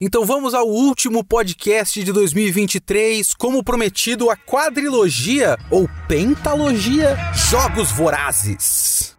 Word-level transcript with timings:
Então 0.00 0.24
vamos 0.24 0.54
ao 0.54 0.64
último 0.68 1.24
podcast 1.24 2.04
de 2.04 2.12
2023, 2.12 3.34
como 3.34 3.64
prometido, 3.64 4.30
a 4.30 4.36
quadrilogia 4.36 5.58
ou 5.72 5.90
pentalogia 6.06 7.16
Jogos 7.50 7.90
Vorazes. 7.90 9.17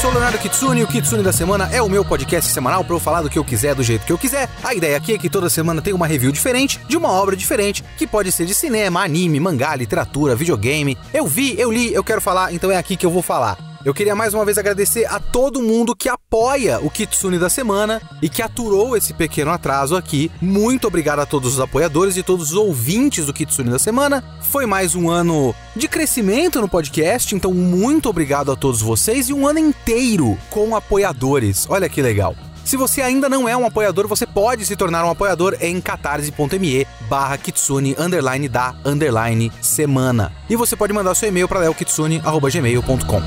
Sou 0.00 0.08
o 0.08 0.14
Leonardo 0.14 0.38
Kitsune 0.38 0.80
e 0.80 0.84
o 0.84 0.86
Kitsune 0.86 1.22
da 1.22 1.30
Semana 1.30 1.68
é 1.70 1.82
o 1.82 1.88
meu 1.88 2.02
podcast 2.02 2.50
semanal 2.50 2.82
para 2.82 2.96
eu 2.96 3.00
falar 3.00 3.20
do 3.20 3.28
que 3.28 3.38
eu 3.38 3.44
quiser, 3.44 3.74
do 3.74 3.82
jeito 3.82 4.06
que 4.06 4.12
eu 4.12 4.16
quiser. 4.16 4.48
A 4.64 4.74
ideia 4.74 4.96
aqui 4.96 5.12
é 5.12 5.18
que 5.18 5.28
toda 5.28 5.50
semana 5.50 5.82
tem 5.82 5.92
uma 5.92 6.06
review 6.06 6.32
diferente 6.32 6.80
de 6.88 6.96
uma 6.96 7.10
obra 7.10 7.36
diferente, 7.36 7.84
que 7.98 8.06
pode 8.06 8.32
ser 8.32 8.46
de 8.46 8.54
cinema, 8.54 9.04
anime, 9.04 9.38
mangá, 9.38 9.76
literatura, 9.76 10.34
videogame. 10.34 10.96
Eu 11.12 11.26
vi, 11.26 11.54
eu 11.60 11.70
li, 11.70 11.92
eu 11.92 12.02
quero 12.02 12.22
falar, 12.22 12.50
então 12.50 12.70
é 12.70 12.78
aqui 12.78 12.96
que 12.96 13.04
eu 13.04 13.10
vou 13.10 13.20
falar. 13.20 13.69
Eu 13.82 13.94
queria 13.94 14.14
mais 14.14 14.34
uma 14.34 14.44
vez 14.44 14.58
agradecer 14.58 15.06
a 15.06 15.18
todo 15.18 15.62
mundo 15.62 15.96
que 15.96 16.08
apoia 16.08 16.78
o 16.80 16.90
Kitsune 16.90 17.38
da 17.38 17.48
semana 17.48 18.00
e 18.20 18.28
que 18.28 18.42
aturou 18.42 18.94
esse 18.94 19.14
pequeno 19.14 19.50
atraso 19.50 19.96
aqui. 19.96 20.30
Muito 20.40 20.86
obrigado 20.86 21.20
a 21.20 21.26
todos 21.26 21.54
os 21.54 21.60
apoiadores 21.60 22.14
e 22.18 22.22
todos 22.22 22.50
os 22.50 22.56
ouvintes 22.56 23.24
do 23.24 23.32
Kitsune 23.32 23.70
da 23.70 23.78
semana. 23.78 24.22
Foi 24.42 24.66
mais 24.66 24.94
um 24.94 25.08
ano 25.08 25.54
de 25.74 25.88
crescimento 25.88 26.60
no 26.60 26.68
podcast, 26.68 27.34
então 27.34 27.54
muito 27.54 28.10
obrigado 28.10 28.52
a 28.52 28.56
todos 28.56 28.82
vocês 28.82 29.30
e 29.30 29.32
um 29.32 29.48
ano 29.48 29.60
inteiro 29.60 30.36
com 30.50 30.76
apoiadores. 30.76 31.66
Olha 31.70 31.88
que 31.88 32.02
legal. 32.02 32.36
Se 32.70 32.76
você 32.76 33.02
ainda 33.02 33.28
não 33.28 33.48
é 33.48 33.56
um 33.56 33.66
apoiador, 33.66 34.06
você 34.06 34.24
pode 34.24 34.64
se 34.64 34.76
tornar 34.76 35.04
um 35.04 35.10
apoiador 35.10 35.56
em 35.60 35.80
catarse.me 35.80 36.86
barra 37.08 37.36
kitsune 37.36 37.96
underline 37.98 38.48
da 38.48 38.76
underline 38.84 39.50
semana. 39.60 40.32
E 40.48 40.54
você 40.54 40.76
pode 40.76 40.92
mandar 40.92 41.16
seu 41.16 41.28
e-mail 41.28 41.48
para 41.48 41.58
leokitsune.gmail.com. 41.58 43.22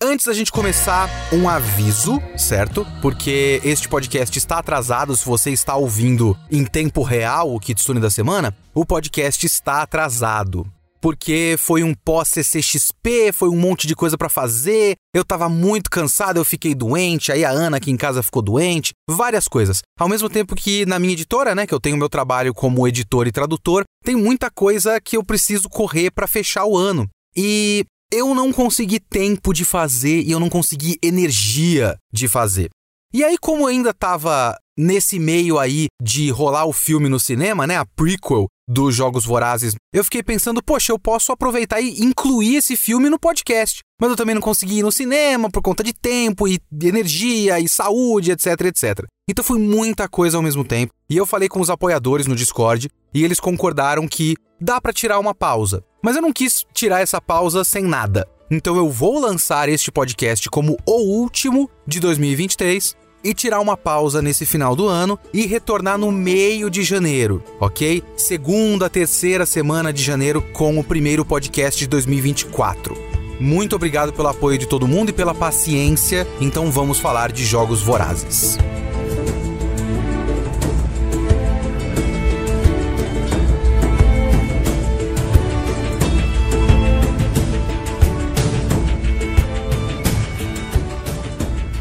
Antes 0.00 0.26
da 0.26 0.32
gente 0.32 0.52
começar, 0.52 1.10
um 1.32 1.48
aviso, 1.48 2.22
certo? 2.36 2.86
Porque 3.02 3.60
este 3.64 3.88
podcast 3.88 4.38
está 4.38 4.60
atrasado. 4.60 5.16
Se 5.16 5.26
você 5.26 5.50
está 5.50 5.74
ouvindo 5.74 6.38
em 6.48 6.64
tempo 6.64 7.02
real 7.02 7.52
o 7.52 7.58
Kitsune 7.58 7.98
da 7.98 8.08
semana, 8.08 8.56
o 8.72 8.86
podcast 8.86 9.44
está 9.44 9.82
atrasado. 9.82 10.64
Porque 11.00 11.56
foi 11.58 11.82
um 11.82 11.94
pós-CCXP, 11.94 13.32
foi 13.32 13.48
um 13.48 13.56
monte 13.56 13.86
de 13.86 13.94
coisa 13.94 14.16
para 14.16 14.28
fazer. 14.28 14.96
Eu 15.14 15.24
tava 15.24 15.48
muito 15.48 15.90
cansado, 15.90 16.38
eu 16.38 16.44
fiquei 16.44 16.74
doente. 16.74 17.30
Aí 17.30 17.44
a 17.44 17.50
Ana 17.50 17.76
aqui 17.76 17.90
em 17.90 17.96
casa 17.96 18.22
ficou 18.22 18.42
doente. 18.42 18.92
Várias 19.08 19.46
coisas. 19.46 19.82
Ao 19.98 20.08
mesmo 20.08 20.28
tempo 20.28 20.54
que 20.54 20.86
na 20.86 20.98
minha 20.98 21.12
editora, 21.12 21.54
né, 21.54 21.66
que 21.66 21.74
eu 21.74 21.80
tenho 21.80 21.96
meu 21.96 22.08
trabalho 22.08 22.54
como 22.54 22.86
editor 22.86 23.26
e 23.26 23.32
tradutor, 23.32 23.84
tem 24.04 24.16
muita 24.16 24.50
coisa 24.50 25.00
que 25.00 25.16
eu 25.16 25.24
preciso 25.24 25.68
correr 25.68 26.10
para 26.10 26.26
fechar 26.26 26.64
o 26.64 26.76
ano. 26.76 27.08
E 27.36 27.84
eu 28.12 28.34
não 28.34 28.52
consegui 28.52 29.00
tempo 29.00 29.52
de 29.52 29.64
fazer 29.64 30.22
e 30.22 30.30
eu 30.30 30.40
não 30.40 30.48
consegui 30.48 30.98
energia 31.02 31.96
de 32.12 32.28
fazer. 32.28 32.70
E 33.12 33.24
aí, 33.24 33.38
como 33.38 33.66
ainda 33.66 33.94
tava 33.94 34.56
nesse 34.76 35.18
meio 35.18 35.58
aí 35.58 35.86
de 36.02 36.30
rolar 36.30 36.66
o 36.66 36.72
filme 36.72 37.08
no 37.08 37.18
cinema, 37.18 37.66
né, 37.66 37.76
a 37.76 37.86
prequel 37.86 38.46
dos 38.68 38.94
Jogos 38.94 39.24
Vorazes, 39.24 39.74
eu 39.92 40.02
fiquei 40.02 40.22
pensando, 40.22 40.62
poxa, 40.62 40.92
eu 40.92 40.98
posso 40.98 41.32
aproveitar 41.32 41.80
e 41.80 42.02
incluir 42.02 42.56
esse 42.56 42.76
filme 42.76 43.08
no 43.08 43.18
podcast. 43.18 43.80
Mas 44.00 44.10
eu 44.10 44.16
também 44.16 44.34
não 44.34 44.42
consegui 44.42 44.78
ir 44.78 44.82
no 44.82 44.92
cinema 44.92 45.50
por 45.50 45.62
conta 45.62 45.82
de 45.82 45.92
tempo 45.92 46.46
e 46.46 46.58
energia 46.82 47.58
e 47.60 47.68
saúde, 47.68 48.32
etc, 48.32 48.60
etc. 48.62 49.06
Então 49.28 49.44
foi 49.44 49.58
muita 49.58 50.08
coisa 50.08 50.36
ao 50.36 50.42
mesmo 50.42 50.64
tempo. 50.64 50.92
E 51.08 51.16
eu 51.16 51.24
falei 51.24 51.48
com 51.48 51.60
os 51.60 51.70
apoiadores 51.70 52.26
no 52.26 52.34
Discord 52.34 52.88
e 53.14 53.24
eles 53.24 53.40
concordaram 53.40 54.06
que 54.06 54.34
dá 54.60 54.80
para 54.80 54.92
tirar 54.92 55.18
uma 55.18 55.34
pausa. 55.34 55.82
Mas 56.02 56.16
eu 56.16 56.22
não 56.22 56.32
quis 56.32 56.64
tirar 56.72 57.00
essa 57.00 57.20
pausa 57.20 57.64
sem 57.64 57.84
nada. 57.84 58.28
Então 58.50 58.76
eu 58.76 58.90
vou 58.90 59.18
lançar 59.18 59.68
este 59.68 59.90
podcast 59.90 60.48
como 60.50 60.76
o 60.86 61.20
último 61.20 61.70
de 61.86 61.98
2023 61.98 62.96
e 63.26 63.34
tirar 63.34 63.58
uma 63.58 63.76
pausa 63.76 64.22
nesse 64.22 64.46
final 64.46 64.76
do 64.76 64.86
ano 64.86 65.18
e 65.34 65.46
retornar 65.46 65.98
no 65.98 66.12
meio 66.12 66.70
de 66.70 66.84
janeiro, 66.84 67.42
ok? 67.58 68.00
Segunda, 68.16 68.88
terceira 68.88 69.44
semana 69.44 69.92
de 69.92 70.00
janeiro 70.00 70.40
com 70.52 70.78
o 70.78 70.84
primeiro 70.84 71.24
podcast 71.24 71.76
de 71.76 71.88
2024. 71.88 72.96
Muito 73.40 73.74
obrigado 73.74 74.12
pelo 74.12 74.28
apoio 74.28 74.56
de 74.56 74.66
todo 74.66 74.86
mundo 74.86 75.10
e 75.10 75.12
pela 75.12 75.34
paciência. 75.34 76.26
Então 76.40 76.70
vamos 76.70 77.00
falar 77.00 77.32
de 77.32 77.44
jogos 77.44 77.82
vorazes. 77.82 78.56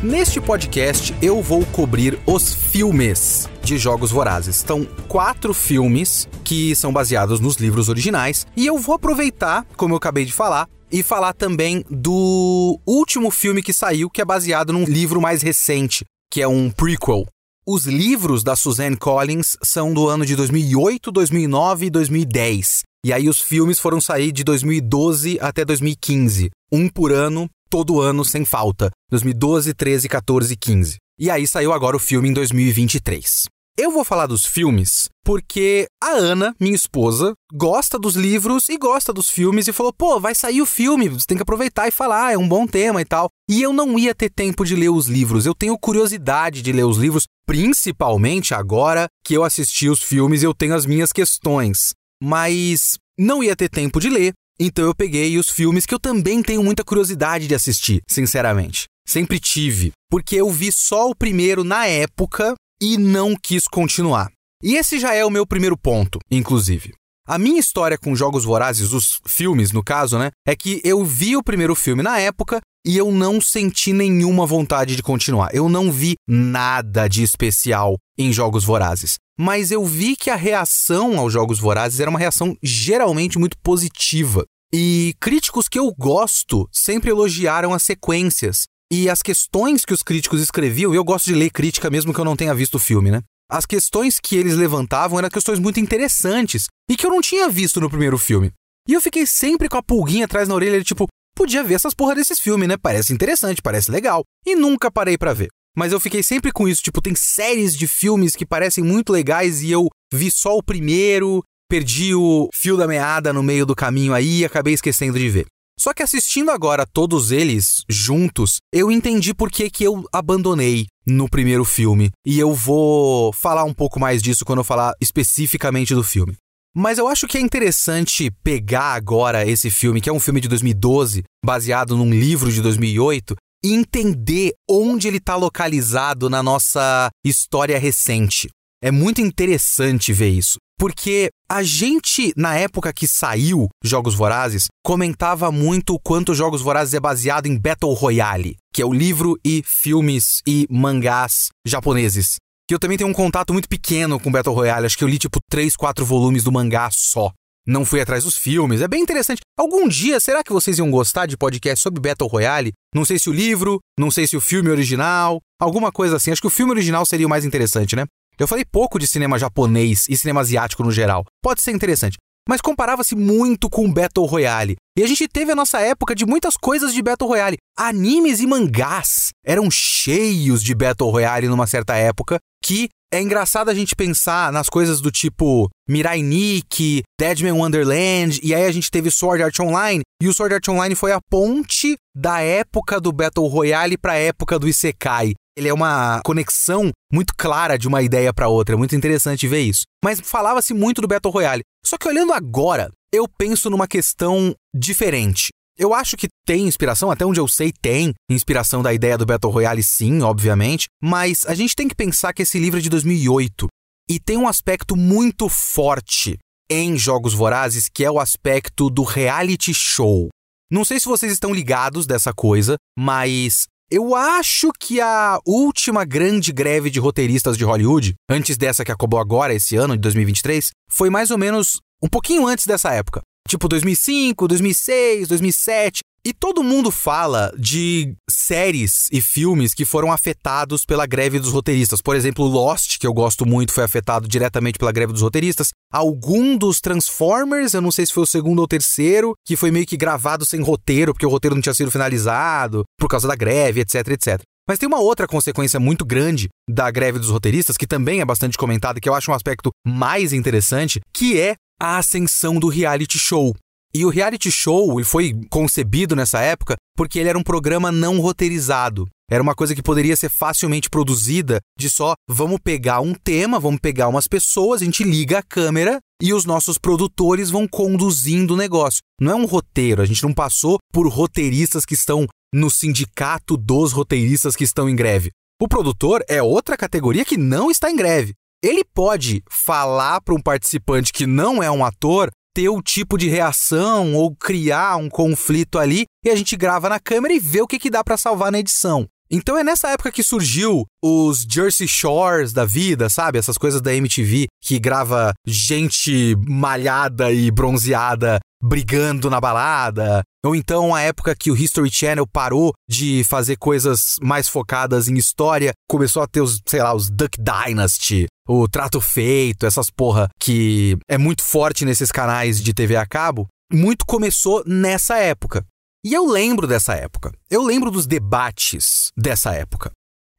Neste 0.06 0.40
podcast 0.40 1.16
eu 1.20 1.42
vou 1.42 1.66
cobrir 1.66 2.20
os 2.28 2.54
filmes 2.54 3.50
de 3.64 3.76
Jogos 3.76 4.12
Vorazes. 4.12 4.58
Estão 4.58 4.86
quatro 5.08 5.52
filmes 5.52 6.30
que 6.44 6.76
são 6.76 6.94
baseados 6.94 7.40
nos 7.40 7.56
livros 7.56 7.90
originais 7.90 8.46
e 8.56 8.68
eu 8.68 8.78
vou 8.78 8.94
aproveitar, 8.94 9.66
como 9.76 9.96
eu 9.96 9.98
acabei 9.98 10.24
de 10.24 10.32
falar, 10.32 10.70
e 10.92 11.02
falar 11.02 11.34
também 11.34 11.84
do 11.90 12.80
último 12.86 13.32
filme 13.32 13.64
que 13.64 13.74
saiu, 13.74 14.08
que 14.08 14.22
é 14.22 14.26
baseado 14.26 14.72
num 14.72 14.84
livro 14.84 15.20
mais 15.20 15.42
recente, 15.42 16.06
que 16.32 16.40
é 16.40 16.48
um 16.48 16.70
prequel. 16.70 17.26
Os 17.66 17.88
livros 17.88 18.44
da 18.44 18.56
Suzanne 18.56 18.96
Collins 18.96 19.58
são 19.64 19.92
do 19.92 20.08
ano 20.08 20.24
de 20.24 20.36
2008, 20.36 21.12
2009 21.12 21.88
e 21.88 21.90
2010. 21.90 22.84
E 23.04 23.12
aí 23.12 23.28
os 23.28 23.42
filmes 23.42 23.80
foram 23.80 24.00
sair 24.00 24.32
de 24.32 24.44
2012 24.44 25.40
até 25.42 25.66
2015, 25.66 26.52
um 26.72 26.88
por 26.88 27.12
ano 27.12 27.50
todo 27.76 28.00
ano 28.00 28.24
sem 28.24 28.46
falta, 28.46 28.90
2012, 29.12 29.74
13, 29.74 30.08
14 30.08 30.54
e 30.54 30.56
15. 30.56 30.96
E 31.20 31.30
aí 31.30 31.46
saiu 31.46 31.74
agora 31.74 31.98
o 31.98 32.00
filme 32.00 32.30
em 32.30 32.34
2023. 32.34 33.48
Eu 33.78 33.92
vou 33.92 34.06
falar 34.06 34.28
dos 34.28 34.46
filmes 34.46 35.10
porque 35.26 35.86
a 36.02 36.12
Ana, 36.12 36.56
minha 36.58 36.74
esposa, 36.74 37.34
gosta 37.52 38.00
dos 38.00 38.16
livros 38.16 38.70
e 38.70 38.78
gosta 38.78 39.12
dos 39.12 39.30
filmes 39.30 39.68
e 39.68 39.74
falou: 39.74 39.92
pô, 39.92 40.22
vai 40.22 40.34
sair 40.34 40.62
o 40.62 40.66
filme, 40.66 41.10
você 41.10 41.26
tem 41.28 41.36
que 41.36 41.44
aproveitar 41.44 41.86
e 41.86 41.92
falar, 41.92 42.32
é 42.32 42.38
um 42.38 42.48
bom 42.48 42.66
tema 42.66 43.02
e 43.02 43.06
tal. 43.06 43.28
E 43.50 43.62
eu 43.62 43.74
não 43.74 44.00
ia 44.00 44.16
ter 44.16 44.30
tempo 44.30 44.64
de 44.64 44.74
ler 44.74 44.88
os 44.88 45.08
livros, 45.08 45.46
eu 45.46 45.54
tenho 45.54 45.78
curiosidade 45.78 46.62
de 46.62 46.72
ler 46.72 46.86
os 46.86 46.98
livros, 46.98 47.26
principalmente 47.46 48.54
agora 48.54 49.08
que 49.22 49.34
eu 49.34 49.44
assisti 49.44 49.90
os 49.90 50.02
filmes 50.02 50.44
e 50.44 50.46
eu 50.46 50.54
tenho 50.54 50.76
as 50.76 50.86
minhas 50.86 51.12
questões. 51.12 51.90
Mas 52.24 52.98
não 53.20 53.44
ia 53.44 53.54
ter 53.54 53.68
tempo 53.68 54.00
de 54.00 54.10
ler, 54.10 54.34
então 54.60 54.86
eu 54.86 54.96
peguei 54.96 55.38
os 55.38 55.50
filmes 55.50 55.86
que 55.86 55.94
eu 55.94 56.00
também 56.00 56.42
tenho 56.42 56.64
muita 56.64 56.84
curiosidade 56.84 57.48
de 57.48 57.56
assistir, 57.56 58.02
sinceramente. 58.08 58.86
Sempre 59.08 59.40
tive, 59.40 59.92
porque 60.10 60.36
eu 60.36 60.50
vi 60.50 60.72
só 60.72 61.10
o 61.10 61.16
primeiro 61.16 61.64
na 61.64 61.86
época 61.86 62.56
e 62.82 62.98
não 62.98 63.36
quis 63.36 63.68
continuar. 63.68 64.32
E 64.64 64.76
esse 64.76 65.00
já 65.00 65.14
é 65.14 65.24
o 65.26 65.30
meu 65.30 65.46
primeiro 65.46 65.78
ponto, 65.78 66.20
inclusive. 66.32 66.94
A 67.28 67.38
minha 67.38 67.60
história 67.60 67.98
com 67.98 68.16
Jogos 68.16 68.44
Vorazes, 68.44 68.94
os 68.94 69.20
filmes 69.26 69.72
no 69.72 69.84
caso, 69.84 70.18
né, 70.18 70.30
é 70.48 70.56
que 70.56 70.80
eu 70.84 71.04
vi 71.04 71.36
o 71.36 71.44
primeiro 71.44 71.76
filme 71.76 72.04
na 72.04 72.20
época 72.20 72.62
e 72.86 72.98
eu 72.98 73.12
não 73.12 73.42
senti 73.42 73.92
nenhuma 73.92 74.46
vontade 74.46 74.96
de 74.96 75.04
continuar. 75.04 75.50
Eu 75.54 75.68
não 75.68 75.92
vi 75.92 76.16
nada 76.28 77.08
de 77.08 77.24
especial 77.24 77.98
em 78.18 78.32
Jogos 78.32 78.64
Vorazes 78.64 79.18
mas 79.38 79.72
eu 79.72 79.86
vi 79.86 80.16
que 80.16 80.30
a 80.30 80.36
reação 80.36 81.20
aos 81.20 81.34
Jogos 81.34 81.60
Vorazes 81.60 82.00
era 82.00 82.10
uma 82.10 82.20
reação 82.20 82.58
geralmente 82.64 83.38
muito 83.38 83.58
positiva. 83.60 84.46
E 84.74 85.14
críticos 85.20 85.68
que 85.68 85.78
eu 85.78 85.94
gosto 85.98 86.68
sempre 86.72 87.12
elogiaram 87.12 87.74
as 87.74 87.84
sequências 87.84 88.64
e 88.92 89.10
as 89.10 89.22
questões 89.22 89.84
que 89.84 89.94
os 89.94 90.04
críticos 90.04 90.42
escreviam, 90.42 90.94
e 90.94 90.98
eu 90.98 91.04
gosto 91.04 91.26
de 91.26 91.36
ler 91.36 91.50
crítica 91.50 91.90
mesmo 91.90 92.14
que 92.14 92.20
eu 92.20 92.26
não 92.26 92.36
tenha 92.36 92.54
visto 92.54 92.76
o 92.76 92.80
filme, 92.80 93.12
né? 93.12 93.22
As 93.50 93.66
questões 93.66 94.20
que 94.20 94.36
eles 94.36 94.56
levantavam 94.56 95.20
eram 95.20 95.30
questões 95.30 95.60
muito 95.60 95.80
interessantes 95.80 96.68
e 96.90 96.96
que 96.96 97.06
eu 97.06 97.10
não 97.10 97.22
tinha 97.22 97.50
visto 97.50 97.80
no 97.80 97.90
primeiro 97.90 98.18
filme. 98.18 98.52
E 98.88 98.94
eu 98.94 99.02
fiquei 99.02 99.26
sempre 99.26 99.68
com 99.68 99.78
a 99.78 99.84
pulguinha 99.84 100.26
atrás 100.26 100.48
na 100.48 100.56
orelha, 100.56 100.84
tipo, 100.84 101.08
podia 101.36 101.64
ver 101.64 101.76
essas 101.76 101.94
porra 101.94 102.16
desses 102.16 102.40
filmes, 102.40 102.68
né? 102.68 102.78
Parece 102.78 103.14
interessante, 103.14 103.62
parece 103.62 103.92
legal. 103.92 104.24
E 104.46 104.56
nunca 104.56 104.90
parei 104.90 105.18
para 105.18 105.34
ver. 105.34 105.50
Mas 105.78 105.92
eu 105.92 106.00
fiquei 106.00 106.24
sempre 106.24 106.54
com 106.54 106.68
isso, 106.68 106.82
tipo, 106.82 107.02
tem 107.02 107.14
séries 107.14 107.76
de 107.76 107.86
filmes 107.86 108.36
que 108.36 108.46
parecem 108.46 108.82
muito 108.84 109.12
legais 109.12 109.62
e 109.62 109.70
eu 109.70 109.90
vi 110.14 110.32
só 110.32 110.58
o 110.58 110.64
primeiro, 110.64 111.44
perdi 111.70 112.16
o 112.16 112.50
fio 112.54 112.78
da 112.78 112.88
meada 112.88 113.34
no 113.34 113.44
meio 113.44 113.66
do 113.66 113.76
caminho 113.76 114.14
aí 114.14 114.40
e 114.40 114.46
acabei 114.46 114.74
esquecendo 114.74 115.20
de 115.20 115.30
ver. 115.30 115.46
Só 115.78 115.94
que 115.94 116.02
assistindo 116.02 116.50
agora 116.52 116.86
todos 116.86 117.32
eles 117.32 117.84
juntos, 117.90 118.60
eu 118.74 118.90
entendi 118.90 119.34
por 119.34 119.52
que, 119.52 119.70
que 119.70 119.84
eu 119.84 120.06
abandonei 120.14 120.86
no 121.06 121.30
primeiro 121.30 121.66
filme. 121.66 122.12
E 122.26 122.40
eu 122.40 122.54
vou 122.54 123.34
falar 123.34 123.66
um 123.66 123.74
pouco 123.74 124.00
mais 124.00 124.22
disso 124.22 124.46
quando 124.46 124.60
eu 124.60 124.64
falar 124.64 124.94
especificamente 125.02 125.94
do 125.94 126.04
filme. 126.04 126.38
Mas 126.78 126.98
eu 126.98 127.08
acho 127.08 127.26
que 127.26 127.38
é 127.38 127.42
interessante 127.42 128.30
pegar 128.44 128.96
agora 128.96 129.48
esse 129.48 129.72
filme, 129.72 130.02
que 130.02 130.10
é 130.10 130.14
um 130.14 130.20
filme 130.20 130.42
de 130.42 130.50
2012, 130.50 131.24
baseado 131.44 131.96
num 131.96 132.10
livro 132.10 132.52
de 132.52 132.62
2008, 132.62 133.34
e 133.64 133.74
entender 133.74 134.52
onde 134.70 135.08
ele 135.08 135.18
está 135.18 135.38
localizado 135.38 136.30
na 136.30 136.44
nossa 136.44 137.10
história 137.24 137.80
recente. 137.80 138.50
É 138.84 138.92
muito 138.92 139.22
interessante 139.22 140.12
ver 140.12 140.30
isso. 140.30 140.58
Porque 140.78 141.30
a 141.50 141.64
gente, 141.64 142.34
na 142.36 142.58
época 142.58 142.92
que 142.92 143.08
saiu 143.08 143.70
Jogos 143.82 144.14
Vorazes, 144.14 144.66
comentava 144.84 145.50
muito 145.50 145.94
o 145.94 146.00
quanto 146.00 146.36
Jogos 146.36 146.62
Vorazes 146.62 146.94
é 146.94 147.00
baseado 147.00 147.46
em 147.46 147.58
Battle 147.58 147.94
Royale, 147.94 148.58
que 148.74 148.82
é 148.82 148.86
o 148.86 148.92
livro 148.92 149.40
e 149.46 149.64
filmes 149.66 150.42
e 150.46 150.68
mangás 150.70 151.48
japoneses. 151.66 152.36
Que 152.68 152.74
eu 152.74 152.80
também 152.80 152.98
tenho 152.98 153.10
um 153.10 153.14
contato 153.14 153.54
muito 153.54 153.70
pequeno 153.70 154.20
com 154.20 154.32
Battle 154.32 154.56
Royale, 154.56 154.88
acho 154.88 154.98
que 154.98 155.04
eu 155.04 155.08
li 155.08 155.20
tipo 155.20 155.38
3, 155.52 155.76
4 155.76 156.04
volumes 156.04 156.44
do 156.44 156.52
mangá 156.52 156.90
só. 156.92 157.32
Não 157.68 157.86
fui 157.86 158.02
atrás 158.02 158.24
dos 158.24 158.36
filmes, 158.36 158.82
é 158.82 158.88
bem 158.88 159.02
interessante. 159.02 159.42
Algum 159.58 159.88
dia, 159.88 160.20
será 160.20 160.44
que 160.44 160.52
vocês 160.52 160.80
iam 160.80 160.90
gostar 160.90 161.28
de 161.28 161.38
podcast 161.38 161.82
sobre 161.82 162.02
Battle 162.02 162.30
Royale? 162.30 162.74
Não 162.94 163.06
sei 163.06 163.20
se 163.20 163.30
o 163.30 163.34
livro, 163.34 163.80
não 164.00 164.10
sei 164.10 164.28
se 164.28 164.36
o 164.36 164.42
filme 164.42 164.70
original, 164.70 165.40
alguma 165.60 165.92
coisa 165.92 166.16
assim. 166.16 166.32
Acho 166.32 166.42
que 166.42 166.48
o 166.48 166.52
filme 166.52 166.72
original 166.72 167.06
seria 167.06 167.28
o 167.28 167.30
mais 167.30 167.46
interessante, 167.46 167.96
né? 167.96 168.06
Eu 168.38 168.48
falei 168.48 168.66
pouco 168.66 169.00
de 169.00 169.08
cinema 169.08 169.38
japonês 169.38 170.06
e 170.10 170.18
cinema 170.18 170.42
asiático 170.42 170.84
no 170.84 170.92
geral. 170.92 171.24
Pode 171.44 171.62
ser 171.62 171.72
interessante. 171.72 172.18
Mas 172.48 172.62
comparava-se 172.62 173.16
muito 173.16 173.70
com 173.70 173.92
Battle 173.92 174.26
Royale. 174.26 174.76
E 174.96 175.02
a 175.02 175.08
gente 175.08 175.28
teve 175.28 175.52
a 175.52 175.56
nossa 175.56 175.80
época 175.80 176.14
de 176.14 176.26
muitas 176.26 176.56
coisas 176.56 176.94
de 176.94 177.02
Battle 177.02 177.28
Royale. 177.28 177.58
Animes 177.76 178.40
e 178.40 178.46
mangás 178.46 179.30
eram 179.44 179.72
cheios 179.72 180.62
de 180.62 180.76
Battle 180.76 181.10
Royale 181.10 181.48
numa 181.48 181.66
certa 181.66 181.96
época, 181.96 182.38
que 182.66 182.90
é 183.14 183.22
engraçado 183.22 183.70
a 183.70 183.76
gente 183.76 183.96
pensar 183.96 184.52
nas 184.52 184.68
coisas 184.68 185.00
do 185.00 185.12
tipo 185.12 185.70
Mirai 185.88 186.24
Nikki, 186.24 187.04
Deadman 187.20 187.52
Wonderland, 187.52 188.40
e 188.42 188.56
aí 188.56 188.66
a 188.66 188.72
gente 188.72 188.90
teve 188.90 189.12
Sword 189.12 189.44
Art 189.44 189.60
Online, 189.60 190.02
e 190.20 190.28
o 190.28 190.34
Sword 190.34 190.56
Art 190.56 190.68
Online 190.68 190.96
foi 190.96 191.12
a 191.12 191.20
ponte 191.30 191.96
da 192.18 192.42
época 192.42 193.00
do 193.00 193.12
Battle 193.12 193.48
Royale 193.48 194.00
para 194.00 194.14
a 194.14 194.18
época 194.18 194.58
do 194.58 194.68
Isekai. 194.68 195.34
Ele 195.56 195.70
é 195.70 195.74
uma 195.74 196.22
conexão 196.26 196.90
muito 197.14 197.34
clara 197.38 197.78
de 197.78 197.88
uma 197.88 198.02
ideia 198.02 198.34
para 198.34 198.50
outra, 198.50 198.74
é 198.74 198.78
muito 198.78 198.96
interessante 198.96 199.48
ver 199.48 199.62
isso. 199.62 199.84
Mas 200.04 200.20
falava-se 200.20 200.74
muito 200.74 201.02
do 201.02 201.08
Battle 201.08 201.32
Royale. 201.32 201.62
Só 201.86 202.00
que 202.00 202.08
olhando 202.08 202.34
agora, 202.34 202.90
eu 203.14 203.28
penso 203.28 203.70
numa 203.70 203.88
questão 203.88 204.56
diferente. 204.76 205.50
Eu 205.78 205.94
acho 205.94 206.16
que 206.16 206.28
tem 206.46 206.68
inspiração, 206.68 207.12
até 207.12 207.26
onde 207.26 207.40
eu 207.40 207.48
sei 207.50 207.72
tem 207.72 208.14
inspiração 208.30 208.82
da 208.82 208.94
ideia 208.94 209.18
do 209.18 209.26
Battle 209.26 209.52
Royale, 209.52 209.84
sim, 209.84 210.22
obviamente, 210.22 210.86
mas 211.04 211.46
a 211.46 211.54
gente 211.54 211.76
tem 211.76 211.88
que 211.88 211.96
pensar 211.96 212.32
que 212.32 212.44
esse 212.44 212.58
livro 212.58 212.80
é 212.80 212.82
de 212.82 212.90
2008 212.90 213.68
e 214.10 214.18
tem 214.18 214.38
um 214.38 214.48
aspecto 214.48 214.96
muito 214.96 215.50
forte 215.50 216.38
em 216.70 216.98
Jogos 216.98 217.34
Vorazes, 217.34 217.90
que 217.94 218.06
é 218.06 218.10
o 218.10 218.20
aspecto 218.20 218.90
do 218.90 219.04
reality 219.04 219.74
show. 219.74 220.30
Não 220.72 220.86
sei 220.86 221.00
se 221.00 221.08
vocês 221.08 221.34
estão 221.34 221.54
ligados 221.54 222.08
dessa 222.08 222.34
coisa, 222.34 222.78
mas 222.98 223.66
eu 223.92 224.16
acho 224.16 224.72
que 224.80 225.02
a 225.02 225.40
última 225.46 226.06
grande 226.06 226.54
greve 226.54 226.90
de 226.90 227.00
roteiristas 227.00 227.58
de 227.58 227.66
Hollywood, 227.66 228.16
antes 228.30 228.56
dessa 228.58 228.86
que 228.86 228.92
acabou 228.92 229.20
agora, 229.20 229.54
esse 229.54 229.76
ano 229.76 229.96
de 229.96 230.02
2023, 230.02 230.72
foi 230.90 231.10
mais 231.10 231.32
ou 231.32 231.38
menos 231.38 231.82
um 232.02 232.08
pouquinho 232.08 232.48
antes 232.48 232.66
dessa 232.66 232.94
época. 232.94 233.22
Tipo 233.48 233.68
2005, 233.68 234.48
2006, 234.48 235.28
2007. 235.28 236.00
E 236.28 236.34
todo 236.34 236.64
mundo 236.64 236.90
fala 236.90 237.54
de 237.56 238.16
séries 238.28 239.08
e 239.12 239.22
filmes 239.22 239.76
que 239.76 239.86
foram 239.86 240.12
afetados 240.12 240.84
pela 240.84 241.06
greve 241.06 241.40
dos 241.40 241.52
roteiristas. 241.52 242.02
Por 242.02 242.16
exemplo, 242.16 242.46
Lost, 242.46 242.98
que 242.98 243.06
eu 243.06 243.14
gosto 243.14 243.46
muito, 243.46 243.72
foi 243.72 243.84
afetado 243.84 244.28
diretamente 244.28 244.80
pela 244.80 244.92
greve 244.92 245.14
dos 245.14 245.22
roteiristas. 245.22 245.70
Algum 245.94 246.58
dos 246.58 246.82
Transformers, 246.82 247.76
eu 247.76 247.82
não 247.82 247.92
sei 247.92 248.08
se 248.08 248.14
foi 248.14 248.24
o 248.24 248.28
segundo 248.28 248.58
ou 248.58 248.68
terceiro, 248.68 249.36
que 249.46 249.56
foi 249.56 249.70
meio 249.70 249.86
que 249.86 249.96
gravado 249.96 250.44
sem 250.44 250.64
roteiro, 250.64 251.14
porque 251.14 251.28
o 251.28 251.30
roteiro 251.30 251.54
não 251.54 251.62
tinha 251.62 251.76
sido 251.76 251.92
finalizado, 251.92 252.84
por 253.00 253.08
causa 253.08 253.28
da 253.28 253.36
greve, 253.36 253.82
etc, 253.82 254.08
etc. 254.08 254.42
Mas 254.68 254.80
tem 254.80 254.88
uma 254.88 255.00
outra 255.00 255.28
consequência 255.28 255.80
muito 255.80 256.04
grande 256.04 256.50
da 256.68 256.90
greve 256.90 257.20
dos 257.20 257.30
roteiristas, 257.30 257.78
que 257.78 257.86
também 257.86 258.20
é 258.20 258.26
bastante 258.26 258.58
comentada, 258.58 259.00
que 259.00 259.08
eu 259.08 259.14
acho 259.14 259.30
um 259.30 259.36
aspecto 259.36 259.70
mais 259.86 260.34
interessante, 260.34 261.00
que 261.14 261.40
é 261.40 261.54
a 261.80 261.98
ascensão 261.98 262.60
do 262.60 262.68
reality 262.68 263.18
show. 263.18 263.56
E 263.94 264.04
o 264.04 264.10
reality 264.10 264.52
show 264.52 265.02
foi 265.04 265.34
concebido 265.50 266.16
nessa 266.16 266.42
época 266.42 266.76
porque 266.98 267.18
ele 267.20 267.30
era 267.30 267.38
um 267.38 267.44
programa 267.44 267.92
não 267.92 268.20
roteirizado. 268.20 269.08
Era 269.30 269.42
uma 269.42 269.56
coisa 269.56 269.74
que 269.74 269.82
poderia 269.82 270.16
ser 270.16 270.30
facilmente 270.30 270.90
produzida 270.90 271.60
de 271.80 271.90
só 271.90 272.14
vamos 272.30 272.60
pegar 272.64 273.02
um 273.02 273.14
tema, 273.14 273.60
vamos 273.60 273.80
pegar 273.80 274.08
umas 274.08 274.28
pessoas, 274.28 274.82
a 274.82 274.86
gente 274.86 275.04
liga 275.04 275.40
a 275.40 275.44
câmera 275.44 276.00
e 276.22 276.34
os 276.34 276.46
nossos 276.46 276.78
produtores 276.78 277.50
vão 277.50 277.68
conduzindo 277.68 278.54
o 278.54 278.58
negócio. 278.58 279.00
Não 279.20 279.32
é 279.32 279.36
um 279.36 279.46
roteiro, 279.46 280.02
a 280.02 280.06
gente 280.06 280.22
não 280.22 280.34
passou 280.34 280.78
por 280.94 281.08
roteiristas 281.08 281.86
que 281.86 281.96
estão 281.96 282.28
no 282.54 282.70
sindicato 282.70 283.58
dos 283.58 283.92
roteiristas 283.92 284.56
que 284.56 284.64
estão 284.64 284.88
em 284.88 284.96
greve. 284.96 285.32
O 285.62 285.68
produtor 285.68 286.24
é 286.28 286.44
outra 286.44 286.78
categoria 286.78 287.26
que 287.26 287.38
não 287.38 287.72
está 287.72 287.90
em 287.90 287.96
greve. 287.96 288.34
Ele 288.64 288.84
pode 288.84 289.44
falar 289.50 290.22
para 290.22 290.34
um 290.34 290.42
participante 290.42 291.14
que 291.14 291.26
não 291.26 291.62
é 291.62 291.70
um 291.70 291.86
ator 291.86 292.30
ter 292.54 292.70
o 292.70 292.82
tipo 292.82 293.18
de 293.18 293.28
reação 293.28 294.16
ou 294.16 294.34
criar 294.34 294.96
um 294.96 295.10
conflito 295.10 295.78
ali 295.78 296.06
e 296.24 296.30
a 296.30 296.36
gente 296.36 296.56
grava 296.56 296.88
na 296.88 297.00
câmera 297.00 297.34
e 297.34 297.40
vê 297.40 297.62
o 297.62 297.68
que, 297.68 297.78
que 297.78 297.90
dá 297.90 298.04
para 298.04 298.18
salvar 298.18 298.52
na 298.52 298.60
edição. 298.60 299.06
Então 299.30 299.58
é 299.58 299.64
nessa 299.64 299.90
época 299.90 300.12
que 300.12 300.24
surgiu 300.24 300.86
os 301.04 301.46
Jersey 301.50 301.88
Shores 301.88 302.54
da 302.54 302.64
vida, 302.64 303.10
sabe? 303.10 303.40
Essas 303.40 303.58
coisas 303.58 303.82
da 303.82 303.94
MTV 303.94 304.48
que 304.62 304.80
grava 304.80 305.34
gente 305.46 306.36
malhada 306.48 307.32
e 307.32 307.50
bronzeada 307.52 308.40
brigando 308.62 309.30
na 309.30 309.42
balada. 309.42 310.24
Ou 310.46 310.56
então 310.56 310.94
a 310.94 311.02
época 311.02 311.36
que 311.36 311.50
o 311.50 311.58
History 311.58 311.90
Channel 311.90 312.28
parou 312.28 312.72
de 312.88 313.24
fazer 313.24 313.56
coisas 313.56 314.18
mais 314.22 314.48
focadas 314.48 315.08
em 315.08 315.16
história, 315.16 315.74
começou 315.90 316.22
a 316.22 316.28
ter 316.28 316.42
os, 316.42 316.62
sei 316.68 316.84
lá, 316.84 316.94
os 316.94 317.10
Duck 317.10 317.40
Dynasty, 317.42 318.28
o 318.48 318.68
Trato 318.68 319.02
Feito, 319.02 319.66
essas 319.66 319.90
porra 319.90 320.30
que 320.40 320.98
é 321.10 321.18
muito 321.18 321.44
forte 321.44 321.84
nesses 321.84 322.12
canais 322.12 322.62
de 322.62 322.76
TV 322.76 322.96
a 322.96 323.08
cabo. 323.08 323.48
Muito 323.74 324.06
começou 324.06 324.64
nessa 324.68 325.18
época. 325.18 325.66
E 326.06 326.14
eu 326.14 326.28
lembro 326.28 326.68
dessa 326.68 326.94
época. 326.94 327.32
Eu 327.50 327.64
lembro 327.64 327.90
dos 327.90 328.06
debates 328.06 329.10
dessa 329.18 329.52
época. 329.56 329.90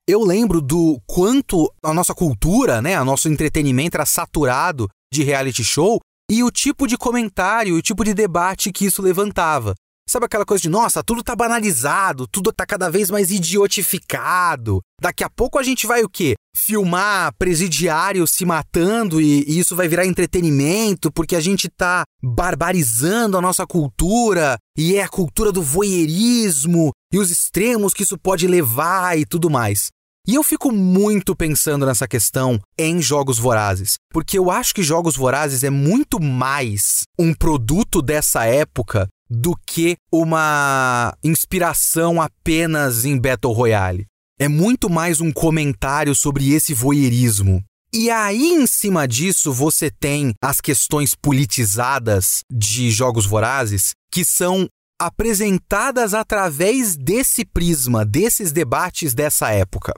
Eu 0.09 0.23
lembro 0.23 0.61
do 0.61 1.01
quanto 1.05 1.69
a 1.83 1.93
nossa 1.93 2.15
cultura, 2.15 2.81
né, 2.81 3.01
o 3.01 3.05
nosso 3.05 3.29
entretenimento 3.29 3.97
era 3.97 4.07
saturado 4.07 4.89
de 5.13 5.25
reality 5.25 5.65
show 5.65 5.99
e 6.31 6.45
o 6.45 6.51
tipo 6.53 6.87
de 6.87 6.97
comentário, 6.97 7.75
o 7.75 7.83
tipo 7.83 8.05
de 8.05 8.15
debate 8.15 8.71
que 8.71 8.85
isso 8.87 9.03
levantava. 9.03 9.75
Sabe 10.17 10.25
aquela 10.25 10.47
coisa 10.47 10.63
de, 10.63 10.71
nossa, 10.71 11.05
tudo 11.05 11.23
tá 11.23 11.37
banalizado, 11.37 12.27
tudo 12.27 12.51
tá 12.51 12.65
cada 12.65 12.89
vez 12.89 13.11
mais 13.11 13.31
idiotificado. 13.31 14.81
Daqui 14.99 15.23
a 15.23 15.29
pouco 15.29 15.59
a 15.59 15.63
gente 15.63 15.87
vai 15.87 16.03
o 16.05 16.09
quê? 16.09 16.37
Filmar 16.57 17.35
presidiários 17.37 18.31
se 18.31 18.47
matando 18.47 19.21
e, 19.21 19.45
e, 19.47 19.59
isso 19.59 19.77
vai 19.77 19.89
virar 19.89 20.07
entretenimento 20.07 21.13
porque 21.13 21.37
a 21.37 21.41
gente 21.41 21.69
tá 21.69 22.03
barbarizando 22.23 23.37
a 23.37 23.43
nossa 23.43 23.67
cultura 23.67 24.57
e 24.75 24.97
é 24.97 25.03
a 25.03 25.09
cultura 25.09 25.53
do 25.53 25.61
voyeurismo 25.63 26.93
e 27.13 27.19
os 27.19 27.31
extremos 27.31 27.93
que 27.93 28.03
isso 28.03 28.17
pode 28.17 28.47
levar 28.47 29.19
e 29.19 29.27
tudo 29.27 29.51
mais. 29.51 29.89
E 30.27 30.35
eu 30.35 30.43
fico 30.43 30.73
muito 30.73 31.37
pensando 31.37 31.85
nessa 31.85 32.09
questão 32.09 32.59
em 32.79 33.03
Jogos 33.03 33.39
Vorazes, 33.39 33.97
porque 34.11 34.39
eu 34.39 34.51
acho 34.51 34.75
que 34.75 34.83
Jogos 34.83 35.15
Vorazes 35.15 35.63
é 35.63 35.69
muito 35.69 36.19
mais 36.19 37.03
um 37.19 37.35
produto 37.35 38.01
dessa 38.01 38.47
época 38.47 39.07
do 39.29 39.57
que 39.67 39.97
uma 40.11 41.17
inspiração 41.23 42.21
apenas 42.21 43.05
em 43.05 43.19
Battle 43.19 43.53
Royale. 43.53 44.07
É 44.39 44.49
muito 44.49 44.91
mais 44.91 45.21
um 45.21 45.33
comentário 45.33 46.15
sobre 46.15 46.53
esse 46.53 46.75
voyeurismo. 46.75 47.63
E 47.93 48.11
aí, 48.11 48.53
em 48.53 48.67
cima 48.67 49.09
disso, 49.09 49.53
você 49.53 49.91
tem 49.91 50.35
as 50.43 50.61
questões 50.61 51.15
politizadas 51.15 52.41
de 52.53 52.91
Jogos 52.91 53.25
Vorazes, 53.25 53.93
que 54.13 54.25
são 54.25 54.69
apresentadas 55.01 56.15
através 56.15 56.97
desse 56.97 57.45
prisma, 57.45 58.05
desses 58.05 58.53
debates 58.53 59.15
dessa 59.15 59.51
época. 59.51 59.95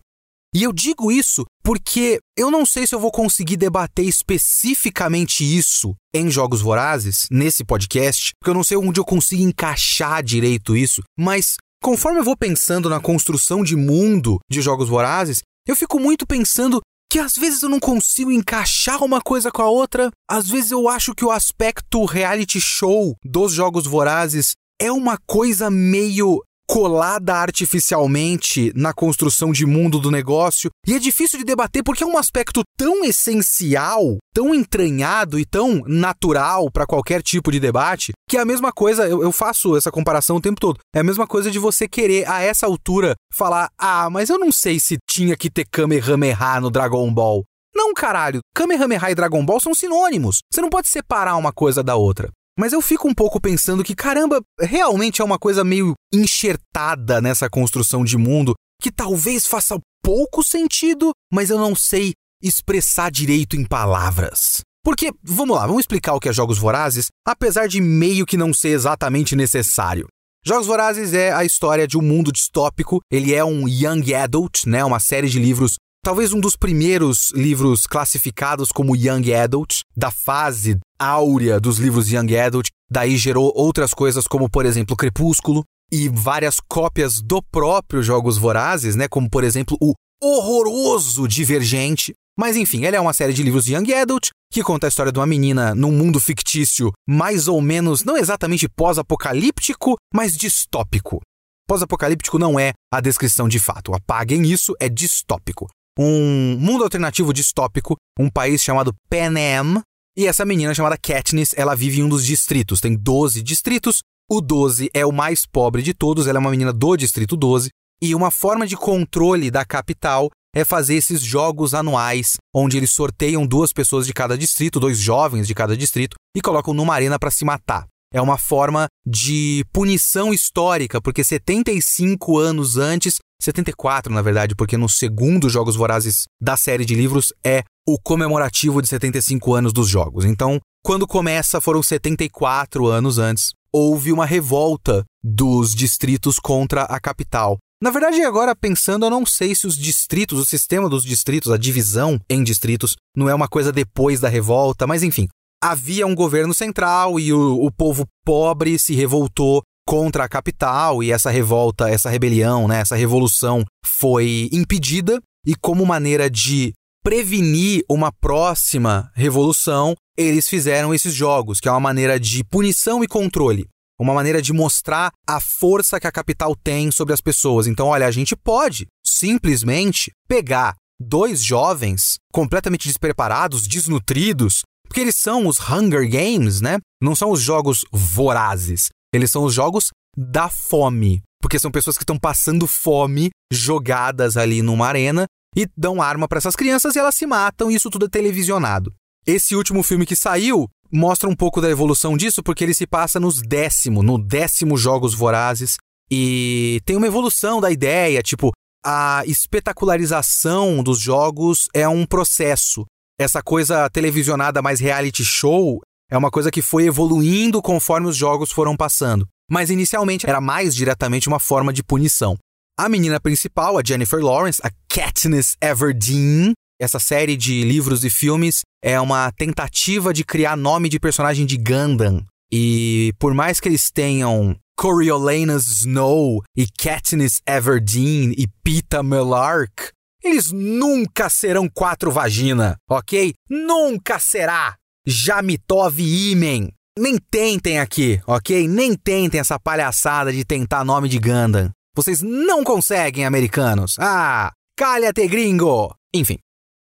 E 0.59 0.65
eu 0.65 0.73
digo 0.73 1.13
isso 1.13 1.45
porque 1.63 2.19
eu 2.37 2.51
não 2.51 2.67
sei 2.67 2.85
se 2.85 2.93
eu 2.93 2.99
vou 2.99 3.13
conseguir 3.13 3.57
debater 3.57 4.05
especificamente 4.05 5.45
isso 5.45 5.95
em 6.13 6.29
Jogos 6.29 6.61
Vorazes, 6.61 7.29
nesse 7.31 7.65
podcast, 7.65 8.33
porque 8.41 8.51
eu 8.51 8.55
não 8.55 8.65
sei 8.65 8.77
onde 8.77 8.99
eu 8.99 9.05
consigo 9.05 9.41
encaixar 9.41 10.21
direito 10.21 10.77
isso, 10.77 11.01
mas 11.17 11.59
conforme 11.81 12.19
eu 12.19 12.25
vou 12.25 12.37
pensando 12.37 12.91
na 12.91 12.99
construção 12.99 13.63
de 13.63 13.77
mundo 13.77 14.41
de 14.51 14.61
Jogos 14.61 14.89
Vorazes, 14.89 15.43
eu 15.65 15.77
fico 15.77 16.01
muito 16.01 16.27
pensando 16.27 16.81
que 17.09 17.21
às 17.21 17.37
vezes 17.37 17.63
eu 17.63 17.69
não 17.69 17.79
consigo 17.79 18.33
encaixar 18.33 19.05
uma 19.05 19.21
coisa 19.21 19.53
com 19.53 19.63
a 19.63 19.71
outra, 19.71 20.11
às 20.29 20.49
vezes 20.51 20.73
eu 20.73 20.89
acho 20.89 21.15
que 21.15 21.25
o 21.25 21.31
aspecto 21.31 22.05
reality 22.05 22.61
show 22.61 23.15
dos 23.25 23.53
Jogos 23.53 23.87
Vorazes 23.87 24.55
é 24.81 24.91
uma 24.91 25.19
coisa 25.25 25.71
meio 25.71 26.43
colada 26.69 27.35
artificialmente 27.35 28.71
na 28.77 28.93
construção 28.93 29.53
de 29.53 29.65
mundo 29.65 29.99
do 29.99 30.11
negócio. 30.11 30.71
E 30.87 30.93
é 30.93 30.99
difícil 30.99 31.39
de 31.39 31.45
debater 31.45 31.83
porque 31.83 32.05
é 32.05 32.07
um 32.07 32.19
aspecto 32.19 32.61
tão 32.77 33.03
essencial, 33.05 34.19
tão 34.35 34.55
entranhado 34.55 35.39
e 35.39 35.47
tão 35.47 35.83
natural 35.87 36.71
para 36.71 36.87
qualquer 36.87 37.23
tipo 37.23 37.51
de 37.51 37.59
debate, 37.59 38.13
que 38.29 38.37
é 38.37 38.41
a 38.41 38.45
mesma 38.45 38.71
coisa, 38.71 39.09
eu, 39.09 39.23
eu, 39.23 39.33
faço 39.33 39.77
essa 39.77 39.91
comparação 39.91 40.37
o 40.37 40.41
tempo 40.41 40.61
todo. 40.61 40.79
É 40.95 41.01
a 41.01 41.05
mesma 41.05 41.27
coisa 41.27 41.51
de 41.51 41.59
você 41.59 41.89
querer, 41.89 42.29
a 42.29 42.43
essa 42.43 42.67
altura, 42.67 43.15
falar: 43.33 43.71
ah, 43.79 44.11
mas 44.11 44.29
eu 44.29 44.39
não 44.39 44.53
sei 44.53 44.79
se 44.79 44.99
tinha 45.09 45.37
que 45.37 45.51
ter 45.51 45.65
Kamehameha 45.71 46.61
no 46.61 46.71
Dragon 46.71 47.13
Ball. 47.13 47.45
Não, 47.75 47.95
caralho, 47.95 48.41
Kamehameha 48.55 49.11
e 49.11 49.15
Dragon 49.15 49.45
Ball 49.45 49.61
são 49.61 49.75
sinônimos. 49.75 50.41
Você 50.53 50.61
não 50.61 50.69
pode 50.69 50.89
separar 50.89 51.37
uma 51.37 51.53
coisa 51.53 51.83
da 51.83 51.97
outra. 51.97 52.29
Mas 52.59 52.73
eu 52.73 52.83
fico 52.83 53.07
um 53.07 53.15
pouco 53.15 53.41
pensando 53.41 53.85
que, 53.85 53.95
caramba, 53.95 54.43
realmente 54.59 55.23
é 55.23 55.25
uma 55.25 55.39
coisa 55.39 55.63
meio 55.63 55.95
enxertada 56.13 57.21
nessa 57.21 57.49
construção 57.49 58.05
de 58.05 58.17
mundo 58.17 58.55
que 58.83 58.91
talvez 58.91 59.47
faça 59.47 59.79
pouco 60.03 60.43
sentido, 60.43 61.13
mas 61.33 61.51
eu 61.51 61.59
não 61.59 61.77
sei 61.77 62.15
expressar 62.43 63.13
direito 63.13 63.55
em 63.55 63.65
palavras. 63.65 64.61
Porque, 64.85 65.13
vamos 65.23 65.57
lá, 65.57 65.67
vamos 65.67 65.81
explicar 65.81 66.15
o 66.15 66.21
que 66.21 66.29
é 66.29 66.33
Jogos 66.33 66.59
Vorazes, 66.59 67.07
apesar 67.25 67.69
de 67.69 67.81
meio 67.81 68.27
que 68.27 68.37
não 68.37 68.53
ser 68.53 68.71
exatamente 68.71 69.37
necessário. 69.37 70.09
Jogos 70.45 70.67
Vorazes 70.67 71.13
é 71.13 71.33
a 71.33 71.45
história 71.45 71.87
de 71.87 71.97
um 71.97 72.03
mundo 72.03 72.33
distópico, 72.33 73.01
ele 73.11 73.35
é 73.35 73.45
um 73.45 73.69
young 73.69 74.15
adult, 74.15 74.67
né, 74.67 74.85
uma 74.85 74.99
série 74.99 75.29
de 75.29 75.39
livros 75.39 75.75
talvez 76.03 76.33
um 76.33 76.41
dos 76.41 76.57
primeiros 76.57 77.31
livros 77.33 77.87
classificados 77.87 78.71
como 78.71 78.97
Young 78.97 79.33
Adult, 79.35 79.81
da 79.97 80.11
fase 80.11 80.79
áurea 80.99 81.61
dos 81.61 81.79
livros 81.79 82.11
Young 82.11 82.37
Adult, 82.37 82.69
daí 82.91 83.17
gerou 83.17 83.53
outras 83.55 83.93
coisas 83.93 84.27
como, 84.27 84.49
por 84.49 84.65
exemplo, 84.67 84.97
Crepúsculo 84.97 85.65
e 85.91 86.09
várias 86.09 86.61
cópias 86.61 87.21
do 87.21 87.43
próprio 87.43 88.03
Jogos 88.03 88.37
Vorazes, 88.37 88.95
né, 88.95 89.09
como 89.09 89.29
por 89.29 89.45
exemplo 89.45 89.77
o 89.81 89.95
horroroso 90.23 91.27
Divergente. 91.27 92.13
Mas 92.39 92.57
enfim, 92.57 92.85
ele 92.85 92.97
é 92.97 93.01
uma 93.01 93.13
série 93.13 93.33
de 93.33 93.43
livros 93.43 93.67
Young 93.67 93.93
Adult 93.95 94.29
que 94.53 94.63
conta 94.63 94.87
a 94.87 94.89
história 94.89 95.13
de 95.13 95.19
uma 95.19 95.27
menina 95.27 95.75
num 95.75 95.93
mundo 95.93 96.21
fictício, 96.21 96.93
mais 97.07 97.49
ou 97.49 97.61
menos, 97.61 98.05
não 98.05 98.17
exatamente 98.17 98.69
pós-apocalíptico, 98.69 99.97
mas 100.15 100.37
distópico. 100.37 101.21
Pós-apocalíptico 101.67 102.39
não 102.39 102.59
é 102.59 102.73
a 102.91 103.01
descrição 103.01 103.47
de 103.47 103.59
fato. 103.59 103.95
Apaguem 103.95 104.51
isso, 104.51 104.75
é 104.81 104.89
distópico 104.89 105.69
um 105.99 106.57
mundo 106.57 106.85
alternativo 106.85 107.33
distópico, 107.33 107.97
um 108.19 108.31
país 108.31 108.63
chamado 108.63 108.95
Panem, 109.11 109.83
e 110.17 110.27
essa 110.27 110.45
menina 110.45 110.75
chamada 110.75 110.97
Katniss, 110.97 111.55
ela 111.57 111.75
vive 111.75 112.01
em 112.01 112.03
um 112.03 112.09
dos 112.09 112.27
distritos. 112.27 112.81
Tem 112.81 112.97
12 112.97 113.43
distritos. 113.43 114.01
O 114.29 114.41
12 114.41 114.91
é 114.93 115.07
o 115.07 115.13
mais 115.13 115.47
pobre 115.47 115.81
de 115.81 115.95
todos, 115.95 116.27
ela 116.27 116.39
é 116.39 116.41
uma 116.41 116.51
menina 116.51 116.73
do 116.73 116.97
distrito 116.97 117.37
12. 117.37 117.71
E 118.03 118.15
uma 118.15 118.31
forma 118.31 118.67
de 118.67 118.77
controle 118.77 119.51
da 119.51 119.65
capital 119.65 120.29
é 120.55 120.65
fazer 120.65 120.97
esses 120.97 121.23
jogos 121.23 121.73
anuais, 121.73 122.35
onde 122.55 122.77
eles 122.77 122.91
sorteiam 122.91 123.47
duas 123.47 123.73
pessoas 123.73 124.07
de 124.07 124.13
cada 124.13 124.37
distrito, 124.37 124.81
dois 124.81 124.99
jovens 124.99 125.47
de 125.47 125.55
cada 125.55 125.77
distrito, 125.77 126.17
e 126.37 126.41
colocam 126.41 126.75
numa 126.75 126.95
arena 126.95 127.19
para 127.19 127.31
se 127.31 127.45
matar. 127.45 127.87
É 128.13 128.21
uma 128.21 128.39
forma 128.39 128.89
de 129.07 129.65
punição 129.73 130.35
histórica, 130.35 131.01
porque 131.01 131.23
75 131.23 132.39
anos 132.39 132.77
antes 132.77 133.19
74, 133.41 134.13
na 134.13 134.21
verdade, 134.21 134.55
porque 134.55 134.77
no 134.77 134.89
segundo 134.89 135.49
Jogos 135.49 135.77
Vorazes 135.77 136.25
da 136.41 136.57
série 136.57 136.85
de 136.85 136.95
livros 136.95 137.33
é 137.45 137.63
o 137.87 137.99
comemorativo 137.99 138.83
de 138.83 138.89
75 138.89 139.55
anos 139.55 139.73
dos 139.73 139.89
jogos. 139.89 140.25
Então, 140.25 140.61
quando 140.85 141.07
começa, 141.07 141.61
foram 141.61 141.83
74 141.83 142.87
anos 142.87 143.19
antes, 143.19 143.53
houve 143.73 144.13
uma 144.13 144.27
revolta 144.27 145.05
dos 145.23 145.75
distritos 145.75 146.39
contra 146.39 146.83
a 146.83 146.99
capital. 147.01 147.59
Na 147.81 147.91
verdade, 147.91 148.21
agora 148.23 148.57
pensando, 148.57 149.07
eu 149.07 149.11
não 149.11 149.25
sei 149.25 149.55
se 149.55 149.67
os 149.67 149.77
distritos, 149.77 150.39
o 150.39 150.45
sistema 150.45 150.89
dos 150.89 151.05
distritos, 151.05 151.53
a 151.53 151.57
divisão 151.57 152.19
em 152.29 152.43
distritos, 152.43 152.97
não 153.17 153.29
é 153.29 153.35
uma 153.35 153.47
coisa 153.47 153.71
depois 153.71 154.19
da 154.19 154.29
revolta, 154.29 154.87
mas 154.87 155.03
enfim. 155.03 155.29
Havia 155.63 156.07
um 156.07 156.15
governo 156.15 156.55
central 156.55 157.19
e 157.19 157.33
o, 157.33 157.65
o 157.65 157.71
povo 157.71 158.05
pobre 158.25 158.79
se 158.79 158.95
revoltou 158.95 159.63
contra 159.89 160.25
a 160.25 160.29
capital 160.29 161.03
e 161.03 161.11
essa 161.11 161.31
revolta, 161.31 161.89
essa 161.89 162.11
rebelião, 162.11 162.69
né, 162.69 162.81
essa 162.81 162.95
revolução 162.95 163.65
foi 163.83 164.51
impedida 164.53 165.19
e 165.47 165.55
como 165.55 165.87
maneira 165.87 166.29
de 166.29 166.75
prevenir 167.03 167.83
uma 167.89 168.13
próxima 168.13 169.11
revolução, 169.15 169.95
eles 170.15 170.47
fizeram 170.47 170.93
esses 170.93 171.15
jogos, 171.15 171.59
que 171.59 171.69
é 171.69 171.71
uma 171.71 171.81
maneira 171.81 172.21
de 172.21 172.45
punição 172.45 173.03
e 173.03 173.09
controle. 173.09 173.67
Uma 173.99 174.13
maneira 174.13 174.43
de 174.43 174.53
mostrar 174.53 175.11
a 175.27 175.41
força 175.41 175.99
que 175.99 176.07
a 176.07 176.13
capital 176.13 176.55
tem 176.55 176.91
sobre 176.91 177.15
as 177.15 177.21
pessoas. 177.23 177.67
Então, 177.67 177.87
olha, 177.87 178.07
a 178.07 178.11
gente 178.11 178.37
pode 178.37 178.87
simplesmente 179.03 180.11
pegar 180.29 180.75
dois 181.01 181.43
jovens 181.43 182.17
completamente 182.31 182.87
despreparados, 182.87 183.67
desnutridos, 183.67 184.61
porque 184.87 185.01
eles 185.01 185.17
são 185.17 185.47
os 185.47 185.59
Hunger 185.59 186.07
Games, 186.11 186.61
né? 186.61 186.77
Não 187.03 187.17
são 187.17 187.31
os 187.31 187.41
jogos 187.41 187.87
vorazes. 187.91 188.91
Eles 189.15 189.31
são 189.31 189.45
os 189.45 189.55
jogos 189.55 189.91
da 190.17 190.49
fome. 190.49 191.23
Porque 191.41 191.59
são 191.59 191.71
pessoas 191.71 191.97
que 191.97 192.03
estão 192.03 192.19
passando 192.19 192.67
fome 192.67 193.31
jogadas 193.53 194.37
ali 194.37 194.61
numa 194.61 194.87
arena 194.87 195.27
e 195.57 195.67
dão 195.77 196.03
arma 196.03 196.29
para 196.29 196.39
essas 196.39 196.57
crianças 196.57 196.95
e 196.95 196.99
elas 196.99 197.15
se 197.15 197.27
matam, 197.27 197.71
e 197.71 197.75
isso 197.75 197.91
tudo 197.91 198.07
é 198.07 198.09
televisionado. 198.09 198.93
Esse 199.27 199.55
último 199.55 199.83
filme 199.83 200.07
que 200.07 200.17
saiu 200.17 200.69
mostra 200.91 201.29
um 201.29 201.37
pouco 201.37 201.61
da 201.61 201.71
evolução 201.71 202.17
disso, 202.17 202.43
porque 202.43 202.65
ele 202.65 202.75
se 202.75 202.87
passa 202.87 203.21
nos 203.21 203.41
décimo, 203.41 204.03
no 204.03 204.19
décimo 204.19 204.77
Jogos 204.77 205.15
Vorazes, 205.15 205.77
e 206.11 206.81
tem 206.85 206.97
uma 206.97 207.07
evolução 207.07 207.61
da 207.61 207.71
ideia, 207.71 208.23
tipo, 208.23 208.53
a 208.85 209.23
espetacularização 209.27 210.83
dos 210.83 211.01
jogos 211.01 211.69
é 211.75 211.87
um 211.89 212.07
processo. 212.07 212.87
Essa 213.21 213.43
coisa 213.43 213.91
televisionada 213.91 214.63
mais 214.63 214.81
reality 214.81 215.25
show 215.25 215.81
é 216.11 216.17
uma 216.17 216.31
coisa 216.31 216.51
que 216.51 216.63
foi 216.63 216.87
evoluindo 216.87 217.61
conforme 217.61 218.09
os 218.09 218.17
jogos 218.17 218.51
foram 218.51 218.77
passando. 218.77 219.27
Mas 219.51 219.71
inicialmente 219.71 220.29
era 220.29 220.41
mais 220.41 220.75
diretamente 220.75 221.29
uma 221.29 221.39
forma 221.39 221.73
de 221.73 221.83
punição. 221.83 222.37
A 222.79 222.89
menina 222.89 223.21
principal, 223.21 223.77
a 223.77 223.83
Jennifer 223.85 224.21
Lawrence, 224.21 224.61
a 224.63 224.71
Katniss 224.89 225.57
Everdeen, 225.61 226.53
essa 226.81 227.01
série 227.01 227.37
de 227.37 227.65
livros 227.65 228.05
e 228.05 228.11
filmes 228.11 228.61
é 228.83 229.01
uma 229.01 229.33
tentativa 229.33 230.15
de 230.15 230.25
criar 230.25 230.57
nome 230.57 230.89
de 230.89 231.01
personagem 231.01 231.45
de 231.45 231.57
Gundam. 231.57 232.25
E 232.53 233.13
por 233.19 233.35
mais 233.35 233.59
que 233.59 233.69
eles 233.69 233.91
tenham 233.91 234.57
Coriolanus 234.77 235.67
Snow 235.67 236.43
e 236.57 236.69
Katniss 236.69 237.41
Everdeen 237.47 238.33
e 238.39 238.47
Pita 238.63 239.03
Mellark, 239.03 239.91
eles 240.23 240.53
nunca 240.53 241.29
serão 241.29 241.69
quatro 241.69 242.13
vagina, 242.13 242.77
ok? 242.89 243.35
Nunca 243.51 244.19
será! 244.21 244.77
Jamitov 245.11 245.99
Imen. 245.99 246.71
Nem 246.99 247.17
tentem 247.31 247.81
aqui, 247.81 248.21
ok? 248.27 248.69
Nem 248.69 248.95
tentem 248.95 249.41
essa 249.41 249.59
palhaçada 249.59 250.31
de 250.31 250.45
tentar 250.45 250.85
nome 250.85 251.09
de 251.09 251.19
Gundam. 251.19 251.71
Vocês 251.97 252.21
não 252.21 252.63
conseguem, 252.63 253.25
americanos. 253.25 253.97
Ah, 253.99 254.53
calha-te, 254.77 255.27
gringo! 255.27 255.95
Enfim, 256.15 256.37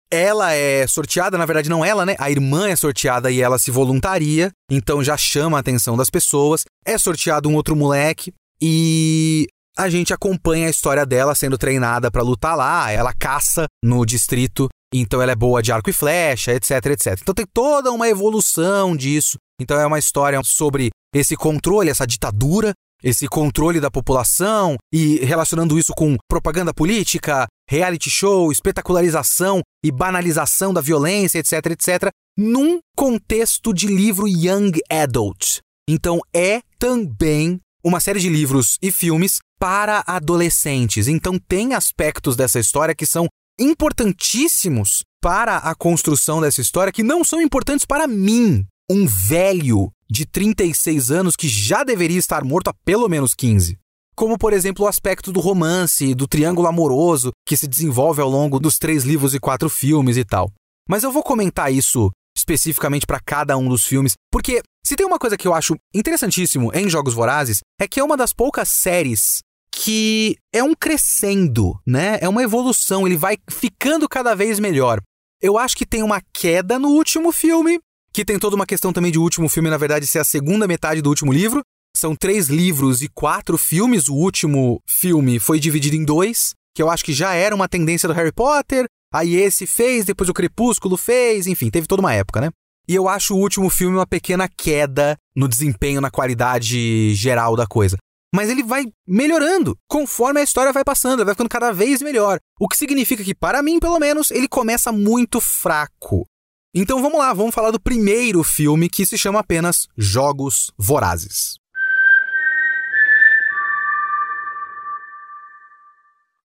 ela 0.10 0.54
é 0.54 0.88
sorteada, 0.88 1.38
na 1.38 1.46
verdade 1.46 1.70
não 1.70 1.86
ela, 1.86 2.04
né? 2.04 2.16
A 2.18 2.32
irmã 2.32 2.68
é 2.68 2.76
sorteada 2.76 3.30
e 3.30 3.42
ela 3.42 3.60
se 3.60 3.70
voluntaria, 3.70 4.50
então 4.72 5.04
já 5.04 5.16
chama 5.16 5.58
a 5.58 5.60
atenção 5.60 5.96
das 5.96 6.10
pessoas. 6.10 6.64
É 6.84 6.98
sorteado 6.98 7.48
um 7.48 7.54
outro 7.54 7.76
moleque 7.76 8.34
e 8.60 9.46
a 9.78 9.88
gente 9.88 10.14
acompanha 10.14 10.66
a 10.66 10.72
história 10.72 11.06
dela 11.06 11.36
sendo 11.36 11.60
treinada 11.60 12.10
para 12.10 12.24
lutar 12.24 12.58
lá. 12.58 12.90
Ela 12.92 13.14
caça 13.14 13.68
no 13.84 14.04
distrito 14.04 14.68
então 15.00 15.22
ela 15.22 15.32
é 15.32 15.36
boa 15.36 15.62
de 15.62 15.72
arco 15.72 15.90
e 15.90 15.94
flecha, 15.94 16.54
etc, 16.54 16.72
etc. 16.88 17.20
Então 17.22 17.34
tem 17.34 17.46
toda 17.54 17.92
uma 17.92 18.08
evolução 18.08 18.96
disso. 18.96 19.38
Então 19.60 19.80
é 19.80 19.86
uma 19.86 20.00
história 20.00 20.42
sobre 20.44 20.90
esse 21.14 21.36
controle, 21.36 21.90
essa 21.90 22.06
ditadura, 22.06 22.74
esse 23.04 23.28
controle 23.28 23.80
da 23.80 23.92
população 23.92 24.78
e 24.92 25.18
relacionando 25.24 25.78
isso 25.78 25.94
com 25.94 26.18
propaganda 26.28 26.74
política, 26.74 27.46
reality 27.70 28.10
show, 28.10 28.52
espetacularização 28.52 29.62
e 29.84 29.92
banalização 29.92 30.74
da 30.74 30.82
violência, 30.82 31.40
etc, 31.40 31.68
etc, 31.68 32.10
num 32.38 32.80
contexto 32.96 33.74
de 33.74 33.88
livro 33.88 34.28
young 34.28 34.72
adult. 34.90 35.60
Então 35.88 36.20
é 36.34 36.62
também 36.80 37.60
uma 37.84 38.00
série 38.00 38.20
de 38.20 38.30
livros 38.30 38.78
e 38.82 38.92
filmes 38.92 39.38
para 39.60 40.04
adolescentes. 40.08 41.08
Então 41.08 41.38
tem 41.38 41.76
aspectos 41.76 42.36
dessa 42.36 42.60
história 42.60 42.96
que 42.96 43.06
são 43.06 43.28
importantíssimos 43.60 45.04
para 45.22 45.58
a 45.58 45.74
construção 45.74 46.42
dessa 46.42 46.62
história 46.62 46.94
que 46.94 47.04
não 47.04 47.24
são 47.24 47.42
importantes 47.42 47.86
para 47.86 48.08
mim, 48.08 48.66
um 48.90 49.08
velho 49.08 49.92
de 50.10 50.26
36 50.26 51.10
anos 51.12 51.36
que 51.36 51.48
já 51.48 51.84
deveria 51.84 52.20
estar 52.20 52.44
morto 52.44 52.68
há 52.68 52.74
pelo 52.86 53.10
menos 53.10 53.34
15. 53.34 53.78
Como, 54.16 54.38
por 54.38 54.54
exemplo, 54.54 54.86
o 54.86 54.88
aspecto 54.88 55.32
do 55.32 55.40
romance, 55.40 56.14
do 56.16 56.28
triângulo 56.28 56.68
amoroso 56.68 57.32
que 57.46 57.58
se 57.58 57.68
desenvolve 57.68 58.22
ao 58.22 58.30
longo 58.30 58.60
dos 58.60 58.78
três 58.78 59.04
livros 59.04 59.34
e 59.34 59.40
quatro 59.40 59.70
filmes 59.70 60.16
e 60.16 60.24
tal. 60.24 60.52
Mas 60.88 61.04
eu 61.04 61.12
vou 61.12 61.24
comentar 61.24 61.74
isso 61.74 62.12
especificamente 62.38 63.08
para 63.08 63.20
cada 63.20 63.58
um 63.58 63.68
dos 63.68 63.86
filmes, 63.86 64.14
porque 64.32 64.62
se 64.86 64.96
tem 64.96 65.06
uma 65.06 65.18
coisa 65.18 65.38
que 65.38 65.48
eu 65.48 65.54
acho 65.54 65.76
interessantíssimo 65.94 66.72
em 66.74 66.90
Jogos 66.90 67.14
Vorazes 67.14 67.60
é 67.80 67.88
que 67.88 68.00
é 68.00 68.04
uma 68.04 68.16
das 68.16 68.32
poucas 68.34 68.70
séries 68.70 69.40
que 69.76 70.38
é 70.54 70.64
um 70.64 70.74
crescendo, 70.74 71.78
né? 71.86 72.18
É 72.22 72.30
uma 72.30 72.42
evolução, 72.42 73.06
ele 73.06 73.18
vai 73.18 73.38
ficando 73.52 74.08
cada 74.08 74.34
vez 74.34 74.58
melhor. 74.58 75.02
Eu 75.42 75.58
acho 75.58 75.76
que 75.76 75.86
tem 75.86 76.02
uma 76.02 76.22
queda 76.34 76.80
no 76.80 76.88
último 76.88 77.32
filme, 77.34 77.80
que 78.14 78.24
tem 78.24 78.40
toda 78.40 78.56
uma 78.56 78.66
questão 78.66 78.94
também 78.94 79.12
de 79.12 79.20
último 79.20 79.50
filme, 79.50 79.70
na 79.70 79.78
verdade, 79.78 80.08
ser 80.08 80.20
a 80.20 80.24
segunda 80.24 80.66
metade 80.66 81.02
do 81.02 81.10
último 81.10 81.32
livro. 81.32 81.62
São 81.96 82.16
três 82.16 82.48
livros 82.48 83.02
e 83.02 83.10
quatro 83.10 83.58
filmes. 83.58 84.08
O 84.08 84.16
último 84.16 84.82
filme 84.88 85.40
foi 85.40 85.60
dividido 85.60 85.98
em 85.98 86.06
dois, 86.06 86.54
que 86.74 86.82
eu 86.82 86.90
acho 86.90 87.04
que 87.04 87.14
já 87.14 87.34
era 87.34 87.54
uma 87.54 87.68
tendência 87.68 88.08
do 88.08 88.16
Harry 88.16 88.32
Potter. 88.32 88.86
Aí 89.14 89.36
esse 89.36 89.68
fez, 89.68 90.06
depois 90.06 90.30
o 90.30 90.34
Crepúsculo 90.34 90.96
fez, 90.96 91.48
enfim, 91.48 91.70
teve 91.70 91.86
toda 91.86 92.02
uma 92.02 92.14
época, 92.14 92.40
né? 92.40 92.50
E 92.88 92.96
eu 92.96 93.10
acho 93.10 93.36
o 93.36 93.40
último 93.40 93.70
filme 93.70 93.98
uma 93.98 94.08
pequena 94.08 94.48
queda 94.48 95.18
no 95.36 95.50
desempenho, 95.50 96.00
na 96.00 96.10
qualidade 96.10 97.14
geral 97.14 97.58
da 97.58 97.68
coisa. 97.68 97.98
Mas 98.34 98.50
ele 98.50 98.64
vai 98.64 98.86
melhorando 99.08 99.78
conforme 99.88 100.40
a 100.40 100.44
história 100.44 100.74
vai 100.74 100.84
passando, 100.84 101.20
ele 101.20 101.26
vai 101.26 101.34
ficando 101.34 101.50
cada 101.50 101.72
vez 101.72 102.02
melhor. 102.02 102.40
O 102.60 102.68
que 102.68 102.78
significa 102.78 103.24
que, 103.24 103.36
para 103.36 103.62
mim, 103.62 103.80
pelo 103.80 104.00
menos, 104.00 104.32
ele 104.32 104.48
começa 104.48 104.92
muito 104.92 105.40
fraco. 105.40 106.28
Então 106.74 107.02
vamos 107.02 107.18
lá, 107.18 107.34
vamos 107.34 107.56
falar 107.56 107.72
do 107.72 107.80
primeiro 107.80 108.44
filme 108.44 108.90
que 108.90 109.06
se 109.06 109.18
chama 109.18 109.40
apenas 109.40 109.88
Jogos 109.98 110.72
Vorazes. 110.78 111.56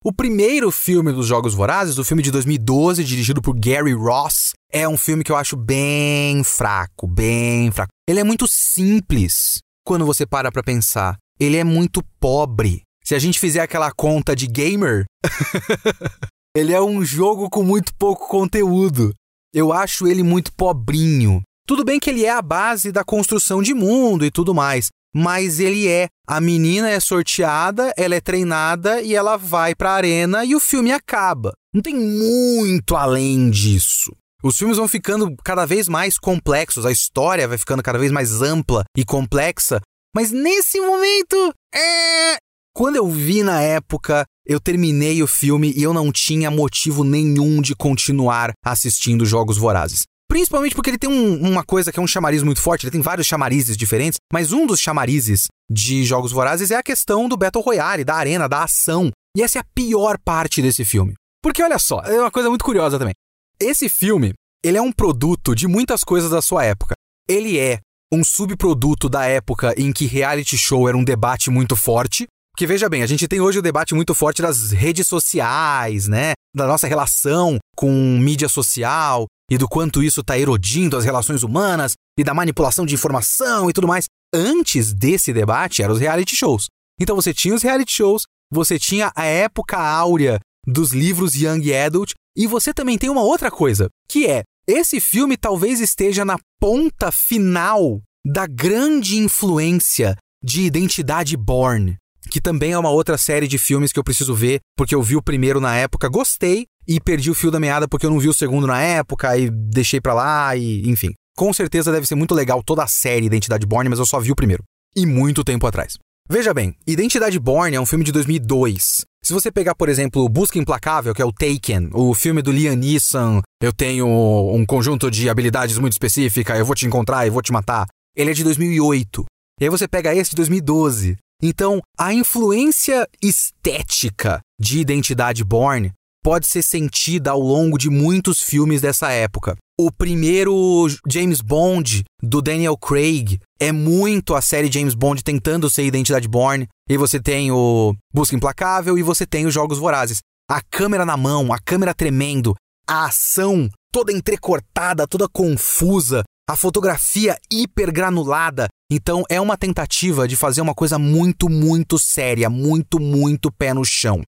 O 0.03 0.11
primeiro 0.11 0.71
filme 0.71 1.11
dos 1.11 1.27
Jogos 1.27 1.53
Vorazes, 1.53 1.99
o 1.99 2.03
filme 2.03 2.23
de 2.23 2.31
2012, 2.31 3.03
dirigido 3.03 3.39
por 3.39 3.53
Gary 3.55 3.93
Ross, 3.93 4.53
é 4.71 4.87
um 4.87 4.97
filme 4.97 5.23
que 5.23 5.31
eu 5.31 5.35
acho 5.35 5.55
bem 5.55 6.43
fraco, 6.43 7.05
bem 7.05 7.69
fraco. 7.69 7.91
Ele 8.09 8.19
é 8.19 8.23
muito 8.23 8.47
simples 8.47 9.59
quando 9.85 10.03
você 10.03 10.25
para 10.25 10.51
pra 10.51 10.63
pensar. 10.63 11.17
Ele 11.41 11.57
é 11.57 11.63
muito 11.63 12.03
pobre. 12.19 12.83
Se 13.03 13.15
a 13.15 13.19
gente 13.19 13.39
fizer 13.39 13.61
aquela 13.61 13.91
conta 13.91 14.35
de 14.35 14.45
gamer, 14.45 15.05
ele 16.55 16.71
é 16.71 16.79
um 16.79 17.03
jogo 17.03 17.49
com 17.49 17.63
muito 17.63 17.91
pouco 17.95 18.27
conteúdo. 18.27 19.11
Eu 19.51 19.73
acho 19.73 20.07
ele 20.07 20.21
muito 20.21 20.53
pobrinho. 20.53 21.41
Tudo 21.67 21.83
bem 21.83 21.99
que 21.99 22.11
ele 22.11 22.25
é 22.25 22.29
a 22.29 22.43
base 22.43 22.91
da 22.91 23.03
construção 23.03 23.59
de 23.59 23.73
mundo 23.73 24.23
e 24.23 24.29
tudo 24.29 24.53
mais, 24.53 24.89
mas 25.15 25.59
ele 25.59 25.87
é. 25.87 26.05
A 26.27 26.39
menina 26.39 26.91
é 26.91 26.99
sorteada, 26.99 27.91
ela 27.97 28.13
é 28.13 28.21
treinada 28.21 29.01
e 29.01 29.15
ela 29.15 29.35
vai 29.35 29.73
pra 29.73 29.93
arena 29.93 30.45
e 30.45 30.53
o 30.53 30.59
filme 30.59 30.91
acaba. 30.91 31.53
Não 31.73 31.81
tem 31.81 31.95
muito 31.95 32.95
além 32.95 33.49
disso. 33.49 34.11
Os 34.43 34.57
filmes 34.57 34.77
vão 34.77 34.87
ficando 34.87 35.35
cada 35.43 35.65
vez 35.65 35.87
mais 35.87 36.17
complexos, 36.19 36.85
a 36.85 36.91
história 36.91 37.47
vai 37.47 37.57
ficando 37.57 37.81
cada 37.81 37.97
vez 37.97 38.11
mais 38.11 38.41
ampla 38.41 38.83
e 38.95 39.03
complexa, 39.03 39.81
mas 40.15 40.31
nesse 40.31 40.79
momento, 40.79 41.53
é... 41.73 42.37
quando 42.73 42.95
eu 42.95 43.07
vi 43.07 43.43
na 43.43 43.61
época, 43.61 44.25
eu 44.45 44.59
terminei 44.59 45.21
o 45.23 45.27
filme 45.27 45.73
e 45.75 45.83
eu 45.83 45.93
não 45.93 46.11
tinha 46.11 46.51
motivo 46.51 47.03
nenhum 47.03 47.61
de 47.61 47.75
continuar 47.75 48.51
assistindo 48.65 49.25
Jogos 49.25 49.57
Vorazes. 49.57 50.03
Principalmente 50.27 50.73
porque 50.73 50.89
ele 50.89 50.97
tem 50.97 51.09
um, 51.09 51.41
uma 51.41 51.63
coisa 51.63 51.91
que 51.91 51.99
é 51.99 52.01
um 52.01 52.07
chamariz 52.07 52.41
muito 52.41 52.61
forte, 52.61 52.85
ele 52.85 52.91
tem 52.91 53.01
vários 53.01 53.27
chamarizes 53.27 53.75
diferentes, 53.75 54.17
mas 54.31 54.53
um 54.53 54.65
dos 54.65 54.79
chamarizes 54.79 55.47
de 55.69 56.05
Jogos 56.05 56.31
Vorazes 56.31 56.71
é 56.71 56.75
a 56.75 56.83
questão 56.83 57.27
do 57.27 57.35
Battle 57.35 57.63
Royale, 57.63 58.05
da 58.05 58.15
arena, 58.15 58.47
da 58.47 58.63
ação. 58.63 59.11
E 59.35 59.41
essa 59.41 59.59
é 59.59 59.61
a 59.61 59.65
pior 59.75 60.17
parte 60.17 60.61
desse 60.61 60.85
filme. 60.85 61.13
Porque 61.43 61.61
olha 61.61 61.77
só, 61.77 61.99
é 62.01 62.19
uma 62.19 62.31
coisa 62.31 62.49
muito 62.49 62.63
curiosa 62.63 62.97
também. 62.97 63.13
Esse 63.59 63.89
filme, 63.89 64.33
ele 64.63 64.77
é 64.77 64.81
um 64.81 64.91
produto 64.91 65.53
de 65.53 65.67
muitas 65.67 66.03
coisas 66.03 66.29
da 66.29 66.41
sua 66.41 66.63
época. 66.63 66.93
Ele 67.27 67.59
é 67.59 67.79
um 68.13 68.23
subproduto 68.23 69.07
da 69.07 69.25
época 69.25 69.73
em 69.77 69.91
que 69.93 70.05
reality 70.05 70.57
show 70.57 70.87
era 70.87 70.97
um 70.97 71.03
debate 71.03 71.49
muito 71.49 71.75
forte. 71.75 72.27
Porque 72.53 72.67
veja 72.67 72.89
bem, 72.89 73.01
a 73.01 73.07
gente 73.07 73.27
tem 73.27 73.39
hoje 73.39 73.59
o 73.59 73.61
debate 73.61 73.93
muito 73.93 74.13
forte 74.13 74.41
das 74.41 74.71
redes 74.71 75.07
sociais, 75.07 76.07
né? 76.07 76.33
Da 76.53 76.67
nossa 76.67 76.87
relação 76.87 77.57
com 77.75 77.89
mídia 78.19 78.49
social, 78.49 79.25
e 79.51 79.57
do 79.57 79.67
quanto 79.67 80.01
isso 80.01 80.21
está 80.21 80.39
erodindo 80.39 80.95
as 80.95 81.03
relações 81.03 81.43
humanas 81.43 81.95
e 82.17 82.23
da 82.23 82.33
manipulação 82.33 82.85
de 82.85 82.95
informação 82.95 83.69
e 83.69 83.73
tudo 83.73 83.85
mais. 83.85 84.05
Antes 84.33 84.93
desse 84.93 85.33
debate 85.33 85.83
eram 85.83 85.93
os 85.93 85.99
reality 85.99 86.37
shows. 86.37 86.67
Então 86.97 87.17
você 87.17 87.33
tinha 87.33 87.53
os 87.53 87.61
reality 87.61 87.91
shows, 87.91 88.23
você 88.49 88.79
tinha 88.79 89.11
a 89.13 89.25
época 89.25 89.77
áurea 89.77 90.39
dos 90.65 90.93
livros 90.93 91.35
Young 91.35 91.73
Adult 91.73 92.13
e 92.37 92.47
você 92.47 92.73
também 92.73 92.97
tem 92.97 93.09
uma 93.09 93.23
outra 93.23 93.51
coisa, 93.51 93.89
que 94.07 94.25
é 94.25 94.43
esse 94.65 95.01
filme 95.01 95.35
talvez 95.35 95.81
esteja 95.81 96.23
na 96.23 96.37
ponta 96.57 97.11
final 97.11 98.01
da 98.25 98.45
grande 98.45 99.17
influência 99.17 100.15
de 100.43 100.61
Identidade 100.61 101.35
Born, 101.35 101.95
que 102.29 102.39
também 102.39 102.71
é 102.71 102.77
uma 102.77 102.89
outra 102.89 103.17
série 103.17 103.47
de 103.47 103.57
filmes 103.57 103.91
que 103.91 103.99
eu 103.99 104.03
preciso 104.03 104.35
ver, 104.35 104.59
porque 104.77 104.93
eu 104.93 105.01
vi 105.01 105.15
o 105.15 105.21
primeiro 105.21 105.59
na 105.59 105.75
época, 105.75 106.07
gostei, 106.07 106.65
e 106.87 106.99
perdi 106.99 107.31
o 107.31 107.35
fio 107.35 107.51
da 107.51 107.59
meada 107.59 107.87
porque 107.87 108.05
eu 108.05 108.09
não 108.09 108.19
vi 108.19 108.27
o 108.27 108.33
segundo 108.33 108.67
na 108.67 108.81
época 108.81 109.37
e 109.37 109.49
deixei 109.49 110.01
pra 110.01 110.13
lá 110.13 110.55
e 110.55 110.87
enfim. 110.89 111.13
Com 111.35 111.53
certeza 111.53 111.91
deve 111.91 112.05
ser 112.05 112.15
muito 112.15 112.35
legal 112.35 112.61
toda 112.63 112.83
a 112.83 112.87
série 112.87 113.25
Identidade 113.25 113.65
Born, 113.65 113.89
mas 113.89 113.99
eu 113.99 114.05
só 114.05 114.19
vi 114.19 114.31
o 114.31 114.35
primeiro. 114.35 114.63
E 114.95 115.05
muito 115.05 115.43
tempo 115.43 115.65
atrás. 115.65 115.97
Veja 116.29 116.53
bem, 116.53 116.75
Identidade 116.85 117.39
Born 117.39 117.75
é 117.75 117.79
um 117.81 117.85
filme 117.85 118.03
de 118.03 118.11
2002. 118.11 119.01
Se 119.23 119.33
você 119.33 119.51
pegar, 119.51 119.75
por 119.75 119.89
exemplo, 119.89 120.27
Busca 120.27 120.57
Implacável, 120.57 121.13
que 121.13 121.21
é 121.21 121.25
o 121.25 121.31
Taken, 121.31 121.89
o 121.93 122.13
filme 122.13 122.41
do 122.41 122.51
Liam 122.51 122.75
Neeson, 122.75 123.41
eu 123.61 123.71
tenho 123.71 124.07
um 124.07 124.65
conjunto 124.65 125.09
de 125.11 125.29
habilidades 125.29 125.77
muito 125.77 125.93
específica, 125.93 126.57
eu 126.57 126.65
vou 126.65 126.75
te 126.75 126.85
encontrar 126.85 127.25
e 127.25 127.29
vou 127.29 127.41
te 127.41 127.51
matar. 127.51 127.87
Ele 128.21 128.29
é 128.29 128.33
de 128.33 128.43
2008. 128.43 129.25
E 129.59 129.63
aí 129.63 129.69
você 129.69 129.87
pega 129.87 130.13
esse 130.13 130.29
de 130.29 130.35
2012. 130.35 131.17
Então, 131.41 131.81
a 131.97 132.13
influência 132.13 133.07
estética 133.19 134.39
de 134.59 134.79
Identidade 134.79 135.43
Born 135.43 135.91
pode 136.23 136.45
ser 136.45 136.61
sentida 136.61 137.31
ao 137.31 137.39
longo 137.39 137.79
de 137.79 137.89
muitos 137.89 138.39
filmes 138.39 138.79
dessa 138.79 139.11
época. 139.11 139.57
O 139.79 139.91
primeiro 139.91 140.85
James 141.09 141.41
Bond 141.41 142.03
do 142.21 142.43
Daniel 142.43 142.77
Craig 142.77 143.39
é 143.59 143.71
muito 143.71 144.35
a 144.35 144.41
série 144.41 144.71
James 144.71 144.93
Bond 144.93 145.23
tentando 145.23 145.67
ser 145.67 145.83
Identidade 145.83 146.27
Born. 146.27 146.67
E 146.87 146.97
você 146.97 147.19
tem 147.19 147.51
o 147.51 147.95
Busca 148.13 148.35
Implacável 148.35 148.99
e 148.99 149.01
você 149.01 149.25
tem 149.25 149.47
os 149.47 149.53
Jogos 149.53 149.79
Vorazes. 149.79 150.19
A 150.47 150.61
câmera 150.61 151.05
na 151.05 151.17
mão, 151.17 151.51
a 151.51 151.57
câmera 151.57 151.95
tremendo, 151.95 152.53
a 152.87 153.05
ação 153.05 153.67
toda 153.91 154.13
entrecortada, 154.13 155.07
toda 155.07 155.27
confusa, 155.27 156.23
a 156.51 156.55
fotografia 156.57 157.37
hipergranulada. 157.49 158.67
Então 158.91 159.23
é 159.29 159.39
uma 159.39 159.55
tentativa 159.57 160.27
de 160.27 160.35
fazer 160.35 160.59
uma 160.59 160.75
coisa 160.75 160.99
muito, 160.99 161.49
muito 161.49 161.97
séria, 161.97 162.49
muito, 162.49 162.99
muito 162.99 163.49
pé 163.49 163.73
no 163.73 163.85
chão. 163.85 164.21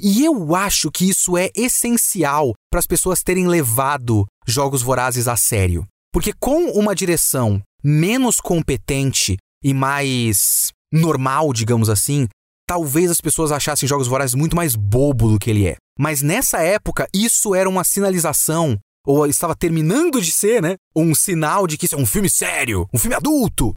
E 0.00 0.24
eu 0.24 0.54
acho 0.54 0.90
que 0.90 1.08
isso 1.08 1.36
é 1.36 1.50
essencial 1.54 2.52
para 2.70 2.78
as 2.78 2.86
pessoas 2.86 3.24
terem 3.24 3.48
levado 3.48 4.24
Jogos 4.46 4.82
Vorazes 4.82 5.26
a 5.26 5.36
sério. 5.36 5.84
Porque 6.12 6.32
com 6.32 6.70
uma 6.70 6.94
direção 6.94 7.60
menos 7.82 8.40
competente 8.40 9.36
e 9.62 9.74
mais 9.74 10.70
normal, 10.92 11.52
digamos 11.52 11.90
assim, 11.90 12.28
talvez 12.68 13.10
as 13.10 13.20
pessoas 13.20 13.50
achassem 13.50 13.88
Jogos 13.88 14.06
Vorazes 14.06 14.34
muito 14.34 14.54
mais 14.54 14.76
bobo 14.76 15.28
do 15.28 15.38
que 15.40 15.50
ele 15.50 15.66
é. 15.66 15.76
Mas 15.98 16.22
nessa 16.22 16.60
época, 16.60 17.08
isso 17.12 17.52
era 17.52 17.68
uma 17.68 17.82
sinalização, 17.82 18.78
ou 19.06 19.26
estava 19.26 19.54
terminando 19.54 20.20
de 20.20 20.30
ser, 20.30 20.62
né? 20.62 20.76
Um 20.94 21.14
sinal 21.14 21.66
de 21.66 21.76
que 21.76 21.86
isso 21.86 21.94
é 21.94 21.98
um 21.98 22.06
filme 22.06 22.30
sério, 22.30 22.88
um 22.92 22.98
filme 22.98 23.14
adulto. 23.14 23.74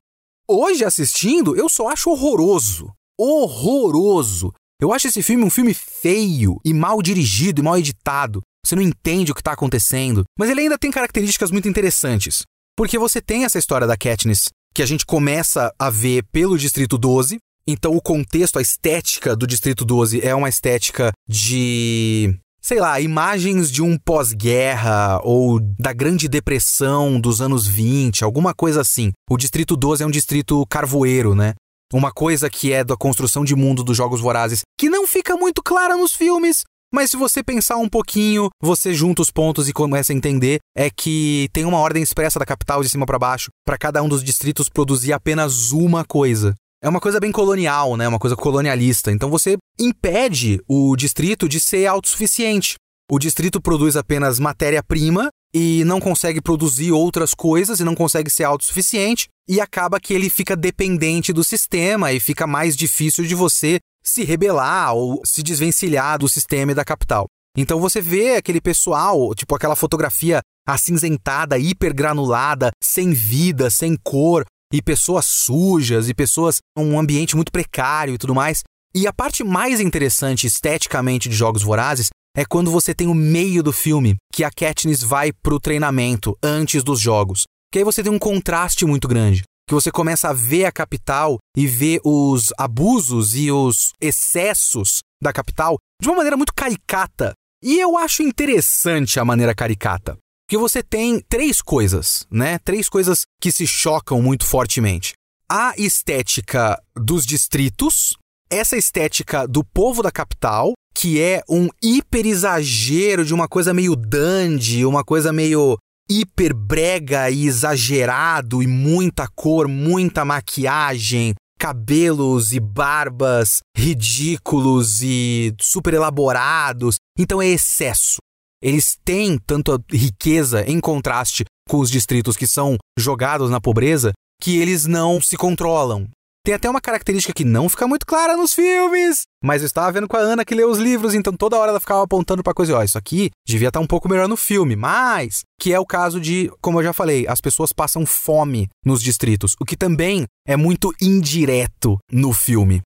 Hoje, 0.50 0.86
assistindo, 0.86 1.56
eu 1.56 1.68
só 1.68 1.90
acho 1.90 2.10
horroroso. 2.10 2.92
Horroroso. 3.20 4.54
Eu 4.80 4.94
acho 4.94 5.08
esse 5.08 5.22
filme 5.24 5.44
um 5.44 5.50
filme 5.50 5.74
feio 5.74 6.58
e 6.64 6.74
mal 6.74 7.02
dirigido 7.02 7.60
e 7.60 7.64
mal 7.64 7.78
editado. 7.78 8.42
Você 8.66 8.76
não 8.76 8.82
entende 8.82 9.32
o 9.32 9.36
que 9.36 9.42
está 9.42 9.52
acontecendo. 9.52 10.24
Mas 10.40 10.50
ele 10.50 10.62
ainda 10.62 10.78
tem 10.78 10.92
características 10.92 11.52
muito 11.52 11.68
interessantes. 11.68 12.44
Porque 12.78 12.98
você 12.98 13.22
tem 13.22 13.44
essa 13.44 13.58
história 13.58 13.88
da 13.88 13.98
Katniss 13.98 14.50
que 14.74 14.84
a 14.84 14.86
gente 14.86 15.06
começa 15.06 15.74
a 15.80 15.90
ver 15.90 16.24
pelo 16.32 16.58
Distrito 16.58 16.98
12. 16.98 17.40
Então 17.66 17.96
o 17.96 18.02
contexto, 18.02 18.60
a 18.60 18.62
estética 18.62 19.36
do 19.36 19.48
Distrito 19.48 19.84
12 19.84 20.22
é 20.22 20.34
uma 20.36 20.48
estética 20.48 21.12
de 21.28 22.38
sei 22.68 22.82
lá, 22.82 23.00
imagens 23.00 23.72
de 23.72 23.82
um 23.82 23.98
pós-guerra 23.98 25.22
ou 25.24 25.58
da 25.80 25.94
Grande 25.94 26.28
Depressão 26.28 27.18
dos 27.18 27.40
anos 27.40 27.66
20, 27.66 28.26
alguma 28.26 28.54
coisa 28.54 28.82
assim. 28.82 29.14
O 29.30 29.38
Distrito 29.38 29.78
12 29.78 30.04
é 30.04 30.06
um 30.06 30.12
distrito 30.12 30.66
carvoeiro, 30.70 31.34
né? 31.34 31.54
Uma 31.94 32.12
coisa 32.12 32.50
que 32.50 32.74
é 32.74 32.84
da 32.84 32.98
construção 32.98 33.46
de 33.46 33.56
mundo 33.56 33.86
dos 33.86 33.96
Jogos 33.96 34.20
Vorazes, 34.20 34.64
que 34.78 34.90
não 34.90 35.08
fica 35.08 35.38
muito 35.38 35.64
clara 35.64 35.96
nos 35.96 36.12
filmes, 36.12 36.64
mas 36.94 37.10
se 37.10 37.16
você 37.16 37.42
pensar 37.42 37.78
um 37.78 37.88
pouquinho, 37.88 38.50
você 38.62 38.94
junta 38.94 39.22
os 39.22 39.32
pontos 39.32 39.70
e 39.70 39.74
começa 39.74 40.12
a 40.12 40.16
entender 40.16 40.60
é 40.76 40.90
que 40.90 41.48
tem 41.54 41.64
uma 41.64 41.80
ordem 41.80 42.04
expressa 42.04 42.38
da 42.38 42.46
capital 42.46 42.84
de 42.84 42.90
cima 42.90 43.06
para 43.06 43.18
baixo 43.18 43.48
para 43.66 43.78
cada 43.78 44.04
um 44.04 44.10
dos 44.10 44.22
distritos 44.22 44.68
produzir 44.68 45.14
apenas 45.14 45.72
uma 45.72 46.04
coisa. 46.04 46.54
É 46.82 46.88
uma 46.88 47.00
coisa 47.00 47.20
bem 47.20 47.32
colonial, 47.32 47.98
né? 47.98 48.08
Uma 48.08 48.20
coisa 48.20 48.36
colonialista. 48.36 49.12
Então 49.12 49.30
você 49.30 49.58
impede 49.80 50.62
o 50.68 50.96
distrito 50.96 51.50
de 51.50 51.60
ser 51.60 51.88
autossuficiente. 51.88 52.76
O 53.10 53.18
distrito 53.18 53.62
produz 53.62 53.96
apenas 53.96 54.38
matéria-prima 54.38 55.30
e 55.54 55.84
não 55.86 56.00
consegue 56.00 56.42
produzir 56.42 56.92
outras 56.92 57.34
coisas 57.34 57.80
e 57.80 57.84
não 57.84 57.96
consegue 57.96 58.30
ser 58.30 58.44
autossuficiente 58.44 59.28
e 59.48 59.62
acaba 59.62 60.00
que 60.00 60.14
ele 60.14 60.30
fica 60.30 60.56
dependente 60.56 61.32
do 61.32 61.44
sistema 61.44 62.12
e 62.12 62.20
fica 62.20 62.46
mais 62.46 62.76
difícil 62.76 63.26
de 63.26 63.34
você 63.34 63.80
se 64.04 64.24
rebelar 64.24 64.94
ou 64.94 65.22
se 65.26 65.42
desvencilhar 65.42 66.20
do 66.20 66.30
sistema 66.30 66.74
e 66.74 66.76
da 66.76 66.84
capital. 66.84 67.26
Então 67.58 67.80
você 67.80 68.00
vê 68.00 68.36
aquele 68.36 68.62
pessoal, 68.62 69.34
tipo 69.34 69.56
aquela 69.56 69.76
fotografia 69.76 70.42
acinzentada, 70.68 71.58
hipergranulada, 71.58 72.72
sem 72.84 73.14
vida, 73.14 73.70
sem 73.70 73.96
cor, 74.04 74.46
e 74.72 74.82
pessoas 74.82 75.26
sujas, 75.26 76.10
e 76.10 76.14
pessoas 76.14 76.60
um 76.78 77.00
ambiente 77.00 77.36
muito 77.36 77.52
precário 77.52 78.14
e 78.14 78.18
tudo 78.18 78.36
mais. 78.36 78.64
E 78.94 79.08
a 79.08 79.14
parte 79.14 79.44
mais 79.44 79.80
interessante 79.80 80.48
esteticamente 80.48 81.30
de 81.30 81.36
Jogos 81.36 81.62
Vorazes 81.62 82.10
é 82.36 82.46
quando 82.46 82.72
você 82.72 82.94
tem 82.94 83.08
o 83.08 83.16
meio 83.16 83.64
do 83.64 83.74
filme, 83.74 84.16
que 84.32 84.44
a 84.44 84.52
Katniss 84.52 85.02
vai 85.02 85.32
pro 85.32 85.60
treinamento 85.60 86.38
antes 86.44 86.84
dos 86.84 87.00
jogos. 87.00 87.46
Que 87.72 87.80
aí 87.80 87.84
você 87.84 88.04
tem 88.04 88.12
um 88.12 88.20
contraste 88.20 88.86
muito 88.86 89.08
grande. 89.08 89.44
Que 89.68 89.74
você 89.74 89.92
começa 89.92 90.30
a 90.30 90.34
ver 90.34 90.66
a 90.66 90.72
capital 90.72 91.38
e 91.56 91.68
ver 91.68 92.00
os 92.04 92.54
abusos 92.58 93.36
e 93.36 93.52
os 93.52 93.92
excessos 94.00 95.00
da 95.22 95.34
capital 95.34 95.78
de 96.02 96.08
uma 96.08 96.18
maneira 96.18 96.38
muito 96.38 96.54
caricata. 96.54 97.34
E 97.64 97.80
eu 97.80 97.98
acho 97.98 98.24
interessante 98.24 99.20
a 99.20 99.26
maneira 99.26 99.54
caricata. 99.54 100.18
Porque 100.48 100.58
você 100.58 100.82
tem 100.82 101.20
três 101.20 101.62
coisas, 101.62 102.26
né? 102.32 102.58
Três 102.60 102.88
coisas 102.88 103.24
que 103.42 103.52
se 103.52 103.68
chocam 103.68 104.22
muito 104.22 104.46
fortemente. 104.46 105.12
A 105.52 105.74
estética 105.78 106.82
dos 106.96 107.26
distritos, 107.26 108.16
essa 108.50 108.78
estética 108.78 109.46
do 109.46 109.62
povo 109.62 110.02
da 110.02 110.10
capital 110.10 110.72
que 110.96 111.22
é 111.22 111.44
um 111.48 111.68
hiper 111.84 112.26
exagero 112.26 113.24
de 113.24 113.34
uma 113.34 113.48
coisa 113.48 113.72
meio 113.72 113.96
dandy, 113.96 114.84
uma 114.84 115.04
coisa 115.04 115.32
meio 115.32 115.78
hiper 116.10 116.56
brega 116.56 117.30
e 117.30 117.46
exagerado 117.46 118.64
e 118.64 118.68
muita 118.68 119.28
cor, 119.28 119.68
muita 119.68 120.26
maquiagem, 120.26 121.36
cabelos 121.60 122.52
e 122.52 122.60
barbas 122.60 123.60
ridículos 123.76 125.02
e 125.04 125.54
super 125.62 125.94
elaborados. 125.94 126.96
Então 127.16 127.42
é 127.42 127.48
excesso. 127.48 128.18
Eles 128.62 128.98
têm 129.06 129.38
tanta 129.38 129.80
riqueza 129.92 130.64
em 130.70 130.80
contraste 130.80 131.46
com 131.70 131.78
os 131.78 131.92
distritos 131.92 132.36
que 132.36 132.48
são 132.48 132.78
jogados 132.98 133.50
na 133.50 133.62
pobreza 133.62 134.14
que 134.42 134.58
eles 134.58 134.86
não 134.86 135.22
se 135.22 135.38
controlam. 135.38 136.08
Tem 136.48 136.54
até 136.54 136.70
uma 136.70 136.80
característica 136.80 137.34
que 137.34 137.44
não 137.44 137.68
fica 137.68 137.86
muito 137.86 138.06
clara 138.06 138.38
nos 138.38 138.54
filmes, 138.54 139.24
mas 139.44 139.62
eu 139.62 139.66
estava 139.66 139.92
vendo 139.92 140.08
com 140.08 140.16
a 140.16 140.22
Ana 140.22 140.46
que 140.46 140.56
lê 140.56 140.64
os 140.64 140.78
livros, 140.78 141.14
então 141.14 141.34
toda 141.34 141.58
hora 141.58 141.72
ela 141.72 141.80
ficava 141.80 142.04
apontando 142.04 142.42
para 142.42 142.54
coisa, 142.54 142.78
ó, 142.78 142.82
isso 142.82 142.98
aqui 142.98 143.30
devia 143.46 143.68
estar 143.68 143.82
tá 143.82 143.84
um 143.84 143.88
pouco 143.88 144.08
melhor 144.08 144.30
no 144.30 144.38
filme, 144.38 144.74
mas 144.74 145.42
que 145.60 145.74
é 145.74 145.80
o 145.80 145.86
caso 145.86 146.22
de, 146.22 146.50
como 146.62 146.80
eu 146.80 146.86
já 146.86 146.94
falei, 146.94 147.28
as 147.28 147.42
pessoas 147.42 147.74
passam 147.74 148.06
fome 148.06 148.70
nos 148.86 149.04
distritos, 149.04 149.56
o 149.60 149.66
que 149.66 149.76
também 149.76 150.24
é 150.48 150.56
muito 150.56 150.94
indireto 151.02 151.98
no 152.10 152.32
filme. 152.32 152.82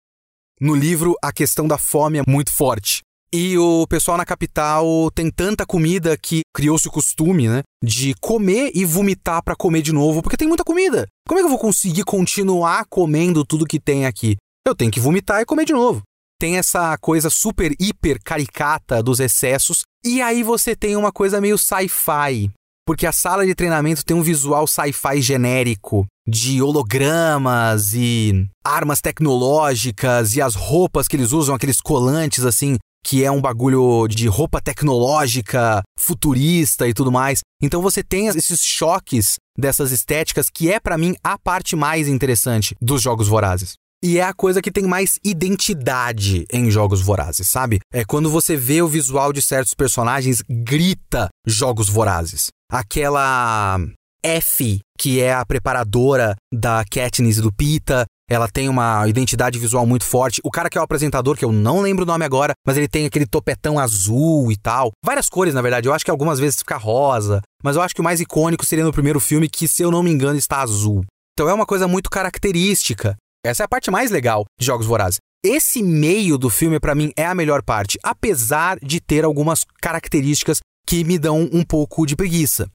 No 0.60 0.74
livro, 0.74 1.16
a 1.24 1.32
questão 1.32 1.68
da 1.68 1.78
fome 1.78 2.18
é 2.18 2.24
muito 2.28 2.52
forte. 2.52 3.02
E 3.34 3.58
o 3.58 3.88
pessoal 3.88 4.18
na 4.18 4.26
capital 4.26 5.10
tem 5.12 5.32
tanta 5.32 5.66
comida 5.66 6.18
que 6.18 6.42
criou-se 6.54 6.86
o 6.90 6.92
costume, 6.92 7.48
né? 7.48 7.62
De 7.82 8.14
comer 8.20 8.72
e 8.76 8.84
vomitar 8.84 9.42
para 9.42 9.56
comer 9.56 9.82
de 9.82 9.94
novo, 9.94 10.22
porque 10.22 10.36
tem 10.36 10.50
muita 10.50 10.66
comida. 10.66 11.08
Como 11.26 11.40
é 11.40 11.42
que 11.42 11.46
eu 11.46 11.50
vou 11.50 11.58
conseguir 11.58 12.04
continuar 12.04 12.86
comendo 12.90 13.46
tudo 13.46 13.66
que 13.66 13.80
tem 13.80 14.06
aqui? 14.06 14.36
Eu 14.68 14.76
tenho 14.76 14.92
que 14.92 15.00
vomitar 15.00 15.40
e 15.42 15.46
comer 15.46 15.64
de 15.64 15.72
novo. 15.72 16.02
Tem 16.38 16.58
essa 16.58 16.98
coisa 16.98 17.30
super, 17.30 17.74
hiper 17.80 18.20
caricata 18.22 19.02
dos 19.02 19.22
excessos. 19.22 19.84
E 20.06 20.22
aí 20.22 20.44
você 20.44 20.76
tem 20.76 20.98
uma 20.98 21.12
coisa 21.12 21.40
meio 21.40 21.58
sci-fi. 21.58 22.52
Porque 22.86 23.08
a 23.08 23.14
sala 23.14 23.46
de 23.46 23.56
treinamento 23.56 24.04
tem 24.04 24.18
um 24.18 24.24
visual 24.24 24.68
sci-fi 24.68 25.22
genérico 25.22 26.06
de 26.28 26.62
hologramas 26.62 27.94
e 27.94 28.46
armas 28.64 29.00
tecnológicas 29.00 30.36
e 30.36 30.42
as 30.42 30.56
roupas 30.56 31.08
que 31.08 31.16
eles 31.16 31.32
usam, 31.32 31.56
aqueles 31.56 31.80
colantes 31.80 32.44
assim 32.44 32.78
que 33.04 33.24
é 33.24 33.32
um 33.32 33.42
bagulho 33.42 34.08
de 34.08 34.28
roupa 34.28 34.62
tecnológica, 34.62 35.82
futurista 35.98 36.88
e 36.88 36.94
tudo 36.94 37.12
mais. 37.12 37.40
Então 37.62 37.82
você 37.82 38.04
tem 38.04 38.28
esses 38.28 38.64
choques 38.64 39.36
dessas 39.58 39.92
estéticas 39.92 40.50
que 40.50 40.72
é 40.72 40.80
para 40.80 40.98
mim 40.98 41.16
a 41.24 41.38
parte 41.38 41.76
mais 41.76 42.08
interessante 42.08 42.76
dos 42.82 43.02
jogos 43.02 43.28
vorazes. 43.28 43.74
E 44.04 44.18
é 44.18 44.24
a 44.24 44.34
coisa 44.34 44.64
que 44.64 44.72
tem 44.72 44.86
mais 44.86 45.20
identidade 45.24 46.46
em 46.52 46.72
jogos 46.72 47.02
vorazes, 47.02 47.48
sabe? 47.48 47.80
É 47.94 48.04
quando 48.04 48.32
você 48.32 48.58
vê 48.58 48.82
o 48.82 48.88
visual 48.88 49.32
de 49.32 49.44
certos 49.44 49.76
personagens, 49.76 50.42
grita 50.50 51.30
jogos 51.46 51.88
vorazes. 51.88 52.48
Aquela 52.72 53.80
F, 54.24 54.80
que 54.98 55.20
é 55.20 55.34
a 55.34 55.46
preparadora 55.46 56.36
da 56.52 56.84
Katniss 56.84 57.38
e 57.38 57.42
do 57.42 57.54
Pita, 57.54 58.06
ela 58.32 58.48
tem 58.48 58.70
uma 58.70 59.06
identidade 59.10 59.60
visual 59.60 59.86
muito 59.86 60.06
forte. 60.06 60.40
O 60.42 60.50
cara 60.50 60.70
que 60.70 60.78
é 60.78 60.82
o 60.82 60.84
apresentador, 60.86 61.36
que 61.36 61.44
eu 61.44 61.52
não 61.52 61.82
lembro 61.82 62.04
o 62.04 62.08
nome 62.08 62.24
agora, 62.24 62.54
mas 62.66 62.78
ele 62.78 62.88
tem 62.88 63.06
aquele 63.06 63.26
topetão 63.26 63.78
azul 63.78 64.50
e 64.50 64.56
tal. 64.56 64.92
Várias 65.04 65.28
cores, 65.28 65.54
na 65.54 65.62
verdade. 65.62 65.90
Eu 65.90 65.94
acho 65.94 66.06
que 66.06 66.12
algumas 66.12 66.40
vezes 66.40 66.60
fica 66.60 66.78
rosa. 66.78 67.42
Mas 67.62 67.76
eu 67.76 67.82
acho 67.82 67.94
que 67.94 68.00
o 68.00 68.04
mais 68.04 68.22
icônico 68.22 68.66
seria 68.66 68.86
no 68.86 68.94
primeiro 68.94 69.20
filme, 69.20 69.50
que, 69.50 69.68
se 69.68 69.84
eu 69.84 69.92
não 69.92 70.02
me 70.02 70.10
engano, 70.10 70.38
está 70.38 70.62
azul. 70.62 71.04
Então 71.34 71.50
é 71.50 71.54
uma 71.54 71.66
coisa 71.66 71.90
muito 71.90 72.10
característica. 72.10 73.18
Essa 73.46 73.64
é 73.64 73.66
a 73.66 73.68
parte 73.68 73.92
mais 73.92 74.12
legal 74.12 74.46
de 74.58 74.66
Jogos 74.66 74.86
Vorazes. 74.86 75.20
Esse 75.44 75.84
meio 75.84 76.38
do 76.38 76.50
filme, 76.50 76.80
para 76.80 76.96
mim, 76.96 77.12
é 77.18 77.26
a 77.26 77.36
melhor 77.36 77.62
parte, 77.62 78.00
apesar 78.02 78.80
de 78.82 79.02
ter 79.02 79.26
algumas 79.26 79.66
características 79.82 80.60
que 80.88 81.04
me 81.04 81.20
dão 81.20 81.50
um 81.52 81.64
pouco 81.64 82.06
de 82.06 82.16
preguiça. 82.16 82.70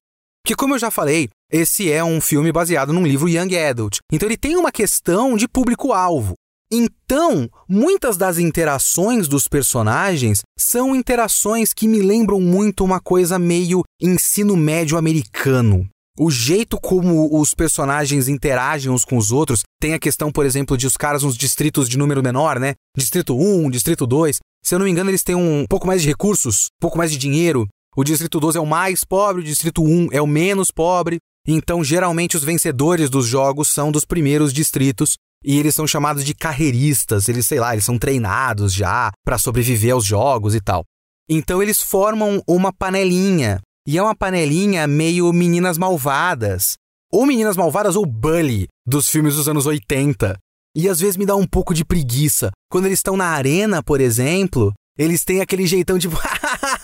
Porque, 0.46 0.54
como 0.54 0.74
eu 0.74 0.78
já 0.78 0.92
falei, 0.92 1.28
esse 1.50 1.90
é 1.90 2.04
um 2.04 2.20
filme 2.20 2.52
baseado 2.52 2.92
num 2.92 3.04
livro 3.04 3.28
Young 3.28 3.58
Adult. 3.58 3.96
Então, 4.12 4.28
ele 4.28 4.36
tem 4.36 4.56
uma 4.56 4.70
questão 4.70 5.36
de 5.36 5.48
público-alvo. 5.48 6.34
Então, 6.72 7.50
muitas 7.68 8.16
das 8.16 8.38
interações 8.38 9.26
dos 9.26 9.48
personagens 9.48 10.42
são 10.56 10.94
interações 10.94 11.74
que 11.74 11.88
me 11.88 12.00
lembram 12.00 12.40
muito 12.40 12.84
uma 12.84 13.00
coisa 13.00 13.40
meio 13.40 13.82
ensino 14.00 14.56
médio 14.56 14.96
americano. 14.96 15.84
O 16.16 16.30
jeito 16.30 16.78
como 16.80 17.40
os 17.40 17.52
personagens 17.52 18.28
interagem 18.28 18.92
uns 18.92 19.04
com 19.04 19.16
os 19.16 19.32
outros 19.32 19.62
tem 19.80 19.94
a 19.94 19.98
questão, 19.98 20.30
por 20.30 20.46
exemplo, 20.46 20.76
de 20.76 20.86
os 20.86 20.96
caras 20.96 21.24
nos 21.24 21.36
distritos 21.36 21.88
de 21.88 21.98
número 21.98 22.22
menor, 22.22 22.60
né? 22.60 22.74
Distrito 22.96 23.36
1, 23.36 23.68
Distrito 23.68 24.06
2. 24.06 24.38
Se 24.64 24.74
eu 24.76 24.78
não 24.78 24.86
me 24.86 24.92
engano, 24.92 25.10
eles 25.10 25.24
têm 25.24 25.34
um 25.34 25.64
pouco 25.68 25.88
mais 25.88 26.02
de 26.02 26.08
recursos, 26.08 26.66
um 26.66 26.82
pouco 26.82 26.98
mais 26.98 27.10
de 27.10 27.18
dinheiro. 27.18 27.66
O 27.96 28.04
distrito 28.04 28.38
12 28.38 28.58
é 28.58 28.60
o 28.60 28.66
mais 28.66 29.04
pobre, 29.04 29.40
o 29.40 29.44
distrito 29.44 29.82
1 29.82 30.08
é 30.12 30.20
o 30.20 30.26
menos 30.26 30.70
pobre. 30.70 31.16
Então, 31.48 31.82
geralmente, 31.82 32.36
os 32.36 32.44
vencedores 32.44 33.08
dos 33.08 33.26
jogos 33.26 33.68
são 33.68 33.90
dos 33.90 34.04
primeiros 34.04 34.52
distritos 34.52 35.16
e 35.42 35.58
eles 35.58 35.74
são 35.74 35.86
chamados 35.86 36.22
de 36.22 36.34
carreiristas. 36.34 37.26
Eles, 37.26 37.46
sei 37.46 37.58
lá, 37.58 37.72
eles 37.72 37.86
são 37.86 37.98
treinados 37.98 38.74
já 38.74 39.10
para 39.24 39.38
sobreviver 39.38 39.94
aos 39.94 40.04
jogos 40.04 40.54
e 40.54 40.60
tal. 40.60 40.84
Então, 41.26 41.62
eles 41.62 41.80
formam 41.80 42.42
uma 42.46 42.70
panelinha. 42.70 43.60
E 43.88 43.96
é 43.96 44.02
uma 44.02 44.14
panelinha 44.14 44.86
meio 44.86 45.32
Meninas 45.32 45.78
Malvadas. 45.78 46.74
Ou 47.10 47.24
Meninas 47.24 47.56
Malvadas 47.56 47.96
ou 47.96 48.04
Bully, 48.04 48.66
dos 48.86 49.08
filmes 49.08 49.36
dos 49.36 49.48
anos 49.48 49.64
80. 49.64 50.36
E 50.76 50.86
às 50.86 51.00
vezes 51.00 51.16
me 51.16 51.24
dá 51.24 51.34
um 51.34 51.46
pouco 51.46 51.72
de 51.72 51.82
preguiça. 51.82 52.50
Quando 52.70 52.84
eles 52.84 52.98
estão 52.98 53.16
na 53.16 53.28
arena, 53.28 53.82
por 53.82 54.02
exemplo, 54.02 54.74
eles 54.98 55.24
têm 55.24 55.40
aquele 55.40 55.66
jeitão 55.66 55.98
tipo. 55.98 56.16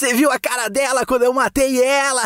Você 0.00 0.14
viu 0.14 0.30
a 0.30 0.40
cara 0.40 0.70
dela 0.70 1.04
quando 1.04 1.24
eu 1.24 1.32
matei 1.34 1.84
ela? 1.84 2.22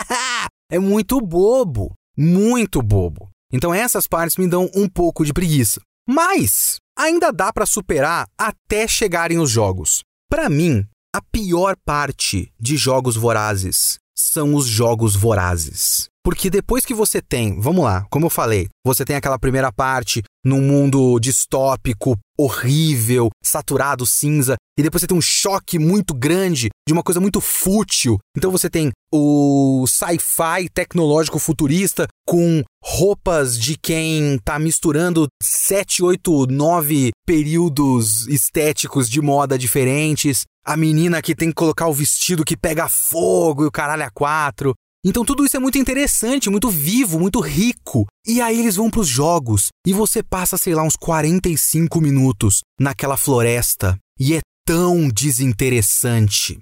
é 0.72 0.78
muito 0.78 1.20
bobo. 1.20 1.92
Muito 2.16 2.80
bobo. 2.80 3.28
Então 3.52 3.74
essas 3.74 4.06
partes 4.06 4.38
me 4.38 4.48
dão 4.48 4.70
um 4.74 4.88
pouco 4.88 5.22
de 5.22 5.30
preguiça. 5.30 5.78
Mas 6.08 6.76
ainda 6.98 7.30
dá 7.30 7.52
para 7.52 7.66
superar 7.66 8.26
até 8.38 8.88
chegarem 8.88 9.38
os 9.38 9.50
jogos. 9.50 10.00
Para 10.30 10.48
mim, 10.48 10.86
a 11.14 11.20
pior 11.20 11.76
parte 11.84 12.50
de 12.58 12.78
jogos 12.78 13.14
vorazes 13.14 13.98
são 14.16 14.54
os 14.54 14.64
jogos 14.64 15.14
vorazes. 15.14 16.08
Porque 16.24 16.48
depois 16.48 16.86
que 16.86 16.94
você 16.94 17.20
tem, 17.20 17.60
vamos 17.60 17.84
lá, 17.84 18.06
como 18.08 18.24
eu 18.24 18.30
falei, 18.30 18.70
você 18.86 19.04
tem 19.04 19.16
aquela 19.16 19.38
primeira 19.38 19.70
parte 19.70 20.22
num 20.44 20.60
mundo 20.60 21.18
distópico, 21.20 22.16
horrível, 22.38 23.28
saturado, 23.42 24.04
cinza, 24.04 24.56
e 24.76 24.82
depois 24.82 25.00
você 25.00 25.06
tem 25.06 25.16
um 25.16 25.22
choque 25.22 25.78
muito 25.78 26.14
grande 26.14 26.68
de 26.86 26.92
uma 26.92 27.02
coisa 27.02 27.20
muito 27.20 27.40
fútil. 27.40 28.18
Então 28.36 28.50
você 28.50 28.68
tem 28.68 28.90
o 29.12 29.84
sci-fi 29.86 30.68
tecnológico 30.72 31.38
futurista 31.38 32.06
com 32.26 32.62
roupas 32.82 33.58
de 33.58 33.76
quem 33.76 34.38
tá 34.44 34.58
misturando 34.58 35.26
sete, 35.42 36.02
oito, 36.02 36.46
nove 36.46 37.10
períodos 37.26 38.26
estéticos 38.28 39.08
de 39.08 39.20
moda 39.20 39.58
diferentes. 39.58 40.42
A 40.64 40.76
menina 40.76 41.20
que 41.20 41.34
tem 41.34 41.48
que 41.48 41.54
colocar 41.54 41.88
o 41.88 41.92
vestido 41.92 42.44
que 42.44 42.56
pega 42.56 42.88
fogo 42.88 43.64
e 43.64 43.66
o 43.66 43.72
caralho 43.72 44.04
a 44.04 44.10
quatro. 44.10 44.74
Então 45.04 45.24
tudo 45.24 45.44
isso 45.44 45.56
é 45.56 45.60
muito 45.60 45.78
interessante, 45.78 46.48
muito 46.48 46.70
vivo, 46.70 47.18
muito 47.18 47.40
rico. 47.40 48.06
E 48.24 48.40
aí 48.40 48.60
eles 48.60 48.76
vão 48.76 48.88
para 48.88 49.00
os 49.00 49.08
jogos 49.08 49.68
e 49.84 49.92
você 49.92 50.22
passa, 50.22 50.56
sei 50.56 50.74
lá, 50.74 50.84
uns 50.84 50.94
45 50.94 52.00
minutos 52.00 52.60
naquela 52.78 53.16
floresta 53.16 53.98
e 54.18 54.34
é 54.34 54.40
tão 54.64 55.08
desinteressante. 55.08 56.58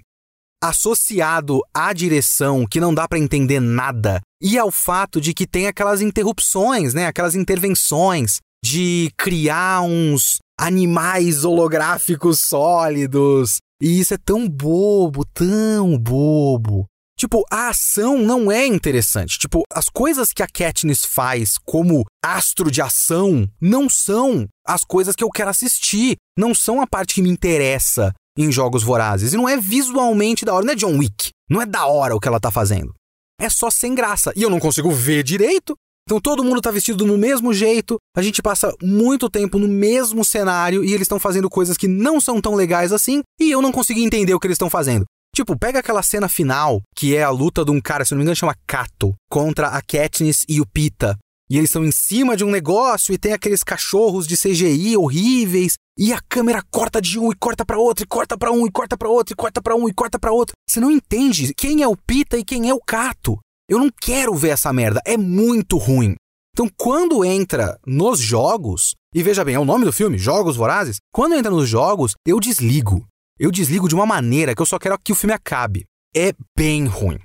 Associado 0.63 1.61
à 1.71 1.93
direção 1.93 2.65
que 2.65 2.79
não 2.79 2.93
dá 2.93 3.07
para 3.07 3.19
entender 3.19 3.59
nada 3.59 4.21
e 4.41 4.57
ao 4.57 4.71
fato 4.71 5.21
de 5.21 5.33
que 5.35 5.45
tem 5.45 5.67
aquelas 5.67 6.01
interrupções, 6.01 6.95
né, 6.95 7.05
aquelas 7.05 7.35
intervenções 7.35 8.39
de 8.63 9.11
criar 9.17 9.81
uns 9.81 10.37
animais 10.59 11.43
holográficos 11.43 12.39
sólidos. 12.41 13.57
E 13.81 13.99
isso 13.99 14.13
é 14.15 14.17
tão 14.17 14.47
bobo, 14.47 15.25
tão 15.25 15.97
bobo. 15.97 16.85
Tipo, 17.21 17.45
a 17.51 17.69
ação 17.69 18.17
não 18.17 18.51
é 18.51 18.65
interessante. 18.65 19.37
Tipo, 19.37 19.61
as 19.71 19.85
coisas 19.89 20.33
que 20.33 20.41
a 20.41 20.47
Katniss 20.47 21.05
faz 21.05 21.55
como 21.63 22.03
astro 22.25 22.71
de 22.71 22.81
ação 22.81 23.47
não 23.61 23.87
são 23.87 24.47
as 24.65 24.83
coisas 24.83 25.15
que 25.15 25.23
eu 25.23 25.29
quero 25.29 25.51
assistir. 25.51 26.15
Não 26.35 26.55
são 26.55 26.81
a 26.81 26.87
parte 26.87 27.13
que 27.13 27.21
me 27.21 27.29
interessa 27.29 28.11
em 28.35 28.51
Jogos 28.51 28.81
Vorazes. 28.81 29.33
E 29.33 29.37
não 29.37 29.47
é 29.47 29.55
visualmente 29.55 30.43
da 30.43 30.55
hora, 30.55 30.65
não 30.65 30.73
é 30.73 30.75
John 30.75 30.97
Wick. 30.97 31.29
Não 31.47 31.61
é 31.61 31.65
da 31.67 31.85
hora 31.85 32.15
o 32.15 32.19
que 32.19 32.27
ela 32.27 32.39
tá 32.39 32.49
fazendo. 32.49 32.91
É 33.39 33.49
só 33.51 33.69
sem 33.69 33.93
graça. 33.93 34.33
E 34.35 34.41
eu 34.41 34.49
não 34.49 34.59
consigo 34.59 34.89
ver 34.89 35.21
direito. 35.21 35.75
Então 36.07 36.19
todo 36.19 36.43
mundo 36.43 36.59
tá 36.59 36.71
vestido 36.71 37.05
no 37.05 37.19
mesmo 37.19 37.53
jeito, 37.53 37.97
a 38.17 38.21
gente 38.23 38.41
passa 38.41 38.75
muito 38.81 39.29
tempo 39.29 39.59
no 39.59 39.67
mesmo 39.67 40.25
cenário 40.25 40.83
e 40.83 40.87
eles 40.87 41.03
estão 41.03 41.19
fazendo 41.19 41.47
coisas 41.51 41.77
que 41.77 41.87
não 41.87 42.19
são 42.19 42.41
tão 42.41 42.55
legais 42.55 42.91
assim, 42.91 43.21
e 43.39 43.51
eu 43.51 43.61
não 43.61 43.71
consigo 43.71 43.99
entender 43.99 44.33
o 44.33 44.39
que 44.39 44.47
eles 44.47 44.55
estão 44.55 44.69
fazendo. 44.69 45.05
Tipo, 45.41 45.57
pega 45.57 45.79
aquela 45.79 46.03
cena 46.03 46.29
final, 46.29 46.83
que 46.95 47.15
é 47.15 47.23
a 47.23 47.31
luta 47.31 47.65
de 47.65 47.71
um 47.71 47.81
cara, 47.81 48.05
se 48.05 48.11
não 48.11 48.19
me 48.19 48.23
engano, 48.23 48.35
chama 48.35 48.55
Kato, 48.67 49.15
contra 49.27 49.69
a 49.69 49.81
Katniss 49.81 50.45
e 50.47 50.61
o 50.61 50.67
Pita. 50.67 51.17
E 51.49 51.57
eles 51.57 51.71
estão 51.71 51.83
em 51.83 51.91
cima 51.91 52.37
de 52.37 52.43
um 52.43 52.51
negócio 52.51 53.11
e 53.11 53.17
tem 53.17 53.33
aqueles 53.33 53.63
cachorros 53.63 54.27
de 54.27 54.37
CGI 54.37 54.95
horríveis. 54.95 55.73
E 55.97 56.13
a 56.13 56.21
câmera 56.29 56.61
corta 56.69 57.01
de 57.01 57.17
um 57.17 57.31
e 57.31 57.35
corta 57.35 57.65
para 57.65 57.79
outro, 57.79 58.03
e 58.03 58.07
corta 58.07 58.37
para 58.37 58.51
um 58.51 58.67
e 58.67 58.71
corta 58.71 58.95
para 58.95 59.09
outro, 59.09 59.33
e 59.33 59.35
corta 59.35 59.59
para 59.63 59.75
um 59.75 59.89
e 59.89 59.93
corta 59.95 60.19
para 60.19 60.31
outro. 60.31 60.53
Você 60.69 60.79
não 60.79 60.91
entende 60.91 61.55
quem 61.57 61.81
é 61.81 61.87
o 61.87 61.97
Pita 61.97 62.37
e 62.37 62.45
quem 62.45 62.69
é 62.69 62.73
o 62.75 62.79
Kato. 62.79 63.39
Eu 63.67 63.79
não 63.79 63.89
quero 63.89 64.35
ver 64.35 64.49
essa 64.49 64.71
merda, 64.71 65.01
é 65.03 65.17
muito 65.17 65.75
ruim. 65.75 66.13
Então, 66.53 66.69
quando 66.77 67.25
entra 67.25 67.79
nos 67.83 68.19
jogos, 68.19 68.93
e 69.15 69.23
veja 69.23 69.43
bem, 69.43 69.55
é 69.55 69.59
o 69.59 69.65
nome 69.65 69.85
do 69.85 69.91
filme, 69.91 70.19
Jogos 70.19 70.55
Vorazes, 70.55 70.97
quando 71.11 71.33
entra 71.33 71.49
nos 71.49 71.67
jogos, 71.67 72.13
eu 72.27 72.39
desligo 72.39 73.07
eu 73.41 73.49
desligo 73.49 73.89
de 73.89 73.95
uma 73.95 74.05
maneira 74.05 74.53
que 74.53 74.61
eu 74.61 74.65
só 74.67 74.77
quero 74.77 74.95
que 74.99 75.11
o 75.11 75.15
filme 75.15 75.33
acabe. 75.33 75.85
É 76.15 76.31
bem 76.55 76.85
ruim. 76.85 77.17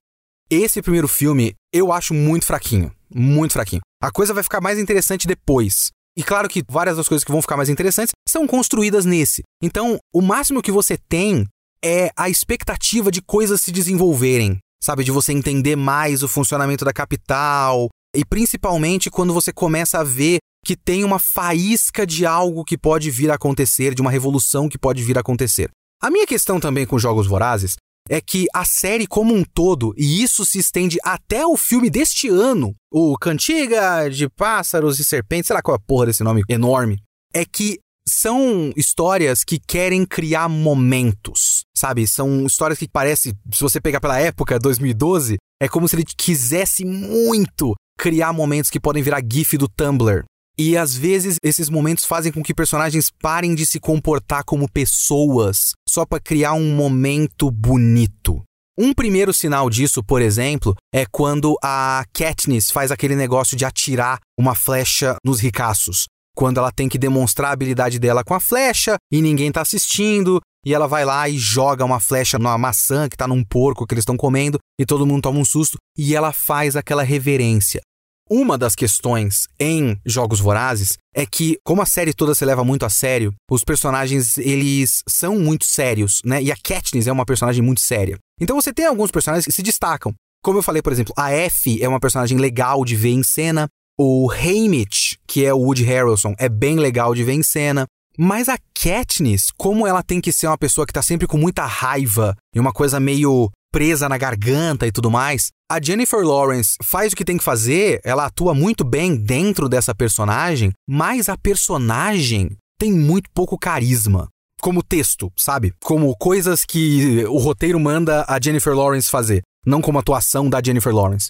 Esse 0.48 0.80
primeiro 0.80 1.06
filme 1.06 1.52
eu 1.70 1.92
acho 1.92 2.14
muito 2.14 2.46
fraquinho. 2.46 2.90
Muito 3.14 3.52
fraquinho. 3.52 3.82
A 4.02 4.10
coisa 4.10 4.32
vai 4.32 4.42
ficar 4.42 4.62
mais 4.62 4.78
interessante 4.78 5.26
depois. 5.26 5.90
E 6.16 6.22
claro 6.22 6.48
que 6.48 6.64
várias 6.66 6.96
das 6.96 7.06
coisas 7.06 7.22
que 7.22 7.30
vão 7.30 7.42
ficar 7.42 7.58
mais 7.58 7.68
interessantes 7.68 8.12
são 8.26 8.46
construídas 8.46 9.04
nesse. 9.04 9.42
Então, 9.62 9.98
o 10.10 10.22
máximo 10.22 10.62
que 10.62 10.72
você 10.72 10.96
tem 10.96 11.46
é 11.84 12.10
a 12.16 12.30
expectativa 12.30 13.10
de 13.10 13.20
coisas 13.20 13.60
se 13.60 13.70
desenvolverem. 13.70 14.56
Sabe? 14.82 15.04
De 15.04 15.10
você 15.10 15.34
entender 15.34 15.76
mais 15.76 16.22
o 16.22 16.28
funcionamento 16.28 16.82
da 16.82 16.94
capital. 16.94 17.90
E 18.16 18.24
principalmente 18.24 19.10
quando 19.10 19.34
você 19.34 19.52
começa 19.52 19.98
a 19.98 20.04
ver 20.04 20.38
que 20.64 20.76
tem 20.76 21.04
uma 21.04 21.18
faísca 21.18 22.06
de 22.06 22.24
algo 22.24 22.64
que 22.64 22.78
pode 22.78 23.10
vir 23.10 23.30
a 23.30 23.34
acontecer, 23.34 23.94
de 23.94 24.00
uma 24.00 24.10
revolução 24.10 24.66
que 24.66 24.78
pode 24.78 25.02
vir 25.02 25.18
a 25.18 25.20
acontecer. 25.20 25.70
A 26.02 26.10
minha 26.10 26.26
questão 26.26 26.60
também 26.60 26.86
com 26.86 26.98
Jogos 26.98 27.26
Vorazes 27.26 27.76
é 28.08 28.20
que 28.20 28.46
a 28.54 28.64
série 28.64 29.06
como 29.06 29.34
um 29.34 29.42
todo, 29.42 29.92
e 29.96 30.22
isso 30.22 30.44
se 30.44 30.58
estende 30.58 30.98
até 31.02 31.44
o 31.46 31.56
filme 31.56 31.90
deste 31.90 32.28
ano, 32.28 32.74
o 32.92 33.16
Cantiga 33.18 34.08
de 34.08 34.28
Pássaros 34.28 35.00
e 35.00 35.04
Serpentes, 35.04 35.48
sei 35.48 35.54
lá 35.54 35.62
qual 35.62 35.74
é 35.74 35.78
a 35.78 35.84
porra 35.84 36.06
desse 36.06 36.22
nome 36.22 36.42
enorme, 36.48 36.98
é 37.34 37.44
que 37.44 37.78
são 38.08 38.72
histórias 38.76 39.42
que 39.42 39.58
querem 39.58 40.06
criar 40.06 40.48
momentos, 40.48 41.64
sabe? 41.76 42.06
São 42.06 42.46
histórias 42.46 42.78
que 42.78 42.88
parece, 42.88 43.34
se 43.52 43.60
você 43.60 43.80
pegar 43.80 44.00
pela 44.00 44.20
época, 44.20 44.58
2012, 44.58 45.36
é 45.60 45.68
como 45.68 45.88
se 45.88 45.96
ele 45.96 46.04
quisesse 46.04 46.84
muito 46.84 47.74
criar 47.98 48.32
momentos 48.32 48.70
que 48.70 48.78
podem 48.78 49.02
virar 49.02 49.22
gif 49.28 49.56
do 49.58 49.66
Tumblr, 49.66 50.24
e 50.58 50.76
às 50.76 50.94
vezes 50.94 51.36
esses 51.42 51.68
momentos 51.68 52.04
fazem 52.04 52.32
com 52.32 52.42
que 52.42 52.54
personagens 52.54 53.10
parem 53.22 53.54
de 53.54 53.66
se 53.66 53.78
comportar 53.78 54.44
como 54.44 54.70
pessoas 54.70 55.72
só 55.88 56.06
para 56.06 56.20
criar 56.20 56.54
um 56.54 56.74
momento 56.74 57.50
bonito. 57.50 58.42
Um 58.78 58.92
primeiro 58.92 59.32
sinal 59.32 59.70
disso, 59.70 60.04
por 60.04 60.20
exemplo, 60.20 60.74
é 60.94 61.06
quando 61.06 61.56
a 61.62 62.04
Katniss 62.12 62.70
faz 62.70 62.90
aquele 62.90 63.16
negócio 63.16 63.56
de 63.56 63.64
atirar 63.64 64.18
uma 64.38 64.54
flecha 64.54 65.16
nos 65.24 65.40
ricaços. 65.40 66.04
Quando 66.36 66.58
ela 66.58 66.70
tem 66.70 66.86
que 66.86 66.98
demonstrar 66.98 67.48
a 67.48 67.52
habilidade 67.54 67.98
dela 67.98 68.22
com 68.22 68.34
a 68.34 68.40
flecha 68.40 68.96
e 69.10 69.22
ninguém 69.22 69.50
tá 69.50 69.62
assistindo, 69.62 70.40
e 70.66 70.74
ela 70.74 70.86
vai 70.86 71.06
lá 71.06 71.26
e 71.26 71.38
joga 71.38 71.86
uma 71.86 72.00
flecha 72.00 72.38
numa 72.38 72.58
maçã 72.58 73.08
que 73.08 73.16
tá 73.16 73.26
num 73.26 73.42
porco 73.42 73.86
que 73.86 73.94
eles 73.94 74.02
estão 74.02 74.16
comendo, 74.16 74.58
e 74.78 74.84
todo 74.84 75.06
mundo 75.06 75.22
toma 75.22 75.38
um 75.38 75.44
susto, 75.44 75.78
e 75.96 76.14
ela 76.14 76.32
faz 76.32 76.76
aquela 76.76 77.02
reverência. 77.02 77.80
Uma 78.28 78.58
das 78.58 78.74
questões 78.74 79.46
em 79.58 80.00
Jogos 80.04 80.40
Vorazes 80.40 80.98
é 81.14 81.24
que, 81.24 81.58
como 81.62 81.80
a 81.80 81.86
série 81.86 82.12
toda 82.12 82.34
se 82.34 82.44
leva 82.44 82.64
muito 82.64 82.84
a 82.84 82.90
sério, 82.90 83.32
os 83.48 83.62
personagens, 83.62 84.36
eles 84.36 85.04
são 85.08 85.38
muito 85.38 85.64
sérios, 85.64 86.20
né? 86.24 86.42
E 86.42 86.50
a 86.50 86.56
Katniss 86.56 87.06
é 87.06 87.12
uma 87.12 87.24
personagem 87.24 87.62
muito 87.62 87.80
séria. 87.80 88.18
Então 88.40 88.56
você 88.60 88.72
tem 88.72 88.84
alguns 88.84 89.12
personagens 89.12 89.44
que 89.44 89.52
se 89.52 89.62
destacam. 89.62 90.12
Como 90.42 90.58
eu 90.58 90.62
falei, 90.62 90.82
por 90.82 90.92
exemplo, 90.92 91.14
a 91.16 91.30
F 91.30 91.80
é 91.80 91.88
uma 91.88 92.00
personagem 92.00 92.36
legal 92.36 92.84
de 92.84 92.96
ver 92.96 93.10
em 93.10 93.22
cena. 93.22 93.68
O 93.96 94.28
Haymitch, 94.28 95.18
que 95.24 95.44
é 95.44 95.54
o 95.54 95.58
Woody 95.58 95.84
Harrelson, 95.84 96.34
é 96.36 96.48
bem 96.48 96.76
legal 96.80 97.14
de 97.14 97.22
ver 97.22 97.32
em 97.32 97.44
cena. 97.44 97.86
Mas 98.18 98.48
a 98.48 98.58
Katniss, 98.74 99.52
como 99.56 99.86
ela 99.86 100.02
tem 100.02 100.20
que 100.20 100.32
ser 100.32 100.48
uma 100.48 100.58
pessoa 100.58 100.84
que 100.86 100.92
tá 100.92 101.02
sempre 101.02 101.28
com 101.28 101.38
muita 101.38 101.64
raiva 101.64 102.34
e 102.52 102.58
uma 102.58 102.72
coisa 102.72 102.98
meio 102.98 103.50
presa 103.76 104.08
na 104.08 104.16
garganta 104.16 104.86
e 104.86 104.90
tudo 104.90 105.10
mais. 105.10 105.50
A 105.70 105.78
Jennifer 105.78 106.24
Lawrence 106.24 106.78
faz 106.82 107.12
o 107.12 107.16
que 107.16 107.26
tem 107.26 107.36
que 107.36 107.44
fazer, 107.44 108.00
ela 108.02 108.24
atua 108.24 108.54
muito 108.54 108.82
bem 108.82 109.14
dentro 109.14 109.68
dessa 109.68 109.94
personagem, 109.94 110.72
mas 110.88 111.28
a 111.28 111.36
personagem 111.36 112.56
tem 112.78 112.90
muito 112.90 113.28
pouco 113.34 113.58
carisma. 113.58 114.28
Como 114.62 114.82
texto, 114.82 115.30
sabe? 115.36 115.74
Como 115.84 116.16
coisas 116.16 116.64
que 116.64 117.22
o 117.26 117.36
roteiro 117.36 117.78
manda 117.78 118.24
a 118.26 118.40
Jennifer 118.42 118.74
Lawrence 118.74 119.10
fazer, 119.10 119.42
não 119.66 119.82
como 119.82 119.98
atuação 119.98 120.48
da 120.48 120.62
Jennifer 120.64 120.94
Lawrence. 120.94 121.28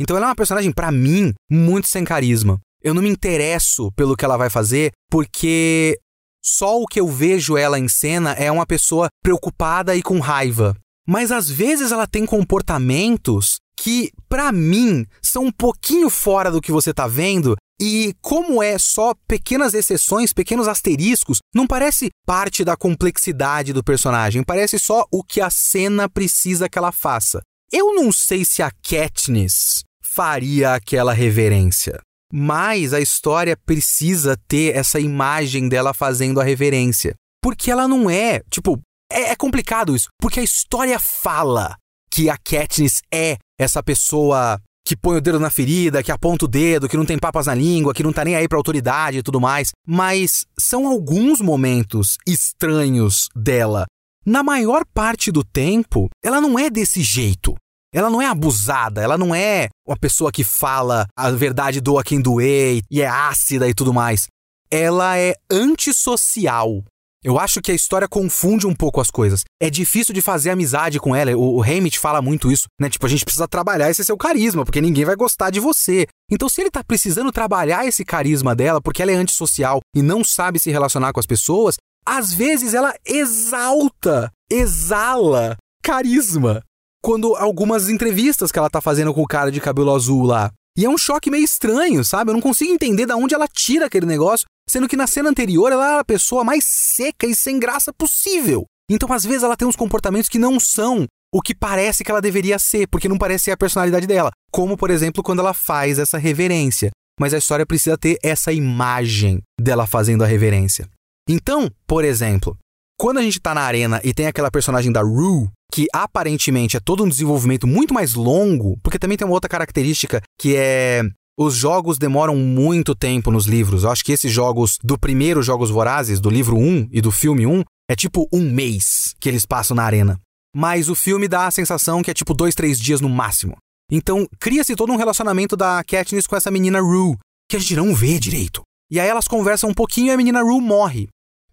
Então 0.00 0.16
ela 0.16 0.26
é 0.26 0.28
uma 0.28 0.36
personagem, 0.36 0.70
para 0.70 0.92
mim, 0.92 1.34
muito 1.50 1.88
sem 1.88 2.04
carisma. 2.04 2.60
Eu 2.80 2.94
não 2.94 3.02
me 3.02 3.08
interesso 3.08 3.90
pelo 3.96 4.16
que 4.16 4.24
ela 4.24 4.36
vai 4.36 4.48
fazer, 4.48 4.92
porque 5.10 5.98
só 6.40 6.80
o 6.80 6.86
que 6.86 7.00
eu 7.00 7.08
vejo 7.08 7.56
ela 7.56 7.76
em 7.76 7.88
cena 7.88 8.34
é 8.34 8.52
uma 8.52 8.64
pessoa 8.64 9.08
preocupada 9.20 9.96
e 9.96 10.02
com 10.02 10.20
raiva 10.20 10.76
mas 11.08 11.32
às 11.32 11.48
vezes 11.48 11.90
ela 11.90 12.06
tem 12.06 12.26
comportamentos 12.26 13.56
que, 13.80 14.10
para 14.28 14.52
mim, 14.52 15.06
são 15.22 15.44
um 15.44 15.52
pouquinho 15.52 16.10
fora 16.10 16.50
do 16.50 16.60
que 16.60 16.70
você 16.70 16.92
tá 16.92 17.06
vendo. 17.06 17.56
E 17.80 18.12
como 18.20 18.62
é 18.62 18.76
só 18.76 19.14
pequenas 19.26 19.72
exceções, 19.72 20.32
pequenos 20.32 20.68
asteriscos, 20.68 21.38
não 21.54 21.66
parece 21.66 22.10
parte 22.26 22.64
da 22.64 22.76
complexidade 22.76 23.72
do 23.72 23.84
personagem, 23.84 24.42
parece 24.42 24.78
só 24.78 25.06
o 25.10 25.22
que 25.22 25.40
a 25.40 25.48
cena 25.48 26.08
precisa 26.08 26.68
que 26.68 26.76
ela 26.76 26.92
faça. 26.92 27.40
Eu 27.72 27.94
não 27.94 28.10
sei 28.12 28.44
se 28.44 28.62
a 28.62 28.70
Katniss 28.70 29.84
faria 30.02 30.74
aquela 30.74 31.12
reverência, 31.12 32.00
mas 32.32 32.92
a 32.92 33.00
história 33.00 33.56
precisa 33.64 34.36
ter 34.48 34.76
essa 34.76 34.98
imagem 34.98 35.68
dela 35.68 35.94
fazendo 35.94 36.40
a 36.40 36.44
reverência. 36.44 37.14
Porque 37.40 37.70
ela 37.70 37.86
não 37.86 38.10
é, 38.10 38.42
tipo, 38.50 38.80
é, 39.10 39.30
é 39.30 39.36
complicado 39.36 39.94
isso, 39.94 40.08
porque 40.20 40.40
a 40.40 40.44
história 40.44 40.98
fala 40.98 41.76
que 42.10 42.30
a 42.30 42.36
Katniss 42.36 43.00
é 43.12 43.36
essa 43.58 43.82
pessoa 43.82 44.60
que 44.86 44.96
põe 44.96 45.18
o 45.18 45.20
dedo 45.20 45.38
na 45.38 45.50
ferida, 45.50 46.02
que 46.02 46.10
aponta 46.10 46.46
o 46.46 46.48
dedo, 46.48 46.88
que 46.88 46.96
não 46.96 47.04
tem 47.04 47.18
papas 47.18 47.46
na 47.46 47.54
língua, 47.54 47.92
que 47.92 48.02
não 48.02 48.12
tá 48.12 48.24
nem 48.24 48.34
aí 48.34 48.48
pra 48.48 48.56
autoridade 48.56 49.18
e 49.18 49.22
tudo 49.22 49.38
mais. 49.38 49.70
Mas 49.86 50.46
são 50.58 50.86
alguns 50.86 51.40
momentos 51.40 52.16
estranhos 52.26 53.28
dela. 53.36 53.84
Na 54.24 54.42
maior 54.42 54.84
parte 54.94 55.30
do 55.30 55.44
tempo, 55.44 56.08
ela 56.24 56.40
não 56.40 56.58
é 56.58 56.70
desse 56.70 57.02
jeito. 57.02 57.54
Ela 57.92 58.10
não 58.10 58.20
é 58.20 58.26
abusada, 58.26 59.02
ela 59.02 59.16
não 59.16 59.34
é 59.34 59.68
uma 59.86 59.96
pessoa 59.96 60.30
que 60.30 60.44
fala 60.44 61.06
a 61.16 61.30
verdade 61.30 61.80
doa 61.80 62.04
quem 62.04 62.20
doer 62.20 62.82
e 62.90 63.00
é 63.00 63.06
ácida 63.06 63.68
e 63.68 63.74
tudo 63.74 63.92
mais. 63.92 64.26
Ela 64.70 65.18
é 65.18 65.34
antissocial. 65.50 66.82
Eu 67.24 67.38
acho 67.38 67.60
que 67.60 67.72
a 67.72 67.74
história 67.74 68.06
confunde 68.06 68.66
um 68.66 68.74
pouco 68.74 69.00
as 69.00 69.10
coisas. 69.10 69.42
É 69.60 69.68
difícil 69.68 70.14
de 70.14 70.22
fazer 70.22 70.50
amizade 70.50 71.00
com 71.00 71.16
ela. 71.16 71.36
O, 71.36 71.60
o 71.60 71.64
fala 72.00 72.22
muito 72.22 72.50
isso, 72.50 72.66
né? 72.80 72.88
Tipo, 72.88 73.06
a 73.06 73.08
gente 73.08 73.24
precisa 73.24 73.48
trabalhar 73.48 73.90
esse 73.90 74.04
seu 74.04 74.16
carisma, 74.16 74.64
porque 74.64 74.80
ninguém 74.80 75.04
vai 75.04 75.16
gostar 75.16 75.50
de 75.50 75.58
você. 75.58 76.06
Então, 76.30 76.48
se 76.48 76.60
ele 76.60 76.70
tá 76.70 76.84
precisando 76.84 77.32
trabalhar 77.32 77.86
esse 77.86 78.04
carisma 78.04 78.54
dela, 78.54 78.80
porque 78.80 79.02
ela 79.02 79.10
é 79.10 79.16
antissocial 79.16 79.80
e 79.94 80.00
não 80.00 80.22
sabe 80.22 80.60
se 80.60 80.70
relacionar 80.70 81.12
com 81.12 81.18
as 81.18 81.26
pessoas, 81.26 81.76
às 82.06 82.32
vezes 82.32 82.72
ela 82.72 82.94
exalta, 83.04 84.30
exala 84.50 85.56
carisma. 85.82 86.62
Quando 87.02 87.34
algumas 87.36 87.88
entrevistas 87.88 88.52
que 88.52 88.58
ela 88.58 88.70
tá 88.70 88.80
fazendo 88.80 89.12
com 89.12 89.22
o 89.22 89.26
cara 89.26 89.50
de 89.50 89.60
cabelo 89.60 89.94
azul 89.94 90.22
lá. 90.24 90.50
E 90.76 90.84
é 90.84 90.88
um 90.88 90.98
choque 90.98 91.30
meio 91.30 91.44
estranho, 91.44 92.04
sabe? 92.04 92.30
Eu 92.30 92.34
não 92.34 92.40
consigo 92.40 92.72
entender 92.72 93.06
de 93.06 93.12
onde 93.12 93.34
ela 93.34 93.48
tira 93.48 93.86
aquele 93.86 94.06
negócio 94.06 94.46
sendo 94.68 94.88
que 94.88 94.96
na 94.96 95.06
cena 95.06 95.30
anterior 95.30 95.72
ela 95.72 95.92
era 95.92 96.00
a 96.00 96.04
pessoa 96.04 96.44
mais 96.44 96.64
seca 96.64 97.26
e 97.26 97.34
sem 97.34 97.58
graça 97.58 97.92
possível. 97.92 98.64
Então, 98.90 99.12
às 99.12 99.24
vezes, 99.24 99.42
ela 99.42 99.56
tem 99.56 99.68
uns 99.68 99.76
comportamentos 99.76 100.28
que 100.28 100.38
não 100.38 100.58
são 100.58 101.06
o 101.32 101.42
que 101.42 101.54
parece 101.54 102.02
que 102.02 102.10
ela 102.10 102.22
deveria 102.22 102.58
ser, 102.58 102.86
porque 102.88 103.08
não 103.08 103.18
parece 103.18 103.44
ser 103.44 103.50
a 103.50 103.56
personalidade 103.56 104.06
dela. 104.06 104.30
Como, 104.50 104.76
por 104.76 104.90
exemplo, 104.90 105.22
quando 105.22 105.40
ela 105.40 105.52
faz 105.52 105.98
essa 105.98 106.16
reverência. 106.16 106.90
Mas 107.20 107.34
a 107.34 107.38
história 107.38 107.66
precisa 107.66 107.98
ter 107.98 108.16
essa 108.22 108.52
imagem 108.52 109.42
dela 109.60 109.86
fazendo 109.86 110.22
a 110.22 110.26
reverência. 110.26 110.88
Então, 111.28 111.70
por 111.86 112.04
exemplo, 112.04 112.56
quando 112.98 113.18
a 113.18 113.22
gente 113.22 113.40
tá 113.40 113.54
na 113.54 113.62
arena 113.62 114.00
e 114.02 114.14
tem 114.14 114.26
aquela 114.26 114.50
personagem 114.50 114.90
da 114.90 115.02
Rue, 115.02 115.48
que 115.72 115.86
aparentemente 115.92 116.76
é 116.76 116.80
todo 116.80 117.04
um 117.04 117.08
desenvolvimento 117.08 117.66
muito 117.66 117.92
mais 117.92 118.14
longo, 118.14 118.78
porque 118.82 118.98
também 118.98 119.18
tem 119.18 119.26
uma 119.26 119.34
outra 119.34 119.50
característica 119.50 120.22
que 120.40 120.56
é 120.56 121.02
os 121.38 121.54
jogos 121.54 121.98
demoram 121.98 122.34
muito 122.34 122.96
tempo 122.96 123.30
nos 123.30 123.46
livros. 123.46 123.84
Eu 123.84 123.92
acho 123.92 124.04
que 124.04 124.10
esses 124.10 124.32
jogos 124.32 124.76
do 124.82 124.98
primeiro 124.98 125.40
Jogos 125.40 125.70
Vorazes, 125.70 126.18
do 126.18 126.28
livro 126.28 126.56
1 126.56 126.88
e 126.90 127.00
do 127.00 127.12
filme 127.12 127.46
1, 127.46 127.62
é 127.88 127.94
tipo 127.94 128.28
um 128.32 128.50
mês 128.50 129.14
que 129.20 129.28
eles 129.28 129.46
passam 129.46 129.76
na 129.76 129.84
arena. 129.84 130.20
Mas 130.52 130.88
o 130.88 130.96
filme 130.96 131.28
dá 131.28 131.46
a 131.46 131.50
sensação 131.52 132.02
que 132.02 132.10
é 132.10 132.14
tipo 132.14 132.34
dois, 132.34 132.56
três 132.56 132.80
dias 132.80 133.00
no 133.00 133.08
máximo. 133.08 133.56
Então 133.88 134.26
cria-se 134.40 134.74
todo 134.74 134.92
um 134.92 134.96
relacionamento 134.96 135.56
da 135.56 135.84
Katniss 135.84 136.26
com 136.26 136.34
essa 136.34 136.50
menina 136.50 136.80
Rue, 136.80 137.16
que 137.48 137.56
a 137.56 137.60
gente 137.60 137.76
não 137.76 137.94
vê 137.94 138.18
direito. 138.18 138.62
E 138.90 138.98
aí 138.98 139.08
elas 139.08 139.28
conversam 139.28 139.70
um 139.70 139.74
pouquinho 139.74 140.08
e 140.08 140.10
a 140.10 140.16
menina 140.16 140.42
Rue 140.42 140.60
morre. 140.60 141.06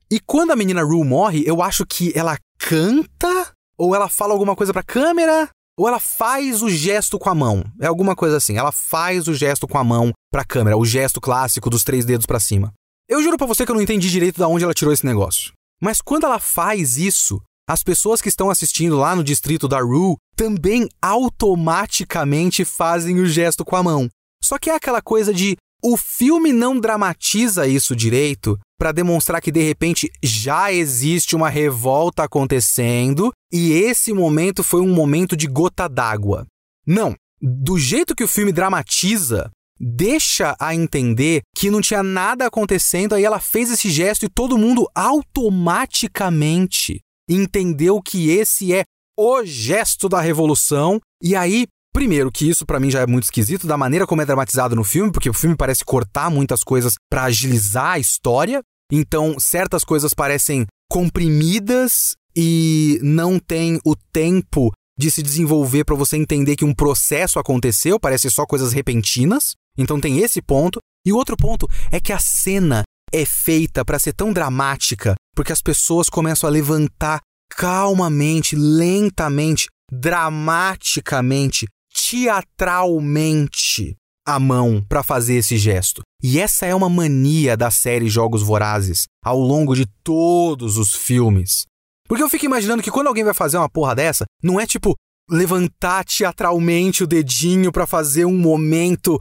E 0.10 0.20
quando 0.20 0.50
a 0.50 0.56
menina 0.56 0.82
Rue 0.82 1.06
morre, 1.06 1.44
eu 1.46 1.62
acho 1.62 1.86
que 1.86 2.12
ela 2.16 2.40
canta 2.58 3.54
ou 3.78 3.94
ela 3.94 4.10
fala 4.10 4.34
alguma 4.34 4.56
coisa 4.56 4.74
pra 4.74 4.82
câmera, 4.82 5.48
ou 5.78 5.88
ela 5.88 6.00
faz 6.00 6.62
o 6.62 6.70
gesto 6.70 7.20
com 7.20 7.30
a 7.30 7.36
mão. 7.36 7.64
É 7.82 7.88
alguma 7.88 8.16
coisa 8.16 8.38
assim. 8.38 8.58
Ela 8.58 8.72
faz 8.72 9.28
o 9.28 9.34
gesto 9.34 9.68
com 9.68 9.78
a 9.78 9.84
mão 9.84 10.12
pra 10.32 10.46
câmera, 10.46 10.78
o 10.78 10.86
gesto 10.86 11.20
clássico 11.20 11.70
dos 11.70 11.84
três 11.84 12.06
dedos 12.06 12.26
para 12.26 12.40
cima. 12.40 12.74
Eu 13.08 13.22
juro 13.22 13.38
para 13.38 13.48
você 13.48 13.66
que 13.66 13.72
eu 13.72 13.76
não 13.76 13.82
entendi 13.82 14.10
direito 14.10 14.38
de 14.38 14.44
onde 14.44 14.64
ela 14.64 14.74
tirou 14.74 14.94
esse 14.94 15.06
negócio. 15.06 15.52
Mas 15.82 16.02
quando 16.02 16.26
ela 16.26 16.40
faz 16.40 16.98
isso, 16.98 17.42
as 17.70 17.84
pessoas 17.84 18.22
que 18.22 18.30
estão 18.30 18.50
assistindo 18.50 18.98
lá 18.98 19.16
no 19.16 19.24
distrito 19.24 19.68
da 19.68 19.80
Rue 19.82 20.16
também 20.36 20.88
automaticamente 21.02 22.64
fazem 22.64 23.20
o 23.20 23.28
gesto 23.28 23.66
com 23.66 23.76
a 23.76 23.84
mão. 23.84 24.08
Só 24.44 24.58
que 24.58 24.70
é 24.70 24.76
aquela 24.76 25.02
coisa 25.02 25.34
de 25.34 25.56
o 25.84 25.98
filme 25.98 26.52
não 26.52 26.80
dramatiza 26.80 27.68
isso 27.68 27.96
direito 27.96 28.58
para 28.78 28.92
demonstrar 28.92 29.42
que 29.42 29.52
de 29.52 29.62
repente 29.62 30.12
já 30.24 30.72
existe 30.72 31.36
uma 31.36 31.50
revolta 31.50 32.24
acontecendo 32.24 33.32
e 33.52 33.72
esse 33.72 34.14
momento 34.14 34.64
foi 34.64 34.82
um 34.82 34.94
momento 34.94 35.38
de 35.38 35.48
gota 35.48 35.88
d'água. 35.88 36.46
Não, 36.86 37.16
do 37.42 37.78
jeito 37.78 38.16
que 38.16 38.24
o 38.24 38.28
filme 38.28 38.52
dramatiza, 38.52 39.50
deixa 39.80 40.56
a 40.60 40.74
entender 40.74 41.42
que 41.56 41.70
não 41.70 41.82
tinha 41.82 42.02
nada 42.02 42.48
acontecendo, 42.48 43.14
aí 43.14 43.24
ela 43.24 43.40
fez 43.40 43.70
esse 43.72 43.90
gesto 43.90 44.26
e 44.26 44.30
todo 44.30 44.58
mundo 44.58 44.90
automaticamente 44.96 47.02
entendeu 47.30 48.02
que 48.02 48.30
esse 48.30 48.74
é 48.74 48.84
o 49.18 49.46
gesto 49.46 50.10
da 50.10 50.20
revolução. 50.20 51.00
E 51.22 51.36
aí 51.36 51.68
Primeiro, 51.96 52.30
que 52.30 52.50
isso 52.50 52.66
para 52.66 52.78
mim 52.78 52.92
já 52.92 53.00
é 53.00 53.08
muito 53.08 53.24
esquisito, 53.24 53.66
da 53.66 53.78
maneira 53.78 54.06
como 54.06 54.22
é 54.22 54.26
dramatizado 54.26 54.76
no 54.76 54.84
filme, 54.84 55.14
porque 55.14 55.30
o 55.30 55.34
filme 55.34 55.56
parece 55.56 55.86
cortar 55.86 56.30
muitas 56.30 56.62
coisas 56.62 56.96
para 57.10 57.24
agilizar 57.24 57.92
a 57.92 58.00
história. 58.00 58.62
Então, 58.92 59.40
certas 59.40 59.86
coisas 59.86 60.14
parecem 60.14 60.66
comprimidas 60.92 62.18
e 62.36 63.00
não 63.02 63.40
tem 63.40 63.80
o 63.86 63.96
tempo 64.12 64.74
de 65.00 65.10
se 65.10 65.24
desenvolver 65.24 65.86
para 65.86 65.96
você 65.96 66.18
entender 66.18 66.58
que 66.58 66.66
um 66.66 66.74
processo 66.74 67.40
aconteceu, 67.40 67.98
parece 67.98 68.30
só 68.30 68.46
coisas 68.46 68.74
repentinas. 68.74 69.54
Então 69.78 69.98
tem 69.98 70.20
esse 70.20 70.42
ponto. 70.42 70.80
E 71.08 71.14
o 71.14 71.16
outro 71.16 71.38
ponto 71.38 71.66
é 71.90 72.02
que 72.02 72.12
a 72.12 72.20
cena 72.20 72.84
é 73.10 73.26
feita 73.26 73.86
para 73.86 74.00
ser 74.00 74.12
tão 74.12 74.34
dramática, 74.34 75.16
porque 75.34 75.54
as 75.54 75.62
pessoas 75.62 76.10
começam 76.10 76.46
a 76.46 76.52
levantar 76.52 77.22
calmamente, 77.50 78.54
lentamente, 78.54 79.68
dramaticamente 79.90 81.66
teatralmente 82.10 83.96
a 84.28 84.40
mão 84.40 84.84
para 84.88 85.04
fazer 85.04 85.36
esse 85.36 85.58
gesto. 85.58 86.02
E 86.22 86.40
essa 86.40 86.66
é 86.66 86.74
uma 86.74 86.90
mania 86.90 87.56
da 87.56 87.70
série 87.70 88.10
Jogos 88.10 88.42
Vorazes 88.42 89.06
ao 89.24 89.40
longo 89.40 89.76
de 89.76 89.86
todos 90.04 90.78
os 90.78 90.96
filmes. 90.96 91.66
Porque 92.08 92.24
eu 92.24 92.30
fico 92.30 92.46
imaginando 92.46 92.84
que 92.84 92.92
quando 92.92 93.08
alguém 93.08 93.24
vai 93.24 93.34
fazer 93.34 93.58
uma 93.58 93.70
porra 93.70 93.96
dessa, 93.96 94.26
não 94.44 94.60
é 94.60 94.66
tipo 94.66 94.96
levantar 95.30 96.04
teatralmente 96.06 97.04
o 97.04 97.08
dedinho 97.08 97.72
para 97.72 97.88
fazer 97.88 98.26
um 98.26 98.38
momento. 98.38 99.20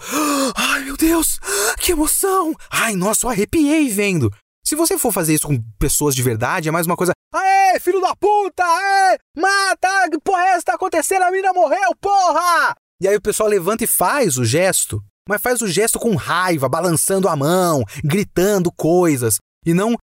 Ai, 0.55 0.85
meu 0.85 0.97
Deus! 0.97 1.39
Que 1.79 1.93
emoção! 1.93 2.55
Ai, 2.71 2.95
nossa, 2.95 3.27
eu 3.27 3.31
arrepiei 3.31 3.89
vendo. 3.89 4.31
Se 4.67 4.75
você 4.75 4.99
for 4.99 5.13
fazer 5.13 5.35
isso 5.35 5.47
com 5.47 5.63
pessoas 5.79 6.15
de 6.15 6.23
verdade, 6.23 6.71
é 6.71 6.73
mais 6.73 6.87
uma 6.87 6.97
coisa. 6.97 7.13
Aê, 7.35 7.79
filho 7.79 8.01
da 8.01 8.17
puta! 8.17 8.65
Aê! 8.65 9.19
Mata! 9.37 10.19
Porra 10.25 10.43
é 10.43 10.49
essa? 10.53 10.65
Tá 10.65 10.75
acontecendo? 10.75 11.23
A 11.23 11.31
menina 11.31 11.53
morreu, 11.53 11.95
porra! 12.01 12.75
E 13.03 13.07
aí 13.07 13.15
o 13.15 13.21
pessoal 13.21 13.47
levanta 13.47 13.85
e 13.85 13.87
faz 13.87 14.39
o 14.39 14.45
gesto, 14.45 15.05
mas 15.29 15.43
faz 15.43 15.61
o 15.61 15.69
gesto 15.69 15.99
com 15.99 16.15
raiva, 16.15 16.67
balançando 16.67 17.29
a 17.29 17.37
mão, 17.37 17.85
gritando 18.03 18.73
coisas, 18.73 19.37
e 19.67 19.75
não. 19.75 19.97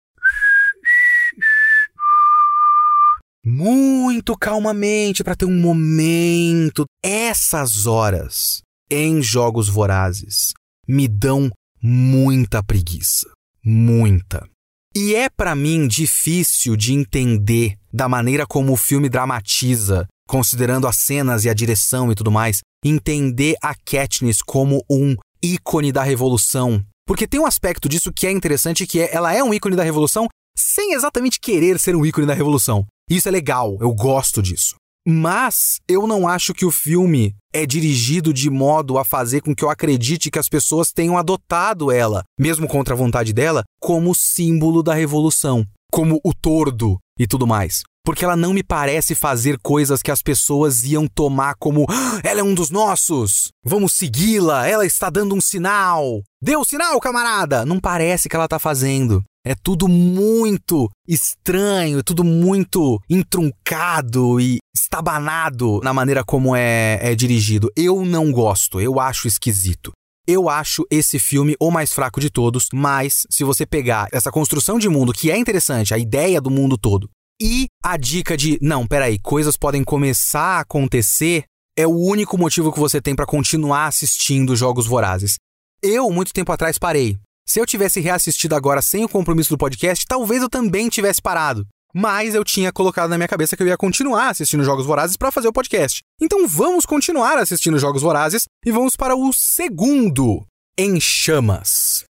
Muito 3.46 4.36
calmamente 4.36 5.22
para 5.22 5.36
ter 5.36 5.44
um 5.44 5.60
momento. 5.60 6.84
Essas 7.04 7.86
horas 7.86 8.60
em 8.90 9.22
jogos 9.22 9.68
vorazes 9.68 10.52
me 10.88 11.06
dão 11.06 11.48
muita 11.80 12.60
preguiça 12.60 13.37
muita. 13.64 14.48
E 14.94 15.14
é 15.14 15.28
para 15.28 15.54
mim 15.54 15.86
difícil 15.86 16.76
de 16.76 16.92
entender 16.92 17.76
da 17.92 18.08
maneira 18.08 18.46
como 18.46 18.72
o 18.72 18.76
filme 18.76 19.08
dramatiza, 19.08 20.06
considerando 20.26 20.86
as 20.86 20.96
cenas 20.96 21.44
e 21.44 21.48
a 21.48 21.54
direção 21.54 22.10
e 22.10 22.14
tudo 22.14 22.30
mais, 22.30 22.60
entender 22.84 23.56
a 23.62 23.74
Katniss 23.74 24.42
como 24.42 24.82
um 24.90 25.16
ícone 25.42 25.92
da 25.92 26.02
revolução. 26.02 26.82
Porque 27.06 27.26
tem 27.26 27.40
um 27.40 27.46
aspecto 27.46 27.88
disso 27.88 28.12
que 28.12 28.26
é 28.26 28.30
interessante, 28.30 28.86
que 28.86 29.00
é 29.00 29.14
ela 29.14 29.32
é 29.32 29.42
um 29.42 29.54
ícone 29.54 29.76
da 29.76 29.82
revolução 29.82 30.26
sem 30.56 30.92
exatamente 30.92 31.38
querer 31.40 31.78
ser 31.78 31.94
um 31.94 32.04
ícone 32.04 32.26
da 32.26 32.34
revolução. 32.34 32.84
Isso 33.08 33.28
é 33.28 33.30
legal, 33.30 33.78
eu 33.80 33.92
gosto 33.94 34.42
disso. 34.42 34.74
Mas 35.10 35.80
eu 35.88 36.06
não 36.06 36.28
acho 36.28 36.52
que 36.52 36.66
o 36.66 36.70
filme 36.70 37.34
é 37.50 37.64
dirigido 37.64 38.30
de 38.30 38.50
modo 38.50 38.98
a 38.98 39.04
fazer 39.06 39.40
com 39.40 39.54
que 39.54 39.64
eu 39.64 39.70
acredite 39.70 40.30
que 40.30 40.38
as 40.38 40.50
pessoas 40.50 40.92
tenham 40.92 41.16
adotado 41.16 41.90
ela, 41.90 42.24
mesmo 42.38 42.68
contra 42.68 42.92
a 42.92 42.96
vontade 42.96 43.32
dela, 43.32 43.64
como 43.80 44.14
símbolo 44.14 44.82
da 44.82 44.92
revolução, 44.92 45.64
como 45.90 46.20
o 46.22 46.34
tordo 46.34 46.98
e 47.18 47.26
tudo 47.26 47.46
mais. 47.46 47.84
Porque 48.04 48.22
ela 48.22 48.36
não 48.36 48.52
me 48.52 48.62
parece 48.62 49.14
fazer 49.14 49.58
coisas 49.62 50.02
que 50.02 50.10
as 50.10 50.20
pessoas 50.20 50.84
iam 50.84 51.08
tomar 51.08 51.54
como 51.58 51.86
ah, 51.88 52.20
ela 52.22 52.40
é 52.40 52.44
um 52.44 52.52
dos 52.52 52.68
nossos, 52.68 53.48
vamos 53.64 53.92
segui-la, 53.92 54.68
ela 54.68 54.84
está 54.84 55.08
dando 55.08 55.34
um 55.34 55.40
sinal. 55.40 56.20
Deu 56.42 56.62
sinal, 56.66 57.00
camarada! 57.00 57.64
Não 57.64 57.80
parece 57.80 58.28
que 58.28 58.36
ela 58.36 58.44
está 58.44 58.58
fazendo. 58.58 59.24
É 59.44 59.54
tudo 59.54 59.88
muito 59.88 60.90
estranho, 61.06 62.00
é 62.00 62.02
tudo 62.02 62.22
muito 62.22 63.00
intruncado 63.08 64.40
e 64.40 64.58
estabanado 64.74 65.80
na 65.82 65.92
maneira 65.92 66.24
como 66.24 66.54
é, 66.54 66.98
é 67.00 67.14
dirigido. 67.14 67.70
Eu 67.76 68.04
não 68.04 68.30
gosto, 68.32 68.80
eu 68.80 69.00
acho 69.00 69.28
esquisito. 69.28 69.92
Eu 70.26 70.50
acho 70.50 70.84
esse 70.90 71.18
filme 71.18 71.56
o 71.58 71.70
mais 71.70 71.92
fraco 71.92 72.20
de 72.20 72.28
todos, 72.28 72.68
mas 72.74 73.26
se 73.30 73.44
você 73.44 73.64
pegar 73.64 74.08
essa 74.12 74.30
construção 74.30 74.78
de 74.78 74.88
mundo 74.88 75.12
que 75.12 75.30
é 75.30 75.38
interessante, 75.38 75.94
a 75.94 75.98
ideia 75.98 76.38
do 76.40 76.50
mundo 76.50 76.76
todo, 76.76 77.08
e 77.40 77.66
a 77.82 77.96
dica 77.96 78.36
de, 78.36 78.58
não, 78.60 78.86
peraí, 78.86 79.18
coisas 79.18 79.56
podem 79.56 79.84
começar 79.84 80.58
a 80.58 80.60
acontecer, 80.60 81.44
é 81.78 81.86
o 81.86 81.96
único 81.96 82.36
motivo 82.36 82.72
que 82.72 82.80
você 82.80 83.00
tem 83.00 83.14
para 83.14 83.24
continuar 83.24 83.86
assistindo 83.86 84.56
Jogos 84.56 84.86
Vorazes. 84.86 85.36
Eu, 85.80 86.10
muito 86.10 86.32
tempo 86.32 86.50
atrás, 86.50 86.76
parei. 86.76 87.16
Se 87.48 87.58
eu 87.58 87.64
tivesse 87.64 87.98
reassistido 87.98 88.54
agora 88.54 88.82
sem 88.82 89.06
o 89.06 89.08
compromisso 89.08 89.48
do 89.48 89.56
podcast, 89.56 90.04
talvez 90.06 90.42
eu 90.42 90.50
também 90.50 90.90
tivesse 90.90 91.22
parado. 91.22 91.66
Mas 91.94 92.34
eu 92.34 92.44
tinha 92.44 92.70
colocado 92.70 93.08
na 93.08 93.16
minha 93.16 93.26
cabeça 93.26 93.56
que 93.56 93.62
eu 93.62 93.66
ia 93.66 93.76
continuar 93.78 94.28
assistindo 94.28 94.62
Jogos 94.62 94.84
Vorazes 94.84 95.16
para 95.16 95.32
fazer 95.32 95.48
o 95.48 95.52
podcast. 95.52 96.02
Então 96.20 96.46
vamos 96.46 96.84
continuar 96.84 97.38
assistindo 97.38 97.78
Jogos 97.78 98.02
Vorazes 98.02 98.44
e 98.66 98.70
vamos 98.70 98.94
para 98.94 99.16
o 99.16 99.32
segundo 99.32 100.44
Em 100.78 101.00
Chamas. 101.00 102.04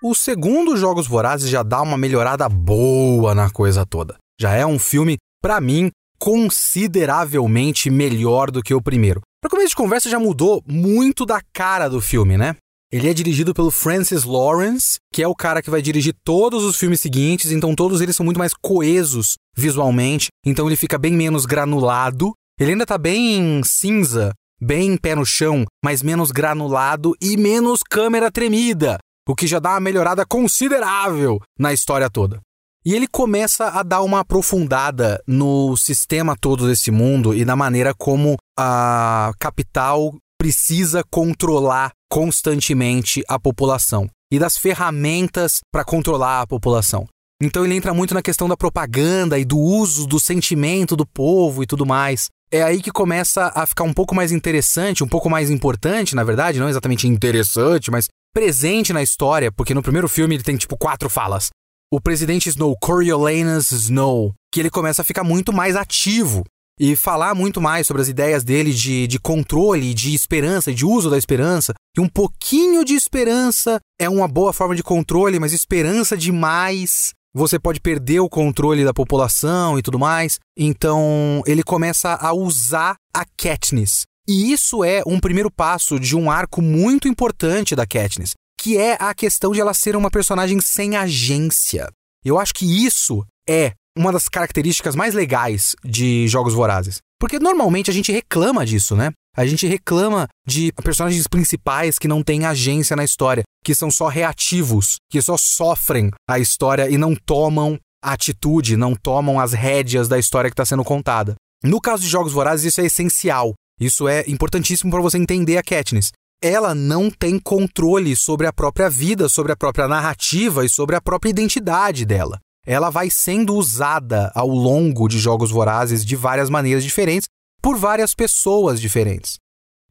O 0.00 0.14
segundo 0.14 0.76
Jogos 0.76 1.08
Vorazes 1.08 1.50
já 1.50 1.64
dá 1.64 1.82
uma 1.82 1.98
melhorada 1.98 2.48
boa 2.48 3.34
na 3.34 3.50
coisa 3.50 3.84
toda. 3.84 4.16
Já 4.40 4.52
é 4.54 4.64
um 4.64 4.78
filme, 4.78 5.16
para 5.42 5.60
mim, 5.60 5.90
consideravelmente 6.20 7.90
melhor 7.90 8.52
do 8.52 8.62
que 8.62 8.72
o 8.72 8.80
primeiro. 8.80 9.20
Para 9.44 9.50
começo 9.50 9.68
de 9.68 9.76
conversa, 9.76 10.08
já 10.08 10.18
mudou 10.18 10.64
muito 10.66 11.26
da 11.26 11.38
cara 11.52 11.86
do 11.86 12.00
filme, 12.00 12.38
né? 12.38 12.56
Ele 12.90 13.10
é 13.10 13.12
dirigido 13.12 13.52
pelo 13.52 13.70
Francis 13.70 14.24
Lawrence, 14.24 14.96
que 15.12 15.22
é 15.22 15.28
o 15.28 15.34
cara 15.34 15.60
que 15.60 15.68
vai 15.68 15.82
dirigir 15.82 16.14
todos 16.24 16.64
os 16.64 16.78
filmes 16.78 16.98
seguintes, 16.98 17.50
então 17.50 17.74
todos 17.74 18.00
eles 18.00 18.16
são 18.16 18.24
muito 18.24 18.38
mais 18.38 18.54
coesos 18.54 19.34
visualmente, 19.54 20.28
então 20.46 20.66
ele 20.66 20.76
fica 20.76 20.96
bem 20.96 21.12
menos 21.12 21.44
granulado. 21.44 22.32
Ele 22.58 22.70
ainda 22.70 22.86
tá 22.86 22.96
bem 22.96 23.60
cinza, 23.62 24.32
bem 24.58 24.96
pé 24.96 25.14
no 25.14 25.26
chão, 25.26 25.66
mas 25.84 26.02
menos 26.02 26.30
granulado 26.30 27.14
e 27.20 27.36
menos 27.36 27.80
câmera 27.82 28.32
tremida, 28.32 28.96
o 29.28 29.34
que 29.34 29.46
já 29.46 29.58
dá 29.58 29.72
uma 29.72 29.80
melhorada 29.80 30.24
considerável 30.24 31.38
na 31.58 31.70
história 31.70 32.08
toda. 32.08 32.40
E 32.86 32.94
ele 32.94 33.08
começa 33.08 33.68
a 33.68 33.82
dar 33.82 34.02
uma 34.02 34.20
aprofundada 34.20 35.22
no 35.26 35.74
sistema 35.74 36.36
todo 36.36 36.66
desse 36.66 36.90
mundo 36.90 37.34
e 37.34 37.42
na 37.42 37.56
maneira 37.56 37.94
como 37.94 38.36
a 38.58 39.32
capital 39.38 40.14
precisa 40.38 41.02
controlar 41.10 41.92
constantemente 42.10 43.24
a 43.26 43.38
população 43.38 44.06
e 44.30 44.38
das 44.38 44.58
ferramentas 44.58 45.60
para 45.72 45.82
controlar 45.82 46.42
a 46.42 46.46
população. 46.46 47.08
Então 47.42 47.64
ele 47.64 47.74
entra 47.74 47.94
muito 47.94 48.12
na 48.12 48.20
questão 48.20 48.46
da 48.46 48.56
propaganda 48.56 49.38
e 49.38 49.46
do 49.46 49.58
uso 49.58 50.06
do 50.06 50.20
sentimento 50.20 50.94
do 50.94 51.06
povo 51.06 51.62
e 51.62 51.66
tudo 51.66 51.86
mais. 51.86 52.28
É 52.50 52.62
aí 52.62 52.82
que 52.82 52.90
começa 52.90 53.50
a 53.54 53.64
ficar 53.64 53.84
um 53.84 53.94
pouco 53.94 54.14
mais 54.14 54.30
interessante, 54.30 55.02
um 55.02 55.08
pouco 55.08 55.30
mais 55.30 55.50
importante, 55.50 56.14
na 56.14 56.22
verdade, 56.22 56.60
não 56.60 56.68
exatamente 56.68 57.08
interessante, 57.08 57.90
mas 57.90 58.08
presente 58.34 58.92
na 58.92 59.02
história, 59.02 59.50
porque 59.50 59.72
no 59.72 59.82
primeiro 59.82 60.08
filme 60.08 60.34
ele 60.34 60.44
tem 60.44 60.56
tipo 60.56 60.76
quatro 60.76 61.08
falas. 61.08 61.48
O 61.94 62.00
presidente 62.00 62.48
Snow, 62.48 62.76
Coriolanus 62.80 63.70
Snow, 63.70 64.34
que 64.52 64.58
ele 64.58 64.68
começa 64.68 65.02
a 65.02 65.04
ficar 65.04 65.22
muito 65.22 65.52
mais 65.52 65.76
ativo 65.76 66.42
e 66.76 66.96
falar 66.96 67.36
muito 67.36 67.60
mais 67.60 67.86
sobre 67.86 68.02
as 68.02 68.08
ideias 68.08 68.42
dele 68.42 68.72
de, 68.72 69.06
de 69.06 69.16
controle, 69.20 69.94
de 69.94 70.12
esperança, 70.12 70.74
de 70.74 70.84
uso 70.84 71.08
da 71.08 71.16
esperança. 71.16 71.72
E 71.96 72.00
um 72.00 72.08
pouquinho 72.08 72.84
de 72.84 72.94
esperança 72.94 73.78
é 73.96 74.08
uma 74.08 74.26
boa 74.26 74.52
forma 74.52 74.74
de 74.74 74.82
controle, 74.82 75.38
mas 75.38 75.52
esperança 75.52 76.16
demais 76.16 77.12
você 77.32 77.60
pode 77.60 77.80
perder 77.80 78.18
o 78.18 78.28
controle 78.28 78.84
da 78.84 78.92
população 78.92 79.78
e 79.78 79.82
tudo 79.82 79.96
mais. 79.96 80.40
Então 80.58 81.44
ele 81.46 81.62
começa 81.62 82.14
a 82.14 82.32
usar 82.32 82.96
a 83.14 83.24
Katniss. 83.36 84.02
E 84.26 84.50
isso 84.52 84.82
é 84.82 85.00
um 85.06 85.20
primeiro 85.20 85.48
passo 85.48 86.00
de 86.00 86.16
um 86.16 86.28
arco 86.28 86.60
muito 86.60 87.06
importante 87.06 87.76
da 87.76 87.86
Katniss, 87.86 88.32
que 88.64 88.78
é 88.78 88.96
a 88.98 89.12
questão 89.12 89.52
de 89.52 89.60
ela 89.60 89.74
ser 89.74 89.94
uma 89.94 90.10
personagem 90.10 90.58
sem 90.58 90.96
agência. 90.96 91.86
Eu 92.24 92.38
acho 92.38 92.54
que 92.54 92.64
isso 92.64 93.22
é 93.46 93.74
uma 93.94 94.10
das 94.10 94.26
características 94.26 94.96
mais 94.96 95.12
legais 95.12 95.76
de 95.84 96.26
Jogos 96.28 96.54
Vorazes. 96.54 96.96
Porque 97.20 97.38
normalmente 97.38 97.90
a 97.90 97.92
gente 97.92 98.10
reclama 98.10 98.64
disso, 98.64 98.96
né? 98.96 99.10
A 99.36 99.44
gente 99.44 99.66
reclama 99.66 100.26
de 100.48 100.72
personagens 100.82 101.26
principais 101.26 101.98
que 101.98 102.08
não 102.08 102.22
têm 102.22 102.46
agência 102.46 102.96
na 102.96 103.04
história, 103.04 103.42
que 103.62 103.74
são 103.74 103.90
só 103.90 104.08
reativos, 104.08 104.96
que 105.10 105.20
só 105.20 105.36
sofrem 105.36 106.10
a 106.26 106.38
história 106.38 106.88
e 106.88 106.96
não 106.96 107.14
tomam 107.14 107.78
atitude, 108.02 108.78
não 108.78 108.94
tomam 108.94 109.38
as 109.38 109.52
rédeas 109.52 110.08
da 110.08 110.18
história 110.18 110.48
que 110.48 110.54
está 110.54 110.64
sendo 110.64 110.84
contada. 110.84 111.34
No 111.62 111.82
caso 111.82 112.02
de 112.02 112.08
Jogos 112.08 112.32
Vorazes, 112.32 112.64
isso 112.64 112.80
é 112.80 112.86
essencial. 112.86 113.52
Isso 113.78 114.08
é 114.08 114.24
importantíssimo 114.26 114.90
para 114.90 115.02
você 115.02 115.18
entender 115.18 115.58
a 115.58 115.62
Katniss. 115.62 116.12
Ela 116.44 116.74
não 116.74 117.10
tem 117.10 117.38
controle 117.38 118.14
sobre 118.14 118.46
a 118.46 118.52
própria 118.52 118.90
vida, 118.90 119.28
sobre 119.30 119.52
a 119.52 119.56
própria 119.56 119.88
narrativa 119.88 120.64
e 120.64 120.68
sobre 120.68 120.94
a 120.94 121.00
própria 121.00 121.30
identidade 121.30 122.04
dela 122.04 122.38
ela 122.66 122.90
vai 122.90 123.10
sendo 123.10 123.54
usada 123.54 124.32
ao 124.34 124.48
longo 124.48 125.08
de 125.08 125.18
Jogos 125.18 125.50
Vorazes 125.50 126.04
de 126.04 126.16
várias 126.16 126.48
maneiras 126.48 126.82
diferentes 126.82 127.28
por 127.60 127.76
várias 127.76 128.14
pessoas 128.14 128.80
diferentes. 128.80 129.38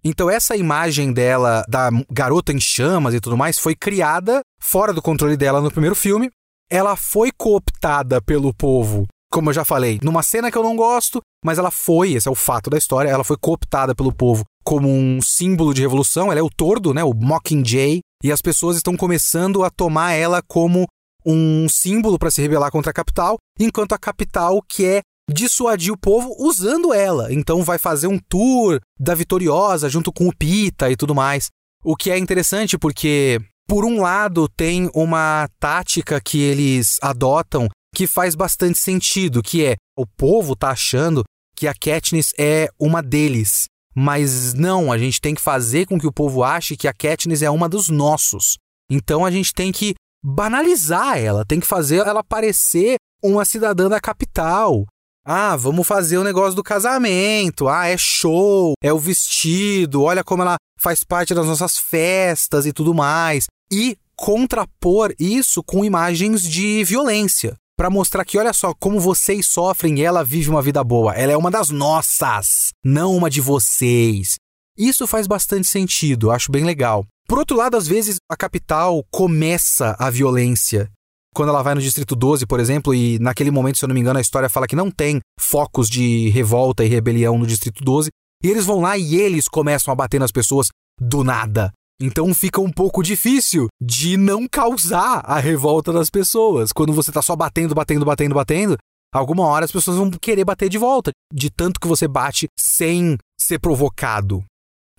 Então 0.04 0.30
essa 0.30 0.56
imagem 0.56 1.14
dela 1.14 1.64
da 1.68 1.90
garota 2.12 2.52
em 2.52 2.60
chamas 2.60 3.14
e 3.14 3.22
tudo 3.22 3.38
mais 3.38 3.58
foi 3.58 3.76
criada 3.76 4.42
fora 4.60 4.92
do 4.92 5.02
controle 5.02 5.38
dela 5.38 5.62
no 5.62 5.72
primeiro 5.72 5.96
filme. 5.96 6.30
Ela 6.70 6.96
foi 6.96 7.32
cooptada 7.32 8.22
pelo 8.22 8.54
povo, 8.54 9.06
como 9.32 9.50
eu 9.50 9.54
já 9.54 9.64
falei, 9.64 10.00
numa 10.02 10.24
cena 10.24 10.52
que 10.52 10.58
eu 10.58 10.64
não 10.64 10.76
gosto, 10.76 11.22
mas 11.46 11.58
ela 11.58 11.72
foi, 11.72 12.14
esse 12.14 12.28
é 12.28 12.32
o 12.32 12.36
fato 12.36 12.70
da 12.70 12.78
história, 12.78 13.10
ela 13.10 13.24
foi 13.24 13.38
cooptada 13.38 13.94
pelo 13.94 14.12
povo 14.12 14.44
como 14.64 14.90
um 14.90 15.22
símbolo 15.22 15.74
de 15.74 15.82
revolução, 15.82 16.32
ela 16.32 16.40
é 16.40 16.44
o 16.44 16.50
tordo, 16.50 16.94
né, 16.94 17.04
o 17.04 17.14
Mockingjay, 17.14 18.00
e 18.24 18.32
as 18.32 18.42
pessoas 18.42 18.78
estão 18.78 18.96
começando 18.96 19.64
a 19.64 19.70
tomar 19.70 20.14
ela 20.14 20.42
como 20.42 20.88
um 21.26 21.68
símbolo 21.70 22.18
para 22.18 22.32
se 22.32 22.42
rebelar 22.42 22.72
contra 22.72 22.92
a 22.92 22.94
capital, 22.94 23.38
enquanto 23.60 23.94
a 23.94 23.98
capital 23.98 24.62
quer 24.68 25.02
dissuadir 25.30 25.94
o 25.94 25.98
povo 25.98 26.36
usando 26.38 26.94
ela. 26.94 27.34
Então 27.34 27.64
vai 27.64 27.78
fazer 27.78 28.08
um 28.08 28.20
tour 28.20 28.80
da 29.00 29.16
Vitoriosa 29.16 29.90
junto 29.90 30.12
com 30.12 30.28
o 30.28 30.36
Pita 30.36 30.92
e 30.92 30.96
tudo 30.96 31.16
mais. 31.16 31.50
O 31.84 31.96
que 31.96 32.12
é 32.12 32.18
interessante 32.18 32.78
porque, 32.78 33.40
por 33.68 33.86
um 33.86 34.02
lado, 34.02 34.48
tem 34.50 34.90
uma 34.94 35.48
tática 35.60 36.20
que 36.22 36.42
eles 36.42 36.98
adotam 37.02 37.70
que 37.94 38.08
faz 38.08 38.36
bastante 38.36 38.80
sentido, 38.80 39.44
que 39.44 39.64
é 39.64 39.76
o 39.98 40.06
povo 40.06 40.56
tá 40.56 40.72
achando 40.72 41.24
que 41.56 41.68
a 41.68 41.74
Katniss 41.74 42.34
é 42.38 42.68
uma 42.80 43.02
deles. 43.02 43.66
Mas 43.96 44.54
não, 44.54 44.92
a 44.92 44.98
gente 44.98 45.22
tem 45.22 45.36
que 45.36 45.42
fazer 45.42 45.86
com 45.86 46.00
que 46.00 46.08
o 46.08 46.12
povo 46.12 46.44
ache 46.44 46.78
que 46.78 46.88
a 46.88 46.94
Katniss 46.94 47.42
é 47.42 47.50
uma 47.50 47.70
dos 47.70 47.90
nossos. 47.90 48.58
Então 48.90 49.26
a 49.26 49.32
gente 49.32 49.54
tem 49.54 49.72
que 49.72 49.94
banalizar 50.24 51.18
ela, 51.18 51.46
tem 51.46 51.60
que 51.60 51.68
fazer 51.68 51.98
ela 51.98 52.24
parecer 52.24 52.96
uma 53.24 53.46
cidadã 53.46 53.90
da 53.90 54.00
capital. 54.00 54.86
Ah, 55.26 55.56
vamos 55.56 55.88
fazer 55.88 56.18
o 56.18 56.24
negócio 56.24 56.56
do 56.56 56.64
casamento. 56.64 57.68
Ah, 57.68 57.88
é 57.88 57.98
show, 57.98 58.74
é 58.84 58.92
o 58.92 59.00
vestido, 59.00 60.02
olha 60.04 60.24
como 60.24 60.42
ela 60.42 60.58
faz 60.80 61.04
parte 61.04 61.34
das 61.34 61.46
nossas 61.46 61.78
festas 61.78 62.66
e 62.66 62.74
tudo 62.74 62.94
mais. 62.94 63.46
E 63.72 63.98
contrapor 64.16 65.14
isso 65.18 65.64
com 65.64 65.86
imagens 65.86 66.44
de 66.44 66.84
violência. 66.84 67.56
Para 67.78 67.90
mostrar 67.90 68.24
que, 68.24 68.38
olha 68.38 68.54
só, 68.54 68.74
como 68.74 69.00
vocês 69.00 69.48
sofrem 69.48 70.00
e 70.00 70.04
ela 70.04 70.24
vive 70.24 70.50
uma 70.50 70.62
vida 70.62 70.84
boa. 70.84 71.14
Ela 71.16 71.32
é 71.32 71.38
uma 71.38 71.50
das 71.50 71.70
nossas, 71.70 72.70
não 72.84 73.16
uma 73.16 73.30
de 73.30 73.42
vocês. 73.42 74.36
Isso 74.78 75.08
faz 75.08 75.28
bastante 75.28 75.68
sentido, 75.68 76.32
acho 76.32 76.52
bem 76.52 76.64
legal. 76.64 77.06
Por 77.28 77.40
outro 77.40 77.58
lado, 77.58 77.78
às 77.78 77.88
vezes 77.88 78.18
a 78.30 78.36
capital 78.36 79.04
começa 79.12 79.96
a 79.98 80.10
violência. 80.10 80.90
Quando 81.34 81.50
ela 81.50 81.64
vai 81.64 81.74
no 81.74 81.82
Distrito 81.82 82.16
12, 82.16 82.46
por 82.46 82.60
exemplo, 82.60 82.94
e 82.94 83.18
naquele 83.18 83.50
momento, 83.50 83.80
se 83.80 83.86
eu 83.86 83.88
não 83.88 83.96
me 83.96 84.02
engano, 84.02 84.20
a 84.20 84.22
história 84.22 84.50
fala 84.50 84.68
que 84.68 84.76
não 84.76 84.92
tem 84.92 85.20
focos 85.40 85.90
de 85.90 86.30
revolta 86.30 86.86
e 86.86 86.88
rebelião 86.88 87.40
no 87.40 87.48
Distrito 87.48 87.84
12, 87.84 88.10
e 88.44 88.50
eles 88.50 88.66
vão 88.66 88.82
lá 88.82 88.98
e 88.98 89.16
eles 89.16 89.48
começam 89.48 89.92
a 89.92 89.96
bater 89.96 90.20
nas 90.20 90.32
pessoas 90.32 90.68
do 91.00 91.24
nada. 91.24 91.72
Então 92.06 92.34
fica 92.34 92.60
um 92.60 92.70
pouco 92.70 93.02
difícil 93.02 93.70
de 93.82 94.18
não 94.18 94.46
causar 94.46 95.22
a 95.24 95.40
revolta 95.40 95.94
das 95.94 96.10
pessoas. 96.10 96.74
Quando 96.74 96.92
você 96.92 97.14
tá 97.14 97.22
só 97.22 97.34
batendo, 97.34 97.74
batendo, 97.74 98.04
batendo, 98.04 98.36
batendo, 98.36 98.78
alguma 99.10 99.46
hora 99.48 99.64
as 99.64 99.72
pessoas 99.72 99.96
vão 99.96 100.12
querer 100.12 100.44
bater 100.44 100.68
de 100.68 100.78
volta, 100.78 101.12
de 101.34 101.50
tanto 101.50 101.80
que 101.80 101.88
você 101.88 102.06
bate 102.06 102.50
sem 102.60 103.18
ser 103.40 103.58
provocado. 103.58 104.44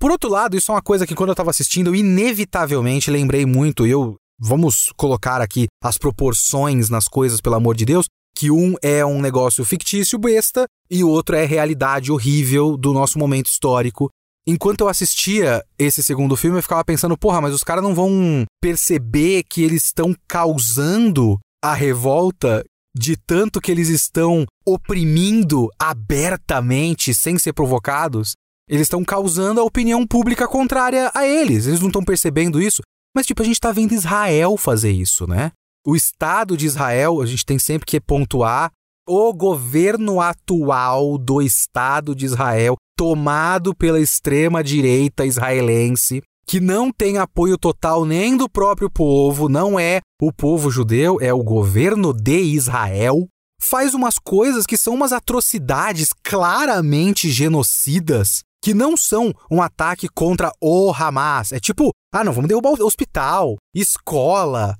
Por 0.00 0.10
outro 0.10 0.30
lado, 0.30 0.56
isso 0.56 0.72
é 0.72 0.74
uma 0.76 0.80
coisa 0.80 1.06
que 1.06 1.14
quando 1.14 1.28
eu 1.28 1.34
estava 1.34 1.50
assistindo, 1.50 1.90
eu 1.90 1.94
inevitavelmente 1.94 3.10
lembrei 3.10 3.44
muito, 3.44 3.86
eu 3.86 4.16
vamos 4.40 4.90
colocar 4.96 5.42
aqui 5.42 5.66
as 5.82 5.98
proporções 5.98 6.88
nas 6.88 7.06
coisas, 7.06 7.38
pelo 7.38 7.56
amor 7.56 7.76
de 7.76 7.84
Deus, 7.84 8.06
que 8.34 8.50
um 8.50 8.76
é 8.80 9.04
um 9.04 9.20
negócio 9.20 9.62
fictício 9.62 10.18
besta 10.18 10.64
e 10.90 11.04
o 11.04 11.10
outro 11.10 11.36
é 11.36 11.44
realidade 11.44 12.10
horrível 12.10 12.78
do 12.78 12.94
nosso 12.94 13.18
momento 13.18 13.50
histórico. 13.50 14.08
Enquanto 14.46 14.82
eu 14.82 14.88
assistia 14.88 15.64
esse 15.78 16.02
segundo 16.02 16.36
filme, 16.36 16.58
eu 16.58 16.62
ficava 16.62 16.84
pensando, 16.84 17.16
porra, 17.16 17.40
mas 17.40 17.54
os 17.54 17.64
caras 17.64 17.82
não 17.82 17.94
vão 17.94 18.44
perceber 18.60 19.42
que 19.48 19.62
eles 19.62 19.84
estão 19.84 20.14
causando 20.28 21.38
a 21.62 21.72
revolta 21.72 22.62
de 22.96 23.16
tanto 23.16 23.60
que 23.60 23.70
eles 23.70 23.88
estão 23.88 24.44
oprimindo 24.66 25.68
abertamente 25.78 27.14
sem 27.14 27.38
ser 27.38 27.54
provocados? 27.54 28.34
Eles 28.68 28.82
estão 28.82 29.02
causando 29.02 29.60
a 29.60 29.64
opinião 29.64 30.06
pública 30.06 30.46
contrária 30.46 31.10
a 31.14 31.26
eles. 31.26 31.66
Eles 31.66 31.80
não 31.80 31.88
estão 31.88 32.04
percebendo 32.04 32.60
isso. 32.60 32.82
Mas, 33.16 33.26
tipo, 33.26 33.42
a 33.42 33.44
gente 33.44 33.56
está 33.56 33.72
vendo 33.72 33.92
Israel 33.92 34.56
fazer 34.56 34.90
isso, 34.90 35.26
né? 35.26 35.52
O 35.86 35.94
Estado 35.94 36.56
de 36.56 36.66
Israel, 36.66 37.20
a 37.20 37.26
gente 37.26 37.44
tem 37.44 37.58
sempre 37.58 37.86
que 37.86 38.00
pontuar 38.00 38.70
o 39.06 39.32
governo 39.34 40.20
atual 40.20 41.18
do 41.18 41.42
Estado 41.42 42.14
de 42.14 42.24
Israel, 42.24 42.74
tomado 42.96 43.74
pela 43.74 44.00
extrema-direita 44.00 45.24
israelense, 45.24 46.22
que 46.46 46.60
não 46.60 46.92
tem 46.92 47.18
apoio 47.18 47.56
total 47.56 48.04
nem 48.04 48.36
do 48.36 48.48
próprio 48.48 48.90
povo, 48.90 49.48
não 49.48 49.78
é 49.78 50.00
o 50.20 50.32
povo 50.32 50.70
judeu, 50.70 51.18
é 51.20 51.32
o 51.32 51.42
governo 51.42 52.12
de 52.12 52.38
Israel, 52.38 53.26
faz 53.60 53.94
umas 53.94 54.18
coisas 54.18 54.66
que 54.66 54.76
são 54.76 54.94
umas 54.94 55.12
atrocidades 55.12 56.10
claramente 56.22 57.30
genocidas 57.30 58.42
que 58.62 58.72
não 58.72 58.96
são 58.96 59.30
um 59.50 59.60
ataque 59.60 60.08
contra 60.08 60.50
o 60.58 60.90
Hamas. 60.90 61.52
É 61.52 61.60
tipo, 61.60 61.90
ah, 62.10 62.24
não, 62.24 62.32
vamos 62.32 62.48
derrubar 62.48 62.70
o 62.70 62.86
hospital, 62.86 63.56
escola. 63.74 64.74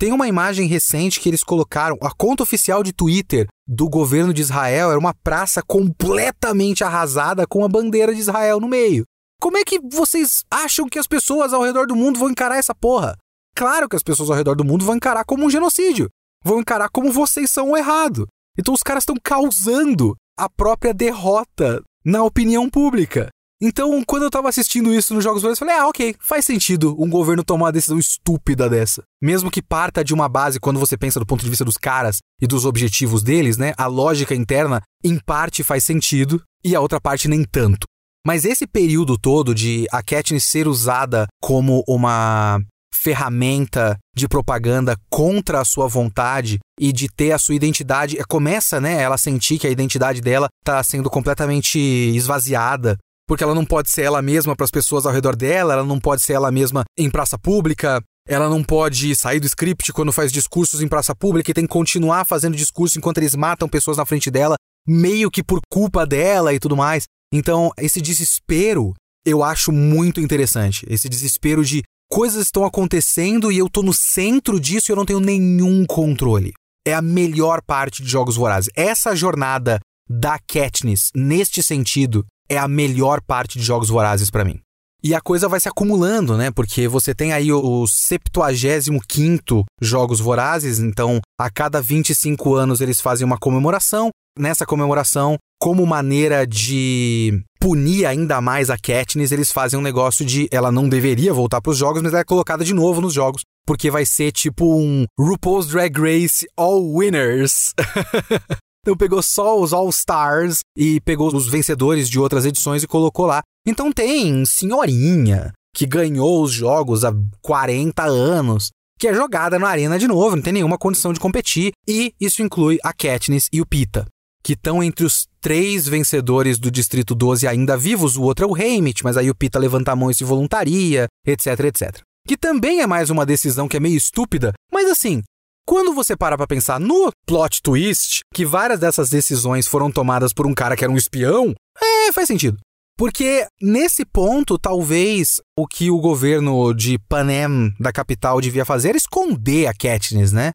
Tem 0.00 0.14
uma 0.14 0.26
imagem 0.26 0.66
recente 0.66 1.20
que 1.20 1.28
eles 1.28 1.44
colocaram, 1.44 1.98
a 2.00 2.10
conta 2.10 2.42
oficial 2.42 2.82
de 2.82 2.90
Twitter 2.90 3.46
do 3.68 3.86
governo 3.86 4.32
de 4.32 4.40
Israel 4.40 4.88
era 4.88 4.98
uma 4.98 5.12
praça 5.12 5.62
completamente 5.62 6.82
arrasada 6.82 7.46
com 7.46 7.62
a 7.62 7.68
bandeira 7.68 8.14
de 8.14 8.18
Israel 8.18 8.58
no 8.58 8.66
meio. 8.66 9.04
Como 9.38 9.58
é 9.58 9.62
que 9.62 9.78
vocês 9.78 10.42
acham 10.50 10.88
que 10.88 10.98
as 10.98 11.06
pessoas 11.06 11.52
ao 11.52 11.62
redor 11.62 11.86
do 11.86 11.94
mundo 11.94 12.18
vão 12.18 12.30
encarar 12.30 12.56
essa 12.56 12.74
porra? 12.74 13.14
Claro 13.54 13.90
que 13.90 13.96
as 13.96 14.02
pessoas 14.02 14.30
ao 14.30 14.36
redor 14.36 14.54
do 14.54 14.64
mundo 14.64 14.86
vão 14.86 14.96
encarar 14.96 15.22
como 15.26 15.44
um 15.44 15.50
genocídio. 15.50 16.08
Vão 16.42 16.60
encarar 16.60 16.88
como 16.88 17.12
vocês 17.12 17.50
são 17.50 17.72
o 17.72 17.76
errado. 17.76 18.26
Então 18.58 18.72
os 18.72 18.82
caras 18.82 19.02
estão 19.02 19.16
causando 19.22 20.16
a 20.34 20.48
própria 20.48 20.94
derrota 20.94 21.82
na 22.02 22.24
opinião 22.24 22.70
pública. 22.70 23.28
Então, 23.62 24.02
quando 24.06 24.22
eu 24.22 24.30
tava 24.30 24.48
assistindo 24.48 24.94
isso 24.94 25.12
nos 25.12 25.22
Jogos 25.22 25.42
Vorazes, 25.42 25.60
eu 25.60 25.66
falei, 25.66 25.82
ah, 25.82 25.88
ok, 25.88 26.16
faz 26.18 26.46
sentido 26.46 26.96
um 26.98 27.10
governo 27.10 27.44
tomar 27.44 27.66
uma 27.66 27.72
decisão 27.72 27.98
estúpida 27.98 28.70
dessa. 28.70 29.02
Mesmo 29.20 29.50
que 29.50 29.60
parta 29.60 30.02
de 30.02 30.14
uma 30.14 30.30
base, 30.30 30.58
quando 30.58 30.80
você 30.80 30.96
pensa 30.96 31.20
do 31.20 31.26
ponto 31.26 31.44
de 31.44 31.50
vista 31.50 31.64
dos 31.64 31.76
caras 31.76 32.18
e 32.40 32.46
dos 32.46 32.64
objetivos 32.64 33.22
deles, 33.22 33.58
né? 33.58 33.74
A 33.76 33.86
lógica 33.86 34.34
interna, 34.34 34.80
em 35.04 35.18
parte, 35.18 35.62
faz 35.62 35.84
sentido 35.84 36.42
e 36.64 36.74
a 36.74 36.80
outra 36.80 36.98
parte 36.98 37.28
nem 37.28 37.44
tanto. 37.44 37.86
Mas 38.26 38.46
esse 38.46 38.66
período 38.66 39.18
todo 39.18 39.54
de 39.54 39.86
a 39.92 40.02
Katniss 40.02 40.44
ser 40.44 40.66
usada 40.66 41.26
como 41.42 41.84
uma 41.86 42.60
ferramenta 42.94 43.96
de 44.14 44.28
propaganda 44.28 44.94
contra 45.10 45.60
a 45.60 45.64
sua 45.64 45.86
vontade 45.86 46.58
e 46.78 46.92
de 46.92 47.08
ter 47.08 47.32
a 47.32 47.38
sua 47.38 47.54
identidade, 47.54 48.18
começa, 48.28 48.80
né, 48.80 49.00
ela 49.00 49.16
sentir 49.16 49.58
que 49.58 49.66
a 49.66 49.70
identidade 49.70 50.20
dela 50.20 50.48
está 50.62 50.82
sendo 50.82 51.08
completamente 51.08 51.78
esvaziada, 51.78 52.98
porque 53.30 53.44
ela 53.44 53.54
não 53.54 53.64
pode 53.64 53.88
ser 53.88 54.02
ela 54.02 54.20
mesma 54.20 54.56
para 54.56 54.64
as 54.64 54.72
pessoas 54.72 55.06
ao 55.06 55.12
redor 55.12 55.36
dela, 55.36 55.74
ela 55.74 55.84
não 55.84 56.00
pode 56.00 56.20
ser 56.20 56.32
ela 56.32 56.50
mesma 56.50 56.82
em 56.98 57.08
praça 57.08 57.38
pública, 57.38 58.02
ela 58.26 58.50
não 58.50 58.60
pode 58.60 59.14
sair 59.14 59.38
do 59.38 59.46
script 59.46 59.92
quando 59.92 60.10
faz 60.10 60.32
discursos 60.32 60.80
em 60.80 60.88
praça 60.88 61.14
pública 61.14 61.48
e 61.48 61.54
tem 61.54 61.64
que 61.64 61.72
continuar 61.72 62.24
fazendo 62.24 62.56
discurso 62.56 62.98
enquanto 62.98 63.18
eles 63.18 63.36
matam 63.36 63.68
pessoas 63.68 63.98
na 63.98 64.04
frente 64.04 64.32
dela, 64.32 64.56
meio 64.84 65.30
que 65.30 65.44
por 65.44 65.60
culpa 65.70 66.04
dela 66.04 66.52
e 66.52 66.58
tudo 66.58 66.76
mais. 66.76 67.04
Então, 67.32 67.70
esse 67.78 68.00
desespero 68.00 68.94
eu 69.24 69.44
acho 69.44 69.70
muito 69.70 70.20
interessante. 70.20 70.84
Esse 70.90 71.08
desespero 71.08 71.64
de 71.64 71.84
coisas 72.10 72.46
estão 72.46 72.64
acontecendo 72.64 73.52
e 73.52 73.58
eu 73.58 73.70
tô 73.70 73.80
no 73.80 73.94
centro 73.94 74.58
disso 74.58 74.90
e 74.90 74.92
eu 74.92 74.96
não 74.96 75.06
tenho 75.06 75.20
nenhum 75.20 75.86
controle. 75.86 76.52
É 76.84 76.94
a 76.94 77.00
melhor 77.00 77.62
parte 77.64 78.02
de 78.02 78.10
Jogos 78.10 78.34
Vorazes. 78.34 78.72
Essa 78.74 79.14
jornada 79.14 79.78
da 80.08 80.36
Katniss, 80.36 81.12
neste 81.14 81.62
sentido, 81.62 82.26
é 82.50 82.58
a 82.58 82.66
melhor 82.66 83.20
parte 83.22 83.58
de 83.58 83.64
Jogos 83.64 83.88
Vorazes 83.88 84.30
para 84.30 84.44
mim. 84.44 84.60
E 85.02 85.14
a 85.14 85.20
coisa 85.20 85.48
vai 85.48 85.58
se 85.58 85.68
acumulando, 85.68 86.36
né? 86.36 86.50
Porque 86.50 86.86
você 86.86 87.14
tem 87.14 87.32
aí 87.32 87.50
o 87.50 87.86
75 87.86 89.64
Jogos 89.80 90.20
Vorazes, 90.20 90.78
então 90.78 91.20
a 91.38 91.48
cada 91.48 91.80
25 91.80 92.54
anos 92.54 92.82
eles 92.82 93.00
fazem 93.00 93.24
uma 93.24 93.38
comemoração. 93.38 94.10
Nessa 94.38 94.66
comemoração, 94.66 95.36
como 95.60 95.86
maneira 95.86 96.46
de 96.46 97.42
punir 97.58 98.06
ainda 98.06 98.40
mais 98.40 98.70
a 98.70 98.76
Katniss, 98.76 99.32
eles 99.32 99.50
fazem 99.50 99.78
um 99.78 99.82
negócio 99.82 100.24
de 100.24 100.48
ela 100.50 100.70
não 100.70 100.88
deveria 100.88 101.32
voltar 101.32 101.60
para 101.60 101.70
os 101.70 101.78
jogos, 101.78 102.02
mas 102.02 102.12
ela 102.12 102.20
é 102.20 102.24
colocada 102.24 102.64
de 102.64 102.74
novo 102.74 103.00
nos 103.00 103.12
jogos, 103.12 103.42
porque 103.66 103.90
vai 103.90 104.04
ser 104.06 104.32
tipo 104.32 104.64
um 104.76 105.04
RuPaul's 105.18 105.66
Drag 105.66 105.98
Race 105.98 106.46
All 106.56 106.94
Winners. 106.94 107.74
então 108.82 108.96
pegou 108.96 109.22
só 109.22 109.60
os 109.60 109.72
All 109.72 109.88
Stars 109.90 110.60
e 110.76 111.00
pegou 111.00 111.34
os 111.34 111.48
vencedores 111.48 112.08
de 112.08 112.18
outras 112.18 112.44
edições 112.44 112.82
e 112.82 112.86
colocou 112.86 113.26
lá. 113.26 113.42
Então 113.66 113.92
tem 113.92 114.44
senhorinha 114.44 115.52
que 115.74 115.86
ganhou 115.86 116.42
os 116.42 116.52
jogos 116.52 117.04
há 117.04 117.12
40 117.42 118.02
anos, 118.04 118.70
que 118.98 119.08
é 119.08 119.14
jogada 119.14 119.58
na 119.58 119.68
arena 119.68 119.98
de 119.98 120.08
novo, 120.08 120.36
não 120.36 120.42
tem 120.42 120.52
nenhuma 120.52 120.78
condição 120.78 121.12
de 121.12 121.20
competir, 121.20 121.72
e 121.86 122.12
isso 122.20 122.42
inclui 122.42 122.78
a 122.82 122.92
Katniss 122.92 123.48
e 123.52 123.60
o 123.60 123.66
Pita 123.66 124.06
que 124.42 124.54
estão 124.54 124.82
entre 124.82 125.04
os 125.04 125.26
três 125.40 125.86
vencedores 125.86 126.58
do 126.58 126.70
Distrito 126.70 127.14
12 127.14 127.46
ainda 127.46 127.76
vivos. 127.76 128.16
O 128.16 128.22
outro 128.22 128.44
é 128.44 128.48
o 128.48 128.56
Heimit, 128.56 129.04
mas 129.04 129.16
aí 129.16 129.30
o 129.30 129.34
Pita 129.34 129.58
levanta 129.58 129.92
a 129.92 129.96
mão 129.96 130.10
e 130.10 130.14
se 130.14 130.24
voluntaria, 130.24 131.06
etc, 131.26 131.60
etc. 131.64 132.00
Que 132.26 132.36
também 132.36 132.80
é 132.80 132.86
mais 132.86 133.10
uma 133.10 133.26
decisão 133.26 133.68
que 133.68 133.76
é 133.76 133.80
meio 133.80 133.96
estúpida, 133.96 134.52
mas 134.72 134.88
assim, 134.88 135.22
quando 135.70 135.94
você 135.94 136.16
para 136.16 136.36
pra 136.36 136.48
pensar 136.48 136.80
no 136.80 137.12
plot 137.24 137.62
twist, 137.62 138.22
que 138.34 138.44
várias 138.44 138.80
dessas 138.80 139.08
decisões 139.08 139.68
foram 139.68 139.88
tomadas 139.88 140.32
por 140.32 140.44
um 140.44 140.52
cara 140.52 140.76
que 140.76 140.82
era 140.82 140.92
um 140.92 140.96
espião, 140.96 141.54
é, 141.80 142.10
faz 142.10 142.26
sentido. 142.26 142.58
Porque 142.98 143.46
nesse 143.62 144.04
ponto, 144.04 144.58
talvez 144.58 145.40
o 145.56 145.68
que 145.68 145.88
o 145.88 146.00
governo 146.00 146.74
de 146.74 146.98
Panem, 147.08 147.72
da 147.78 147.92
capital, 147.92 148.40
devia 148.40 148.64
fazer 148.64 148.88
era 148.88 148.98
esconder 148.98 149.68
a 149.68 149.72
Katniss, 149.72 150.32
né? 150.32 150.50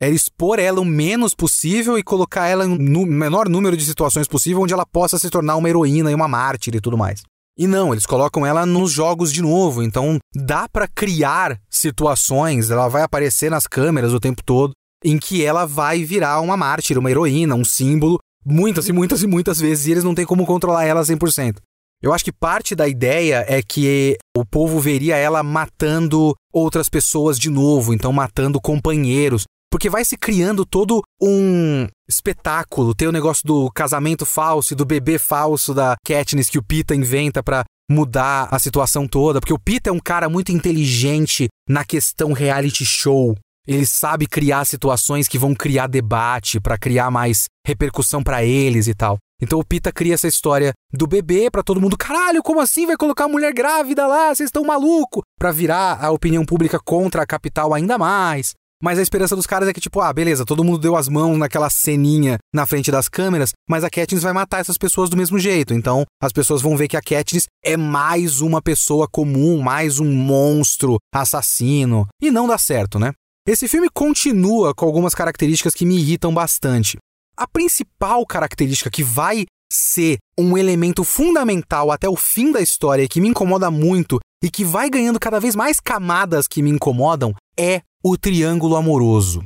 era 0.00 0.14
expor 0.14 0.60
ela 0.60 0.80
o 0.80 0.84
menos 0.84 1.34
possível 1.34 1.98
e 1.98 2.02
colocar 2.04 2.46
ela 2.46 2.64
no 2.64 3.04
menor 3.04 3.48
número 3.48 3.76
de 3.76 3.84
situações 3.84 4.28
possível 4.28 4.62
onde 4.62 4.72
ela 4.72 4.86
possa 4.86 5.18
se 5.18 5.28
tornar 5.28 5.56
uma 5.56 5.68
heroína 5.68 6.12
e 6.12 6.14
uma 6.14 6.28
mártir 6.28 6.76
e 6.76 6.80
tudo 6.80 6.96
mais. 6.96 7.22
E 7.60 7.66
não, 7.66 7.92
eles 7.92 8.06
colocam 8.06 8.46
ela 8.46 8.64
nos 8.64 8.90
jogos 8.90 9.30
de 9.30 9.42
novo, 9.42 9.82
então 9.82 10.16
dá 10.34 10.66
para 10.66 10.88
criar 10.88 11.60
situações, 11.68 12.70
ela 12.70 12.88
vai 12.88 13.02
aparecer 13.02 13.50
nas 13.50 13.66
câmeras 13.66 14.14
o 14.14 14.18
tempo 14.18 14.42
todo, 14.42 14.72
em 15.04 15.18
que 15.18 15.44
ela 15.44 15.66
vai 15.66 16.02
virar 16.02 16.40
uma 16.40 16.56
mártir, 16.56 16.96
uma 16.96 17.10
heroína, 17.10 17.54
um 17.54 17.62
símbolo, 17.62 18.18
muitas 18.42 18.88
e 18.88 18.94
muitas 18.94 19.22
e 19.22 19.26
muitas 19.26 19.60
vezes, 19.60 19.86
e 19.86 19.90
eles 19.90 20.04
não 20.04 20.14
têm 20.14 20.24
como 20.24 20.46
controlar 20.46 20.86
ela 20.86 21.02
100%. 21.02 21.56
Eu 22.02 22.14
acho 22.14 22.24
que 22.24 22.32
parte 22.32 22.74
da 22.74 22.88
ideia 22.88 23.44
é 23.46 23.60
que 23.62 24.16
o 24.34 24.42
povo 24.42 24.80
veria 24.80 25.16
ela 25.16 25.42
matando 25.42 26.34
outras 26.50 26.88
pessoas 26.88 27.38
de 27.38 27.50
novo, 27.50 27.92
então 27.92 28.10
matando 28.10 28.58
companheiros, 28.58 29.44
porque 29.70 29.88
vai 29.88 30.04
se 30.04 30.16
criando 30.16 30.66
todo 30.66 31.02
um 31.20 31.86
espetáculo. 32.08 32.94
Tem 32.94 33.06
o 33.06 33.12
negócio 33.12 33.46
do 33.46 33.70
casamento 33.70 34.26
falso 34.26 34.72
e 34.72 34.76
do 34.76 34.84
bebê 34.84 35.18
falso 35.18 35.72
da 35.72 35.94
Katniss 36.04 36.50
que 36.50 36.58
o 36.58 36.62
Pita 36.62 36.94
inventa 36.94 37.42
para 37.42 37.64
mudar 37.88 38.48
a 38.50 38.58
situação 38.58 39.06
toda. 39.06 39.40
Porque 39.40 39.54
o 39.54 39.58
Pita 39.58 39.90
é 39.90 39.92
um 39.92 40.00
cara 40.00 40.28
muito 40.28 40.50
inteligente 40.50 41.48
na 41.68 41.84
questão 41.84 42.32
reality 42.32 42.84
show. 42.84 43.36
Ele 43.66 43.86
sabe 43.86 44.26
criar 44.26 44.64
situações 44.64 45.28
que 45.28 45.38
vão 45.38 45.54
criar 45.54 45.86
debate 45.86 46.58
para 46.58 46.78
criar 46.78 47.10
mais 47.10 47.44
repercussão 47.64 48.22
para 48.22 48.42
eles 48.42 48.88
e 48.88 48.94
tal. 48.94 49.18
Então 49.40 49.58
o 49.58 49.64
Pita 49.64 49.92
cria 49.92 50.14
essa 50.14 50.28
história 50.28 50.72
do 50.92 51.06
bebê 51.06 51.50
para 51.50 51.62
todo 51.62 51.80
mundo, 51.80 51.96
caralho, 51.96 52.42
como 52.42 52.60
assim 52.60 52.86
vai 52.86 52.96
colocar 52.96 53.24
a 53.24 53.28
mulher 53.28 53.54
grávida 53.54 54.06
lá? 54.06 54.34
Vocês 54.34 54.48
estão 54.48 54.64
maluco? 54.64 55.22
Para 55.38 55.52
virar 55.52 55.98
a 56.04 56.10
opinião 56.10 56.44
pública 56.44 56.78
contra 56.78 57.22
a 57.22 57.26
capital 57.26 57.72
ainda 57.72 57.96
mais. 57.96 58.52
Mas 58.82 58.98
a 58.98 59.02
esperança 59.02 59.36
dos 59.36 59.46
caras 59.46 59.68
é 59.68 59.72
que, 59.72 59.80
tipo, 59.80 60.00
ah, 60.00 60.12
beleza, 60.12 60.44
todo 60.44 60.64
mundo 60.64 60.78
deu 60.78 60.96
as 60.96 61.08
mãos 61.08 61.36
naquela 61.36 61.68
ceninha 61.68 62.38
na 62.54 62.64
frente 62.64 62.90
das 62.90 63.08
câmeras, 63.08 63.52
mas 63.68 63.84
a 63.84 63.90
Katniss 63.90 64.22
vai 64.22 64.32
matar 64.32 64.60
essas 64.60 64.78
pessoas 64.78 65.10
do 65.10 65.16
mesmo 65.16 65.38
jeito. 65.38 65.74
Então, 65.74 66.04
as 66.22 66.32
pessoas 66.32 66.62
vão 66.62 66.76
ver 66.76 66.88
que 66.88 66.96
a 66.96 67.02
Katniss 67.02 67.46
é 67.62 67.76
mais 67.76 68.40
uma 68.40 68.62
pessoa 68.62 69.06
comum, 69.06 69.60
mais 69.60 70.00
um 70.00 70.10
monstro 70.10 70.96
assassino. 71.14 72.06
E 72.22 72.30
não 72.30 72.48
dá 72.48 72.56
certo, 72.56 72.98
né? 72.98 73.12
Esse 73.46 73.68
filme 73.68 73.88
continua 73.92 74.74
com 74.74 74.86
algumas 74.86 75.14
características 75.14 75.74
que 75.74 75.84
me 75.84 75.98
irritam 75.98 76.32
bastante. 76.32 76.96
A 77.36 77.46
principal 77.46 78.24
característica 78.24 78.90
que 78.90 79.02
vai 79.02 79.44
ser 79.72 80.18
um 80.38 80.56
elemento 80.58 81.04
fundamental 81.04 81.90
até 81.90 82.08
o 82.08 82.16
fim 82.16 82.50
da 82.50 82.60
história 82.60 83.08
que 83.08 83.20
me 83.20 83.28
incomoda 83.28 83.70
muito 83.70 84.18
e 84.42 84.50
que 84.50 84.64
vai 84.64 84.90
ganhando 84.90 85.20
cada 85.20 85.38
vez 85.38 85.54
mais 85.54 85.78
camadas 85.78 86.48
que 86.48 86.62
me 86.62 86.70
incomodam 86.70 87.34
é 87.58 87.82
o 88.02 88.16
triângulo 88.16 88.76
amoroso. 88.76 89.44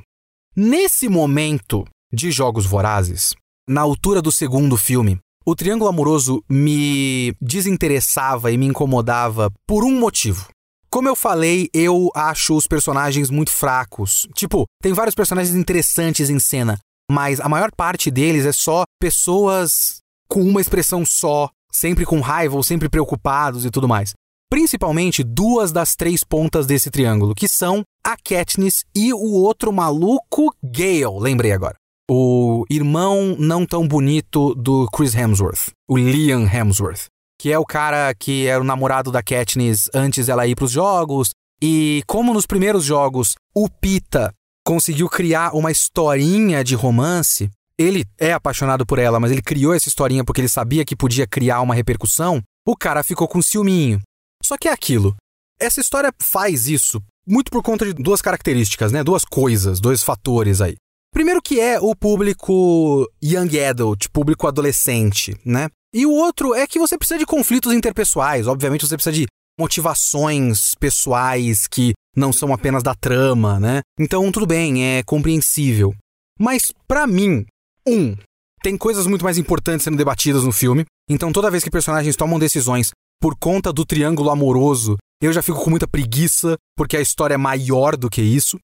Nesse 0.57 1.09
momento 1.09 1.85
de 2.13 2.31
Jogos 2.31 2.65
Vorazes, 2.65 3.35
na 3.69 3.81
altura 3.81 4.23
do 4.23 4.31
segundo 4.31 4.77
filme, 4.77 5.19
o 5.45 5.57
triângulo 5.57 5.91
amoroso 5.91 6.41
me 6.49 7.35
desinteressava 7.41 8.53
e 8.53 8.57
me 8.57 8.67
incomodava 8.67 9.51
por 9.67 9.83
um 9.83 9.99
motivo. 9.99 10.49
Como 10.89 11.09
eu 11.09 11.17
falei, 11.17 11.69
eu 11.75 12.09
acho 12.15 12.57
os 12.57 12.69
personagens 12.69 13.29
muito 13.29 13.51
fracos. 13.51 14.29
Tipo, 14.37 14.65
tem 14.81 14.93
vários 14.93 15.17
personagens 15.17 15.57
interessantes 15.57 16.31
em 16.31 16.39
cena, 16.39 16.79
mas 17.11 17.41
a 17.41 17.49
maior 17.49 17.73
parte 17.77 18.09
deles 18.09 18.47
é 18.47 18.53
só 18.53 18.85
pessoas 19.01 19.99
com 20.29 20.41
uma 20.41 20.61
expressão 20.61 21.05
só, 21.05 21.51
sempre 21.73 22.07
com 22.07 22.21
raiva 22.21 22.55
ou 22.55 22.63
sempre 22.63 22.89
preocupados 22.89 23.65
e 23.65 23.71
tudo 23.71 23.89
mais 23.89 24.15
principalmente 24.55 25.25
duas 25.25 25.73
das 25.73 25.97
três 25.97 26.23
pontas 26.23 26.65
desse 26.65 26.89
triângulo, 26.89 27.35
que 27.35 27.49
são 27.49 27.83
a 28.07 28.17
Katniss 28.17 28.85
e 28.95 29.13
o 29.13 29.33
outro 29.33 29.73
maluco 29.73 30.55
Gale, 30.63 31.19
lembrei 31.19 31.51
agora. 31.51 31.75
O 32.09 32.65
irmão 32.71 33.35
não 33.37 33.67
tão 33.67 33.89
bonito 33.89 34.55
do 34.55 34.87
Chris 34.93 35.13
Hemsworth, 35.13 35.73
o 35.91 35.99
Liam 35.99 36.47
Hemsworth, 36.47 37.07
que 37.37 37.51
é 37.51 37.59
o 37.59 37.65
cara 37.65 38.15
que 38.15 38.47
era 38.47 38.61
o 38.61 38.65
namorado 38.65 39.11
da 39.11 39.25
Katniss 39.25 39.91
antes 39.93 40.27
dela 40.27 40.47
ir 40.47 40.55
para 40.55 40.67
os 40.67 40.71
jogos. 40.71 41.31
E 41.61 42.05
como 42.07 42.33
nos 42.33 42.47
primeiros 42.47 42.85
jogos 42.85 43.35
o 43.53 43.69
Pita 43.69 44.33
conseguiu 44.65 45.09
criar 45.09 45.53
uma 45.53 45.73
historinha 45.73 46.63
de 46.63 46.77
romance, 46.77 47.51
ele 47.77 48.05
é 48.17 48.33
apaixonado 48.33 48.87
por 48.87 49.01
ela, 49.01 49.19
mas 49.19 49.33
ele 49.33 49.43
criou 49.43 49.75
essa 49.75 49.89
historinha 49.89 50.25
porque 50.25 50.41
ele 50.41 50.49
sabia 50.49 50.85
que 50.85 50.95
podia 50.95 51.27
criar 51.27 51.61
uma 51.61 51.75
repercussão. 51.75 52.41
O 52.65 52.77
cara 52.77 53.03
ficou 53.03 53.27
com 53.27 53.43
ciúminho. 53.43 54.01
Só 54.45 54.57
que 54.57 54.69
é 54.69 54.73
aquilo. 54.73 55.15
Essa 55.59 55.81
história 55.81 56.13
faz 56.21 56.69
isso 56.69 57.01
muito 57.27 57.51
por 57.51 57.63
conta 57.63 57.87
de 57.87 57.95
duas 57.95 58.21
características, 58.21 58.93
né? 58.93 59.03
Duas 59.03 59.25
coisas, 59.25 59.81
dois 59.81 60.03
fatores 60.03 60.61
aí. 60.61 60.75
Primeiro 61.13 61.41
que 61.41 61.61
é 61.61 61.79
o 61.81 61.95
público 61.95 63.09
young 63.23 63.59
adult, 63.61 64.09
público 64.09 64.47
adolescente, 64.47 65.37
né? 65.45 65.69
E 65.95 66.05
o 66.05 66.11
outro 66.11 66.55
é 66.55 66.67
que 66.67 66.79
você 66.79 66.99
precisa 66.99 67.19
de 67.19 67.25
conflitos 67.25 67.73
interpessoais, 67.73 68.49
obviamente 68.49 68.87
você 68.87 68.97
precisa 68.97 69.15
de 69.15 69.27
motivações 69.59 70.75
pessoais 70.75 71.69
que 71.69 71.93
não 72.17 72.33
são 72.33 72.53
apenas 72.53 72.83
da 72.83 72.95
trama, 72.95 73.61
né? 73.61 73.81
Então 73.99 74.31
tudo 74.33 74.45
bem, 74.45 74.85
é 74.85 75.03
compreensível. 75.05 75.95
Mas 76.39 76.73
para 76.87 77.07
mim, 77.07 77.47
um, 77.87 78.17
tem 78.61 78.77
coisas 78.77 79.07
muito 79.07 79.25
mais 79.25 79.39
importantes 79.39 79.85
sendo 79.85 79.97
debatidas 79.97 80.43
no 80.43 80.51
filme. 80.51 80.85
Então 81.09 81.33
toda 81.33 81.51
vez 81.51 81.63
que 81.63 81.71
personagens 81.71 82.17
tomam 82.17 82.41
decisões 82.41 82.91
por 83.25 83.35
conta 83.39 83.73
do 83.73 83.87
triângulo 83.87 84.29
amoroso, 84.29 84.99
eu 85.19 85.33
já 85.33 85.41
fico 85.41 85.65
com 85.65 85.71
muita 85.71 85.89
preguiça, 85.89 86.59
porque 86.77 86.95
a 86.95 87.01
história 87.01 87.37
é 87.37 87.39
maior 87.39 87.97
do 87.97 88.11
que 88.11 88.21
isso. 88.21 88.59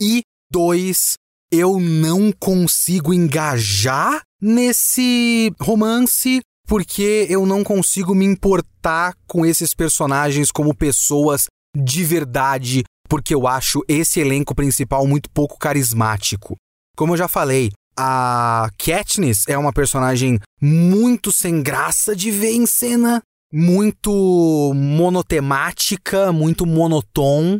E 0.00 0.22
dois, 0.48 1.14
eu 1.50 1.80
não 1.80 2.30
consigo 2.30 3.12
engajar 3.12 4.22
nesse 4.40 5.52
romance 5.60 6.40
porque 6.68 7.26
eu 7.28 7.44
não 7.44 7.64
consigo 7.64 8.14
me 8.14 8.24
importar 8.24 9.12
com 9.26 9.44
esses 9.44 9.74
personagens 9.74 10.52
como 10.52 10.72
pessoas 10.72 11.46
de 11.76 12.04
verdade, 12.04 12.84
porque 13.08 13.34
eu 13.34 13.48
acho 13.48 13.82
esse 13.88 14.20
elenco 14.20 14.54
principal 14.54 15.04
muito 15.04 15.28
pouco 15.30 15.58
carismático. 15.58 16.54
Como 16.96 17.14
eu 17.14 17.16
já 17.16 17.26
falei, 17.26 17.72
a 17.98 18.70
Katniss 18.78 19.48
é 19.48 19.58
uma 19.58 19.72
personagem 19.72 20.38
muito 20.62 21.32
sem 21.32 21.60
graça 21.60 22.14
de 22.14 22.30
ver 22.30 22.52
em 22.52 22.66
cena, 22.66 23.20
muito 23.56 24.72
monotemática, 24.74 26.30
muito 26.30 26.66
monotom. 26.66 27.58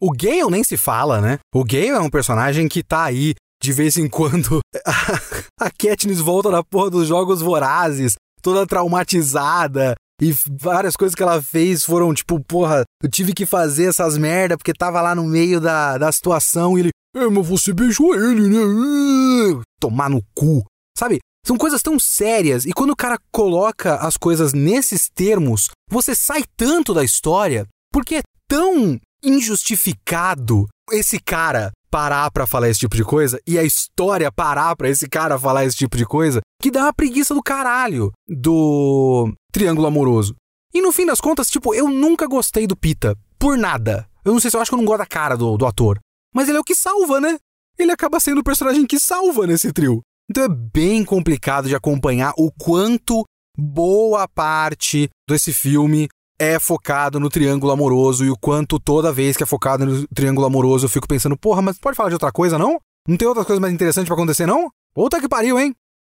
O 0.00 0.10
Gale 0.10 0.50
nem 0.50 0.64
se 0.64 0.76
fala, 0.76 1.20
né? 1.20 1.38
O 1.54 1.62
Gale 1.62 1.90
é 1.90 2.00
um 2.00 2.10
personagem 2.10 2.66
que 2.66 2.82
tá 2.82 3.04
aí 3.04 3.32
de 3.62 3.72
vez 3.72 3.96
em 3.96 4.08
quando. 4.08 4.58
a 5.60 5.70
Katniss 5.70 6.18
volta 6.18 6.50
na 6.50 6.64
porra 6.64 6.90
dos 6.90 7.06
Jogos 7.06 7.40
Vorazes, 7.40 8.16
toda 8.42 8.66
traumatizada. 8.66 9.94
E 10.20 10.34
várias 10.60 10.96
coisas 10.96 11.14
que 11.14 11.22
ela 11.22 11.40
fez 11.40 11.84
foram 11.84 12.12
tipo, 12.12 12.42
porra, 12.42 12.82
eu 13.00 13.08
tive 13.08 13.32
que 13.32 13.46
fazer 13.46 13.90
essas 13.90 14.18
merda 14.18 14.56
porque 14.56 14.72
tava 14.72 15.00
lá 15.00 15.14
no 15.14 15.24
meio 15.24 15.60
da, 15.60 15.96
da 15.96 16.10
situação 16.10 16.76
e 16.76 16.80
ele, 16.80 16.90
é, 17.14 17.28
mas 17.28 17.46
você 17.46 17.72
beijou 17.72 18.14
ele, 18.14 18.48
né? 18.48 19.62
Tomar 19.78 20.10
no 20.10 20.20
cu. 20.34 20.64
Sabe? 20.98 21.20
São 21.46 21.56
coisas 21.56 21.80
tão 21.80 21.96
sérias 21.96 22.66
e 22.66 22.72
quando 22.72 22.90
o 22.90 22.96
cara 22.96 23.18
coloca 23.30 23.94
as 23.96 24.16
coisas 24.16 24.52
nesses 24.52 25.08
termos, 25.08 25.68
você 25.88 26.12
sai 26.12 26.42
tanto 26.56 26.92
da 26.92 27.04
história 27.04 27.68
porque 27.92 28.16
é 28.16 28.22
tão 28.48 28.98
injustificado 29.22 30.66
esse 30.90 31.20
cara 31.20 31.70
parar 31.88 32.32
para 32.32 32.48
falar 32.48 32.68
esse 32.68 32.80
tipo 32.80 32.96
de 32.96 33.04
coisa 33.04 33.40
e 33.46 33.56
a 33.58 33.62
história 33.62 34.32
parar 34.32 34.74
para 34.74 34.88
esse 34.88 35.08
cara 35.08 35.38
falar 35.38 35.64
esse 35.64 35.76
tipo 35.76 35.96
de 35.96 36.04
coisa 36.04 36.40
que 36.60 36.68
dá 36.68 36.82
uma 36.82 36.92
preguiça 36.92 37.32
do 37.32 37.42
caralho 37.42 38.12
do 38.28 39.32
triângulo 39.52 39.86
amoroso. 39.86 40.34
E 40.74 40.82
no 40.82 40.90
fim 40.90 41.06
das 41.06 41.20
contas, 41.20 41.48
tipo, 41.48 41.72
eu 41.72 41.88
nunca 41.88 42.26
gostei 42.26 42.66
do 42.66 42.76
Pita. 42.76 43.16
Por 43.38 43.56
nada. 43.56 44.08
Eu 44.24 44.32
não 44.32 44.40
sei 44.40 44.50
se 44.50 44.56
eu 44.56 44.60
acho 44.60 44.70
que 44.70 44.74
eu 44.74 44.78
não 44.78 44.84
gosto 44.84 44.98
da 44.98 45.06
cara 45.06 45.36
do, 45.36 45.56
do 45.56 45.64
ator. 45.64 45.98
Mas 46.34 46.48
ele 46.48 46.58
é 46.58 46.60
o 46.60 46.64
que 46.64 46.74
salva, 46.74 47.20
né? 47.20 47.38
Ele 47.78 47.92
acaba 47.92 48.18
sendo 48.18 48.40
o 48.40 48.44
personagem 48.44 48.84
que 48.84 48.98
salva 48.98 49.46
nesse 49.46 49.72
trio. 49.72 50.02
Então 50.28 50.44
é 50.44 50.48
bem 50.48 51.04
complicado 51.04 51.68
de 51.68 51.74
acompanhar 51.74 52.32
o 52.36 52.50
quanto 52.50 53.24
boa 53.56 54.26
parte 54.28 55.08
desse 55.28 55.52
filme 55.52 56.08
é 56.38 56.58
focado 56.58 57.18
no 57.18 57.30
triângulo 57.30 57.72
amoroso 57.72 58.24
e 58.24 58.30
o 58.30 58.36
quanto 58.36 58.78
toda 58.78 59.12
vez 59.12 59.36
que 59.36 59.42
é 59.42 59.46
focado 59.46 59.86
no 59.86 60.06
triângulo 60.08 60.46
amoroso 60.46 60.84
eu 60.84 60.90
fico 60.90 61.08
pensando, 61.08 61.36
porra, 61.36 61.62
mas 61.62 61.78
pode 61.78 61.96
falar 61.96 62.10
de 62.10 62.14
outra 62.14 62.30
coisa, 62.30 62.58
não? 62.58 62.78
Não 63.08 63.16
tem 63.16 63.26
outras 63.26 63.46
coisas 63.46 63.60
mais 63.60 63.72
interessantes 63.72 64.08
para 64.08 64.16
acontecer, 64.16 64.46
não? 64.46 64.68
Outra 64.94 65.20
que 65.20 65.28
pariu, 65.28 65.58
hein? 65.58 65.72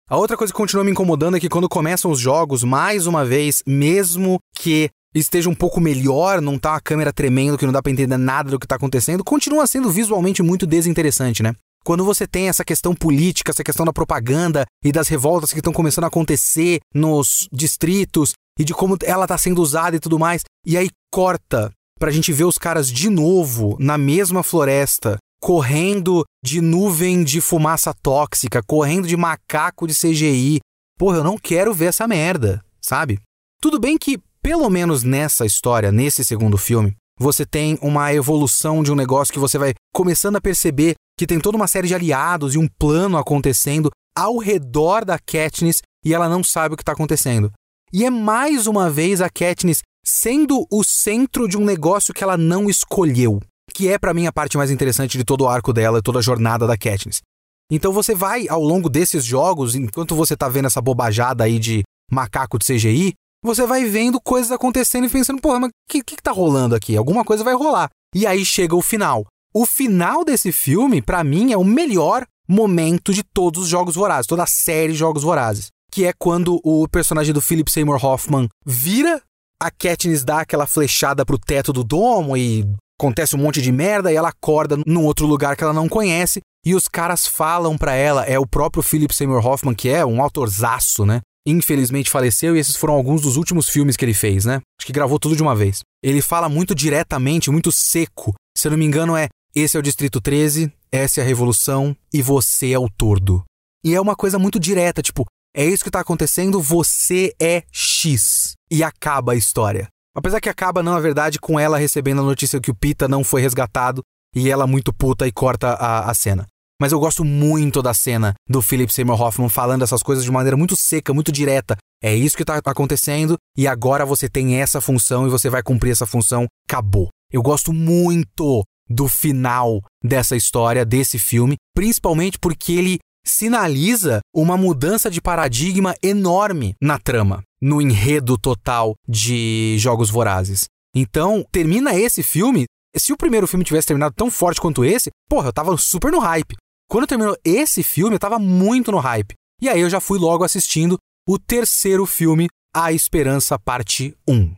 A 0.08 0.16
outra 0.16 0.36
coisa 0.36 0.52
que 0.52 0.56
continua 0.56 0.84
me 0.84 0.90
incomodando 0.90 1.36
é 1.36 1.40
que 1.40 1.48
quando 1.48 1.68
começam 1.68 2.10
os 2.10 2.20
jogos, 2.20 2.62
mais 2.62 3.06
uma 3.06 3.24
vez, 3.24 3.62
mesmo 3.66 4.38
que 4.54 4.90
esteja 5.14 5.48
um 5.48 5.54
pouco 5.54 5.80
melhor, 5.80 6.40
não 6.40 6.58
tá 6.58 6.76
a 6.76 6.80
câmera 6.80 7.12
tremendo, 7.12 7.56
que 7.56 7.64
não 7.64 7.72
dá 7.72 7.82
para 7.82 7.92
entender 7.92 8.16
nada 8.16 8.50
do 8.50 8.58
que 8.58 8.66
tá 8.66 8.76
acontecendo, 8.76 9.24
continua 9.24 9.66
sendo 9.66 9.90
visualmente 9.90 10.42
muito 10.42 10.66
desinteressante, 10.66 11.42
né? 11.42 11.54
Quando 11.85 12.05
você 12.05 12.26
tem 12.26 12.49
essa 12.49 12.64
questão 12.64 12.95
política, 12.95 13.51
essa 13.51 13.64
questão 13.64 13.85
da 13.85 13.93
propaganda 13.93 14.64
e 14.85 14.93
das 14.93 15.09
revoltas 15.09 15.53
que 15.53 15.59
estão 15.59 15.72
começando 15.72 16.05
a 16.05 16.09
acontecer 16.09 16.80
nos 16.95 17.49
distritos 17.53 18.33
e 18.59 18.64
de 18.64 18.72
como 18.72 18.97
ela 19.03 19.26
tá 19.26 19.37
sendo 19.37 19.61
usada 19.61 19.97
e 19.97 20.01
tudo 20.01 20.18
mais, 20.18 20.43
e 20.64 20.76
aí 20.76 20.89
corta 21.12 21.72
pra 21.99 22.11
gente 22.11 22.33
ver 22.33 22.45
os 22.45 22.59
caras 22.59 22.91
de 22.91 23.09
novo 23.09 23.76
na 23.80 23.97
mesma 23.99 24.43
floresta, 24.43 25.18
correndo 25.41 26.24
de 26.45 26.61
nuvem 26.61 27.24
de 27.24 27.41
fumaça 27.41 27.93
tóxica, 27.95 28.62
correndo 28.62 29.09
de 29.09 29.16
macaco 29.16 29.87
de 29.87 29.95
CGI. 29.95 30.61
Porra, 30.99 31.18
eu 31.18 31.24
não 31.24 31.37
quero 31.37 31.74
ver 31.74 31.87
essa 31.87 32.07
merda, 32.07 32.64
sabe? 32.80 33.18
Tudo 33.61 33.80
bem 33.80 33.99
que, 33.99 34.20
pelo 34.41 34.68
menos 34.70 35.03
nessa 35.03 35.47
história, 35.47 35.91
nesse 35.91 36.24
segundo 36.24 36.59
filme, 36.59 36.95
você 37.22 37.46
tem 37.46 37.78
uma 37.80 38.12
evolução 38.12 38.82
de 38.82 38.92
um 38.92 38.94
negócio 38.94 39.32
que 39.32 39.38
você 39.38 39.56
vai 39.56 39.72
começando 39.94 40.36
a 40.36 40.40
perceber 40.40 40.94
que 41.18 41.26
tem 41.26 41.40
toda 41.40 41.56
uma 41.56 41.68
série 41.68 41.88
de 41.88 41.94
aliados 41.94 42.54
e 42.54 42.58
um 42.58 42.68
plano 42.78 43.16
acontecendo 43.16 43.90
ao 44.16 44.38
redor 44.38 45.04
da 45.04 45.18
Katniss 45.18 45.80
e 46.04 46.12
ela 46.12 46.28
não 46.28 46.44
sabe 46.44 46.74
o 46.74 46.76
que 46.76 46.82
está 46.82 46.92
acontecendo. 46.92 47.50
E 47.92 48.04
é 48.04 48.10
mais 48.10 48.66
uma 48.66 48.90
vez 48.90 49.20
a 49.20 49.30
Katniss 49.30 49.82
sendo 50.04 50.66
o 50.70 50.82
centro 50.82 51.48
de 51.48 51.56
um 51.56 51.64
negócio 51.64 52.12
que 52.12 52.24
ela 52.24 52.36
não 52.36 52.68
escolheu 52.68 53.40
que 53.72 53.88
é 53.88 53.98
para 53.98 54.14
mim 54.14 54.26
a 54.26 54.32
parte 54.32 54.56
mais 54.56 54.70
interessante 54.70 55.16
de 55.16 55.24
todo 55.24 55.42
o 55.42 55.48
arco 55.48 55.72
dela 55.72 55.98
e 55.98 56.02
toda 56.02 56.18
a 56.18 56.22
jornada 56.22 56.66
da 56.66 56.76
Katniss. 56.76 57.22
Então 57.70 57.92
você 57.92 58.14
vai 58.14 58.46
ao 58.48 58.62
longo 58.62 58.88
desses 58.88 59.24
jogos, 59.24 59.74
enquanto 59.74 60.14
você 60.14 60.36
tá 60.36 60.48
vendo 60.48 60.66
essa 60.66 60.80
bobajada 60.80 61.44
aí 61.44 61.58
de 61.58 61.82
macaco 62.10 62.58
de 62.58 62.66
CGI, 62.66 63.14
você 63.43 63.66
vai 63.66 63.84
vendo 63.84 64.20
coisas 64.20 64.53
acontecendo 64.53 65.07
e 65.07 65.11
pensando, 65.11 65.40
porra, 65.40 65.61
mas 65.61 65.70
o 65.70 65.72
que, 65.88 66.03
que, 66.03 66.16
que 66.16 66.22
tá 66.22 66.30
rolando 66.30 66.74
aqui? 66.74 66.97
Alguma 66.97 67.24
coisa 67.24 67.43
vai 67.43 67.55
rolar. 67.55 67.90
E 68.14 68.26
aí 68.26 68.45
chega 68.45 68.76
o 68.76 68.82
final. 68.82 69.26
O 69.55 69.66
final 69.66 70.24
desse 70.24 70.53
filme, 70.53 71.03
para 71.03 71.24
mim, 71.24 71.53
é 71.53 71.57
o 71.57 71.64
melhor 71.64 72.24
momento 72.49 73.12
de 73.12 73.22
todos 73.22 73.64
os 73.64 73.68
Jogos 73.68 73.95
Vorazes, 73.95 74.26
toda 74.26 74.43
a 74.43 74.47
série 74.47 74.95
Jogos 74.95 75.22
Vorazes. 75.22 75.68
Que 75.90 76.07
é 76.07 76.12
quando 76.12 76.61
o 76.64 76.88
personagem 76.88 77.34
do 77.34 77.40
Philip 77.40 77.70
Seymour 77.70 78.03
Hoffman 78.03 78.49
vira, 78.64 79.20
a 79.61 79.70
Katniss 79.70 80.24
dá 80.24 80.40
aquela 80.40 80.66
flechada 80.66 81.24
pro 81.24 81.38
teto 81.38 81.72
do 81.72 81.84
domo 81.84 82.36
e 82.36 82.66
acontece 82.99 83.36
um 83.36 83.38
monte 83.38 83.61
de 83.61 83.72
merda 83.72 84.12
e 84.12 84.16
ela 84.16 84.28
acorda 84.28 84.76
num 84.86 85.05
outro 85.05 85.26
lugar 85.26 85.57
que 85.57 85.64
ela 85.64 85.72
não 85.72 85.88
conhece 85.88 86.40
e 86.64 86.74
os 86.74 86.86
caras 86.86 87.26
falam 87.26 87.76
para 87.76 87.95
ela, 87.95 88.24
é 88.24 88.38
o 88.38 88.47
próprio 88.47 88.82
Philip 88.82 89.12
Seymour 89.12 89.45
Hoffman, 89.45 89.74
que 89.74 89.88
é 89.88 90.07
um 90.07 90.22
autorzaço, 90.22 91.05
né? 91.05 91.20
Infelizmente 91.47 92.11
faleceu 92.11 92.57
e 92.57 92.61
esses 92.61 92.76
foram 92.76 92.95
alguns 92.95 93.22
dos 93.22 93.36
últimos 93.36 93.68
filmes 93.68 93.97
que 93.97 94.05
ele 94.05 94.14
fez, 94.14 94.45
né? 94.45 94.61
Acho 94.78 94.86
que 94.86 94.93
gravou 94.93 95.18
tudo 95.18 95.36
de 95.36 95.43
uma 95.43 95.57
vez. 95.57 95.80
Ele 96.03 96.22
fala 96.22 96.49
muito 96.49 96.74
diretamente, 96.74 97.51
muito 97.51 97.72
seco. 97.72 98.34
Se 98.57 98.68
eu 98.68 98.70
não 98.70 98.78
me 98.78 98.84
engano, 98.84 99.16
é: 99.16 99.28
esse 99.55 99.76
é 99.76 99.80
o 99.80 99.82
Distrito 99.82 100.20
13, 100.20 100.72
essa 100.90 101.20
é 101.20 101.24
a 101.24 101.26
Revolução 101.26 101.97
e 102.12 102.22
você 102.22 102.72
é 102.72 102.78
o 102.78 102.88
tordo. 102.88 103.43
E 103.84 103.95
é 103.95 104.01
uma 104.01 104.14
coisa 104.14 104.38
muito 104.38 104.61
direta, 104.61 105.03
tipo, 105.03 105.26
é 105.55 105.64
isso 105.64 105.84
que 105.84 105.90
tá 105.90 106.01
acontecendo, 106.01 106.61
você 106.61 107.34
é 107.40 107.64
X. 107.70 108.55
E 108.70 108.82
acaba 108.82 109.32
a 109.32 109.36
história. 109.36 109.88
Apesar 110.14 110.40
que 110.40 110.49
acaba, 110.49 110.82
não, 110.82 110.95
a 110.95 111.01
verdade, 111.01 111.38
com 111.38 111.59
ela 111.59 111.78
recebendo 111.78 112.20
a 112.20 112.24
notícia 112.24 112.61
que 112.61 112.70
o 112.70 112.74
Pita 112.74 113.09
não 113.09 113.24
foi 113.24 113.43
resgatado 113.43 114.03
e 114.34 114.49
ela 114.49 114.66
muito 114.66 114.93
puta 114.93 115.26
e 115.26 115.32
corta 115.32 115.72
a, 115.72 116.11
a 116.11 116.14
cena. 116.14 116.47
Mas 116.83 116.91
eu 116.91 116.99
gosto 116.99 117.24
muito 117.24 117.80
da 117.80 117.95
cena 117.95 118.35
do 118.49 118.61
Philip 118.61 118.93
Seymour 118.93 119.22
Hoffman 119.22 119.49
falando 119.49 119.85
essas 119.85 120.03
coisas 120.03 120.24
de 120.24 120.33
maneira 120.33 120.57
muito 120.57 120.74
seca, 120.74 121.14
muito 121.14 121.30
direta. 121.30 121.76
É 122.03 122.12
isso 122.12 122.37
que 122.37 122.45
tá 122.45 122.61
acontecendo 122.64 123.37
e 123.57 123.68
agora 123.68 124.05
você 124.05 124.28
tem 124.28 124.61
essa 124.61 124.80
função 124.80 125.24
e 125.24 125.30
você 125.30 125.49
vai 125.49 125.62
cumprir 125.62 125.93
essa 125.93 126.07
função. 126.07 126.45
Acabou. 126.68 127.09
Eu 127.33 127.41
gosto 127.41 127.72
muito 127.72 128.64
do 128.91 129.07
final 129.07 129.80
dessa 130.03 130.35
história, 130.35 130.85
desse 130.85 131.20
filme, 131.20 131.55
principalmente 131.72 132.37
porque 132.37 132.72
ele 132.72 132.99
sinaliza 133.24 134.18
uma 134.35 134.57
mudança 134.57 135.09
de 135.09 135.20
paradigma 135.20 135.95
enorme 136.03 136.74
na 136.83 136.99
trama, 136.99 137.45
no 137.62 137.80
enredo 137.80 138.37
total 138.37 138.95
de 139.09 139.76
Jogos 139.78 140.11
Vorazes. 140.11 140.64
Então, 140.97 141.47
termina 141.53 141.95
esse 141.95 142.24
filme. 142.24 142.64
Se 142.97 143.12
o 143.12 143.16
primeiro 143.16 143.47
filme 143.47 143.64
tivesse 143.64 143.87
terminado 143.87 144.16
tão 144.16 144.33
forte 144.33 144.61
quanto 144.61 144.85
esse, 144.85 145.11
porra, 145.28 145.47
eu 145.47 145.53
tava 145.53 145.76
super 145.76 146.11
no 146.11 146.18
hype. 146.18 146.57
Quando 146.93 147.07
terminou 147.07 147.34
esse 147.43 147.82
filme, 147.82 148.16
eu 148.16 148.18
tava 148.18 148.38
muito 148.38 148.93
no 148.93 148.99
hype. 148.99 149.32
E 149.62 149.66
aí 149.66 149.80
eu 149.80 149.88
já 149.88 149.99
fui 149.99 150.18
logo 150.18 150.45
assistindo 150.45 150.99
o 151.26 151.38
terceiro 151.38 152.05
filme, 152.05 152.49
A 152.76 152.93
Esperança 152.93 153.59
Parte 153.59 154.14
1. 154.28 154.55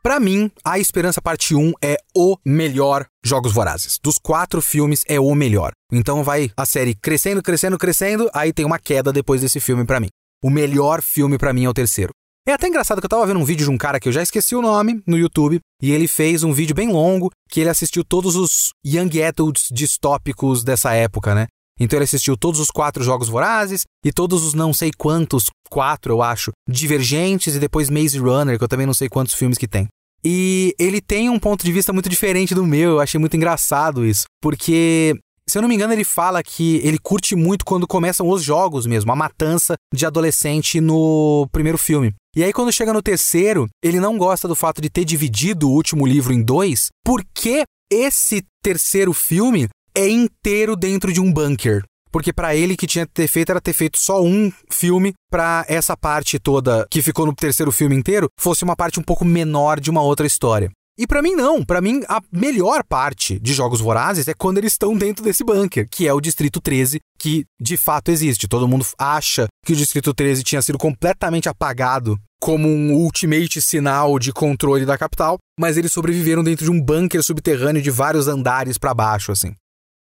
Para 0.00 0.20
mim, 0.20 0.52
A 0.64 0.78
Esperança 0.78 1.20
Parte 1.20 1.52
1 1.56 1.72
é 1.82 1.96
o 2.16 2.36
melhor 2.46 3.06
Jogos 3.24 3.52
Vorazes. 3.52 3.98
Dos 4.00 4.18
quatro 4.22 4.62
filmes, 4.62 5.02
é 5.08 5.18
o 5.18 5.34
melhor. 5.34 5.72
Então 5.90 6.22
vai 6.22 6.52
a 6.56 6.64
série 6.64 6.94
crescendo, 6.94 7.42
crescendo, 7.42 7.76
crescendo, 7.76 8.30
aí 8.32 8.52
tem 8.52 8.64
uma 8.64 8.78
queda 8.78 9.12
depois 9.12 9.40
desse 9.40 9.58
filme 9.58 9.84
para 9.84 9.98
mim. 9.98 10.10
O 10.40 10.48
melhor 10.48 11.02
filme 11.02 11.36
para 11.38 11.52
mim 11.52 11.64
é 11.64 11.68
o 11.68 11.74
terceiro. 11.74 12.12
É 12.46 12.52
até 12.52 12.68
engraçado 12.68 13.00
que 13.00 13.06
eu 13.06 13.10
tava 13.10 13.26
vendo 13.26 13.40
um 13.40 13.44
vídeo 13.44 13.64
de 13.64 13.70
um 13.70 13.78
cara 13.78 13.98
que 13.98 14.06
eu 14.06 14.12
já 14.12 14.22
esqueci 14.22 14.54
o 14.54 14.60
nome 14.60 15.02
no 15.06 15.16
YouTube, 15.16 15.60
e 15.80 15.90
ele 15.90 16.06
fez 16.06 16.44
um 16.44 16.52
vídeo 16.52 16.74
bem 16.74 16.92
longo 16.92 17.30
que 17.48 17.60
ele 17.60 17.70
assistiu 17.70 18.04
todos 18.04 18.36
os 18.36 18.68
Young 18.86 19.22
Adults 19.22 19.68
distópicos 19.72 20.62
dessa 20.62 20.92
época, 20.92 21.34
né? 21.34 21.46
Então 21.80 21.96
ele 21.96 22.04
assistiu 22.04 22.36
todos 22.36 22.60
os 22.60 22.70
quatro 22.70 23.02
jogos 23.02 23.30
vorazes 23.30 23.84
e 24.04 24.12
todos 24.12 24.44
os 24.44 24.52
não 24.52 24.74
sei 24.74 24.90
quantos, 24.96 25.46
quatro 25.70 26.12
eu 26.12 26.22
acho, 26.22 26.52
divergentes 26.68 27.54
e 27.54 27.58
depois 27.58 27.88
Maze 27.88 28.18
Runner, 28.18 28.58
que 28.58 28.64
eu 28.64 28.68
também 28.68 28.86
não 28.86 28.94
sei 28.94 29.08
quantos 29.08 29.34
filmes 29.34 29.56
que 29.56 29.66
tem. 29.66 29.88
E 30.22 30.74
ele 30.78 31.00
tem 31.00 31.30
um 31.30 31.38
ponto 31.38 31.64
de 31.64 31.72
vista 31.72 31.94
muito 31.94 32.10
diferente 32.10 32.54
do 32.54 32.66
meu, 32.66 32.92
eu 32.92 33.00
achei 33.00 33.18
muito 33.18 33.36
engraçado 33.36 34.04
isso. 34.04 34.24
Porque, 34.40 35.18
se 35.48 35.58
eu 35.58 35.62
não 35.62 35.68
me 35.68 35.74
engano, 35.74 35.92
ele 35.92 36.04
fala 36.04 36.42
que 36.42 36.76
ele 36.84 36.98
curte 36.98 37.36
muito 37.36 37.64
quando 37.64 37.86
começam 37.86 38.28
os 38.28 38.42
jogos 38.42 38.86
mesmo, 38.86 39.12
a 39.12 39.16
matança 39.16 39.74
de 39.94 40.06
adolescente 40.06 40.80
no 40.80 41.46
primeiro 41.52 41.78
filme. 41.78 42.12
E 42.34 42.42
aí, 42.42 42.52
quando 42.52 42.72
chega 42.72 42.92
no 42.92 43.02
terceiro, 43.02 43.68
ele 43.82 44.00
não 44.00 44.18
gosta 44.18 44.48
do 44.48 44.54
fato 44.54 44.80
de 44.80 44.90
ter 44.90 45.04
dividido 45.04 45.68
o 45.68 45.72
último 45.72 46.06
livro 46.06 46.32
em 46.32 46.42
dois, 46.42 46.88
porque 47.04 47.64
esse 47.92 48.42
terceiro 48.62 49.12
filme 49.12 49.68
é 49.94 50.08
inteiro 50.08 50.74
dentro 50.74 51.12
de 51.12 51.20
um 51.20 51.32
bunker. 51.32 51.84
porque 52.10 52.32
para 52.32 52.54
ele 52.54 52.76
que 52.76 52.86
tinha 52.86 53.04
que 53.04 53.12
ter 53.12 53.26
feito 53.26 53.50
era 53.50 53.60
ter 53.60 53.72
feito 53.72 53.98
só 53.98 54.22
um 54.22 54.52
filme 54.70 55.12
para 55.28 55.64
essa 55.68 55.96
parte 55.96 56.38
toda 56.38 56.86
que 56.88 57.02
ficou 57.02 57.26
no 57.26 57.34
terceiro 57.34 57.72
filme 57.72 57.96
inteiro 57.96 58.28
fosse 58.38 58.62
uma 58.62 58.76
parte 58.76 59.00
um 59.00 59.02
pouco 59.02 59.24
menor 59.24 59.80
de 59.80 59.90
uma 59.90 60.00
outra 60.00 60.24
história. 60.24 60.70
E 60.96 61.08
para 61.08 61.20
mim 61.20 61.34
não, 61.34 61.64
para 61.64 61.80
mim 61.80 62.02
a 62.08 62.20
melhor 62.30 62.84
parte 62.84 63.40
de 63.40 63.52
Jogos 63.52 63.80
Vorazes 63.80 64.28
é 64.28 64.34
quando 64.34 64.58
eles 64.58 64.72
estão 64.72 64.96
dentro 64.96 65.24
desse 65.24 65.42
bunker, 65.42 65.88
que 65.90 66.06
é 66.06 66.12
o 66.12 66.20
Distrito 66.20 66.60
13, 66.60 67.00
que 67.18 67.44
de 67.60 67.76
fato 67.76 68.12
existe. 68.12 68.46
Todo 68.46 68.68
mundo 68.68 68.86
acha 68.96 69.48
que 69.66 69.72
o 69.72 69.76
Distrito 69.76 70.14
13 70.14 70.44
tinha 70.44 70.62
sido 70.62 70.78
completamente 70.78 71.48
apagado 71.48 72.16
como 72.40 72.68
um 72.68 72.92
ultimate 72.92 73.60
sinal 73.60 74.20
de 74.20 74.32
controle 74.32 74.86
da 74.86 74.96
capital, 74.96 75.36
mas 75.58 75.76
eles 75.76 75.92
sobreviveram 75.92 76.44
dentro 76.44 76.64
de 76.64 76.70
um 76.70 76.80
bunker 76.80 77.24
subterrâneo 77.24 77.82
de 77.82 77.90
vários 77.90 78.28
andares 78.28 78.78
para 78.78 78.94
baixo 78.94 79.32
assim. 79.32 79.52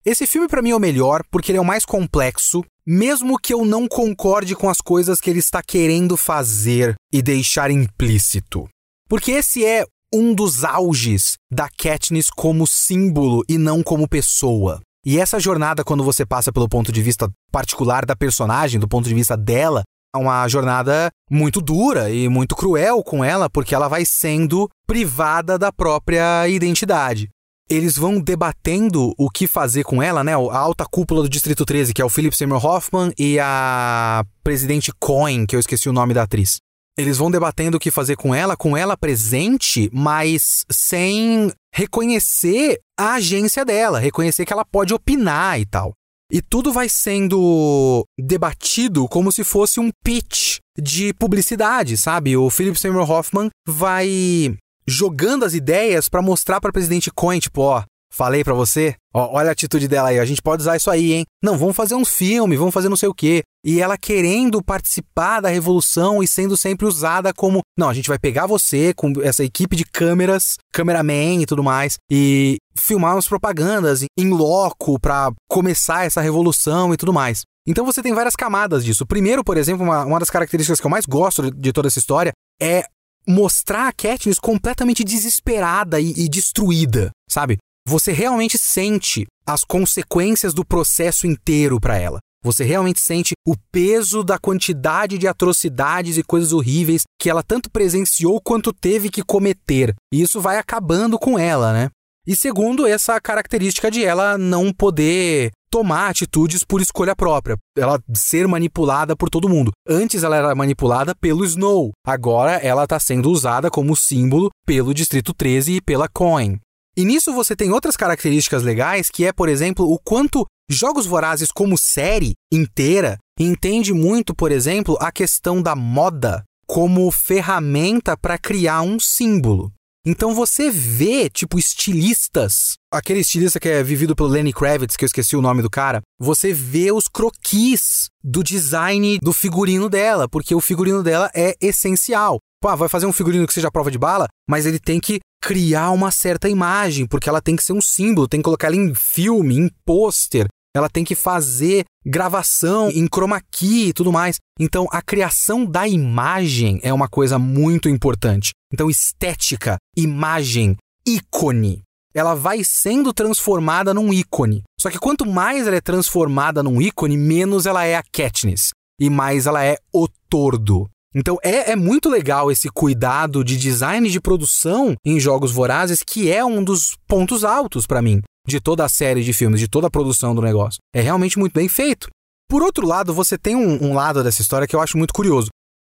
Esse 0.04 0.26
filme 0.26 0.48
para 0.48 0.62
mim 0.62 0.70
é 0.70 0.76
o 0.76 0.80
melhor 0.80 1.22
porque 1.30 1.52
ele 1.52 1.58
é 1.58 1.60
o 1.60 1.64
mais 1.64 1.84
complexo, 1.84 2.64
mesmo 2.84 3.38
que 3.38 3.54
eu 3.54 3.64
não 3.64 3.86
concorde 3.86 4.56
com 4.56 4.68
as 4.68 4.80
coisas 4.80 5.20
que 5.20 5.30
ele 5.30 5.38
está 5.38 5.62
querendo 5.62 6.16
fazer 6.16 6.94
e 7.12 7.22
deixar 7.22 7.70
implícito. 7.70 8.66
Porque 9.08 9.32
esse 9.32 9.64
é 9.64 9.84
um 10.12 10.34
dos 10.34 10.64
auges 10.64 11.34
da 11.50 11.68
Katniss 11.68 12.30
como 12.30 12.66
símbolo 12.66 13.44
e 13.48 13.56
não 13.56 13.82
como 13.82 14.08
pessoa. 14.08 14.80
E 15.04 15.18
essa 15.18 15.40
jornada, 15.40 15.82
quando 15.82 16.04
você 16.04 16.26
passa 16.26 16.52
pelo 16.52 16.68
ponto 16.68 16.92
de 16.92 17.00
vista 17.00 17.30
particular 17.50 18.04
da 18.04 18.14
personagem, 18.14 18.78
do 18.78 18.88
ponto 18.88 19.08
de 19.08 19.14
vista 19.14 19.36
dela, 19.36 19.82
é 20.14 20.18
uma 20.18 20.46
jornada 20.48 21.10
muito 21.30 21.60
dura 21.60 22.10
e 22.10 22.28
muito 22.28 22.56
cruel 22.56 23.02
com 23.02 23.24
ela, 23.24 23.48
porque 23.48 23.74
ela 23.74 23.88
vai 23.88 24.04
sendo 24.04 24.68
privada 24.86 25.56
da 25.56 25.72
própria 25.72 26.48
identidade. 26.48 27.28
Eles 27.68 27.96
vão 27.96 28.20
debatendo 28.20 29.14
o 29.16 29.30
que 29.30 29.46
fazer 29.46 29.84
com 29.84 30.02
ela, 30.02 30.24
né? 30.24 30.32
A 30.34 30.58
alta 30.58 30.84
cúpula 30.84 31.22
do 31.22 31.28
Distrito 31.28 31.64
13, 31.64 31.94
que 31.94 32.02
é 32.02 32.04
o 32.04 32.08
Philip 32.08 32.36
Seymour 32.36 32.66
Hoffman, 32.66 33.12
e 33.16 33.38
a 33.38 34.24
presidente 34.42 34.92
Cohen, 34.98 35.46
que 35.46 35.54
eu 35.54 35.60
esqueci 35.60 35.88
o 35.88 35.92
nome 35.92 36.12
da 36.12 36.24
atriz. 36.24 36.58
Eles 36.98 37.18
vão 37.18 37.30
debatendo 37.30 37.76
o 37.76 37.80
que 37.80 37.90
fazer 37.90 38.16
com 38.16 38.34
ela, 38.34 38.56
com 38.56 38.76
ela 38.76 38.96
presente, 38.96 39.88
mas 39.92 40.64
sem 40.70 41.52
reconhecer 41.74 42.78
a 42.98 43.14
agência 43.14 43.64
dela, 43.64 43.98
reconhecer 43.98 44.44
que 44.44 44.52
ela 44.52 44.64
pode 44.64 44.92
opinar 44.92 45.58
e 45.60 45.64
tal. 45.64 45.92
E 46.32 46.40
tudo 46.40 46.72
vai 46.72 46.88
sendo 46.88 48.04
debatido 48.18 49.08
como 49.08 49.32
se 49.32 49.42
fosse 49.42 49.80
um 49.80 49.90
pitch 50.04 50.58
de 50.78 51.12
publicidade, 51.14 51.96
sabe? 51.96 52.36
O 52.36 52.48
Philip 52.50 52.78
Seymour 52.78 53.10
Hoffman 53.10 53.50
vai 53.66 54.54
jogando 54.86 55.44
as 55.44 55.54
ideias 55.54 56.08
para 56.08 56.22
mostrar 56.22 56.60
para 56.60 56.72
presidente 56.72 57.10
Cohen, 57.10 57.40
tipo, 57.40 57.62
ó, 57.62 57.82
Falei 58.12 58.42
para 58.42 58.54
você? 58.54 58.94
Ó, 59.14 59.36
olha 59.36 59.50
a 59.50 59.52
atitude 59.52 59.86
dela 59.86 60.08
aí, 60.08 60.18
a 60.18 60.24
gente 60.24 60.42
pode 60.42 60.62
usar 60.62 60.76
isso 60.76 60.90
aí, 60.90 61.12
hein? 61.12 61.24
Não, 61.42 61.56
vamos 61.56 61.76
fazer 61.76 61.94
um 61.94 62.04
filme, 62.04 62.56
vamos 62.56 62.74
fazer 62.74 62.88
não 62.88 62.96
sei 62.96 63.08
o 63.08 63.14
quê. 63.14 63.42
E 63.64 63.80
ela 63.80 63.96
querendo 63.96 64.62
participar 64.62 65.40
da 65.40 65.48
revolução 65.48 66.22
e 66.22 66.26
sendo 66.26 66.56
sempre 66.56 66.86
usada 66.86 67.32
como, 67.32 67.60
não, 67.78 67.88
a 67.88 67.94
gente 67.94 68.08
vai 68.08 68.18
pegar 68.18 68.46
você 68.46 68.92
com 68.94 69.12
essa 69.22 69.44
equipe 69.44 69.76
de 69.76 69.84
câmeras, 69.84 70.56
cameraman 70.72 71.42
e 71.42 71.46
tudo 71.46 71.62
mais, 71.62 71.98
e 72.10 72.56
filmar 72.76 73.14
umas 73.14 73.28
propagandas 73.28 74.04
em 74.18 74.30
loco 74.30 74.98
para 74.98 75.30
começar 75.48 76.04
essa 76.04 76.20
revolução 76.20 76.92
e 76.92 76.96
tudo 76.96 77.12
mais. 77.12 77.42
Então 77.66 77.84
você 77.84 78.02
tem 78.02 78.14
várias 78.14 78.34
camadas 78.34 78.84
disso. 78.84 79.06
Primeiro, 79.06 79.44
por 79.44 79.56
exemplo, 79.56 79.84
uma, 79.84 80.04
uma 80.04 80.18
das 80.18 80.30
características 80.30 80.80
que 80.80 80.86
eu 80.86 80.90
mais 80.90 81.06
gosto 81.06 81.50
de, 81.50 81.72
toda 81.72 81.88
essa 81.88 81.98
história 81.98 82.32
é 82.60 82.84
mostrar 83.26 83.88
a 83.88 83.92
Katniss 83.92 84.38
completamente 84.38 85.04
desesperada 85.04 86.00
e, 86.00 86.12
e 86.16 86.28
destruída, 86.28 87.10
sabe? 87.28 87.58
Você 87.90 88.12
realmente 88.12 88.56
sente 88.56 89.26
as 89.44 89.64
consequências 89.64 90.54
do 90.54 90.64
processo 90.64 91.26
inteiro 91.26 91.80
para 91.80 91.98
ela. 91.98 92.20
Você 92.42 92.62
realmente 92.64 93.00
sente 93.00 93.32
o 93.46 93.54
peso 93.70 94.22
da 94.22 94.38
quantidade 94.38 95.18
de 95.18 95.26
atrocidades 95.26 96.16
e 96.16 96.22
coisas 96.22 96.52
horríveis 96.52 97.02
que 97.20 97.28
ela 97.28 97.42
tanto 97.42 97.68
presenciou 97.68 98.40
quanto 98.40 98.72
teve 98.72 99.10
que 99.10 99.24
cometer. 99.24 99.94
E 100.14 100.22
isso 100.22 100.40
vai 100.40 100.56
acabando 100.56 101.18
com 101.18 101.36
ela, 101.36 101.72
né? 101.72 101.88
E 102.26 102.36
segundo, 102.36 102.86
essa 102.86 103.20
característica 103.20 103.90
de 103.90 104.04
ela 104.04 104.38
não 104.38 104.72
poder 104.72 105.50
tomar 105.68 106.08
atitudes 106.08 106.62
por 106.64 106.80
escolha 106.80 107.16
própria, 107.16 107.56
ela 107.76 108.00
ser 108.14 108.46
manipulada 108.46 109.16
por 109.16 109.28
todo 109.28 109.48
mundo. 109.48 109.72
Antes 109.88 110.22
ela 110.22 110.36
era 110.36 110.54
manipulada 110.54 111.14
pelo 111.14 111.44
Snow, 111.44 111.90
agora 112.06 112.52
ela 112.52 112.84
está 112.84 113.00
sendo 113.00 113.30
usada 113.30 113.70
como 113.70 113.96
símbolo 113.96 114.48
pelo 114.64 114.94
Distrito 114.94 115.34
13 115.34 115.74
e 115.74 115.80
pela 115.80 116.08
Coin. 116.08 116.58
E 116.96 117.04
nisso 117.04 117.32
você 117.32 117.54
tem 117.54 117.70
outras 117.70 117.96
características 117.96 118.62
legais, 118.62 119.08
que 119.10 119.24
é, 119.24 119.32
por 119.32 119.48
exemplo, 119.48 119.90
o 119.90 119.98
quanto 119.98 120.44
Jogos 120.68 121.06
Vorazes 121.06 121.50
como 121.50 121.76
série 121.76 122.34
inteira 122.52 123.18
entende 123.38 123.92
muito, 123.92 124.34
por 124.34 124.52
exemplo, 124.52 124.96
a 125.00 125.10
questão 125.10 125.62
da 125.62 125.74
moda 125.74 126.44
como 126.66 127.10
ferramenta 127.10 128.16
para 128.16 128.38
criar 128.38 128.82
um 128.82 129.00
símbolo. 129.00 129.72
Então 130.06 130.34
você 130.34 130.70
vê, 130.70 131.28
tipo, 131.28 131.58
estilistas, 131.58 132.76
aquele 132.90 133.20
estilista 133.20 133.60
que 133.60 133.68
é 133.68 133.82
vivido 133.82 134.16
pelo 134.16 134.30
Lenny 134.30 134.52
Kravitz, 134.52 134.96
que 134.96 135.04
eu 135.04 135.06
esqueci 135.06 135.36
o 135.36 135.42
nome 135.42 135.60
do 135.60 135.68
cara, 135.68 136.00
você 136.18 136.54
vê 136.54 136.90
os 136.90 137.06
croquis 137.06 138.08
do 138.24 138.42
design 138.42 139.18
do 139.20 139.32
figurino 139.32 139.90
dela, 139.90 140.26
porque 140.26 140.54
o 140.54 140.60
figurino 140.60 141.02
dela 141.02 141.30
é 141.34 141.54
essencial. 141.60 142.38
Pô, 142.62 142.74
vai 142.76 142.88
fazer 142.88 143.06
um 143.06 143.12
figurino 143.12 143.46
que 143.46 143.52
seja 143.52 143.70
prova 143.70 143.90
de 143.90 143.98
bala, 143.98 144.26
mas 144.48 144.64
ele 144.64 144.78
tem 144.78 145.00
que 145.00 145.18
criar 145.42 145.90
uma 145.90 146.10
certa 146.10 146.48
imagem, 146.48 147.06
porque 147.06 147.28
ela 147.28 147.40
tem 147.40 147.56
que 147.56 147.62
ser 147.62 147.72
um 147.72 147.80
símbolo, 147.80 148.28
tem 148.28 148.40
que 148.40 148.44
colocar 148.44 148.66
ela 148.66 148.76
em 148.76 148.94
filme, 148.94 149.56
em 149.56 149.70
pôster, 149.84 150.46
ela 150.74 150.88
tem 150.88 151.04
que 151.04 151.14
fazer 151.14 151.84
gravação 152.04 152.90
em 152.90 153.06
chroma 153.12 153.40
key 153.50 153.88
e 153.88 153.92
tudo 153.92 154.12
mais. 154.12 154.36
Então, 154.58 154.86
a 154.92 155.02
criação 155.02 155.64
da 155.64 155.86
imagem 155.88 156.78
é 156.82 156.92
uma 156.92 157.08
coisa 157.08 157.38
muito 157.38 157.88
importante. 157.88 158.52
Então, 158.72 158.88
estética, 158.88 159.76
imagem, 159.96 160.76
ícone. 161.06 161.82
Ela 162.14 162.34
vai 162.34 162.62
sendo 162.64 163.12
transformada 163.12 163.94
num 163.94 164.12
ícone. 164.12 164.62
Só 164.80 164.90
que 164.90 164.98
quanto 164.98 165.26
mais 165.26 165.66
ela 165.66 165.76
é 165.76 165.80
transformada 165.80 166.62
num 166.62 166.80
ícone, 166.80 167.16
menos 167.16 167.66
ela 167.66 167.84
é 167.84 167.96
a 167.96 168.02
Katniss. 168.02 168.70
E 169.00 169.08
mais 169.08 169.46
ela 169.46 169.64
é 169.64 169.76
o 169.92 170.08
tordo. 170.28 170.88
Então 171.14 171.36
é, 171.42 171.72
é 171.72 171.76
muito 171.76 172.08
legal 172.08 172.50
esse 172.50 172.68
cuidado 172.68 173.42
de 173.42 173.56
design 173.56 174.08
de 174.08 174.20
produção 174.20 174.94
em 175.04 175.18
Jogos 175.18 175.50
Vorazes, 175.50 176.02
que 176.06 176.30
é 176.30 176.44
um 176.44 176.62
dos 176.62 176.96
pontos 177.06 177.44
altos 177.44 177.86
para 177.86 178.00
mim 178.00 178.20
de 178.46 178.60
toda 178.60 178.84
a 178.84 178.88
série 178.88 179.22
de 179.22 179.32
filmes, 179.32 179.60
de 179.60 179.68
toda 179.68 179.86
a 179.86 179.90
produção 179.90 180.34
do 180.34 180.42
negócio. 180.42 180.80
É 180.94 181.00
realmente 181.00 181.38
muito 181.38 181.52
bem 181.52 181.68
feito. 181.68 182.08
Por 182.48 182.62
outro 182.62 182.86
lado, 182.86 183.14
você 183.14 183.38
tem 183.38 183.54
um, 183.54 183.90
um 183.90 183.94
lado 183.94 184.24
dessa 184.24 184.42
história 184.42 184.66
que 184.66 184.74
eu 184.74 184.80
acho 184.80 184.98
muito 184.98 185.14
curioso. 185.14 185.50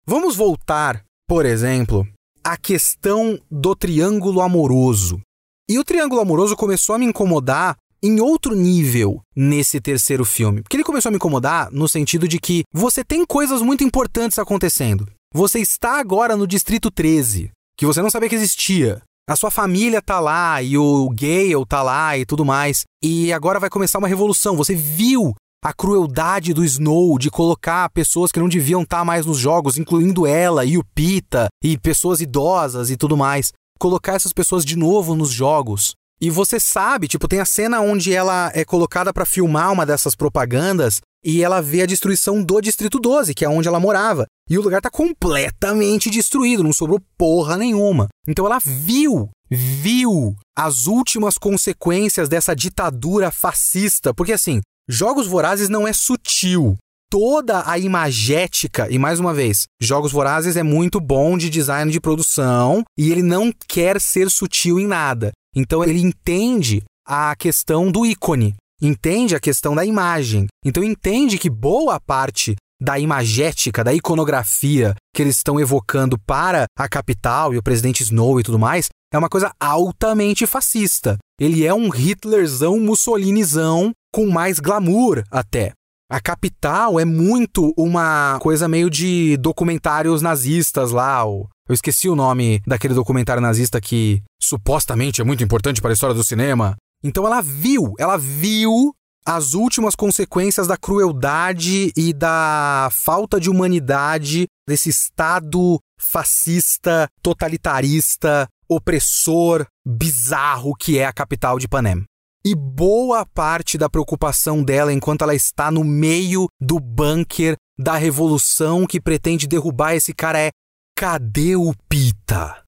Vamos 0.06 0.36
voltar, 0.36 1.02
por 1.28 1.44
exemplo, 1.44 2.06
à 2.42 2.56
questão 2.56 3.38
do 3.50 3.74
triângulo 3.74 4.40
amoroso. 4.40 5.20
E 5.68 5.78
o 5.78 5.84
triângulo 5.84 6.20
amoroso 6.20 6.56
começou 6.56 6.94
a 6.94 6.98
me 6.98 7.04
incomodar 7.04 7.76
em 8.06 8.20
outro 8.20 8.54
nível 8.54 9.20
nesse 9.34 9.80
terceiro 9.80 10.24
filme. 10.24 10.62
Porque 10.62 10.76
ele 10.76 10.84
começou 10.84 11.08
a 11.08 11.12
me 11.12 11.16
incomodar 11.16 11.70
no 11.72 11.88
sentido 11.88 12.28
de 12.28 12.38
que 12.38 12.62
você 12.72 13.04
tem 13.04 13.24
coisas 13.24 13.60
muito 13.60 13.82
importantes 13.82 14.38
acontecendo. 14.38 15.06
Você 15.34 15.58
está 15.58 15.98
agora 15.98 16.36
no 16.36 16.46
Distrito 16.46 16.90
13, 16.90 17.50
que 17.76 17.84
você 17.84 18.00
não 18.00 18.10
sabia 18.10 18.28
que 18.28 18.34
existia. 18.34 19.02
A 19.28 19.34
sua 19.34 19.50
família 19.50 20.00
tá 20.00 20.20
lá 20.20 20.62
e 20.62 20.78
o 20.78 21.10
Gale 21.10 21.66
tá 21.68 21.82
lá 21.82 22.16
e 22.16 22.24
tudo 22.24 22.44
mais. 22.44 22.84
E 23.02 23.32
agora 23.32 23.58
vai 23.58 23.68
começar 23.68 23.98
uma 23.98 24.06
revolução. 24.06 24.56
Você 24.56 24.74
viu 24.74 25.34
a 25.64 25.72
crueldade 25.72 26.54
do 26.54 26.64
Snow 26.64 27.18
de 27.18 27.28
colocar 27.28 27.90
pessoas 27.90 28.30
que 28.30 28.38
não 28.38 28.48
deviam 28.48 28.82
estar 28.82 28.98
tá 28.98 29.04
mais 29.04 29.26
nos 29.26 29.36
jogos, 29.36 29.76
incluindo 29.76 30.26
ela 30.26 30.64
e 30.64 30.78
o 30.78 30.84
Pita 30.94 31.48
e 31.62 31.76
pessoas 31.76 32.20
idosas 32.20 32.88
e 32.88 32.96
tudo 32.96 33.16
mais. 33.16 33.52
Colocar 33.80 34.14
essas 34.14 34.32
pessoas 34.32 34.64
de 34.64 34.76
novo 34.76 35.16
nos 35.16 35.30
jogos. 35.30 35.94
E 36.20 36.30
você 36.30 36.58
sabe, 36.58 37.08
tipo, 37.08 37.28
tem 37.28 37.40
a 37.40 37.44
cena 37.44 37.80
onde 37.80 38.12
ela 38.12 38.50
é 38.54 38.64
colocada 38.64 39.12
para 39.12 39.26
filmar 39.26 39.72
uma 39.72 39.84
dessas 39.84 40.14
propagandas 40.14 41.00
e 41.22 41.42
ela 41.42 41.60
vê 41.60 41.82
a 41.82 41.86
destruição 41.86 42.42
do 42.42 42.60
Distrito 42.60 42.98
12, 42.98 43.34
que 43.34 43.44
é 43.44 43.48
onde 43.48 43.68
ela 43.68 43.80
morava. 43.80 44.26
E 44.48 44.56
o 44.56 44.62
lugar 44.62 44.80
tá 44.80 44.88
completamente 44.88 46.08
destruído, 46.08 46.62
não 46.62 46.72
sobrou 46.72 47.00
porra 47.18 47.56
nenhuma. 47.56 48.06
Então 48.26 48.46
ela 48.46 48.58
viu, 48.60 49.28
viu 49.50 50.34
as 50.56 50.86
últimas 50.86 51.36
consequências 51.36 52.28
dessa 52.28 52.54
ditadura 52.54 53.30
fascista, 53.30 54.14
porque 54.14 54.32
assim, 54.32 54.60
Jogos 54.88 55.26
Vorazes 55.26 55.68
não 55.68 55.86
é 55.86 55.92
sutil. 55.92 56.76
Toda 57.10 57.68
a 57.68 57.78
imagética, 57.78 58.88
e 58.90 58.98
mais 58.98 59.20
uma 59.20 59.32
vez, 59.32 59.64
Jogos 59.80 60.10
Vorazes 60.10 60.56
é 60.56 60.62
muito 60.62 61.00
bom 61.00 61.38
de 61.38 61.48
design 61.48 61.90
de 61.90 62.00
produção 62.00 62.82
e 62.98 63.12
ele 63.12 63.22
não 63.22 63.52
quer 63.68 64.00
ser 64.00 64.28
sutil 64.30 64.78
em 64.80 64.86
nada. 64.86 65.32
Então 65.56 65.82
ele 65.82 66.00
entende 66.00 66.82
a 67.06 67.34
questão 67.34 67.90
do 67.90 68.04
ícone, 68.04 68.54
entende 68.82 69.34
a 69.34 69.40
questão 69.40 69.74
da 69.74 69.84
imagem. 69.84 70.46
Então 70.62 70.84
entende 70.84 71.38
que 71.38 71.48
boa 71.48 71.98
parte 71.98 72.54
da 72.80 72.98
imagética, 72.98 73.82
da 73.82 73.94
iconografia 73.94 74.94
que 75.14 75.22
eles 75.22 75.38
estão 75.38 75.58
evocando 75.58 76.18
para 76.18 76.66
a 76.78 76.88
capital 76.88 77.54
e 77.54 77.58
o 77.58 77.62
presidente 77.62 78.02
Snow 78.02 78.38
e 78.38 78.42
tudo 78.42 78.58
mais, 78.58 78.90
é 79.12 79.16
uma 79.16 79.30
coisa 79.30 79.50
altamente 79.58 80.46
fascista. 80.46 81.16
Ele 81.40 81.64
é 81.64 81.72
um 81.72 81.88
Hitlerzão, 81.88 82.78
Mussolinizão, 82.78 83.92
com 84.12 84.26
mais 84.26 84.60
glamour 84.60 85.24
até. 85.30 85.72
A 86.10 86.20
capital 86.20 87.00
é 87.00 87.04
muito 87.04 87.72
uma 87.76 88.38
coisa 88.40 88.68
meio 88.68 88.88
de 88.88 89.36
documentários 89.38 90.22
nazistas 90.22 90.92
lá. 90.92 91.24
Eu 91.68 91.74
esqueci 91.74 92.08
o 92.08 92.14
nome 92.14 92.60
daquele 92.66 92.94
documentário 92.94 93.42
nazista 93.42 93.80
que 93.80 94.22
supostamente 94.40 95.20
é 95.20 95.24
muito 95.24 95.42
importante 95.42 95.80
para 95.80 95.90
a 95.90 95.94
história 95.94 96.14
do 96.14 96.22
cinema. 96.22 96.76
Então 97.02 97.26
ela 97.26 97.40
viu, 97.40 97.94
ela 97.98 98.16
viu 98.16 98.94
as 99.26 99.54
últimas 99.54 99.96
consequências 99.96 100.68
da 100.68 100.76
crueldade 100.76 101.92
e 101.96 102.12
da 102.12 102.88
falta 102.92 103.40
de 103.40 103.50
humanidade 103.50 104.46
desse 104.68 104.90
Estado 104.90 105.80
fascista, 105.98 107.08
totalitarista, 107.20 108.46
opressor, 108.68 109.66
bizarro 109.84 110.74
que 110.76 110.98
é 110.98 111.06
a 111.06 111.12
capital 111.12 111.58
de 111.58 111.66
Panem. 111.66 112.04
E 112.44 112.54
boa 112.54 113.26
parte 113.26 113.76
da 113.76 113.90
preocupação 113.90 114.62
dela 114.62 114.92
enquanto 114.92 115.22
ela 115.22 115.34
está 115.34 115.68
no 115.68 115.82
meio 115.82 116.46
do 116.60 116.78
bunker 116.78 117.56
da 117.76 117.96
revolução 117.96 118.86
que 118.86 119.00
pretende 119.00 119.48
derrubar 119.48 119.94
esse 119.94 120.14
cara 120.14 120.38
é: 120.38 120.50
cadê 120.96 121.54
o 121.54 121.74
Pita? 121.88 122.62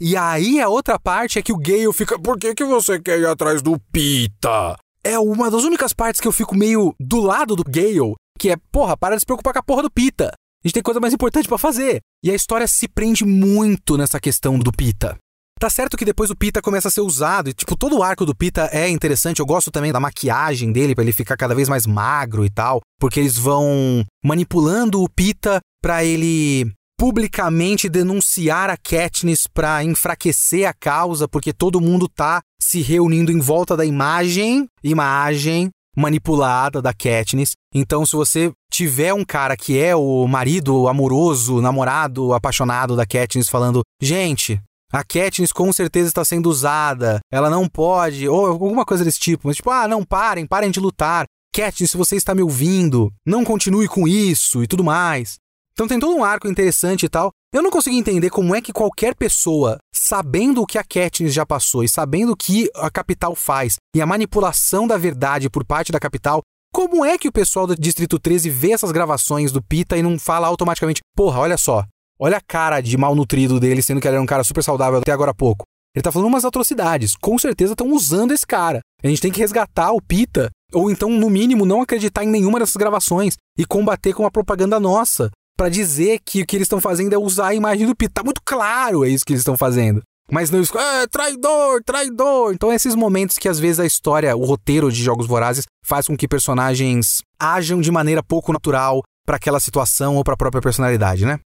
E 0.00 0.16
aí 0.16 0.60
a 0.60 0.68
outra 0.68 0.98
parte 0.98 1.38
é 1.38 1.42
que 1.42 1.52
o 1.52 1.56
Gale 1.56 1.92
fica: 1.92 2.18
por 2.18 2.36
que, 2.38 2.54
que 2.54 2.64
você 2.64 3.00
quer 3.00 3.20
ir 3.20 3.26
atrás 3.26 3.62
do 3.62 3.78
Pita? 3.92 4.76
É 5.04 5.18
uma 5.18 5.50
das 5.50 5.62
únicas 5.62 5.92
partes 5.92 6.20
que 6.20 6.26
eu 6.26 6.32
fico 6.32 6.56
meio 6.56 6.92
do 6.98 7.20
lado 7.20 7.54
do 7.54 7.62
Gale, 7.64 8.14
que 8.38 8.50
é: 8.50 8.56
porra, 8.72 8.96
para 8.96 9.14
de 9.14 9.20
se 9.20 9.26
preocupar 9.26 9.52
com 9.52 9.60
a 9.60 9.62
porra 9.62 9.82
do 9.82 9.90
Pita. 9.90 10.26
A 10.26 10.66
gente 10.68 10.74
tem 10.74 10.82
coisa 10.82 10.98
mais 10.98 11.14
importante 11.14 11.48
para 11.48 11.56
fazer. 11.56 12.00
E 12.22 12.32
a 12.32 12.34
história 12.34 12.66
se 12.66 12.88
prende 12.88 13.24
muito 13.24 13.96
nessa 13.96 14.18
questão 14.18 14.58
do 14.58 14.72
Pita. 14.72 15.16
Tá 15.60 15.70
certo 15.70 15.96
que 15.96 16.04
depois 16.04 16.30
o 16.30 16.36
Pita 16.36 16.60
começa 16.60 16.88
a 16.88 16.90
ser 16.90 17.00
usado, 17.00 17.48
e 17.48 17.52
tipo, 17.52 17.76
todo 17.76 17.98
o 17.98 18.02
arco 18.02 18.24
do 18.24 18.34
Pita 18.34 18.68
é 18.72 18.88
interessante. 18.88 19.40
Eu 19.40 19.46
gosto 19.46 19.70
também 19.70 19.92
da 19.92 20.00
maquiagem 20.00 20.72
dele, 20.72 20.94
para 20.94 21.04
ele 21.04 21.12
ficar 21.12 21.36
cada 21.36 21.54
vez 21.54 21.68
mais 21.68 21.86
magro 21.86 22.44
e 22.44 22.50
tal, 22.50 22.80
porque 23.00 23.20
eles 23.20 23.36
vão 23.36 24.04
manipulando 24.24 25.02
o 25.02 25.08
Pita 25.08 25.60
para 25.80 26.04
ele 26.04 26.72
publicamente 26.98 27.88
denunciar 27.88 28.68
a 28.68 28.76
Katniss 28.76 29.46
para 29.46 29.84
enfraquecer 29.84 30.68
a 30.68 30.74
causa, 30.74 31.28
porque 31.28 31.52
todo 31.52 31.80
mundo 31.80 32.08
tá 32.08 32.40
se 32.60 32.82
reunindo 32.82 33.30
em 33.30 33.38
volta 33.38 33.76
da 33.76 33.86
imagem, 33.86 34.66
imagem 34.82 35.70
manipulada 35.96 36.82
da 36.82 36.92
Katniss. 36.92 37.52
Então, 37.72 38.04
se 38.04 38.16
você 38.16 38.52
tiver 38.70 39.14
um 39.14 39.24
cara 39.24 39.56
que 39.56 39.78
é 39.78 39.94
o 39.94 40.26
marido 40.26 40.88
amoroso, 40.88 41.60
namorado, 41.60 42.32
apaixonado 42.32 42.96
da 42.96 43.06
Katniss 43.06 43.48
falando, 43.48 43.82
gente, 44.02 44.60
a 44.92 45.04
Katniss 45.04 45.52
com 45.52 45.72
certeza 45.72 46.08
está 46.08 46.24
sendo 46.24 46.48
usada, 46.48 47.20
ela 47.32 47.48
não 47.48 47.68
pode, 47.68 48.28
ou 48.28 48.46
alguma 48.46 48.84
coisa 48.84 49.04
desse 49.04 49.20
tipo, 49.20 49.46
mas 49.46 49.56
tipo, 49.56 49.70
ah, 49.70 49.86
não 49.86 50.04
parem, 50.04 50.46
parem 50.46 50.70
de 50.70 50.80
lutar. 50.80 51.26
Katniss, 51.54 51.92
se 51.92 51.96
você 51.96 52.16
está 52.16 52.34
me 52.34 52.42
ouvindo, 52.42 53.12
não 53.24 53.44
continue 53.44 53.86
com 53.86 54.06
isso 54.06 54.62
e 54.62 54.66
tudo 54.66 54.82
mais. 54.82 55.38
Então 55.78 55.86
tem 55.86 56.00
todo 56.00 56.12
um 56.12 56.24
arco 56.24 56.48
interessante 56.48 57.06
e 57.06 57.08
tal. 57.08 57.30
Eu 57.54 57.62
não 57.62 57.70
consigo 57.70 57.94
entender 57.94 58.30
como 58.30 58.52
é 58.52 58.60
que 58.60 58.72
qualquer 58.72 59.14
pessoa, 59.14 59.78
sabendo 59.94 60.60
o 60.60 60.66
que 60.66 60.76
a 60.76 60.82
Katniss 60.82 61.32
já 61.32 61.46
passou 61.46 61.84
e 61.84 61.88
sabendo 61.88 62.32
o 62.32 62.36
que 62.36 62.68
a 62.74 62.90
capital 62.90 63.32
faz 63.36 63.76
e 63.94 64.02
a 64.02 64.06
manipulação 64.06 64.88
da 64.88 64.96
verdade 64.96 65.48
por 65.48 65.64
parte 65.64 65.92
da 65.92 66.00
capital, 66.00 66.42
como 66.74 67.04
é 67.04 67.16
que 67.16 67.28
o 67.28 67.32
pessoal 67.32 67.64
do 67.64 67.76
Distrito 67.76 68.18
13 68.18 68.50
vê 68.50 68.72
essas 68.72 68.90
gravações 68.90 69.52
do 69.52 69.62
Pita 69.62 69.96
e 69.96 70.02
não 70.02 70.18
fala 70.18 70.48
automaticamente: 70.48 71.00
porra, 71.14 71.38
olha 71.38 71.56
só, 71.56 71.84
olha 72.18 72.38
a 72.38 72.42
cara 72.44 72.80
de 72.80 72.98
malnutrido 72.98 73.60
dele, 73.60 73.80
sendo 73.80 74.00
que 74.00 74.08
ele 74.08 74.16
era 74.16 74.22
um 74.22 74.26
cara 74.26 74.42
super 74.42 74.64
saudável 74.64 74.98
até 74.98 75.12
agora 75.12 75.30
há 75.30 75.34
pouco. 75.34 75.64
Ele 75.94 76.02
tá 76.02 76.10
falando 76.10 76.26
umas 76.26 76.44
atrocidades. 76.44 77.14
Com 77.14 77.38
certeza 77.38 77.74
estão 77.74 77.92
usando 77.92 78.32
esse 78.32 78.44
cara. 78.44 78.80
A 79.00 79.06
gente 79.06 79.22
tem 79.22 79.30
que 79.30 79.38
resgatar 79.38 79.92
o 79.92 80.02
Pita, 80.02 80.50
ou 80.72 80.90
então, 80.90 81.08
no 81.08 81.30
mínimo, 81.30 81.64
não 81.64 81.82
acreditar 81.82 82.24
em 82.24 82.28
nenhuma 82.28 82.58
dessas 82.58 82.74
gravações 82.74 83.36
e 83.56 83.64
combater 83.64 84.12
com 84.12 84.26
a 84.26 84.30
propaganda 84.30 84.80
nossa 84.80 85.30
para 85.58 85.68
dizer 85.68 86.20
que 86.24 86.42
o 86.42 86.46
que 86.46 86.56
eles 86.56 86.66
estão 86.66 86.80
fazendo 86.80 87.12
é 87.12 87.18
usar 87.18 87.48
a 87.48 87.54
imagem 87.54 87.84
do 87.84 87.96
Pita. 87.96 88.14
Tá 88.14 88.24
muito 88.24 88.40
claro 88.44 89.04
é 89.04 89.08
isso 89.08 89.24
que 89.24 89.32
eles 89.32 89.40
estão 89.40 89.56
fazendo. 89.56 90.00
Mas 90.30 90.50
não 90.50 90.60
é 90.60 91.06
traidor, 91.06 91.82
traidor. 91.82 92.52
Então, 92.52 92.72
esses 92.72 92.94
momentos 92.94 93.38
que 93.38 93.48
às 93.48 93.58
vezes 93.58 93.80
a 93.80 93.86
história, 93.86 94.36
o 94.36 94.44
roteiro 94.44 94.92
de 94.92 95.02
Jogos 95.02 95.26
Vorazes 95.26 95.64
faz 95.84 96.06
com 96.06 96.16
que 96.16 96.28
personagens 96.28 97.22
ajam 97.40 97.80
de 97.80 97.90
maneira 97.90 98.22
pouco 98.22 98.52
natural 98.52 99.02
para 99.26 99.36
aquela 99.36 99.58
situação 99.58 100.16
ou 100.16 100.22
para 100.22 100.34
a 100.34 100.36
própria 100.36 100.62
personalidade, 100.62 101.24
né? 101.24 101.40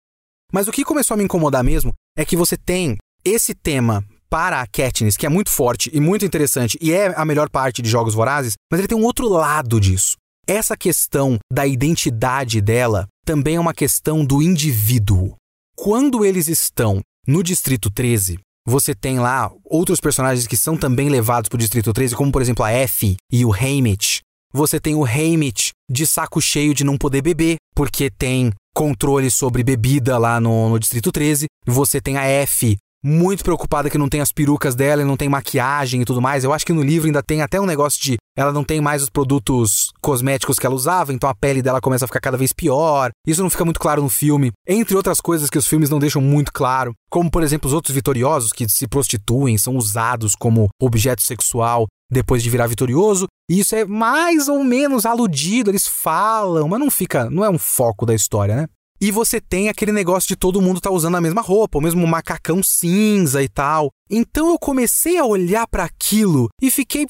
Mas 0.52 0.68
o 0.68 0.72
que 0.72 0.84
começou 0.84 1.14
a 1.14 1.18
me 1.18 1.24
incomodar 1.24 1.62
mesmo 1.62 1.92
é 2.16 2.24
que 2.24 2.36
você 2.36 2.56
tem 2.56 2.96
esse 3.24 3.54
tema 3.54 4.02
para 4.30 4.60
a 4.60 4.66
Katniss, 4.66 5.16
que 5.16 5.26
é 5.26 5.28
muito 5.28 5.50
forte 5.50 5.90
e 5.92 6.00
muito 6.00 6.24
interessante 6.24 6.78
e 6.80 6.92
é 6.92 7.12
a 7.16 7.24
melhor 7.24 7.50
parte 7.50 7.82
de 7.82 7.90
Jogos 7.90 8.14
Vorazes, 8.14 8.54
mas 8.70 8.78
ele 8.78 8.88
tem 8.88 8.96
um 8.96 9.04
outro 9.04 9.28
lado 9.28 9.80
disso. 9.80 10.16
Essa 10.46 10.76
questão 10.76 11.38
da 11.52 11.66
identidade 11.66 12.60
dela 12.62 13.06
também 13.28 13.56
é 13.56 13.60
uma 13.60 13.74
questão 13.74 14.24
do 14.24 14.40
indivíduo. 14.40 15.34
Quando 15.76 16.24
eles 16.24 16.48
estão 16.48 17.02
no 17.26 17.42
Distrito 17.42 17.90
13, 17.90 18.38
você 18.66 18.94
tem 18.94 19.20
lá 19.20 19.52
outros 19.66 20.00
personagens 20.00 20.46
que 20.46 20.56
são 20.56 20.78
também 20.78 21.10
levados 21.10 21.50
para 21.50 21.56
o 21.56 21.58
Distrito 21.58 21.92
13, 21.92 22.16
como 22.16 22.32
por 22.32 22.40
exemplo 22.40 22.64
a 22.64 22.72
Effie 22.72 23.18
e 23.30 23.44
o 23.44 23.52
Haymitch. 23.52 24.20
Você 24.50 24.80
tem 24.80 24.94
o 24.94 25.04
Haymitch 25.04 25.72
de 25.90 26.06
saco 26.06 26.40
cheio 26.40 26.72
de 26.72 26.84
não 26.84 26.96
poder 26.96 27.20
beber, 27.20 27.56
porque 27.74 28.10
tem 28.10 28.50
controle 28.74 29.30
sobre 29.30 29.62
bebida 29.62 30.16
lá 30.16 30.40
no, 30.40 30.70
no 30.70 30.78
Distrito 30.78 31.12
13. 31.12 31.44
Você 31.66 32.00
tem 32.00 32.16
a 32.16 32.24
F 32.24 32.78
muito 33.04 33.44
preocupada 33.44 33.88
que 33.88 33.98
não 33.98 34.08
tem 34.08 34.20
as 34.20 34.32
perucas 34.32 34.74
dela 34.74 35.02
e 35.02 35.04
não 35.04 35.16
tem 35.16 35.28
maquiagem 35.28 36.02
e 36.02 36.04
tudo 36.04 36.20
mais. 36.20 36.44
Eu 36.44 36.52
acho 36.52 36.66
que 36.66 36.72
no 36.72 36.82
livro 36.82 37.06
ainda 37.06 37.22
tem 37.22 37.42
até 37.42 37.60
um 37.60 37.66
negócio 37.66 38.00
de 38.00 38.16
ela 38.36 38.52
não 38.52 38.62
tem 38.62 38.80
mais 38.80 39.02
os 39.02 39.10
produtos 39.10 39.88
cosméticos 40.00 40.58
que 40.58 40.66
ela 40.66 40.74
usava, 40.74 41.12
então 41.12 41.28
a 41.28 41.34
pele 41.34 41.60
dela 41.60 41.80
começa 41.80 42.04
a 42.04 42.08
ficar 42.08 42.20
cada 42.20 42.36
vez 42.36 42.52
pior. 42.52 43.10
Isso 43.26 43.42
não 43.42 43.50
fica 43.50 43.64
muito 43.64 43.80
claro 43.80 44.00
no 44.00 44.08
filme, 44.08 44.52
entre 44.66 44.96
outras 44.96 45.20
coisas 45.20 45.50
que 45.50 45.58
os 45.58 45.66
filmes 45.66 45.90
não 45.90 45.98
deixam 45.98 46.22
muito 46.22 46.52
claro, 46.52 46.92
como 47.10 47.30
por 47.30 47.42
exemplo 47.42 47.66
os 47.66 47.74
outros 47.74 47.94
vitoriosos 47.94 48.52
que 48.52 48.68
se 48.68 48.86
prostituem, 48.86 49.58
são 49.58 49.76
usados 49.76 50.36
como 50.36 50.68
objeto 50.80 51.22
sexual 51.22 51.86
depois 52.10 52.42
de 52.42 52.50
virar 52.50 52.66
vitorioso. 52.66 53.26
E 53.50 53.60
isso 53.60 53.74
é 53.74 53.84
mais 53.84 54.48
ou 54.48 54.62
menos 54.62 55.04
aludido, 55.04 55.70
eles 55.70 55.86
falam, 55.86 56.68
mas 56.68 56.78
não 56.78 56.90
fica, 56.90 57.28
não 57.30 57.44
é 57.44 57.50
um 57.50 57.58
foco 57.58 58.06
da 58.06 58.14
história, 58.14 58.54
né? 58.54 58.68
E 59.00 59.10
você 59.10 59.40
tem 59.40 59.68
aquele 59.68 59.92
negócio 59.92 60.28
de 60.28 60.36
todo 60.36 60.60
mundo 60.60 60.80
tá 60.80 60.90
usando 60.90 61.16
a 61.16 61.20
mesma 61.20 61.40
roupa, 61.40 61.78
o 61.78 61.80
mesmo 61.80 62.06
macacão 62.06 62.62
cinza 62.62 63.42
e 63.42 63.48
tal. 63.48 63.90
Então 64.10 64.48
eu 64.48 64.58
comecei 64.58 65.18
a 65.18 65.24
olhar 65.24 65.66
para 65.68 65.84
aquilo 65.84 66.48
e 66.60 66.70
fiquei, 66.70 67.06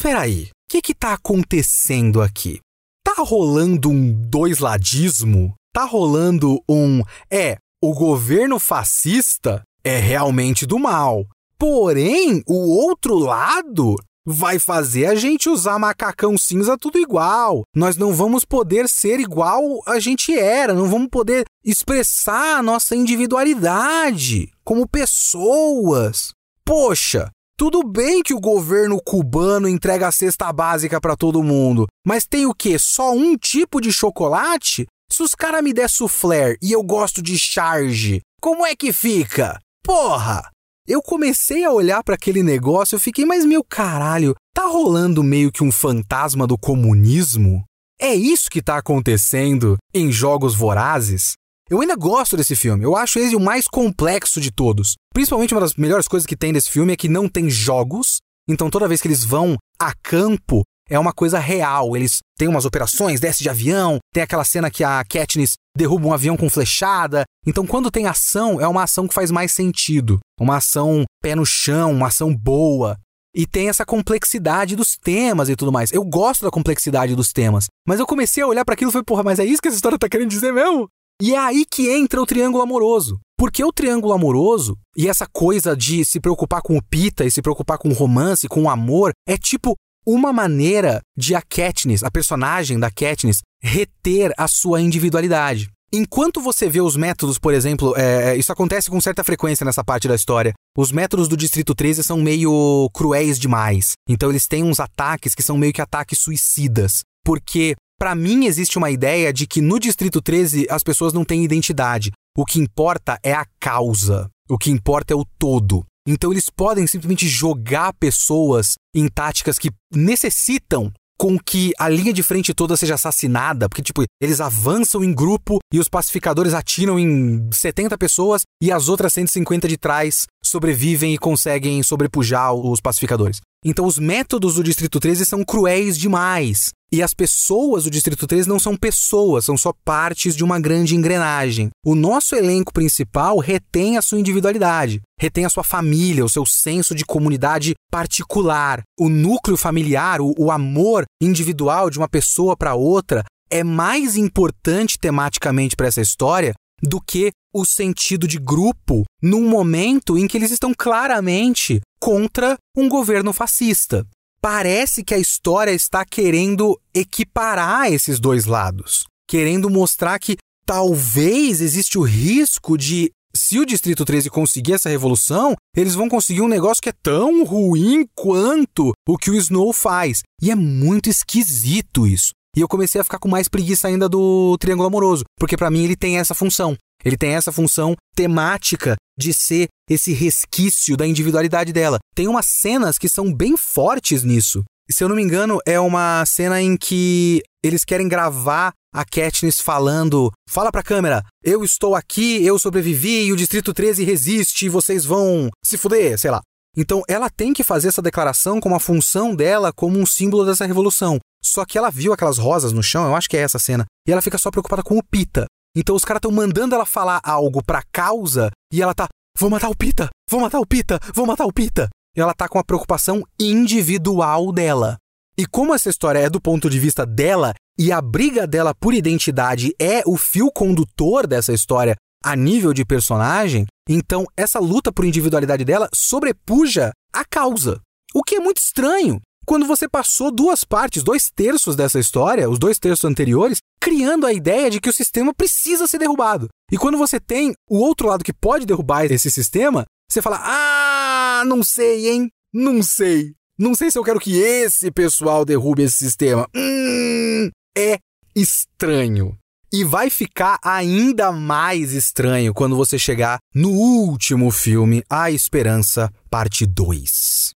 peraí, 0.00 0.44
o 0.44 0.48
que 0.70 0.82
que 0.82 0.94
tá 0.94 1.14
acontecendo 1.14 2.20
aqui? 2.20 2.60
Tá 3.02 3.22
rolando 3.22 3.88
um 3.88 4.12
dois-ladismo? 4.28 5.54
Tá 5.72 5.84
rolando 5.84 6.62
um, 6.68 7.02
é, 7.30 7.56
o 7.82 7.94
governo 7.94 8.58
fascista 8.58 9.62
é 9.82 9.96
realmente 9.96 10.66
do 10.66 10.78
mal. 10.78 11.24
Porém, 11.58 12.42
o 12.46 12.68
outro 12.70 13.16
lado 13.16 13.96
vai 14.30 14.58
fazer 14.58 15.06
a 15.06 15.14
gente 15.14 15.48
usar 15.48 15.78
macacão 15.78 16.36
cinza 16.36 16.76
tudo 16.76 16.98
igual. 16.98 17.62
Nós 17.74 17.96
não 17.96 18.12
vamos 18.12 18.44
poder 18.44 18.86
ser 18.86 19.18
igual 19.18 19.80
a 19.86 19.98
gente 19.98 20.38
era, 20.38 20.74
não 20.74 20.86
vamos 20.86 21.08
poder 21.08 21.46
expressar 21.64 22.58
a 22.58 22.62
nossa 22.62 22.94
individualidade 22.94 24.50
como 24.62 24.86
pessoas. 24.86 26.32
Poxa, 26.62 27.30
tudo 27.56 27.82
bem 27.82 28.22
que 28.22 28.34
o 28.34 28.40
governo 28.40 29.00
cubano 29.02 29.66
entrega 29.66 30.08
a 30.08 30.12
cesta 30.12 30.52
básica 30.52 31.00
para 31.00 31.16
todo 31.16 31.42
mundo, 31.42 31.86
mas 32.06 32.26
tem 32.26 32.44
o 32.44 32.54
quê? 32.54 32.78
Só 32.78 33.12
um 33.12 33.34
tipo 33.34 33.80
de 33.80 33.90
chocolate? 33.90 34.86
Se 35.10 35.22
os 35.22 35.34
caras 35.34 35.64
me 35.64 35.72
der 35.72 35.88
soufflé 35.88 36.56
e 36.60 36.70
eu 36.70 36.82
gosto 36.82 37.22
de 37.22 37.38
charge, 37.38 38.20
como 38.42 38.66
é 38.66 38.76
que 38.76 38.92
fica? 38.92 39.58
Porra! 39.82 40.50
Eu 40.88 41.02
comecei 41.02 41.64
a 41.64 41.70
olhar 41.70 42.02
para 42.02 42.14
aquele 42.14 42.42
negócio, 42.42 42.96
eu 42.96 43.00
fiquei, 43.00 43.26
mas 43.26 43.44
meu 43.44 43.62
caralho, 43.62 44.34
tá 44.54 44.66
rolando 44.66 45.22
meio 45.22 45.52
que 45.52 45.62
um 45.62 45.70
fantasma 45.70 46.46
do 46.46 46.56
comunismo? 46.56 47.62
É 48.00 48.14
isso 48.14 48.48
que 48.50 48.62
tá 48.62 48.78
acontecendo 48.78 49.76
em 49.92 50.10
Jogos 50.10 50.54
Vorazes? 50.54 51.32
Eu 51.68 51.82
ainda 51.82 51.94
gosto 51.94 52.38
desse 52.38 52.56
filme, 52.56 52.82
eu 52.82 52.96
acho 52.96 53.18
ele 53.18 53.36
o 53.36 53.40
mais 53.40 53.68
complexo 53.68 54.40
de 54.40 54.50
todos. 54.50 54.94
Principalmente 55.12 55.52
uma 55.52 55.60
das 55.60 55.74
melhores 55.74 56.08
coisas 56.08 56.26
que 56.26 56.36
tem 56.36 56.54
desse 56.54 56.70
filme 56.70 56.94
é 56.94 56.96
que 56.96 57.08
não 57.08 57.28
tem 57.28 57.50
jogos, 57.50 58.16
então 58.48 58.70
toda 58.70 58.88
vez 58.88 59.02
que 59.02 59.08
eles 59.08 59.22
vão 59.22 59.58
a 59.78 59.92
campo, 60.02 60.62
é 60.88 60.98
uma 60.98 61.12
coisa 61.12 61.38
real. 61.38 61.94
Eles 61.94 62.20
têm 62.38 62.48
umas 62.48 62.64
operações, 62.64 63.20
desce 63.20 63.42
de 63.42 63.50
avião, 63.50 63.98
tem 64.12 64.22
aquela 64.22 64.44
cena 64.44 64.70
que 64.70 64.82
a 64.82 65.04
Katniss 65.04 65.52
derruba 65.78 66.08
um 66.08 66.12
avião 66.12 66.36
com 66.36 66.50
flechada. 66.50 67.24
Então, 67.46 67.66
quando 67.66 67.90
tem 67.90 68.06
ação, 68.06 68.60
é 68.60 68.68
uma 68.68 68.82
ação 68.82 69.08
que 69.08 69.14
faz 69.14 69.30
mais 69.30 69.52
sentido. 69.52 70.18
Uma 70.38 70.56
ação 70.56 71.04
pé 71.22 71.34
no 71.34 71.46
chão, 71.46 71.92
uma 71.92 72.08
ação 72.08 72.34
boa. 72.34 72.98
E 73.34 73.46
tem 73.46 73.68
essa 73.68 73.86
complexidade 73.86 74.76
dos 74.76 74.96
temas 74.96 75.48
e 75.48 75.56
tudo 75.56 75.72
mais. 75.72 75.92
Eu 75.92 76.04
gosto 76.04 76.44
da 76.44 76.50
complexidade 76.50 77.14
dos 77.14 77.32
temas. 77.32 77.66
Mas 77.86 78.00
eu 78.00 78.06
comecei 78.06 78.42
a 78.42 78.46
olhar 78.46 78.64
para 78.64 78.74
aquilo 78.74 78.90
e 78.90 78.92
falei, 78.92 79.04
porra, 79.04 79.22
mas 79.22 79.38
é 79.38 79.44
isso 79.44 79.62
que 79.62 79.68
essa 79.68 79.76
história 79.76 79.98
tá 79.98 80.08
querendo 80.08 80.28
dizer 80.30 80.52
mesmo? 80.52 80.88
E 81.22 81.34
é 81.34 81.38
aí 81.38 81.64
que 81.64 81.90
entra 81.90 82.20
o 82.20 82.26
triângulo 82.26 82.62
amoroso. 82.62 83.18
Porque 83.36 83.64
o 83.64 83.72
triângulo 83.72 84.12
amoroso 84.12 84.76
e 84.96 85.08
essa 85.08 85.26
coisa 85.26 85.76
de 85.76 86.04
se 86.04 86.20
preocupar 86.20 86.60
com 86.60 86.76
o 86.76 86.82
pita 86.82 87.24
e 87.24 87.30
se 87.30 87.40
preocupar 87.40 87.78
com 87.78 87.88
o 87.88 87.94
romance, 87.94 88.48
com 88.48 88.64
o 88.64 88.70
amor, 88.70 89.12
é 89.28 89.36
tipo 89.36 89.76
uma 90.04 90.32
maneira 90.32 91.00
de 91.16 91.34
a 91.34 91.42
Katniss, 91.42 92.02
a 92.02 92.10
personagem 92.10 92.78
da 92.78 92.90
Katniss, 92.90 93.42
reter 93.62 94.32
a 94.36 94.46
sua 94.48 94.80
individualidade. 94.80 95.70
Enquanto 95.90 96.42
você 96.42 96.68
vê 96.68 96.82
os 96.82 96.96
métodos, 96.96 97.38
por 97.38 97.54
exemplo, 97.54 97.94
é, 97.96 98.36
isso 98.36 98.52
acontece 98.52 98.90
com 98.90 99.00
certa 99.00 99.24
frequência 99.24 99.64
nessa 99.64 99.82
parte 99.82 100.06
da 100.06 100.14
história. 100.14 100.52
Os 100.76 100.92
métodos 100.92 101.28
do 101.28 101.36
Distrito 101.36 101.74
13 101.74 102.02
são 102.02 102.18
meio 102.18 102.90
cruéis 102.92 103.38
demais. 103.38 103.92
Então 104.06 104.28
eles 104.28 104.46
têm 104.46 104.62
uns 104.62 104.80
ataques 104.80 105.34
que 105.34 105.42
são 105.42 105.56
meio 105.56 105.72
que 105.72 105.80
ataques 105.80 106.18
suicidas. 106.18 107.00
Porque, 107.24 107.74
para 107.98 108.14
mim, 108.14 108.44
existe 108.44 108.76
uma 108.76 108.90
ideia 108.90 109.32
de 109.32 109.46
que 109.46 109.62
no 109.62 109.80
Distrito 109.80 110.20
13 110.20 110.66
as 110.68 110.82
pessoas 110.82 111.14
não 111.14 111.24
têm 111.24 111.42
identidade. 111.42 112.10
O 112.36 112.44
que 112.44 112.60
importa 112.60 113.18
é 113.22 113.32
a 113.32 113.46
causa. 113.58 114.28
O 114.48 114.58
que 114.58 114.70
importa 114.70 115.14
é 115.14 115.16
o 115.16 115.24
todo. 115.38 115.84
Então 116.06 116.32
eles 116.32 116.48
podem 116.48 116.86
simplesmente 116.86 117.26
jogar 117.26 117.94
pessoas 117.94 118.74
em 118.94 119.08
táticas 119.08 119.58
que 119.58 119.70
necessitam 119.94 120.92
com 121.18 121.38
que 121.38 121.72
a 121.78 121.88
linha 121.88 122.12
de 122.12 122.22
frente 122.22 122.54
toda 122.54 122.76
seja 122.76 122.94
assassinada, 122.94 123.68
porque, 123.68 123.82
tipo, 123.82 124.04
eles 124.20 124.40
avançam 124.40 125.02
em 125.02 125.12
grupo 125.12 125.58
e 125.72 125.80
os 125.80 125.88
pacificadores 125.88 126.54
atiram 126.54 126.98
em 126.98 127.50
70 127.52 127.98
pessoas 127.98 128.42
e 128.62 128.70
as 128.70 128.88
outras 128.88 129.12
150 129.12 129.66
de 129.66 129.76
trás 129.76 130.26
sobrevivem 130.42 131.12
e 131.12 131.18
conseguem 131.18 131.82
sobrepujar 131.82 132.54
os 132.54 132.80
pacificadores. 132.80 133.40
Então, 133.64 133.86
os 133.86 133.98
métodos 133.98 134.54
do 134.54 134.62
Distrito 134.62 135.00
13 135.00 135.24
são 135.24 135.44
cruéis 135.44 135.98
demais. 135.98 136.70
E 136.90 137.02
as 137.02 137.12
pessoas 137.12 137.84
do 137.84 137.90
Distrito 137.90 138.26
13 138.26 138.48
não 138.48 138.58
são 138.58 138.74
pessoas, 138.74 139.44
são 139.44 139.58
só 139.58 139.74
partes 139.84 140.34
de 140.34 140.42
uma 140.42 140.58
grande 140.58 140.96
engrenagem. 140.96 141.68
O 141.84 141.94
nosso 141.94 142.34
elenco 142.34 142.72
principal 142.72 143.38
retém 143.38 143.98
a 143.98 144.02
sua 144.02 144.18
individualidade, 144.18 145.02
retém 145.20 145.44
a 145.44 145.50
sua 145.50 145.62
família, 145.62 146.24
o 146.24 146.30
seu 146.30 146.46
senso 146.46 146.94
de 146.94 147.04
comunidade 147.04 147.74
particular. 147.90 148.80
O 148.98 149.10
núcleo 149.10 149.56
familiar, 149.56 150.20
o, 150.22 150.32
o 150.38 150.50
amor 150.50 151.04
individual 151.20 151.90
de 151.90 151.98
uma 151.98 152.08
pessoa 152.08 152.56
para 152.56 152.74
outra 152.74 153.22
é 153.50 153.62
mais 153.62 154.16
importante 154.16 154.98
tematicamente 154.98 155.76
para 155.76 155.88
essa 155.88 156.00
história 156.00 156.54
do 156.82 157.00
que 157.00 157.30
o 157.52 157.64
sentido 157.64 158.26
de 158.26 158.38
grupo 158.38 159.04
num 159.22 159.48
momento 159.48 160.16
em 160.16 160.26
que 160.26 160.36
eles 160.36 160.50
estão 160.50 160.72
claramente 160.76 161.80
contra 161.98 162.56
um 162.76 162.88
governo 162.88 163.32
fascista. 163.32 164.06
Parece 164.40 165.02
que 165.02 165.14
a 165.14 165.18
história 165.18 165.72
está 165.72 166.04
querendo 166.04 166.80
equiparar 166.94 167.92
esses 167.92 168.20
dois 168.20 168.44
lados, 168.44 169.04
querendo 169.28 169.68
mostrar 169.68 170.18
que 170.18 170.36
talvez 170.64 171.60
existe 171.60 171.98
o 171.98 172.02
risco 172.02 172.76
de 172.78 173.10
se 173.34 173.58
o 173.58 173.66
Distrito 173.66 174.04
13 174.04 174.30
conseguir 174.30 174.74
essa 174.74 174.88
revolução, 174.88 175.54
eles 175.76 175.94
vão 175.94 176.08
conseguir 176.08 176.40
um 176.40 176.48
negócio 176.48 176.82
que 176.82 176.88
é 176.88 176.94
tão 177.02 177.44
ruim 177.44 178.06
quanto 178.14 178.92
o 179.06 179.18
que 179.18 179.30
o 179.30 179.34
Snow 179.34 179.72
faz. 179.72 180.22
E 180.42 180.50
é 180.50 180.54
muito 180.54 181.08
esquisito 181.08 182.06
isso. 182.06 182.30
E 182.56 182.60
eu 182.60 182.68
comecei 182.68 183.00
a 183.00 183.04
ficar 183.04 183.18
com 183.18 183.28
mais 183.28 183.46
preguiça 183.46 183.86
ainda 183.88 184.08
do 184.08 184.56
Triângulo 184.58 184.88
Amoroso, 184.88 185.24
porque 185.38 185.56
para 185.56 185.70
mim 185.70 185.84
ele 185.84 185.96
tem 185.96 186.18
essa 186.18 186.34
função. 186.34 186.76
Ele 187.04 187.16
tem 187.16 187.34
essa 187.34 187.52
função 187.52 187.94
temática 188.16 188.96
de 189.18 189.34
ser 189.34 189.68
esse 189.90 190.12
resquício 190.12 190.96
da 190.96 191.06
individualidade 191.06 191.72
dela. 191.72 191.98
Tem 192.14 192.28
umas 192.28 192.46
cenas 192.46 192.98
que 192.98 193.08
são 193.08 193.32
bem 193.32 193.56
fortes 193.56 194.22
nisso. 194.22 194.62
Se 194.90 195.04
eu 195.04 195.08
não 195.08 195.16
me 195.16 195.22
engano, 195.22 195.58
é 195.66 195.78
uma 195.78 196.24
cena 196.24 196.62
em 196.62 196.76
que 196.76 197.42
eles 197.62 197.84
querem 197.84 198.08
gravar 198.08 198.72
a 198.94 199.04
Katniss 199.04 199.60
falando: 199.60 200.30
"Fala 200.48 200.72
pra 200.72 200.82
câmera, 200.82 201.22
eu 201.44 201.62
estou 201.62 201.94
aqui, 201.94 202.44
eu 202.44 202.58
sobrevivi 202.58 203.24
e 203.24 203.32
o 203.32 203.36
Distrito 203.36 203.74
13 203.74 204.04
resiste 204.04 204.66
e 204.66 204.70
vocês 204.70 205.04
vão 205.04 205.50
se 205.62 205.76
fuder", 205.76 206.18
sei 206.18 206.30
lá. 206.30 206.40
Então 206.76 207.02
ela 207.08 207.28
tem 207.28 207.52
que 207.52 207.64
fazer 207.64 207.88
essa 207.88 208.00
declaração 208.00 208.60
como 208.60 208.76
a 208.76 208.80
função 208.80 209.34
dela 209.34 209.72
como 209.72 209.98
um 209.98 210.06
símbolo 210.06 210.46
dessa 210.46 210.64
revolução. 210.64 211.18
Só 211.44 211.64
que 211.64 211.76
ela 211.76 211.90
viu 211.90 212.12
aquelas 212.12 212.38
rosas 212.38 212.72
no 212.72 212.82
chão, 212.82 213.06
eu 213.06 213.16
acho 213.16 213.28
que 213.28 213.36
é 213.36 213.40
essa 213.40 213.58
cena, 213.58 213.84
e 214.06 214.12
ela 214.12 214.22
fica 214.22 214.38
só 214.38 214.50
preocupada 214.50 214.82
com 214.82 214.96
o 214.96 215.02
Pita. 215.02 215.46
Então 215.76 215.94
os 215.94 216.04
caras 216.04 216.18
estão 216.18 216.30
mandando 216.30 216.74
ela 216.74 216.86
falar 216.86 217.20
algo 217.22 217.62
pra 217.62 217.82
causa 217.92 218.50
e 218.72 218.82
ela 218.82 218.94
tá, 218.94 219.06
vou 219.38 219.50
matar 219.50 219.68
o 219.68 219.76
Pita, 219.76 220.08
vou 220.30 220.40
matar 220.40 220.60
o 220.60 220.66
Pita, 220.66 220.98
vou 221.14 221.26
matar 221.26 221.46
o 221.46 221.52
Pita. 221.52 221.88
E 222.16 222.20
ela 222.20 222.34
tá 222.34 222.48
com 222.48 222.58
a 222.58 222.64
preocupação 222.64 223.22
individual 223.38 224.52
dela. 224.52 224.96
E 225.36 225.46
como 225.46 225.72
essa 225.72 225.88
história 225.88 226.18
é 226.18 226.28
do 226.28 226.40
ponto 226.40 226.68
de 226.68 226.80
vista 226.80 227.06
dela 227.06 227.54
e 227.78 227.92
a 227.92 228.00
briga 228.00 228.46
dela 228.46 228.74
por 228.74 228.92
identidade 228.92 229.72
é 229.78 230.02
o 230.04 230.16
fio 230.16 230.50
condutor 230.50 231.28
dessa 231.28 231.52
história 231.52 231.94
a 232.24 232.34
nível 232.34 232.74
de 232.74 232.84
personagem, 232.84 233.64
então 233.88 234.26
essa 234.36 234.58
luta 234.58 234.92
por 234.92 235.04
individualidade 235.04 235.64
dela 235.64 235.88
sobrepuja 235.94 236.90
a 237.12 237.24
causa. 237.24 237.80
O 238.12 238.24
que 238.24 238.34
é 238.34 238.40
muito 238.40 238.56
estranho, 238.56 239.20
quando 239.48 239.66
você 239.66 239.88
passou 239.88 240.30
duas 240.30 240.62
partes, 240.62 241.02
dois 241.02 241.30
terços 241.34 241.74
dessa 241.74 241.98
história, 241.98 242.50
os 242.50 242.58
dois 242.58 242.78
terços 242.78 243.06
anteriores, 243.06 243.62
criando 243.80 244.26
a 244.26 244.32
ideia 244.34 244.68
de 244.68 244.78
que 244.78 244.90
o 244.90 244.92
sistema 244.92 245.32
precisa 245.32 245.86
ser 245.86 245.98
derrubado. 245.98 246.48
E 246.70 246.76
quando 246.76 246.98
você 246.98 247.18
tem 247.18 247.54
o 247.66 247.78
outro 247.78 248.08
lado 248.08 248.22
que 248.22 248.32
pode 248.32 248.66
derrubar 248.66 249.06
esse 249.06 249.30
sistema, 249.30 249.86
você 250.06 250.20
fala: 250.20 250.38
Ah, 250.42 251.44
não 251.46 251.62
sei, 251.62 252.10
hein? 252.10 252.28
Não 252.52 252.82
sei. 252.82 253.32
Não 253.58 253.74
sei 253.74 253.90
se 253.90 253.98
eu 253.98 254.04
quero 254.04 254.20
que 254.20 254.38
esse 254.38 254.90
pessoal 254.90 255.46
derrube 255.46 255.82
esse 255.82 255.96
sistema. 255.96 256.46
Hum, 256.54 257.48
é 257.74 257.98
estranho. 258.36 259.34
E 259.72 259.82
vai 259.82 260.10
ficar 260.10 260.58
ainda 260.62 261.32
mais 261.32 261.92
estranho 261.92 262.52
quando 262.52 262.76
você 262.76 262.98
chegar 262.98 263.38
no 263.54 263.70
último 263.70 264.50
filme, 264.50 265.02
A 265.08 265.30
Esperança, 265.30 266.12
parte 266.30 266.66
2. 266.66 267.56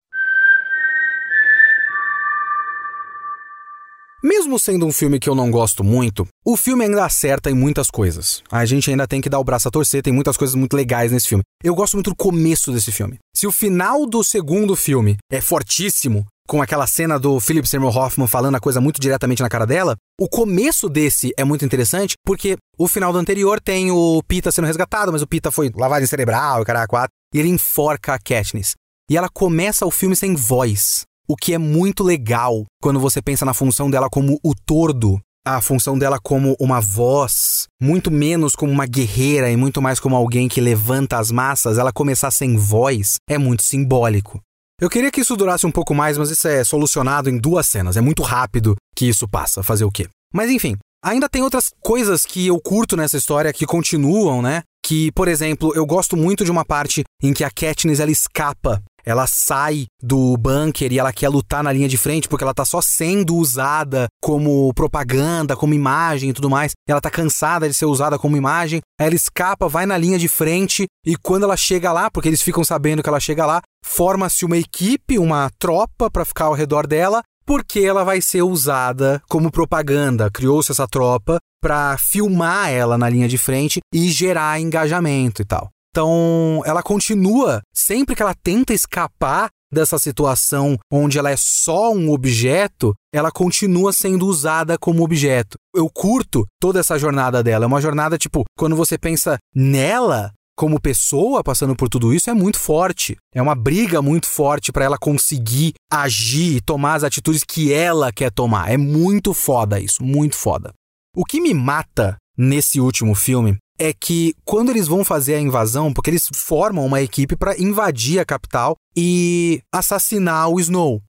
Mesmo 4.23 4.59
sendo 4.59 4.85
um 4.85 4.93
filme 4.93 5.19
que 5.19 5.31
eu 5.31 5.35
não 5.35 5.51
gosto 5.51 5.83
muito, 5.83 6.29
o 6.45 6.55
filme 6.55 6.85
ainda 6.85 7.07
acerta 7.07 7.51
em 7.51 7.55
muitas 7.55 7.91
coisas. 7.91 8.43
A 8.51 8.67
gente 8.67 8.91
ainda 8.91 9.09
tem 9.09 9.19
que 9.19 9.31
dar 9.31 9.39
o 9.39 9.45
braço 9.45 9.67
a 9.67 9.71
torcer, 9.71 10.03
tem 10.03 10.13
muitas 10.13 10.37
coisas 10.37 10.55
muito 10.55 10.77
legais 10.77 11.11
nesse 11.11 11.27
filme. 11.27 11.43
Eu 11.65 11.75
gosto 11.75 11.95
muito 11.95 12.11
do 12.11 12.17
começo 12.17 12.71
desse 12.71 12.93
filme. 12.93 13.19
Se 13.35 13.47
o 13.47 13.53
final 13.53 14.07
do 14.07 14.23
segundo 14.23 14.77
filme 14.77 15.17
é 15.33 15.41
fortíssimo, 15.41 16.27
com 16.47 16.61
aquela 16.61 16.87
cena 16.87 17.19
do 17.19 17.41
Philip 17.41 17.67
Seymour 17.67 17.97
Hoffman 17.97 18.27
falando 18.27 18.57
a 18.57 18.61
coisa 18.61 18.79
muito 18.79 19.01
diretamente 19.01 19.41
na 19.41 19.49
cara 19.49 19.65
dela, 19.65 19.97
o 20.21 20.29
começo 20.29 20.91
desse 20.91 21.33
é 21.39 21.45
muito 21.45 21.65
interessante, 21.65 22.15
porque 22.23 22.59
o 22.77 22.87
final 22.87 23.15
do 23.15 23.19
anterior 23.19 23.59
tem 23.59 23.91
o 23.91 24.23
Pita 24.29 24.53
sendo 24.53 24.67
resgatado, 24.67 25.13
mas 25.13 25.23
o 25.23 25.27
Pita 25.27 25.51
foi 25.51 25.71
lavado 25.75 26.05
em 26.05 26.09
cerebral, 26.09 26.61
o 26.61 26.65
cara 26.67 26.87
quatro, 26.87 27.13
e 27.33 27.39
ele 27.39 27.49
enforca 27.49 28.13
a 28.13 28.19
Katniss. 28.19 28.75
E 29.11 29.17
ela 29.17 29.31
começa 29.31 29.87
o 29.87 29.91
filme 29.91 30.15
sem 30.15 30.35
voz. 30.35 31.05
O 31.31 31.37
que 31.37 31.55
é 31.55 31.59
muito 31.59 32.03
legal 32.03 32.65
quando 32.83 32.99
você 32.99 33.23
pensa 33.23 33.45
na 33.45 33.55
função 33.55 33.89
dela 33.89 34.11
como 34.11 34.41
o 34.43 34.53
tordo, 34.53 35.21
a 35.47 35.61
função 35.61 35.97
dela 35.97 36.19
como 36.21 36.57
uma 36.59 36.81
voz, 36.81 37.69
muito 37.81 38.11
menos 38.11 38.57
como 38.57 38.73
uma 38.73 38.85
guerreira 38.85 39.49
e 39.49 39.57
muito 39.57 39.81
mais 39.81 40.01
como 40.01 40.17
alguém 40.17 40.49
que 40.49 40.61
levanta 40.61 41.19
as 41.19 41.31
massas, 41.31 41.79
ela 41.79 41.93
começar 41.93 42.33
sem 42.33 42.57
voz 42.57 43.19
é 43.29 43.39
muito 43.39 43.63
simbólico. 43.63 44.41
Eu 44.81 44.91
queria 44.91 45.13
que 45.13 45.21
isso 45.21 45.37
durasse 45.37 45.65
um 45.65 45.71
pouco 45.71 45.95
mais, 45.95 46.19
mas 46.19 46.33
isso 46.33 46.49
é 46.49 46.65
solucionado 46.65 47.31
em 47.31 47.39
duas 47.39 47.69
cenas. 47.69 47.97
É 47.97 48.01
muito 48.01 48.25
rápido 48.25 48.75
que 48.97 49.07
isso 49.07 49.29
passa. 49.29 49.63
Fazer 49.63 49.85
o 49.85 49.93
quê? 49.93 50.09
Mas 50.35 50.51
enfim, 50.51 50.77
ainda 51.01 51.29
tem 51.29 51.45
outras 51.45 51.71
coisas 51.81 52.27
que 52.27 52.49
eu 52.49 52.61
curto 52.61 52.97
nessa 52.97 53.17
história 53.17 53.53
que 53.53 53.67
continuam, 53.67 54.43
né? 54.43 54.65
Que, 54.85 55.13
por 55.13 55.29
exemplo, 55.29 55.73
eu 55.77 55.87
gosto 55.87 56.17
muito 56.17 56.45
de 56.45 56.51
uma 56.51 56.65
parte 56.65 57.05
em 57.23 57.33
que 57.33 57.45
a 57.45 57.51
Katniss 57.51 58.01
ela 58.01 58.11
escapa 58.11 58.83
ela 59.05 59.27
sai 59.27 59.87
do 60.03 60.37
bunker 60.37 60.93
e 60.93 60.99
ela 60.99 61.13
quer 61.13 61.29
lutar 61.29 61.63
na 61.63 61.73
linha 61.73 61.89
de 61.89 61.97
frente 61.97 62.29
porque 62.29 62.45
ela 62.45 62.55
tá 62.55 62.65
só 62.65 62.81
sendo 62.81 63.37
usada 63.37 64.07
como 64.23 64.73
propaganda, 64.75 65.57
como 65.57 65.75
imagem 65.75 66.31
e 66.31 66.33
tudo 66.33 66.51
mais. 66.51 66.73
Ela 66.89 67.01
tá 67.01 67.11
cansada 67.11 67.69
de 67.69 67.75
ser 67.75 67.87
usada 67.87 68.19
como 68.19 68.37
imagem. 68.37 68.81
Ela 68.99 69.15
escapa, 69.15 69.69
vai 69.69 69.87
na 69.87 69.97
linha 69.97 70.19
de 70.19 70.29
frente 70.29 70.87
e 71.05 71.17
quando 71.17 71.45
ela 71.45 71.57
chega 71.57 71.93
lá, 71.93 72.11
porque 72.11 72.29
eles 72.29 72.43
ficam 72.43 72.65
sabendo 72.65 73.03
que 73.03 73.09
ela 73.09 73.21
chega 73.21 73.47
lá, 73.47 73.61
forma-se 73.85 74.45
uma 74.45 74.57
equipe, 74.57 75.19
uma 75.19 75.51
tropa 75.59 76.11
para 76.11 76.25
ficar 76.25 76.47
ao 76.47 76.55
redor 76.55 76.87
dela 76.87 77.23
porque 77.47 77.81
ela 77.81 78.05
vai 78.05 78.21
ser 78.21 78.43
usada 78.43 79.21
como 79.29 79.51
propaganda. 79.51 80.31
Criou-se 80.31 80.71
essa 80.71 80.87
tropa 80.87 81.39
para 81.61 81.99
filmar 81.99 82.71
ela 82.71 82.97
na 82.97 83.09
linha 83.09 83.29
de 83.29 83.37
frente 83.37 83.81
e 83.93 84.09
gerar 84.09 84.61
engajamento 84.61 85.43
e 85.43 85.45
tal. 85.45 85.69
Então, 85.91 86.63
ela 86.65 86.83
continua, 86.83 87.61
sempre 87.75 88.15
que 88.15 88.23
ela 88.23 88.35
tenta 88.35 88.73
escapar 88.73 89.49
dessa 89.73 89.99
situação 89.99 90.77
onde 90.93 91.19
ela 91.19 91.31
é 91.31 91.37
só 91.37 91.93
um 91.93 92.11
objeto, 92.11 92.95
ela 93.13 93.31
continua 93.31 93.93
sendo 93.93 94.27
usada 94.27 94.77
como 94.79 95.03
objeto. 95.03 95.57
Eu 95.75 95.89
curto 95.89 96.47
toda 96.61 96.81
essa 96.81 96.99
jornada 96.99 97.43
dela. 97.43 97.65
É 97.65 97.69
uma 97.69 97.81
jornada, 97.81 98.19
tipo, 98.19 98.45
quando 98.57 98.77
você 98.77 98.99
pensa 98.99 99.37
nela 99.55 100.33
como 100.57 100.81
pessoa 100.81 101.43
passando 101.43 101.75
por 101.75 101.89
tudo 101.89 102.13
isso, 102.13 102.29
é 102.29 102.35
muito 102.35 102.59
forte. 102.59 103.17
É 103.35 103.41
uma 103.41 103.55
briga 103.55 104.03
muito 104.03 104.27
forte 104.27 104.71
para 104.71 104.85
ela 104.85 104.99
conseguir 104.99 105.73
agir 105.91 106.57
e 106.57 106.61
tomar 106.61 106.95
as 106.95 107.05
atitudes 107.05 107.43
que 107.45 107.73
ela 107.73 108.13
quer 108.13 108.31
tomar. 108.31 108.71
É 108.71 108.77
muito 108.77 109.33
foda 109.33 109.81
isso, 109.81 110.03
muito 110.03 110.37
foda. 110.37 110.73
O 111.17 111.25
que 111.25 111.41
me 111.41 111.55
mata 111.55 112.17
nesse 112.37 112.81
último 112.81 113.15
filme 113.15 113.57
é 113.81 113.95
que 113.95 114.35
quando 114.45 114.69
eles 114.69 114.87
vão 114.87 115.03
fazer 115.03 115.35
a 115.35 115.41
invasão, 115.41 115.91
porque 115.91 116.11
eles 116.11 116.29
formam 116.35 116.85
uma 116.85 117.01
equipe 117.01 117.35
para 117.35 117.59
invadir 117.59 118.21
a 118.21 118.27
capital 118.27 118.77
e 118.95 119.63
assassinar 119.73 120.51
o 120.51 120.61
Snow. 120.61 121.01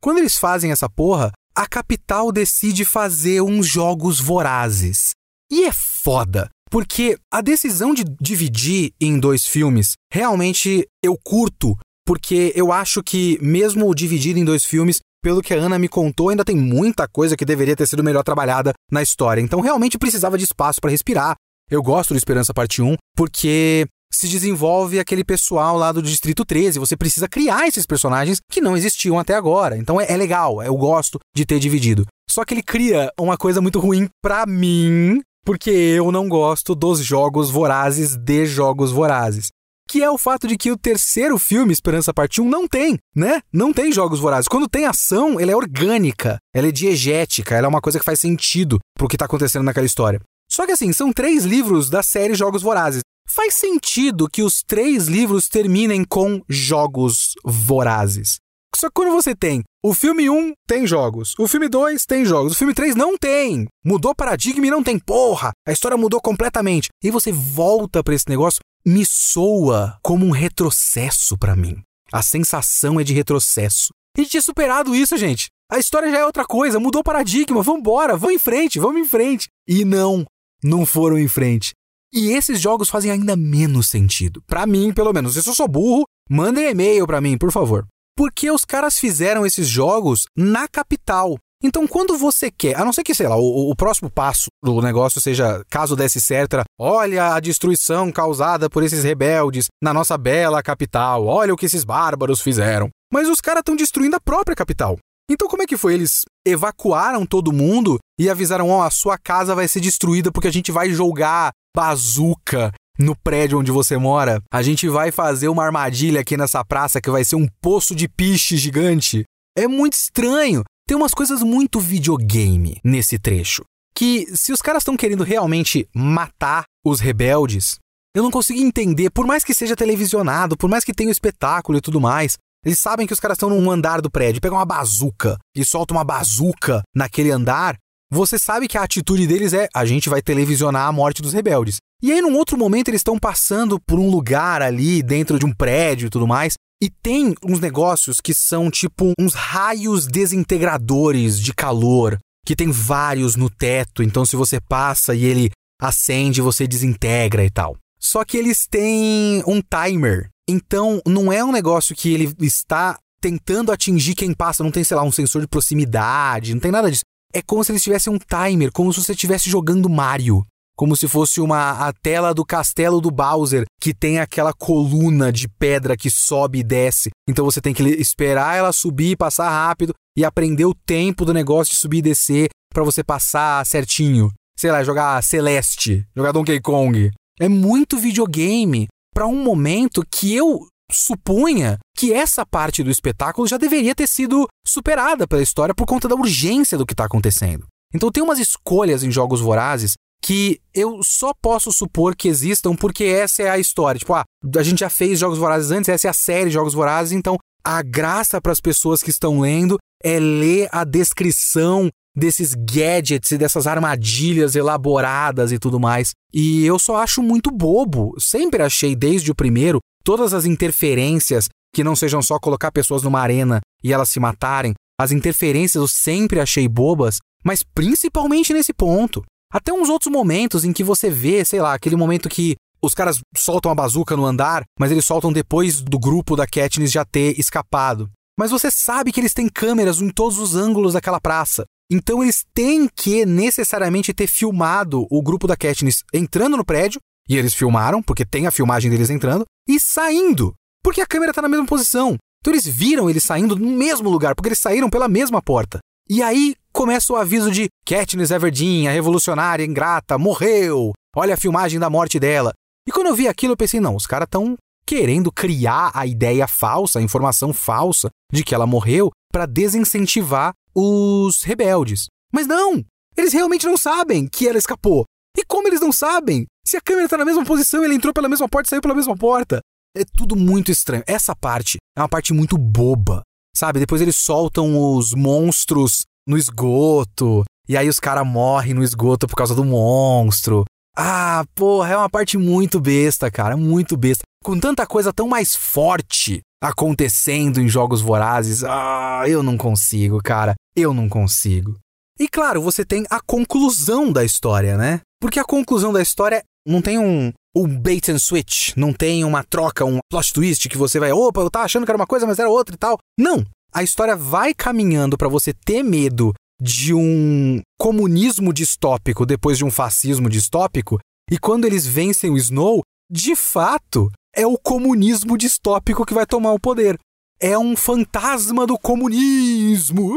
Quando 0.00 0.18
eles 0.18 0.38
fazem 0.38 0.72
essa 0.72 0.88
porra, 0.88 1.32
a 1.54 1.66
capital 1.68 2.32
decide 2.32 2.84
fazer 2.84 3.42
uns 3.42 3.66
jogos 3.66 4.18
vorazes. 4.18 5.10
E 5.52 5.64
é 5.64 5.72
foda, 5.72 6.48
porque 6.70 7.18
a 7.30 7.42
decisão 7.42 7.92
de 7.92 8.04
dividir 8.18 8.92
em 8.98 9.20
dois 9.20 9.46
filmes, 9.46 9.92
realmente 10.10 10.88
eu 11.02 11.18
curto, 11.22 11.76
porque 12.06 12.52
eu 12.56 12.72
acho 12.72 13.02
que, 13.02 13.38
mesmo 13.42 13.94
dividido 13.94 14.38
em 14.38 14.44
dois 14.44 14.64
filmes, 14.64 14.98
pelo 15.22 15.42
que 15.42 15.54
a 15.54 15.58
Ana 15.58 15.78
me 15.78 15.88
contou, 15.88 16.30
ainda 16.30 16.44
tem 16.44 16.56
muita 16.56 17.06
coisa 17.06 17.36
que 17.36 17.44
deveria 17.44 17.76
ter 17.76 17.86
sido 17.86 18.02
melhor 18.02 18.22
trabalhada 18.22 18.72
na 18.90 19.02
história. 19.02 19.40
Então, 19.40 19.60
realmente 19.60 19.98
precisava 19.98 20.36
de 20.36 20.44
espaço 20.44 20.80
para 20.80 20.90
respirar. 20.90 21.34
Eu 21.74 21.82
gosto 21.82 22.14
do 22.14 22.16
Esperança 22.16 22.54
Parte 22.54 22.80
1, 22.80 22.94
porque 23.16 23.84
se 24.12 24.28
desenvolve 24.28 25.00
aquele 25.00 25.24
pessoal 25.24 25.76
lá 25.76 25.90
do 25.90 26.00
Distrito 26.00 26.44
13. 26.44 26.78
Você 26.78 26.96
precisa 26.96 27.26
criar 27.26 27.66
esses 27.66 27.84
personagens 27.84 28.38
que 28.48 28.60
não 28.60 28.76
existiam 28.76 29.18
até 29.18 29.34
agora. 29.34 29.76
Então 29.76 30.00
é, 30.00 30.06
é 30.08 30.16
legal, 30.16 30.62
eu 30.62 30.76
gosto 30.76 31.18
de 31.34 31.44
ter 31.44 31.58
dividido. 31.58 32.06
Só 32.30 32.44
que 32.44 32.54
ele 32.54 32.62
cria 32.62 33.10
uma 33.18 33.36
coisa 33.36 33.60
muito 33.60 33.80
ruim 33.80 34.08
pra 34.22 34.46
mim, 34.46 35.20
porque 35.44 35.70
eu 35.70 36.12
não 36.12 36.28
gosto 36.28 36.76
dos 36.76 37.00
jogos 37.00 37.50
vorazes 37.50 38.16
de 38.16 38.46
jogos 38.46 38.92
vorazes 38.92 39.48
que 39.86 40.02
é 40.02 40.10
o 40.10 40.18
fato 40.18 40.48
de 40.48 40.56
que 40.56 40.72
o 40.72 40.78
terceiro 40.78 41.38
filme, 41.38 41.72
Esperança 41.72 42.12
Parte 42.12 42.40
1, 42.40 42.48
não 42.48 42.66
tem, 42.66 42.98
né? 43.14 43.40
Não 43.52 43.72
tem 43.72 43.92
jogos 43.92 44.18
vorazes. 44.18 44.48
Quando 44.48 44.68
tem 44.68 44.86
ação, 44.86 45.38
ela 45.38 45.52
é 45.52 45.56
orgânica, 45.56 46.38
ela 46.54 46.68
é 46.68 46.72
diegética, 46.72 47.54
ela 47.54 47.66
é 47.66 47.68
uma 47.68 47.80
coisa 47.80 47.98
que 47.98 48.04
faz 48.04 48.18
sentido 48.18 48.78
pro 48.96 49.06
que 49.06 49.16
tá 49.16 49.26
acontecendo 49.26 49.62
naquela 49.62 49.86
história. 49.86 50.20
Só 50.54 50.64
que 50.64 50.70
assim, 50.70 50.92
são 50.92 51.12
três 51.12 51.44
livros 51.44 51.90
da 51.90 52.00
série 52.00 52.32
Jogos 52.32 52.62
Vorazes. 52.62 53.02
Faz 53.28 53.56
sentido 53.56 54.28
que 54.28 54.40
os 54.40 54.62
três 54.62 55.08
livros 55.08 55.48
terminem 55.48 56.04
com 56.04 56.40
jogos 56.48 57.32
vorazes. 57.44 58.36
Só 58.76 58.86
que 58.86 58.94
quando 58.94 59.10
você 59.10 59.34
tem 59.34 59.64
o 59.82 59.92
filme 59.92 60.30
1 60.30 60.52
tem 60.64 60.86
jogos, 60.86 61.34
o 61.40 61.48
filme 61.48 61.68
2 61.68 62.06
tem 62.06 62.24
jogos, 62.24 62.52
o 62.52 62.54
filme 62.54 62.72
3 62.72 62.94
não 62.94 63.18
tem. 63.18 63.66
Mudou 63.84 64.14
paradigma 64.14 64.64
e 64.64 64.70
não 64.70 64.80
tem. 64.80 64.96
Porra, 64.96 65.50
a 65.66 65.72
história 65.72 65.96
mudou 65.96 66.20
completamente. 66.20 66.88
E 67.02 67.10
você 67.10 67.32
volta 67.32 68.04
para 68.04 68.14
esse 68.14 68.28
negócio, 68.28 68.60
me 68.86 69.04
soa 69.04 69.98
como 70.04 70.24
um 70.24 70.30
retrocesso 70.30 71.36
para 71.36 71.56
mim. 71.56 71.82
A 72.12 72.22
sensação 72.22 73.00
é 73.00 73.02
de 73.02 73.12
retrocesso. 73.12 73.88
A 74.16 74.20
gente 74.20 74.30
tinha 74.30 74.42
superado 74.42 74.94
isso, 74.94 75.16
gente. 75.16 75.48
A 75.68 75.80
história 75.80 76.10
já 76.12 76.18
é 76.18 76.24
outra 76.24 76.44
coisa, 76.44 76.78
mudou 76.78 77.02
paradigma, 77.02 77.60
vambora, 77.60 78.16
vamos 78.16 78.36
em 78.36 78.38
frente, 78.38 78.78
vamos 78.78 79.00
em 79.00 79.04
frente. 79.04 79.48
E 79.66 79.84
não, 79.84 80.24
não 80.64 80.86
foram 80.86 81.18
em 81.18 81.28
frente. 81.28 81.74
E 82.12 82.30
esses 82.30 82.60
jogos 82.60 82.88
fazem 82.88 83.10
ainda 83.10 83.36
menos 83.36 83.88
sentido. 83.88 84.42
Para 84.46 84.66
mim, 84.66 84.92
pelo 84.92 85.12
menos. 85.12 85.34
Se 85.34 85.48
eu 85.48 85.54
sou 85.54 85.68
burro, 85.68 86.04
mandem 86.30 86.70
e-mail 86.70 87.06
para 87.06 87.20
mim, 87.20 87.36
por 87.36 87.52
favor. 87.52 87.84
Porque 88.16 88.50
os 88.50 88.64
caras 88.64 88.98
fizeram 88.98 89.44
esses 89.44 89.68
jogos 89.68 90.26
na 90.36 90.68
capital. 90.68 91.36
Então, 91.62 91.86
quando 91.86 92.16
você 92.16 92.50
quer, 92.50 92.76
a 92.76 92.84
não 92.84 92.92
ser 92.92 93.02
que, 93.02 93.14
sei 93.14 93.26
lá, 93.26 93.36
o, 93.36 93.70
o, 93.70 93.74
próximo 93.74 94.10
passo 94.10 94.48
do 94.62 94.82
negócio 94.82 95.20
seja, 95.20 95.64
caso 95.70 95.96
desse 95.96 96.20
certo, 96.20 96.58
olha 96.78 97.34
a 97.34 97.40
destruição 97.40 98.12
causada 98.12 98.68
por 98.68 98.82
esses 98.82 99.02
rebeldes 99.02 99.68
na 99.82 99.92
nossa 99.92 100.18
bela 100.18 100.62
capital, 100.62 101.24
olha 101.26 101.54
o 101.54 101.56
que 101.56 101.64
esses 101.66 101.82
bárbaros 101.82 102.40
fizeram. 102.40 102.90
Mas 103.10 103.28
os 103.28 103.40
caras 103.40 103.60
estão 103.60 103.74
destruindo 103.74 104.14
a 104.14 104.20
própria 104.20 104.54
capital. 104.54 104.98
Então, 105.30 105.48
como 105.48 105.62
é 105.62 105.66
que 105.66 105.76
foi? 105.76 105.94
Eles 105.94 106.22
evacuaram 106.46 107.24
todo 107.24 107.52
mundo 107.52 107.98
e 108.18 108.28
avisaram: 108.28 108.68
ó, 108.70 108.78
oh, 108.78 108.82
a 108.82 108.90
sua 108.90 109.16
casa 109.16 109.54
vai 109.54 109.66
ser 109.66 109.80
destruída 109.80 110.30
porque 110.30 110.48
a 110.48 110.52
gente 110.52 110.70
vai 110.70 110.90
jogar 110.90 111.50
bazuca 111.74 112.72
no 112.98 113.16
prédio 113.16 113.58
onde 113.58 113.72
você 113.72 113.96
mora. 113.96 114.40
A 114.52 114.62
gente 114.62 114.88
vai 114.88 115.10
fazer 115.10 115.48
uma 115.48 115.64
armadilha 115.64 116.20
aqui 116.20 116.36
nessa 116.36 116.64
praça 116.64 117.00
que 117.00 117.10
vai 117.10 117.24
ser 117.24 117.36
um 117.36 117.48
poço 117.60 117.94
de 117.94 118.08
piche 118.08 118.56
gigante. 118.56 119.24
É 119.56 119.66
muito 119.66 119.94
estranho. 119.94 120.62
Tem 120.86 120.96
umas 120.96 121.14
coisas 121.14 121.42
muito 121.42 121.80
videogame 121.80 122.78
nesse 122.84 123.18
trecho. 123.18 123.62
Que 123.96 124.26
se 124.36 124.52
os 124.52 124.60
caras 124.60 124.82
estão 124.82 124.96
querendo 124.96 125.24
realmente 125.24 125.88
matar 125.94 126.64
os 126.84 127.00
rebeldes, 127.00 127.78
eu 128.14 128.22
não 128.22 128.30
consigo 128.30 128.60
entender, 128.60 129.10
por 129.10 129.26
mais 129.26 129.42
que 129.42 129.54
seja 129.54 129.74
televisionado, 129.74 130.56
por 130.56 130.68
mais 130.68 130.84
que 130.84 130.92
tenha 130.92 131.08
o 131.08 131.12
espetáculo 131.12 131.78
e 131.78 131.80
tudo 131.80 132.00
mais, 132.00 132.36
eles 132.64 132.78
sabem 132.78 133.06
que 133.06 133.12
os 133.12 133.20
caras 133.20 133.36
estão 133.36 133.50
num 133.50 133.70
andar 133.70 134.00
do 134.00 134.10
prédio, 134.10 134.40
pegam 134.40 134.58
uma 134.58 134.64
bazuca 134.64 135.36
e 135.54 135.64
soltam 135.64 135.96
uma 135.96 136.04
bazuca 136.04 136.82
naquele 136.94 137.30
andar. 137.30 137.76
Você 138.10 138.38
sabe 138.38 138.68
que 138.68 138.78
a 138.78 138.82
atitude 138.82 139.26
deles 139.26 139.52
é: 139.52 139.68
a 139.74 139.84
gente 139.84 140.08
vai 140.08 140.22
televisionar 140.22 140.86
a 140.86 140.92
morte 140.92 141.22
dos 141.22 141.32
rebeldes. 141.32 141.76
E 142.02 142.12
aí, 142.12 142.20
num 142.20 142.36
outro 142.36 142.58
momento, 142.58 142.88
eles 142.88 143.00
estão 143.00 143.18
passando 143.18 143.80
por 143.80 143.98
um 143.98 144.10
lugar 144.10 144.62
ali, 144.62 145.02
dentro 145.02 145.38
de 145.38 145.46
um 145.46 145.52
prédio 145.52 146.06
e 146.06 146.10
tudo 146.10 146.26
mais, 146.26 146.54
e 146.82 146.90
tem 146.90 147.34
uns 147.42 147.60
negócios 147.60 148.20
que 148.20 148.34
são 148.34 148.70
tipo 148.70 149.12
uns 149.18 149.34
raios 149.34 150.06
desintegradores 150.06 151.40
de 151.40 151.54
calor, 151.54 152.18
que 152.44 152.54
tem 152.54 152.70
vários 152.70 153.36
no 153.36 153.48
teto, 153.48 154.02
então 154.02 154.26
se 154.26 154.36
você 154.36 154.60
passa 154.60 155.14
e 155.14 155.24
ele 155.24 155.50
acende, 155.80 156.42
você 156.42 156.66
desintegra 156.66 157.44
e 157.44 157.50
tal. 157.50 157.76
Só 157.98 158.22
que 158.22 158.36
eles 158.36 158.66
têm 158.66 159.42
um 159.46 159.62
timer 159.62 160.28
então, 160.48 161.00
não 161.06 161.32
é 161.32 161.42
um 161.44 161.52
negócio 161.52 161.94
que 161.94 162.12
ele 162.12 162.34
está 162.40 162.98
tentando 163.20 163.72
atingir 163.72 164.14
quem 164.14 164.34
passa, 164.34 164.62
não 164.62 164.70
tem, 164.70 164.84
sei 164.84 164.96
lá, 164.96 165.02
um 165.02 165.12
sensor 165.12 165.40
de 165.40 165.48
proximidade, 165.48 166.52
não 166.52 166.60
tem 166.60 166.70
nada 166.70 166.90
disso. 166.90 167.04
É 167.32 167.40
como 167.40 167.64
se 167.64 167.72
eles 167.72 167.82
tivessem 167.82 168.12
um 168.12 168.18
timer, 168.18 168.70
como 168.70 168.92
se 168.92 169.02
você 169.02 169.12
estivesse 169.12 169.48
jogando 169.48 169.88
Mario. 169.88 170.44
Como 170.76 170.96
se 170.96 171.06
fosse 171.06 171.40
uma 171.40 171.88
a 171.88 171.92
tela 171.92 172.34
do 172.34 172.44
castelo 172.44 173.00
do 173.00 173.10
Bowser, 173.10 173.64
que 173.80 173.94
tem 173.94 174.18
aquela 174.18 174.52
coluna 174.52 175.32
de 175.32 175.48
pedra 175.48 175.96
que 175.96 176.10
sobe 176.10 176.58
e 176.58 176.64
desce. 176.64 177.10
Então 177.28 177.44
você 177.44 177.60
tem 177.60 177.72
que 177.72 177.82
esperar 177.82 178.56
ela 178.56 178.72
subir, 178.72 179.16
passar 179.16 179.48
rápido 179.48 179.94
e 180.18 180.24
aprender 180.24 180.64
o 180.64 180.74
tempo 180.74 181.24
do 181.24 181.32
negócio 181.32 181.72
de 181.72 181.78
subir 181.78 181.98
e 181.98 182.02
descer 182.02 182.48
para 182.72 182.82
você 182.82 183.04
passar 183.04 183.64
certinho. 183.64 184.32
Sei 184.58 184.70
lá, 184.70 184.82
jogar 184.82 185.22
Celeste, 185.22 186.04
jogar 186.14 186.32
Donkey 186.32 186.60
Kong. 186.60 187.10
É 187.40 187.48
muito 187.48 187.96
videogame 187.96 188.88
para 189.14 189.26
um 189.26 189.42
momento 189.42 190.04
que 190.10 190.34
eu 190.34 190.66
supunha 190.90 191.78
que 191.96 192.12
essa 192.12 192.44
parte 192.44 192.82
do 192.82 192.90
espetáculo 192.90 193.46
já 193.46 193.56
deveria 193.56 193.94
ter 193.94 194.08
sido 194.08 194.46
superada 194.66 195.26
pela 195.26 195.42
história 195.42 195.74
por 195.74 195.86
conta 195.86 196.08
da 196.08 196.14
urgência 196.14 196.76
do 196.76 196.84
que 196.84 196.92
está 196.92 197.04
acontecendo. 197.04 197.66
Então 197.94 198.10
tem 198.10 198.22
umas 198.22 198.38
escolhas 198.38 199.02
em 199.02 199.10
jogos 199.10 199.40
vorazes 199.40 199.94
que 200.22 200.60
eu 200.74 201.00
só 201.02 201.32
posso 201.40 201.70
supor 201.70 202.16
que 202.16 202.28
existam 202.28 202.74
porque 202.74 203.04
essa 203.04 203.42
é 203.42 203.50
a 203.50 203.58
história. 203.58 203.98
Tipo, 203.98 204.14
ah, 204.14 204.24
a 204.56 204.62
gente 204.62 204.80
já 204.80 204.90
fez 204.90 205.18
jogos 205.18 205.38
vorazes 205.38 205.70
antes, 205.70 205.88
essa 205.88 206.08
é 206.08 206.10
a 206.10 206.14
série 206.14 206.50
jogos 206.50 206.74
vorazes, 206.74 207.12
então 207.12 207.36
a 207.62 207.82
graça 207.82 208.40
para 208.40 208.52
as 208.52 208.60
pessoas 208.60 209.02
que 209.02 209.10
estão 209.10 209.40
lendo 209.40 209.78
é 210.02 210.18
ler 210.18 210.68
a 210.72 210.84
descrição 210.84 211.88
desses 212.16 212.54
gadgets 212.54 213.32
e 213.32 213.38
dessas 213.38 213.66
armadilhas 213.66 214.54
elaboradas 214.54 215.52
e 215.52 215.58
tudo 215.58 215.80
mais. 215.80 216.12
E 216.32 216.64
eu 216.64 216.78
só 216.78 216.96
acho 216.96 217.22
muito 217.22 217.50
bobo. 217.50 218.14
Sempre 218.18 218.62
achei 218.62 218.94
desde 218.94 219.30
o 219.30 219.34
primeiro 219.34 219.80
todas 220.04 220.32
as 220.32 220.44
interferências 220.44 221.48
que 221.74 221.82
não 221.82 221.96
sejam 221.96 222.22
só 222.22 222.38
colocar 222.38 222.70
pessoas 222.70 223.02
numa 223.02 223.20
arena 223.20 223.60
e 223.82 223.92
elas 223.92 224.08
se 224.10 224.20
matarem. 224.20 224.74
As 225.00 225.10
interferências 225.10 225.80
eu 225.80 225.88
sempre 225.88 226.38
achei 226.38 226.68
bobas, 226.68 227.18
mas 227.44 227.62
principalmente 227.62 228.52
nesse 228.52 228.72
ponto. 228.72 229.24
Até 229.52 229.72
uns 229.72 229.88
outros 229.88 230.12
momentos 230.12 230.64
em 230.64 230.72
que 230.72 230.84
você 230.84 231.10
vê, 231.10 231.44
sei 231.44 231.60
lá, 231.60 231.74
aquele 231.74 231.96
momento 231.96 232.28
que 232.28 232.54
os 232.82 232.94
caras 232.94 233.20
soltam 233.36 233.72
a 233.72 233.74
bazuca 233.74 234.16
no 234.16 234.24
andar, 234.24 234.62
mas 234.78 234.90
eles 234.92 235.04
soltam 235.04 235.32
depois 235.32 235.80
do 235.80 235.98
grupo 235.98 236.36
da 236.36 236.46
Katniss 236.46 236.92
já 236.92 237.04
ter 237.04 237.38
escapado. 237.38 238.10
Mas 238.38 238.50
você 238.50 238.70
sabe 238.70 239.12
que 239.12 239.20
eles 239.20 239.32
têm 239.32 239.48
câmeras 239.48 240.00
em 240.00 240.10
todos 240.10 240.38
os 240.38 240.54
ângulos 240.54 240.94
daquela 240.94 241.20
praça. 241.20 241.64
Então 241.90 242.22
eles 242.22 242.44
têm 242.54 242.88
que 242.88 243.26
necessariamente 243.26 244.12
ter 244.12 244.26
filmado 244.26 245.06
o 245.10 245.22
grupo 245.22 245.46
da 245.46 245.56
Katniss 245.56 246.02
entrando 246.12 246.56
no 246.56 246.64
prédio, 246.64 247.00
e 247.28 247.36
eles 247.36 247.54
filmaram, 247.54 248.02
porque 248.02 248.24
tem 248.24 248.46
a 248.46 248.50
filmagem 248.50 248.90
deles 248.90 249.10
entrando, 249.10 249.44
e 249.68 249.80
saindo, 249.80 250.54
porque 250.82 251.00
a 251.00 251.06
câmera 251.06 251.30
está 251.30 251.42
na 251.42 251.48
mesma 251.48 251.66
posição. 251.66 252.16
Então 252.40 252.52
eles 252.52 252.66
viram 252.66 253.08
eles 253.08 253.24
saindo 253.24 253.56
no 253.56 253.70
mesmo 253.70 254.10
lugar, 254.10 254.34
porque 254.34 254.48
eles 254.48 254.58
saíram 254.58 254.90
pela 254.90 255.08
mesma 255.08 255.40
porta. 255.40 255.78
E 256.08 256.22
aí 256.22 256.54
começa 256.70 257.12
o 257.12 257.16
aviso 257.16 257.50
de 257.50 257.68
Katniss 257.86 258.30
Everdeen, 258.30 258.88
a 258.88 258.92
revolucionária 258.92 259.64
ingrata, 259.64 260.18
morreu. 260.18 260.92
Olha 261.16 261.32
a 261.32 261.38
filmagem 261.38 261.80
da 261.80 261.88
morte 261.88 262.20
dela. 262.20 262.52
E 262.86 262.92
quando 262.92 263.06
eu 263.06 263.14
vi 263.14 263.26
aquilo, 263.26 263.54
eu 263.54 263.56
pensei, 263.56 263.80
não, 263.80 263.96
os 263.96 264.06
caras 264.06 264.26
estão 264.26 264.56
querendo 264.86 265.32
criar 265.32 265.90
a 265.94 266.06
ideia 266.06 266.46
falsa, 266.46 266.98
a 266.98 267.02
informação 267.02 267.54
falsa 267.54 268.10
de 268.30 268.44
que 268.44 268.54
ela 268.54 268.66
morreu 268.66 269.10
para 269.32 269.46
desincentivar 269.46 270.52
os 270.74 271.42
rebeldes. 271.42 272.06
Mas 272.32 272.46
não! 272.46 272.84
Eles 273.16 273.32
realmente 273.32 273.66
não 273.66 273.76
sabem 273.76 274.26
que 274.26 274.48
ela 274.48 274.58
escapou. 274.58 275.04
E 275.36 275.44
como 275.44 275.68
eles 275.68 275.80
não 275.80 275.92
sabem? 275.92 276.46
Se 276.66 276.76
a 276.76 276.80
câmera 276.80 277.06
está 277.06 277.16
na 277.16 277.24
mesma 277.24 277.44
posição, 277.44 277.84
ele 277.84 277.94
entrou 277.94 278.12
pela 278.12 278.28
mesma 278.28 278.48
porta 278.48 278.68
e 278.68 278.70
saiu 278.70 278.82
pela 278.82 278.94
mesma 278.94 279.16
porta. 279.16 279.60
É 279.96 280.04
tudo 280.04 280.34
muito 280.34 280.70
estranho. 280.72 281.04
Essa 281.06 281.34
parte 281.36 281.78
é 281.96 282.00
uma 282.00 282.08
parte 282.08 282.32
muito 282.32 282.58
boba. 282.58 283.22
Sabe? 283.56 283.78
Depois 283.78 284.00
eles 284.00 284.16
soltam 284.16 284.96
os 284.96 285.14
monstros 285.14 286.02
no 286.26 286.36
esgoto. 286.36 287.44
E 287.68 287.76
aí 287.76 287.88
os 287.88 288.00
caras 288.00 288.26
morrem 288.26 288.74
no 288.74 288.82
esgoto 288.82 289.28
por 289.28 289.36
causa 289.36 289.54
do 289.54 289.64
monstro. 289.64 290.64
Ah, 290.96 291.44
porra, 291.54 291.90
é 291.90 291.96
uma 291.96 292.10
parte 292.10 292.36
muito 292.36 292.80
besta, 292.80 293.30
cara. 293.30 293.56
Muito 293.56 293.96
besta. 293.96 294.22
Com 294.42 294.58
tanta 294.58 294.86
coisa 294.86 295.12
tão 295.12 295.28
mais 295.28 295.54
forte 295.54 296.40
acontecendo 296.62 297.60
em 297.60 297.68
Jogos 297.68 298.00
Vorazes. 298.00 298.64
Ah, 298.64 299.24
eu 299.26 299.42
não 299.42 299.56
consigo, 299.56 300.20
cara. 300.22 300.54
Eu 300.76 300.92
não 300.92 301.08
consigo. 301.08 301.76
E 302.18 302.28
claro, 302.28 302.62
você 302.62 302.84
tem 302.84 303.04
a 303.10 303.20
conclusão 303.20 304.12
da 304.12 304.24
história, 304.24 304.76
né? 304.76 305.00
Porque 305.20 305.38
a 305.38 305.44
conclusão 305.44 305.92
da 305.92 306.02
história 306.02 306.42
não 306.66 306.80
tem 306.80 306.98
um, 306.98 307.32
um 307.56 307.66
bait 307.66 308.10
and 308.10 308.18
switch, 308.18 308.76
não 308.76 308.92
tem 308.92 309.24
uma 309.24 309.42
troca, 309.44 309.84
um 309.84 309.98
plot 310.10 310.32
twist 310.32 310.68
que 310.68 310.78
você 310.78 310.98
vai, 310.98 311.12
opa, 311.12 311.40
eu 311.40 311.50
tava 311.50 311.64
achando 311.64 311.84
que 311.84 311.90
era 311.90 311.98
uma 311.98 312.06
coisa, 312.06 312.26
mas 312.26 312.38
era 312.38 312.48
outra 312.48 312.74
e 312.74 312.78
tal. 312.78 312.98
Não. 313.18 313.44
A 313.72 313.82
história 313.82 314.14
vai 314.14 314.54
caminhando 314.54 315.18
para 315.18 315.28
você 315.28 315.52
ter 315.52 315.82
medo 315.82 316.32
de 316.60 316.94
um 316.94 317.60
comunismo 317.78 318.52
distópico 318.52 319.26
depois 319.26 319.58
de 319.58 319.64
um 319.64 319.70
fascismo 319.70 320.28
distópico, 320.28 320.98
e 321.30 321.38
quando 321.38 321.64
eles 321.64 321.86
vencem 321.86 322.30
o 322.30 322.36
Snow, 322.36 322.82
de 323.10 323.34
fato, 323.34 324.10
é 324.34 324.46
o 324.46 324.58
comunismo 324.58 325.36
distópico 325.36 326.04
que 326.04 326.14
vai 326.14 326.26
tomar 326.26 326.52
o 326.52 326.60
poder. 326.60 326.98
É 327.40 327.58
um 327.58 327.76
fantasma 327.76 328.66
do 328.66 328.78
comunismo. 328.78 330.14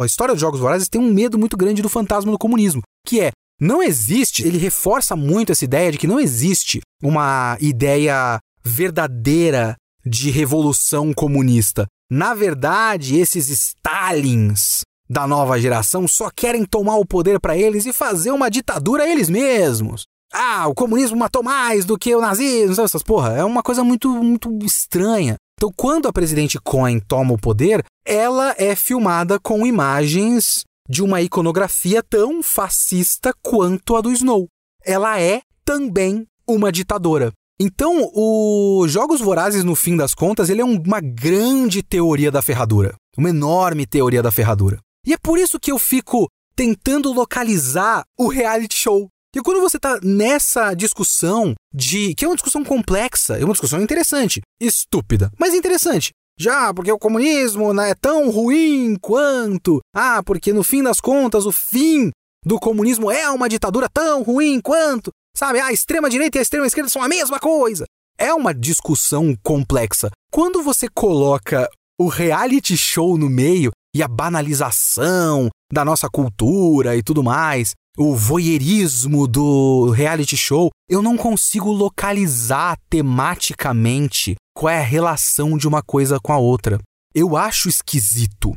A 0.00 0.06
história 0.06 0.34
dos 0.34 0.40
Jogos 0.40 0.60
Vorazes 0.60 0.88
tem 0.88 1.00
um 1.00 1.12
medo 1.12 1.38
muito 1.38 1.56
grande 1.56 1.82
do 1.82 1.88
fantasma 1.88 2.32
do 2.32 2.38
comunismo, 2.38 2.82
que 3.06 3.20
é 3.20 3.30
não 3.60 3.82
existe, 3.82 4.46
ele 4.46 4.58
reforça 4.58 5.14
muito 5.14 5.52
essa 5.52 5.64
ideia 5.64 5.92
de 5.92 5.98
que 5.98 6.06
não 6.06 6.18
existe 6.18 6.80
uma 7.02 7.56
ideia 7.60 8.38
verdadeira 8.64 9.76
de 10.04 10.30
revolução 10.30 11.12
comunista. 11.12 11.86
Na 12.10 12.34
verdade, 12.34 13.16
esses 13.16 13.48
Stalins 13.48 14.82
da 15.08 15.26
nova 15.26 15.60
geração 15.60 16.08
só 16.08 16.30
querem 16.30 16.64
tomar 16.64 16.96
o 16.96 17.06
poder 17.06 17.38
para 17.38 17.56
eles 17.56 17.86
e 17.86 17.92
fazer 17.92 18.30
uma 18.30 18.50
ditadura 18.50 19.08
eles 19.08 19.28
mesmos. 19.28 20.04
Ah, 20.32 20.66
o 20.66 20.74
comunismo 20.74 21.16
matou 21.16 21.42
mais 21.42 21.84
do 21.84 21.96
que 21.96 22.14
o 22.14 22.20
nazismo, 22.20 22.74
sabe 22.74 22.86
essas 22.86 23.02
porra? 23.02 23.34
É 23.36 23.44
uma 23.44 23.62
coisa 23.62 23.84
muito, 23.84 24.08
muito 24.10 24.50
estranha. 24.64 25.36
Então, 25.58 25.72
quando 25.76 26.08
a 26.08 26.12
presidente 26.12 26.58
Cohen 26.58 27.00
toma 27.00 27.34
o 27.34 27.38
poder, 27.38 27.84
ela 28.04 28.54
é 28.58 28.74
filmada 28.74 29.38
com 29.38 29.66
imagens 29.66 30.64
de 30.88 31.02
uma 31.02 31.22
iconografia 31.22 32.02
tão 32.02 32.42
fascista 32.42 33.32
quanto 33.42 33.96
a 33.96 34.00
do 34.00 34.12
Snow. 34.12 34.46
Ela 34.84 35.20
é 35.20 35.40
também 35.64 36.26
uma 36.46 36.70
ditadora. 36.70 37.32
Então, 37.58 38.10
o 38.12 38.84
Jogos 38.88 39.20
Vorazes, 39.20 39.62
no 39.62 39.76
fim 39.76 39.96
das 39.96 40.12
contas, 40.12 40.50
ele 40.50 40.60
é 40.60 40.64
uma 40.64 41.00
grande 41.00 41.82
teoria 41.82 42.30
da 42.30 42.42
ferradura. 42.42 42.94
Uma 43.16 43.30
enorme 43.30 43.86
teoria 43.86 44.22
da 44.22 44.32
ferradura. 44.32 44.78
E 45.06 45.12
é 45.12 45.16
por 45.16 45.38
isso 45.38 45.60
que 45.60 45.70
eu 45.70 45.78
fico 45.78 46.28
tentando 46.56 47.12
localizar 47.12 48.02
o 48.18 48.28
reality 48.28 48.74
show. 48.74 49.08
E 49.34 49.42
quando 49.42 49.60
você 49.60 49.76
está 49.76 49.98
nessa 50.02 50.74
discussão 50.74 51.54
de. 51.74 52.14
que 52.14 52.24
é 52.24 52.28
uma 52.28 52.36
discussão 52.36 52.62
complexa, 52.64 53.36
é 53.36 53.44
uma 53.44 53.52
discussão 53.52 53.82
interessante, 53.82 54.40
estúpida, 54.60 55.30
mas 55.38 55.54
interessante. 55.54 56.12
Já, 56.38 56.72
porque 56.74 56.90
o 56.90 56.98
comunismo 56.98 57.72
né, 57.72 57.90
é 57.90 57.94
tão 57.94 58.30
ruim 58.30 58.96
quanto. 59.00 59.80
Ah, 59.94 60.22
porque 60.22 60.52
no 60.52 60.62
fim 60.64 60.82
das 60.82 61.00
contas, 61.00 61.46
o 61.46 61.52
fim 61.52 62.10
do 62.44 62.58
comunismo 62.58 63.10
é 63.10 63.28
uma 63.30 63.48
ditadura 63.48 63.88
tão 63.88 64.22
ruim 64.22 64.60
quanto. 64.60 65.10
Sabe, 65.36 65.60
a 65.60 65.72
extrema-direita 65.72 66.38
e 66.38 66.40
a 66.40 66.42
extrema-esquerda 66.42 66.90
são 66.90 67.02
a 67.02 67.08
mesma 67.08 67.40
coisa. 67.40 67.84
É 68.16 68.32
uma 68.32 68.54
discussão 68.54 69.36
complexa. 69.42 70.10
Quando 70.30 70.62
você 70.62 70.86
coloca 70.88 71.68
o 71.98 72.08
reality 72.08 72.76
show 72.76 73.16
no 73.16 73.28
meio 73.28 73.70
e 73.94 74.02
a 74.02 74.08
banalização 74.08 75.48
da 75.72 75.84
nossa 75.84 76.08
cultura 76.10 76.96
e 76.96 77.02
tudo 77.02 77.22
mais, 77.22 77.74
o 77.96 78.14
voyeurismo 78.14 79.26
do 79.26 79.90
reality 79.90 80.36
show, 80.36 80.70
eu 80.88 81.00
não 81.00 81.16
consigo 81.16 81.70
localizar 81.70 82.76
tematicamente 82.90 84.34
qual 84.54 84.70
é 84.70 84.78
a 84.78 84.84
relação 84.84 85.56
de 85.56 85.68
uma 85.68 85.82
coisa 85.82 86.18
com 86.20 86.32
a 86.32 86.38
outra. 86.38 86.78
Eu 87.14 87.36
acho 87.36 87.68
esquisito. 87.68 88.56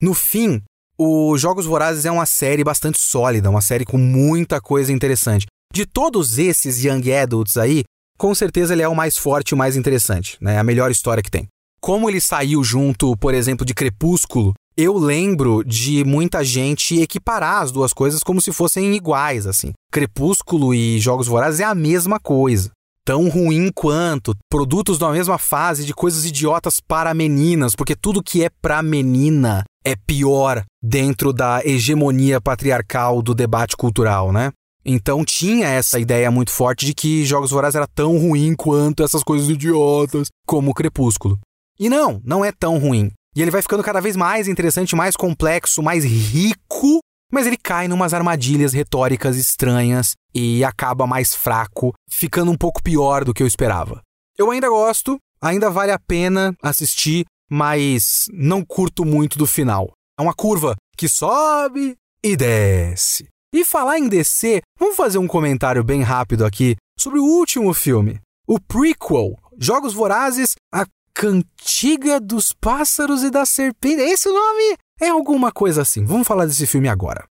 No 0.00 0.14
fim, 0.14 0.62
o 0.98 1.36
Jogos 1.36 1.66
Vorazes 1.66 2.06
é 2.06 2.10
uma 2.10 2.26
série 2.26 2.64
bastante 2.64 2.98
sólida, 2.98 3.50
uma 3.50 3.60
série 3.60 3.84
com 3.84 3.98
muita 3.98 4.60
coisa 4.60 4.92
interessante. 4.92 5.46
De 5.72 5.84
todos 5.84 6.38
esses 6.38 6.82
Young 6.82 7.12
Adults 7.12 7.56
aí, 7.58 7.84
com 8.16 8.34
certeza 8.34 8.72
ele 8.72 8.82
é 8.82 8.88
o 8.88 8.96
mais 8.96 9.18
forte 9.18 9.50
e 9.50 9.54
o 9.54 9.58
mais 9.58 9.76
interessante, 9.76 10.38
né? 10.40 10.58
A 10.58 10.64
melhor 10.64 10.90
história 10.90 11.22
que 11.22 11.30
tem. 11.30 11.46
Como 11.80 12.08
ele 12.08 12.20
saiu 12.20 12.64
junto, 12.64 13.16
por 13.16 13.34
exemplo, 13.34 13.64
de 13.64 13.74
Crepúsculo, 13.74 14.54
eu 14.78 14.96
lembro 14.96 15.64
de 15.64 16.04
muita 16.04 16.44
gente 16.44 17.00
equiparar 17.00 17.62
as 17.62 17.72
duas 17.72 17.92
coisas 17.92 18.22
como 18.22 18.40
se 18.40 18.52
fossem 18.52 18.94
iguais, 18.94 19.44
assim. 19.44 19.72
Crepúsculo 19.90 20.72
e 20.72 21.00
Jogos 21.00 21.26
Vorazes 21.26 21.58
é 21.58 21.64
a 21.64 21.74
mesma 21.74 22.20
coisa 22.20 22.70
tão 23.04 23.26
ruim 23.30 23.72
quanto, 23.74 24.36
produtos 24.50 24.98
da 24.98 25.10
mesma 25.10 25.38
fase 25.38 25.86
de 25.86 25.94
coisas 25.94 26.26
idiotas 26.26 26.78
para 26.78 27.14
meninas, 27.14 27.74
porque 27.74 27.96
tudo 27.96 28.22
que 28.22 28.44
é 28.44 28.50
para 28.60 28.82
menina 28.82 29.64
é 29.82 29.96
pior 29.96 30.62
dentro 30.82 31.32
da 31.32 31.62
hegemonia 31.64 32.38
patriarcal 32.38 33.22
do 33.22 33.34
debate 33.34 33.78
cultural, 33.78 34.30
né? 34.30 34.52
Então 34.84 35.24
tinha 35.24 35.68
essa 35.68 35.98
ideia 35.98 36.30
muito 36.30 36.50
forte 36.50 36.84
de 36.84 36.92
que 36.92 37.24
Jogos 37.24 37.50
Vorazes 37.50 37.76
era 37.76 37.86
tão 37.86 38.18
ruim 38.18 38.54
quanto 38.54 39.02
essas 39.02 39.22
coisas 39.22 39.48
idiotas, 39.48 40.28
como 40.46 40.74
Crepúsculo. 40.74 41.38
E 41.80 41.88
não, 41.88 42.20
não 42.22 42.44
é 42.44 42.52
tão 42.52 42.78
ruim. 42.78 43.10
E 43.38 43.42
ele 43.42 43.52
vai 43.52 43.62
ficando 43.62 43.84
cada 43.84 44.00
vez 44.00 44.16
mais 44.16 44.48
interessante, 44.48 44.96
mais 44.96 45.14
complexo, 45.14 45.80
mais 45.80 46.04
rico 46.04 47.00
mas 47.30 47.46
ele 47.46 47.56
cai 47.56 47.88
numas 47.88 48.14
armadilhas 48.14 48.72
retóricas 48.72 49.36
estranhas 49.36 50.14
e 50.34 50.64
acaba 50.64 51.06
mais 51.06 51.34
fraco, 51.34 51.92
ficando 52.10 52.50
um 52.50 52.56
pouco 52.56 52.82
pior 52.82 53.24
do 53.24 53.34
que 53.34 53.42
eu 53.42 53.46
esperava. 53.46 54.02
Eu 54.36 54.50
ainda 54.50 54.68
gosto, 54.68 55.18
ainda 55.40 55.70
vale 55.70 55.92
a 55.92 55.98
pena 55.98 56.54
assistir, 56.62 57.26
mas 57.50 58.26
não 58.32 58.64
curto 58.64 59.04
muito 59.04 59.38
do 59.38 59.46
final. 59.46 59.90
É 60.18 60.22
uma 60.22 60.34
curva 60.34 60.74
que 60.96 61.08
sobe 61.08 61.96
e 62.22 62.36
desce. 62.36 63.28
E 63.52 63.64
falar 63.64 63.98
em 63.98 64.08
descer, 64.08 64.62
vamos 64.78 64.96
fazer 64.96 65.18
um 65.18 65.26
comentário 65.26 65.82
bem 65.84 66.02
rápido 66.02 66.44
aqui 66.44 66.76
sobre 66.98 67.18
o 67.18 67.24
último 67.24 67.72
filme, 67.72 68.20
o 68.46 68.58
prequel, 68.60 69.36
Jogos 69.58 69.92
Vorazes, 69.92 70.54
a 70.72 70.86
Cantiga 71.18 72.20
dos 72.20 72.52
Pássaros 72.52 73.24
e 73.24 73.30
da 73.30 73.44
Serpente. 73.44 74.00
É 74.00 74.12
esse 74.12 74.28
nome? 74.28 74.76
É 75.00 75.08
alguma 75.08 75.50
coisa 75.50 75.82
assim. 75.82 76.04
Vamos 76.04 76.28
falar 76.28 76.46
desse 76.46 76.64
filme 76.64 76.88
agora. 76.88 77.26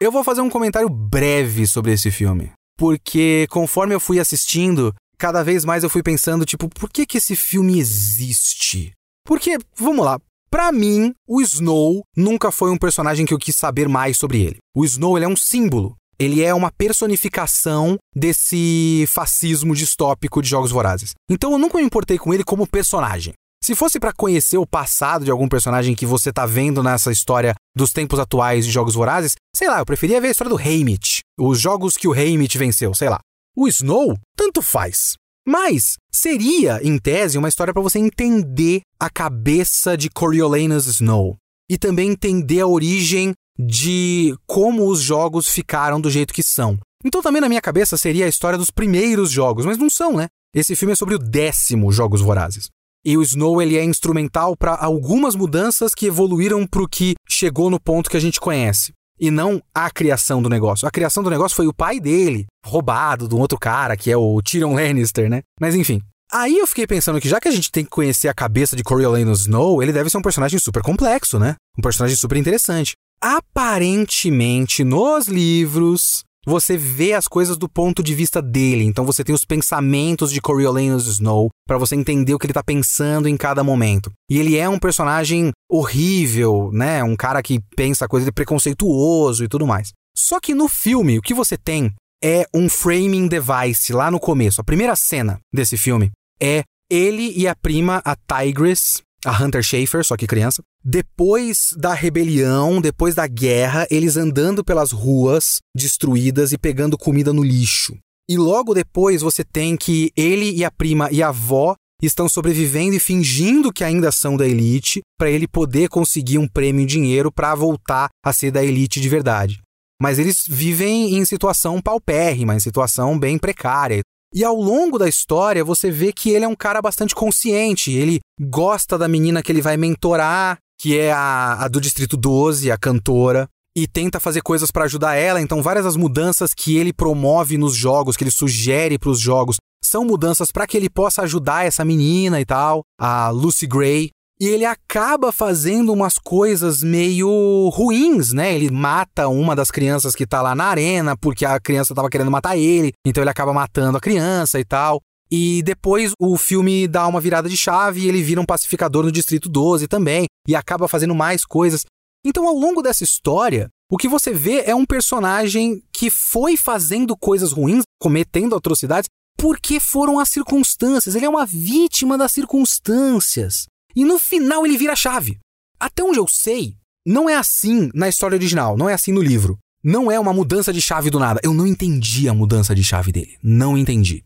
Eu 0.00 0.12
vou 0.12 0.22
fazer 0.22 0.40
um 0.40 0.48
comentário 0.48 0.88
breve 0.88 1.66
sobre 1.66 1.90
esse 1.90 2.12
filme, 2.12 2.52
porque 2.78 3.48
conforme 3.50 3.92
eu 3.92 3.98
fui 3.98 4.20
assistindo, 4.20 4.94
cada 5.18 5.42
vez 5.42 5.64
mais 5.64 5.82
eu 5.82 5.90
fui 5.90 6.02
pensando, 6.02 6.44
tipo, 6.44 6.68
por 6.68 6.88
que 6.88 7.04
que 7.04 7.18
esse 7.18 7.34
filme 7.34 7.80
existe? 7.80 8.92
Porque, 9.26 9.58
vamos 9.76 10.04
lá, 10.04 10.20
para 10.48 10.70
mim, 10.70 11.12
o 11.26 11.40
Snow 11.40 12.04
nunca 12.16 12.52
foi 12.52 12.70
um 12.70 12.78
personagem 12.78 13.26
que 13.26 13.34
eu 13.34 13.38
quis 13.38 13.56
saber 13.56 13.88
mais 13.88 14.16
sobre 14.16 14.42
ele. 14.42 14.58
O 14.76 14.84
Snow 14.84 15.18
ele 15.18 15.24
é 15.24 15.28
um 15.28 15.36
símbolo. 15.36 15.96
Ele 16.18 16.42
é 16.42 16.54
uma 16.54 16.70
personificação 16.70 17.96
desse 18.14 19.04
fascismo 19.08 19.74
distópico 19.74 20.40
de 20.42 20.48
Jogos 20.48 20.70
Vorazes. 20.70 21.12
Então 21.30 21.52
eu 21.52 21.58
nunca 21.58 21.78
me 21.78 21.84
importei 21.84 22.18
com 22.18 22.32
ele 22.32 22.44
como 22.44 22.66
personagem. 22.66 23.34
Se 23.64 23.74
fosse 23.74 23.98
para 23.98 24.12
conhecer 24.12 24.58
o 24.58 24.66
passado 24.66 25.24
de 25.24 25.30
algum 25.30 25.48
personagem 25.48 25.94
que 25.94 26.04
você 26.04 26.30
tá 26.30 26.44
vendo 26.44 26.82
nessa 26.82 27.10
história 27.10 27.54
dos 27.74 27.92
tempos 27.92 28.18
atuais 28.18 28.66
de 28.66 28.70
Jogos 28.70 28.94
Vorazes, 28.94 29.36
sei 29.56 29.68
lá, 29.68 29.78
eu 29.78 29.86
preferia 29.86 30.20
ver 30.20 30.28
a 30.28 30.30
história 30.32 30.50
do 30.50 30.58
Haymitch, 30.58 31.20
os 31.38 31.58
jogos 31.58 31.96
que 31.96 32.06
o 32.06 32.12
Haymitch 32.12 32.56
venceu, 32.56 32.92
sei 32.92 33.08
lá. 33.08 33.20
O 33.56 33.66
Snow, 33.66 34.18
tanto 34.36 34.60
faz. 34.60 35.14
Mas 35.48 35.96
seria, 36.12 36.78
em 36.82 36.98
tese, 36.98 37.38
uma 37.38 37.48
história 37.48 37.72
para 37.72 37.82
você 37.82 37.98
entender 37.98 38.82
a 39.00 39.08
cabeça 39.08 39.96
de 39.96 40.10
Coriolanus 40.10 40.86
Snow 40.86 41.36
e 41.70 41.78
também 41.78 42.10
entender 42.10 42.60
a 42.60 42.66
origem 42.66 43.32
de 43.58 44.34
como 44.46 44.88
os 44.88 45.00
jogos 45.00 45.48
ficaram 45.48 46.00
do 46.00 46.10
jeito 46.10 46.34
que 46.34 46.42
são. 46.42 46.78
Então 47.04 47.22
também 47.22 47.40
na 47.40 47.48
minha 47.48 47.60
cabeça 47.60 47.96
seria 47.96 48.24
a 48.24 48.28
história 48.28 48.58
dos 48.58 48.70
primeiros 48.70 49.30
jogos, 49.30 49.66
mas 49.66 49.78
não 49.78 49.90
são, 49.90 50.16
né? 50.16 50.28
Esse 50.54 50.74
filme 50.76 50.92
é 50.92 50.96
sobre 50.96 51.14
o 51.14 51.18
décimo 51.18 51.92
Jogos 51.92 52.20
Vorazes. 52.20 52.68
E 53.04 53.18
o 53.18 53.22
Snow 53.22 53.60
ele 53.60 53.76
é 53.76 53.84
instrumental 53.84 54.56
para 54.56 54.76
algumas 54.76 55.34
mudanças 55.34 55.94
que 55.94 56.06
evoluíram 56.06 56.66
para 56.66 56.82
o 56.82 56.88
que 56.88 57.14
chegou 57.28 57.68
no 57.68 57.78
ponto 57.78 58.08
que 58.08 58.16
a 58.16 58.20
gente 58.20 58.40
conhece. 58.40 58.92
E 59.20 59.30
não 59.30 59.60
a 59.74 59.90
criação 59.90 60.40
do 60.40 60.48
negócio. 60.48 60.88
A 60.88 60.90
criação 60.90 61.22
do 61.22 61.30
negócio 61.30 61.54
foi 61.54 61.66
o 61.66 61.74
pai 61.74 62.00
dele, 62.00 62.46
roubado 62.64 63.28
de 63.28 63.34
um 63.34 63.38
outro 63.38 63.58
cara, 63.58 63.96
que 63.96 64.10
é 64.10 64.16
o 64.16 64.40
Tyrion 64.40 64.74
Lannister, 64.74 65.28
né? 65.28 65.42
Mas 65.60 65.74
enfim. 65.74 66.00
Aí 66.32 66.58
eu 66.58 66.66
fiquei 66.66 66.86
pensando 66.86 67.20
que 67.20 67.28
já 67.28 67.38
que 67.38 67.46
a 67.46 67.50
gente 67.50 67.70
tem 67.70 67.84
que 67.84 67.90
conhecer 67.90 68.28
a 68.28 68.34
cabeça 68.34 68.74
de 68.74 68.82
Coriolanus 68.82 69.42
Snow, 69.42 69.82
ele 69.82 69.92
deve 69.92 70.08
ser 70.08 70.16
um 70.16 70.22
personagem 70.22 70.58
super 70.58 70.82
complexo, 70.82 71.38
né? 71.38 71.56
Um 71.78 71.82
personagem 71.82 72.16
super 72.16 72.38
interessante 72.38 72.94
aparentemente 73.24 74.84
nos 74.84 75.28
livros 75.28 76.24
você 76.46 76.76
vê 76.76 77.14
as 77.14 77.26
coisas 77.26 77.56
do 77.56 77.66
ponto 77.66 78.02
de 78.02 78.14
vista 78.14 78.42
dele. 78.42 78.84
Então 78.84 79.02
você 79.06 79.24
tem 79.24 79.34
os 79.34 79.46
pensamentos 79.46 80.30
de 80.30 80.42
Coriolanus 80.42 81.06
Snow 81.06 81.48
para 81.66 81.78
você 81.78 81.96
entender 81.96 82.34
o 82.34 82.38
que 82.38 82.44
ele 82.44 82.52
tá 82.52 82.62
pensando 82.62 83.26
em 83.26 83.34
cada 83.34 83.64
momento. 83.64 84.12
E 84.30 84.38
ele 84.38 84.58
é 84.58 84.68
um 84.68 84.78
personagem 84.78 85.52
horrível, 85.70 86.70
né? 86.70 87.02
Um 87.02 87.16
cara 87.16 87.42
que 87.42 87.60
pensa 87.74 88.06
coisa 88.06 88.26
de 88.26 88.32
preconceituoso 88.32 89.42
e 89.42 89.48
tudo 89.48 89.66
mais. 89.66 89.88
Só 90.14 90.38
que 90.38 90.54
no 90.54 90.68
filme, 90.68 91.18
o 91.18 91.22
que 91.22 91.32
você 91.32 91.56
tem 91.56 91.94
é 92.22 92.44
um 92.54 92.68
framing 92.68 93.26
device 93.26 93.90
lá 93.94 94.10
no 94.10 94.20
começo. 94.20 94.60
A 94.60 94.64
primeira 94.64 94.94
cena 94.94 95.38
desse 95.50 95.78
filme 95.78 96.10
é 96.38 96.62
ele 96.90 97.32
e 97.34 97.48
a 97.48 97.56
prima, 97.56 98.02
a 98.04 98.14
Tigress, 98.14 99.00
a 99.24 99.42
Hunter 99.42 99.62
Schafer, 99.62 100.04
só 100.04 100.16
que 100.16 100.26
criança. 100.26 100.62
Depois 100.84 101.74
da 101.76 101.94
rebelião, 101.94 102.80
depois 102.80 103.14
da 103.14 103.26
guerra, 103.26 103.86
eles 103.90 104.16
andando 104.16 104.64
pelas 104.64 104.92
ruas 104.92 105.58
destruídas 105.74 106.52
e 106.52 106.58
pegando 106.58 106.98
comida 106.98 107.32
no 107.32 107.42
lixo. 107.42 107.96
E 108.28 108.36
logo 108.36 108.72
depois 108.74 109.22
você 109.22 109.44
tem 109.44 109.76
que 109.76 110.10
ele 110.16 110.50
e 110.50 110.64
a 110.64 110.70
prima 110.70 111.10
e 111.10 111.22
a 111.22 111.28
avó 111.28 111.74
estão 112.02 112.28
sobrevivendo 112.28 112.94
e 112.94 113.00
fingindo 113.00 113.72
que 113.72 113.84
ainda 113.84 114.10
são 114.10 114.36
da 114.36 114.46
elite 114.46 115.00
para 115.18 115.30
ele 115.30 115.46
poder 115.46 115.88
conseguir 115.88 116.38
um 116.38 116.48
prêmio 116.48 116.82
em 116.82 116.86
dinheiro 116.86 117.32
para 117.32 117.54
voltar 117.54 118.08
a 118.24 118.32
ser 118.32 118.50
da 118.50 118.64
elite 118.64 119.00
de 119.00 119.08
verdade. 119.08 119.60
Mas 120.00 120.18
eles 120.18 120.44
vivem 120.46 121.16
em 121.16 121.24
situação 121.24 121.80
paupérrima, 121.80 122.54
em 122.54 122.60
situação 122.60 123.18
bem 123.18 123.38
precária. 123.38 124.02
E 124.34 124.42
ao 124.42 124.56
longo 124.56 124.98
da 124.98 125.08
história, 125.08 125.64
você 125.64 125.92
vê 125.92 126.12
que 126.12 126.30
ele 126.30 126.44
é 126.44 126.48
um 126.48 126.56
cara 126.56 126.82
bastante 126.82 127.14
consciente. 127.14 127.92
Ele 127.92 128.18
gosta 128.40 128.98
da 128.98 129.06
menina 129.06 129.40
que 129.40 129.52
ele 129.52 129.62
vai 129.62 129.76
mentorar, 129.76 130.58
que 130.80 130.98
é 130.98 131.12
a, 131.12 131.64
a 131.64 131.68
do 131.68 131.80
Distrito 131.80 132.16
12, 132.16 132.68
a 132.68 132.76
cantora, 132.76 133.48
e 133.76 133.86
tenta 133.86 134.18
fazer 134.18 134.40
coisas 134.42 134.72
para 134.72 134.86
ajudar 134.86 135.14
ela. 135.14 135.40
Então, 135.40 135.62
várias 135.62 135.84
das 135.84 135.94
mudanças 135.94 136.52
que 136.52 136.76
ele 136.76 136.92
promove 136.92 137.56
nos 137.56 137.76
jogos, 137.76 138.16
que 138.16 138.24
ele 138.24 138.30
sugere 138.32 138.98
para 138.98 139.10
os 139.10 139.20
jogos, 139.20 139.56
são 139.84 140.04
mudanças 140.04 140.50
para 140.50 140.66
que 140.66 140.76
ele 140.76 140.90
possa 140.90 141.22
ajudar 141.22 141.64
essa 141.64 141.84
menina 141.84 142.40
e 142.40 142.44
tal, 142.44 142.82
a 142.98 143.30
Lucy 143.30 143.68
Gray. 143.68 144.10
E 144.40 144.46
ele 144.46 144.64
acaba 144.64 145.30
fazendo 145.30 145.92
umas 145.92 146.18
coisas 146.18 146.82
meio 146.82 147.68
ruins, 147.72 148.32
né? 148.32 148.54
Ele 148.54 148.70
mata 148.70 149.28
uma 149.28 149.54
das 149.54 149.70
crianças 149.70 150.14
que 150.14 150.26
tá 150.26 150.42
lá 150.42 150.54
na 150.54 150.64
arena 150.64 151.16
porque 151.16 151.44
a 151.44 151.60
criança 151.60 151.94
tava 151.94 152.10
querendo 152.10 152.30
matar 152.30 152.56
ele, 152.56 152.92
então 153.06 153.22
ele 153.22 153.30
acaba 153.30 153.52
matando 153.52 153.96
a 153.96 154.00
criança 154.00 154.58
e 154.58 154.64
tal. 154.64 155.00
E 155.30 155.62
depois 155.62 156.12
o 156.18 156.36
filme 156.36 156.86
dá 156.86 157.06
uma 157.06 157.20
virada 157.20 157.48
de 157.48 157.56
chave 157.56 158.02
e 158.02 158.08
ele 158.08 158.22
vira 158.22 158.40
um 158.40 158.46
pacificador 158.46 159.04
no 159.04 159.12
Distrito 159.12 159.48
12 159.48 159.88
também, 159.88 160.26
e 160.46 160.54
acaba 160.54 160.88
fazendo 160.88 161.14
mais 161.14 161.44
coisas. 161.44 161.84
Então, 162.24 162.46
ao 162.46 162.54
longo 162.54 162.82
dessa 162.82 163.04
história, 163.04 163.68
o 163.90 163.96
que 163.96 164.08
você 164.08 164.32
vê 164.32 164.62
é 164.66 164.74
um 164.74 164.86
personagem 164.86 165.82
que 165.92 166.10
foi 166.10 166.56
fazendo 166.56 167.16
coisas 167.16 167.52
ruins, 167.52 167.84
cometendo 168.00 168.56
atrocidades, 168.56 169.08
porque 169.36 169.78
foram 169.78 170.18
as 170.18 170.28
circunstâncias. 170.28 171.14
Ele 171.14 171.26
é 171.26 171.28
uma 171.28 171.44
vítima 171.44 172.16
das 172.16 172.32
circunstâncias. 172.32 173.66
E 173.94 174.04
no 174.04 174.18
final 174.18 174.64
ele 174.64 174.76
vira 174.76 174.92
a 174.92 174.96
chave. 174.96 175.38
Até 175.78 176.02
onde 176.02 176.18
eu 176.18 176.26
sei, 176.28 176.76
não 177.06 177.28
é 177.28 177.36
assim 177.36 177.90
na 177.94 178.08
história 178.08 178.36
original, 178.36 178.76
não 178.76 178.88
é 178.88 178.94
assim 178.94 179.12
no 179.12 179.22
livro. 179.22 179.58
Não 179.82 180.10
é 180.10 180.18
uma 180.18 180.32
mudança 180.32 180.72
de 180.72 180.80
chave 180.80 181.10
do 181.10 181.18
nada. 181.18 181.40
Eu 181.44 181.52
não 181.52 181.66
entendi 181.66 182.26
a 182.26 182.32
mudança 182.32 182.74
de 182.74 182.82
chave 182.82 183.12
dele. 183.12 183.36
Não 183.42 183.76
entendi. 183.76 184.24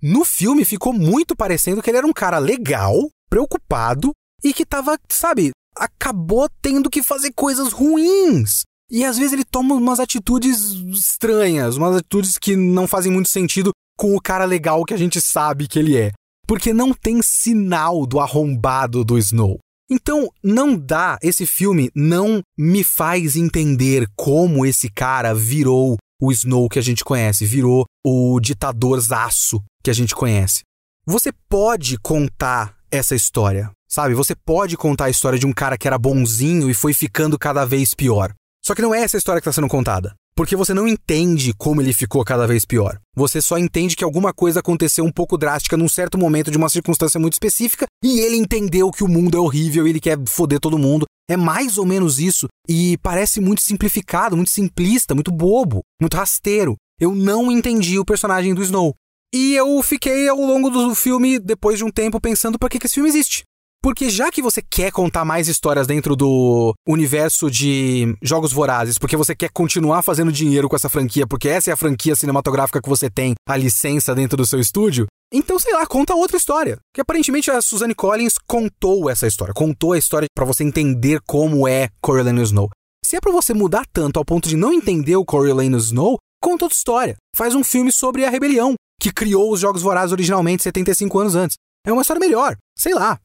No 0.00 0.24
filme 0.24 0.64
ficou 0.64 0.92
muito 0.92 1.34
parecendo 1.34 1.82
que 1.82 1.90
ele 1.90 1.98
era 1.98 2.06
um 2.06 2.12
cara 2.12 2.38
legal, 2.38 2.94
preocupado 3.28 4.12
e 4.42 4.54
que 4.54 4.64
tava, 4.64 4.96
sabe, 5.08 5.50
acabou 5.76 6.48
tendo 6.62 6.88
que 6.88 7.02
fazer 7.02 7.32
coisas 7.32 7.72
ruins. 7.72 8.62
E 8.88 9.04
às 9.04 9.18
vezes 9.18 9.32
ele 9.32 9.44
toma 9.44 9.74
umas 9.74 10.00
atitudes 10.00 10.72
estranhas, 10.92 11.76
umas 11.76 11.96
atitudes 11.96 12.38
que 12.38 12.54
não 12.54 12.86
fazem 12.86 13.12
muito 13.12 13.28
sentido 13.28 13.72
com 13.96 14.16
o 14.16 14.20
cara 14.20 14.44
legal 14.44 14.84
que 14.84 14.94
a 14.94 14.96
gente 14.96 15.20
sabe 15.20 15.68
que 15.68 15.78
ele 15.78 15.96
é 15.96 16.12
porque 16.50 16.72
não 16.72 16.92
tem 16.92 17.22
sinal 17.22 18.04
do 18.04 18.18
arrombado 18.18 19.04
do 19.04 19.16
Snow. 19.16 19.60
Então, 19.88 20.28
não 20.42 20.76
dá, 20.76 21.16
esse 21.22 21.46
filme 21.46 21.92
não 21.94 22.42
me 22.58 22.82
faz 22.82 23.36
entender 23.36 24.08
como 24.16 24.66
esse 24.66 24.90
cara 24.90 25.32
virou 25.32 25.96
o 26.20 26.32
Snow 26.32 26.68
que 26.68 26.80
a 26.80 26.82
gente 26.82 27.04
conhece, 27.04 27.46
virou 27.46 27.84
o 28.04 28.40
ditador 28.40 28.98
zaço 28.98 29.62
que 29.80 29.90
a 29.90 29.92
gente 29.92 30.12
conhece. 30.12 30.62
Você 31.06 31.30
pode 31.48 31.96
contar 31.98 32.76
essa 32.90 33.14
história, 33.14 33.70
sabe? 33.88 34.12
Você 34.14 34.34
pode 34.34 34.76
contar 34.76 35.04
a 35.04 35.10
história 35.10 35.38
de 35.38 35.46
um 35.46 35.52
cara 35.52 35.78
que 35.78 35.86
era 35.86 35.96
bonzinho 35.96 36.68
e 36.68 36.74
foi 36.74 36.92
ficando 36.92 37.38
cada 37.38 37.64
vez 37.64 37.94
pior. 37.94 38.34
Só 38.60 38.74
que 38.74 38.82
não 38.82 38.92
é 38.92 39.02
essa 39.02 39.16
história 39.16 39.40
que 39.40 39.48
está 39.48 39.54
sendo 39.54 39.70
contada. 39.70 40.16
Porque 40.36 40.56
você 40.56 40.72
não 40.72 40.88
entende 40.88 41.52
como 41.56 41.80
ele 41.82 41.92
ficou 41.92 42.24
cada 42.24 42.46
vez 42.46 42.64
pior. 42.64 42.98
Você 43.14 43.42
só 43.42 43.58
entende 43.58 43.96
que 43.96 44.04
alguma 44.04 44.32
coisa 44.32 44.60
aconteceu 44.60 45.04
um 45.04 45.12
pouco 45.12 45.36
drástica 45.36 45.76
num 45.76 45.88
certo 45.88 46.16
momento 46.16 46.50
de 46.50 46.56
uma 46.56 46.68
circunstância 46.68 47.20
muito 47.20 47.34
específica 47.34 47.86
e 48.02 48.20
ele 48.20 48.36
entendeu 48.36 48.90
que 48.90 49.04
o 49.04 49.08
mundo 49.08 49.36
é 49.36 49.40
horrível 49.40 49.86
e 49.86 49.90
ele 49.90 50.00
quer 50.00 50.18
foder 50.26 50.60
todo 50.60 50.78
mundo. 50.78 51.04
É 51.28 51.36
mais 51.36 51.78
ou 51.78 51.84
menos 51.84 52.18
isso 52.18 52.48
e 52.68 52.96
parece 52.98 53.40
muito 53.40 53.60
simplificado, 53.60 54.36
muito 54.36 54.50
simplista, 54.50 55.14
muito 55.14 55.30
bobo, 55.30 55.80
muito 56.00 56.16
rasteiro. 56.16 56.76
Eu 57.00 57.14
não 57.14 57.50
entendi 57.52 57.98
o 57.98 58.04
personagem 58.04 58.54
do 58.54 58.62
Snow. 58.62 58.94
E 59.32 59.54
eu 59.54 59.80
fiquei 59.82 60.28
ao 60.28 60.40
longo 60.40 60.70
do 60.70 60.94
filme, 60.94 61.38
depois 61.38 61.78
de 61.78 61.84
um 61.84 61.90
tempo, 61.90 62.20
pensando 62.20 62.58
por 62.58 62.68
que, 62.68 62.78
que 62.80 62.86
esse 62.86 62.94
filme 62.94 63.08
existe. 63.08 63.44
Porque 63.82 64.10
já 64.10 64.30
que 64.30 64.42
você 64.42 64.60
quer 64.60 64.92
contar 64.92 65.24
mais 65.24 65.48
histórias 65.48 65.86
dentro 65.86 66.14
do 66.14 66.74
universo 66.86 67.50
de 67.50 68.14
Jogos 68.22 68.52
Vorazes, 68.52 68.98
porque 68.98 69.16
você 69.16 69.34
quer 69.34 69.50
continuar 69.50 70.02
fazendo 70.02 70.30
dinheiro 70.30 70.68
com 70.68 70.76
essa 70.76 70.90
franquia, 70.90 71.26
porque 71.26 71.48
essa 71.48 71.70
é 71.70 71.72
a 71.72 71.76
franquia 71.76 72.14
cinematográfica 72.14 72.82
que 72.82 72.88
você 72.88 73.08
tem 73.08 73.34
a 73.48 73.56
licença 73.56 74.14
dentro 74.14 74.36
do 74.36 74.46
seu 74.46 74.60
estúdio, 74.60 75.06
então, 75.32 75.58
sei 75.58 75.72
lá, 75.72 75.86
conta 75.86 76.14
outra 76.14 76.36
história. 76.36 76.76
Que 76.92 77.00
aparentemente 77.00 77.50
a 77.50 77.62
Suzanne 77.62 77.94
Collins 77.94 78.34
contou 78.46 79.08
essa 79.08 79.26
história, 79.26 79.54
contou 79.54 79.92
a 79.92 79.98
história 79.98 80.26
para 80.34 80.44
você 80.44 80.64
entender 80.64 81.20
como 81.26 81.66
é 81.66 81.88
Coriolanus 82.02 82.48
Snow. 82.48 82.68
Se 83.04 83.16
é 83.16 83.20
para 83.20 83.32
você 83.32 83.54
mudar 83.54 83.86
tanto 83.92 84.18
ao 84.18 84.24
ponto 84.24 84.48
de 84.48 84.56
não 84.56 84.72
entender 84.72 85.16
o 85.16 85.24
Coriolanus 85.24 85.86
Snow, 85.86 86.18
conta 86.42 86.64
outra 86.64 86.76
história. 86.76 87.16
Faz 87.34 87.54
um 87.54 87.64
filme 87.64 87.92
sobre 87.92 88.24
a 88.24 88.30
rebelião, 88.30 88.74
que 89.00 89.12
criou 89.12 89.52
os 89.52 89.60
Jogos 89.60 89.82
Vorazes 89.82 90.12
originalmente 90.12 90.64
75 90.64 91.18
anos 91.18 91.34
antes. 91.34 91.56
É 91.86 91.92
uma 91.92 92.02
história 92.02 92.20
melhor. 92.20 92.56
Sei 92.76 92.92
lá, 92.92 93.18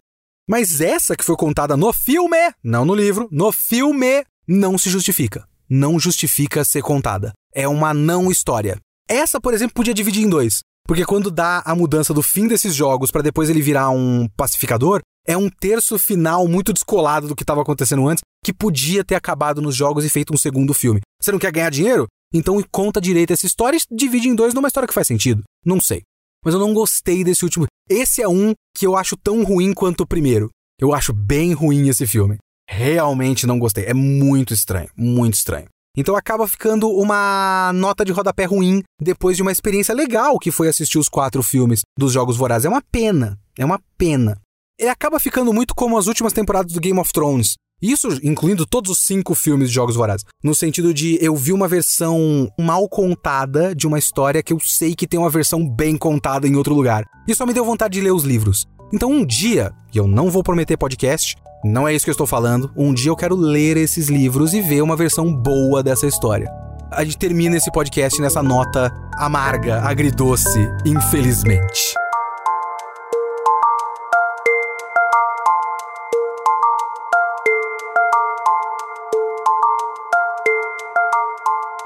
mas 0.47 0.79
essa 0.79 1.15
que 1.15 1.25
foi 1.25 1.35
contada 1.35 1.75
no 1.75 1.91
filme, 1.91 2.37
não 2.63 2.85
no 2.85 2.93
livro, 2.93 3.27
no 3.31 3.51
filme, 3.51 4.23
não 4.47 4.77
se 4.77 4.89
justifica. 4.89 5.47
Não 5.67 5.99
justifica 5.99 6.63
ser 6.63 6.83
contada. 6.83 7.33
É 7.53 7.67
uma 7.67 7.93
não 7.93 8.29
história. 8.29 8.77
Essa, 9.09 9.41
por 9.41 9.53
exemplo, 9.53 9.73
podia 9.73 9.93
dividir 9.93 10.23
em 10.23 10.29
dois. 10.29 10.59
Porque 10.87 11.03
quando 11.03 11.31
dá 11.31 11.63
a 11.65 11.75
mudança 11.75 12.13
do 12.13 12.21
fim 12.21 12.47
desses 12.47 12.75
jogos 12.75 13.09
para 13.09 13.23
depois 13.23 13.49
ele 13.49 13.61
virar 13.61 13.89
um 13.89 14.27
pacificador, 14.37 15.01
é 15.27 15.35
um 15.35 15.49
terço 15.49 15.97
final 15.97 16.47
muito 16.47 16.71
descolado 16.71 17.27
do 17.27 17.35
que 17.35 17.41
estava 17.41 17.63
acontecendo 17.63 18.07
antes, 18.07 18.21
que 18.43 18.53
podia 18.53 19.03
ter 19.03 19.15
acabado 19.15 19.63
nos 19.63 19.75
jogos 19.75 20.05
e 20.05 20.09
feito 20.09 20.31
um 20.31 20.37
segundo 20.37 20.75
filme. 20.75 21.01
Você 21.19 21.31
não 21.31 21.39
quer 21.39 21.51
ganhar 21.51 21.71
dinheiro? 21.71 22.05
Então 22.31 22.63
conta 22.71 23.01
direito 23.01 23.33
essa 23.33 23.47
história 23.47 23.77
e 23.77 23.95
divide 23.95 24.29
em 24.29 24.35
dois 24.35 24.53
numa 24.53 24.67
história 24.67 24.87
que 24.87 24.93
faz 24.93 25.07
sentido. 25.07 25.41
Não 25.65 25.81
sei 25.81 26.03
mas 26.45 26.53
eu 26.53 26.59
não 26.59 26.73
gostei 26.73 27.23
desse 27.23 27.43
último. 27.43 27.65
Esse 27.89 28.21
é 28.21 28.27
um 28.27 28.53
que 28.77 28.85
eu 28.85 28.95
acho 28.95 29.17
tão 29.17 29.43
ruim 29.43 29.73
quanto 29.73 30.01
o 30.01 30.07
primeiro. 30.07 30.49
Eu 30.79 30.93
acho 30.93 31.11
bem 31.11 31.53
ruim 31.53 31.89
esse 31.89 32.05
filme. 32.05 32.37
Realmente 32.69 33.47
não 33.47 33.57
gostei. 33.57 33.85
É 33.85 33.93
muito 33.93 34.53
estranho, 34.53 34.89
muito 34.95 35.33
estranho. 35.33 35.67
Então 35.97 36.15
acaba 36.15 36.47
ficando 36.47 36.89
uma 36.89 37.71
nota 37.73 38.03
de 38.03 38.11
rodapé 38.11 38.43
ruim 38.43 38.83
depois 39.01 39.37
de 39.37 39.41
uma 39.41 39.51
experiência 39.51 39.95
legal 39.95 40.37
que 40.37 40.51
foi 40.51 40.67
assistir 40.67 40.99
os 40.99 41.07
quatro 41.07 41.41
filmes 41.41 41.81
dos 41.97 42.11
Jogos 42.11 42.35
Vorazes. 42.35 42.65
É 42.65 42.69
uma 42.69 42.81
pena, 42.81 43.39
é 43.57 43.63
uma 43.63 43.79
pena. 43.97 44.37
Ele 44.77 44.89
acaba 44.89 45.19
ficando 45.19 45.53
muito 45.53 45.73
como 45.73 45.97
as 45.97 46.07
últimas 46.07 46.33
temporadas 46.33 46.73
do 46.73 46.81
Game 46.81 46.99
of 46.99 47.13
Thrones, 47.13 47.55
isso 47.81 48.07
incluindo 48.23 48.65
todos 48.65 48.91
os 48.91 49.05
cinco 49.05 49.35
filmes 49.35 49.69
de 49.69 49.75
Jogos 49.75 49.95
Vorazes. 49.95 50.25
No 50.43 50.55
sentido 50.55 50.93
de 50.93 51.17
eu 51.21 51.35
vi 51.35 51.51
uma 51.51 51.67
versão 51.67 52.49
mal 52.59 52.87
contada 52.87 53.75
de 53.75 53.85
uma 53.85 53.99
história 53.99 54.41
que 54.41 54.53
eu 54.53 54.59
sei 54.59 54.95
que 54.95 55.07
tem 55.07 55.19
uma 55.19 55.29
versão 55.29 55.67
bem 55.67 55.97
contada 55.97 56.47
em 56.47 56.55
outro 56.55 56.73
lugar. 56.73 57.03
E 57.27 57.35
só 57.35 57.45
me 57.45 57.53
deu 57.53 57.65
vontade 57.65 57.93
de 57.93 58.01
ler 58.01 58.11
os 58.11 58.23
livros. 58.23 58.65
Então 58.93 59.11
um 59.11 59.25
dia, 59.25 59.71
e 59.93 59.97
eu 59.97 60.07
não 60.07 60.29
vou 60.29 60.43
prometer 60.43 60.77
podcast, 60.77 61.35
não 61.63 61.87
é 61.87 61.93
isso 61.93 62.05
que 62.05 62.11
eu 62.11 62.13
estou 62.13 62.27
falando, 62.27 62.71
um 62.77 62.93
dia 62.93 63.09
eu 63.09 63.15
quero 63.15 63.35
ler 63.35 63.75
esses 63.75 64.07
livros 64.07 64.53
e 64.53 64.61
ver 64.61 64.81
uma 64.81 64.95
versão 64.95 65.33
boa 65.33 65.81
dessa 65.81 66.05
história. 66.05 66.47
A 66.91 67.03
gente 67.03 67.17
termina 67.17 67.57
esse 67.57 67.71
podcast 67.71 68.21
nessa 68.21 68.43
nota 68.43 68.93
amarga, 69.17 69.81
agridoce, 69.81 70.69
infelizmente. 70.85 71.95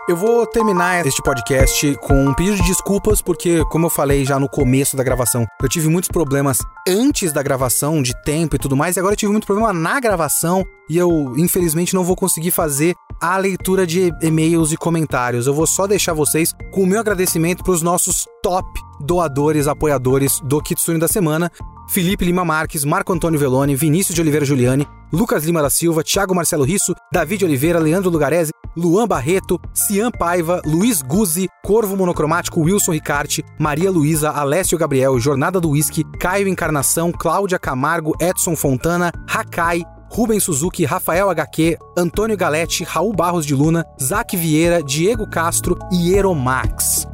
Eu 0.09 0.15
vou 0.15 0.43
terminar 0.47 1.05
este 1.05 1.21
podcast 1.21 1.95
com 1.97 2.29
um 2.29 2.33
pedido 2.33 2.55
de 2.55 2.63
desculpas, 2.63 3.21
porque, 3.21 3.63
como 3.65 3.85
eu 3.85 3.91
falei 3.91 4.25
já 4.25 4.39
no 4.39 4.49
começo 4.49 4.97
da 4.97 5.03
gravação, 5.03 5.45
eu 5.61 5.69
tive 5.69 5.87
muitos 5.87 6.09
problemas 6.09 6.57
antes 6.87 7.31
da 7.31 7.43
gravação, 7.43 8.01
de 8.01 8.19
tempo 8.23 8.55
e 8.55 8.59
tudo 8.59 8.75
mais, 8.75 8.95
e 8.95 8.99
agora 8.99 9.13
eu 9.13 9.17
tive 9.17 9.31
muito 9.31 9.45
problema 9.45 9.71
na 9.71 9.99
gravação, 9.99 10.65
e 10.89 10.97
eu, 10.97 11.35
infelizmente, 11.37 11.93
não 11.93 12.03
vou 12.03 12.15
conseguir 12.15 12.49
fazer 12.49 12.95
a 13.21 13.37
leitura 13.37 13.85
de 13.85 14.11
e-mails 14.19 14.71
e 14.71 14.77
comentários. 14.77 15.45
Eu 15.45 15.53
vou 15.53 15.67
só 15.67 15.85
deixar 15.85 16.13
vocês 16.13 16.55
com 16.71 16.81
o 16.81 16.87
meu 16.87 16.99
agradecimento 16.99 17.63
para 17.63 17.73
os 17.73 17.83
nossos 17.83 18.25
top 18.41 18.67
doadores, 18.99 19.67
apoiadores 19.67 20.39
do 20.39 20.59
Kitsune 20.59 20.97
da 20.97 21.07
semana. 21.07 21.51
Felipe 21.89 22.23
Lima 22.23 22.45
Marques, 22.45 22.85
Marco 22.85 23.11
Antônio 23.11 23.39
Veloni, 23.39 23.75
Vinícius 23.75 24.13
de 24.13 24.21
Oliveira 24.21 24.45
Giuliani, 24.45 24.87
Lucas 25.11 25.43
Lima 25.43 25.59
da 25.59 25.71
Silva, 25.71 26.03
Thiago 26.03 26.35
Marcelo 26.35 26.63
Risso, 26.63 26.93
David 27.11 27.43
Oliveira, 27.43 27.79
Leandro 27.79 28.11
Lugarese, 28.11 28.51
Luan 28.77 29.07
Barreto, 29.07 29.59
Cian 29.73 30.11
Paiva, 30.11 30.61
Luiz 30.63 31.01
Guzzi, 31.01 31.49
Corvo 31.65 31.97
Monocromático, 31.97 32.61
Wilson 32.61 32.91
Ricarte, 32.91 33.43
Maria 33.59 33.89
Luísa, 33.89 34.29
Alessio 34.29 34.77
Gabriel, 34.77 35.19
Jornada 35.19 35.59
do 35.59 35.71
Whisky, 35.71 36.03
Caio 36.19 36.47
Encarnação, 36.47 37.11
Cláudia 37.11 37.57
Camargo, 37.57 38.15
Edson 38.21 38.55
Fontana, 38.55 39.11
Hakai, 39.27 39.83
Rubens 40.11 40.43
Suzuki, 40.43 40.85
Rafael 40.85 41.27
HQ, 41.31 41.75
Antônio 41.97 42.37
Galete, 42.37 42.83
Raul 42.83 43.15
Barros 43.15 43.47
de 43.47 43.55
Luna, 43.55 43.83
Zac 43.99 44.37
Vieira, 44.37 44.83
Diego 44.83 45.27
Castro 45.27 45.75
e 45.91 46.13
Eromax. 46.13 47.07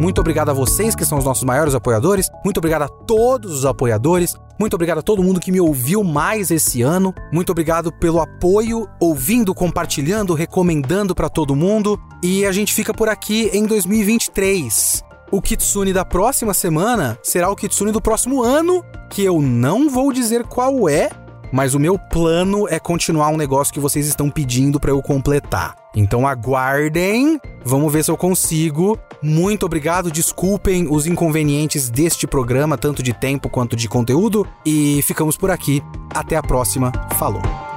Muito 0.00 0.20
obrigado 0.20 0.50
a 0.50 0.54
vocês 0.54 0.94
que 0.94 1.04
são 1.04 1.18
os 1.18 1.24
nossos 1.24 1.44
maiores 1.44 1.74
apoiadores. 1.74 2.28
Muito 2.44 2.58
obrigado 2.58 2.82
a 2.82 2.88
todos 2.88 3.52
os 3.52 3.66
apoiadores. 3.66 4.34
Muito 4.58 4.74
obrigado 4.74 4.98
a 4.98 5.02
todo 5.02 5.22
mundo 5.22 5.40
que 5.40 5.52
me 5.52 5.60
ouviu 5.60 6.02
mais 6.02 6.50
esse 6.50 6.82
ano. 6.82 7.14
Muito 7.32 7.50
obrigado 7.50 7.92
pelo 7.92 8.20
apoio, 8.20 8.88
ouvindo, 9.00 9.54
compartilhando, 9.54 10.34
recomendando 10.34 11.14
para 11.14 11.28
todo 11.28 11.56
mundo. 11.56 11.98
E 12.22 12.44
a 12.46 12.52
gente 12.52 12.72
fica 12.74 12.92
por 12.92 13.08
aqui 13.08 13.50
em 13.52 13.66
2023. 13.66 15.04
O 15.30 15.40
Kitsune 15.40 15.92
da 15.92 16.04
próxima 16.04 16.52
semana 16.52 17.18
será 17.22 17.50
o 17.50 17.56
Kitsune 17.56 17.90
do 17.90 18.02
próximo 18.02 18.42
ano, 18.42 18.84
que 19.08 19.24
eu 19.24 19.40
não 19.40 19.88
vou 19.88 20.12
dizer 20.12 20.44
qual 20.44 20.88
é, 20.88 21.10
mas 21.52 21.74
o 21.74 21.78
meu 21.78 21.98
plano 21.98 22.66
é 22.68 22.78
continuar 22.78 23.28
um 23.28 23.36
negócio 23.36 23.72
que 23.72 23.78
vocês 23.78 24.06
estão 24.06 24.30
pedindo 24.30 24.80
para 24.80 24.90
eu 24.90 25.02
completar. 25.02 25.76
Então 25.94 26.26
aguardem, 26.26 27.38
vamos 27.64 27.92
ver 27.92 28.02
se 28.02 28.10
eu 28.10 28.16
consigo. 28.16 28.98
Muito 29.22 29.66
obrigado, 29.66 30.10
desculpem 30.10 30.86
os 30.90 31.06
inconvenientes 31.06 31.90
deste 31.90 32.26
programa, 32.26 32.78
tanto 32.78 33.02
de 33.02 33.12
tempo 33.12 33.48
quanto 33.48 33.76
de 33.76 33.88
conteúdo, 33.88 34.46
e 34.64 35.00
ficamos 35.02 35.36
por 35.36 35.50
aqui. 35.50 35.82
Até 36.14 36.36
a 36.36 36.42
próxima. 36.42 36.90
Falou. 37.18 37.71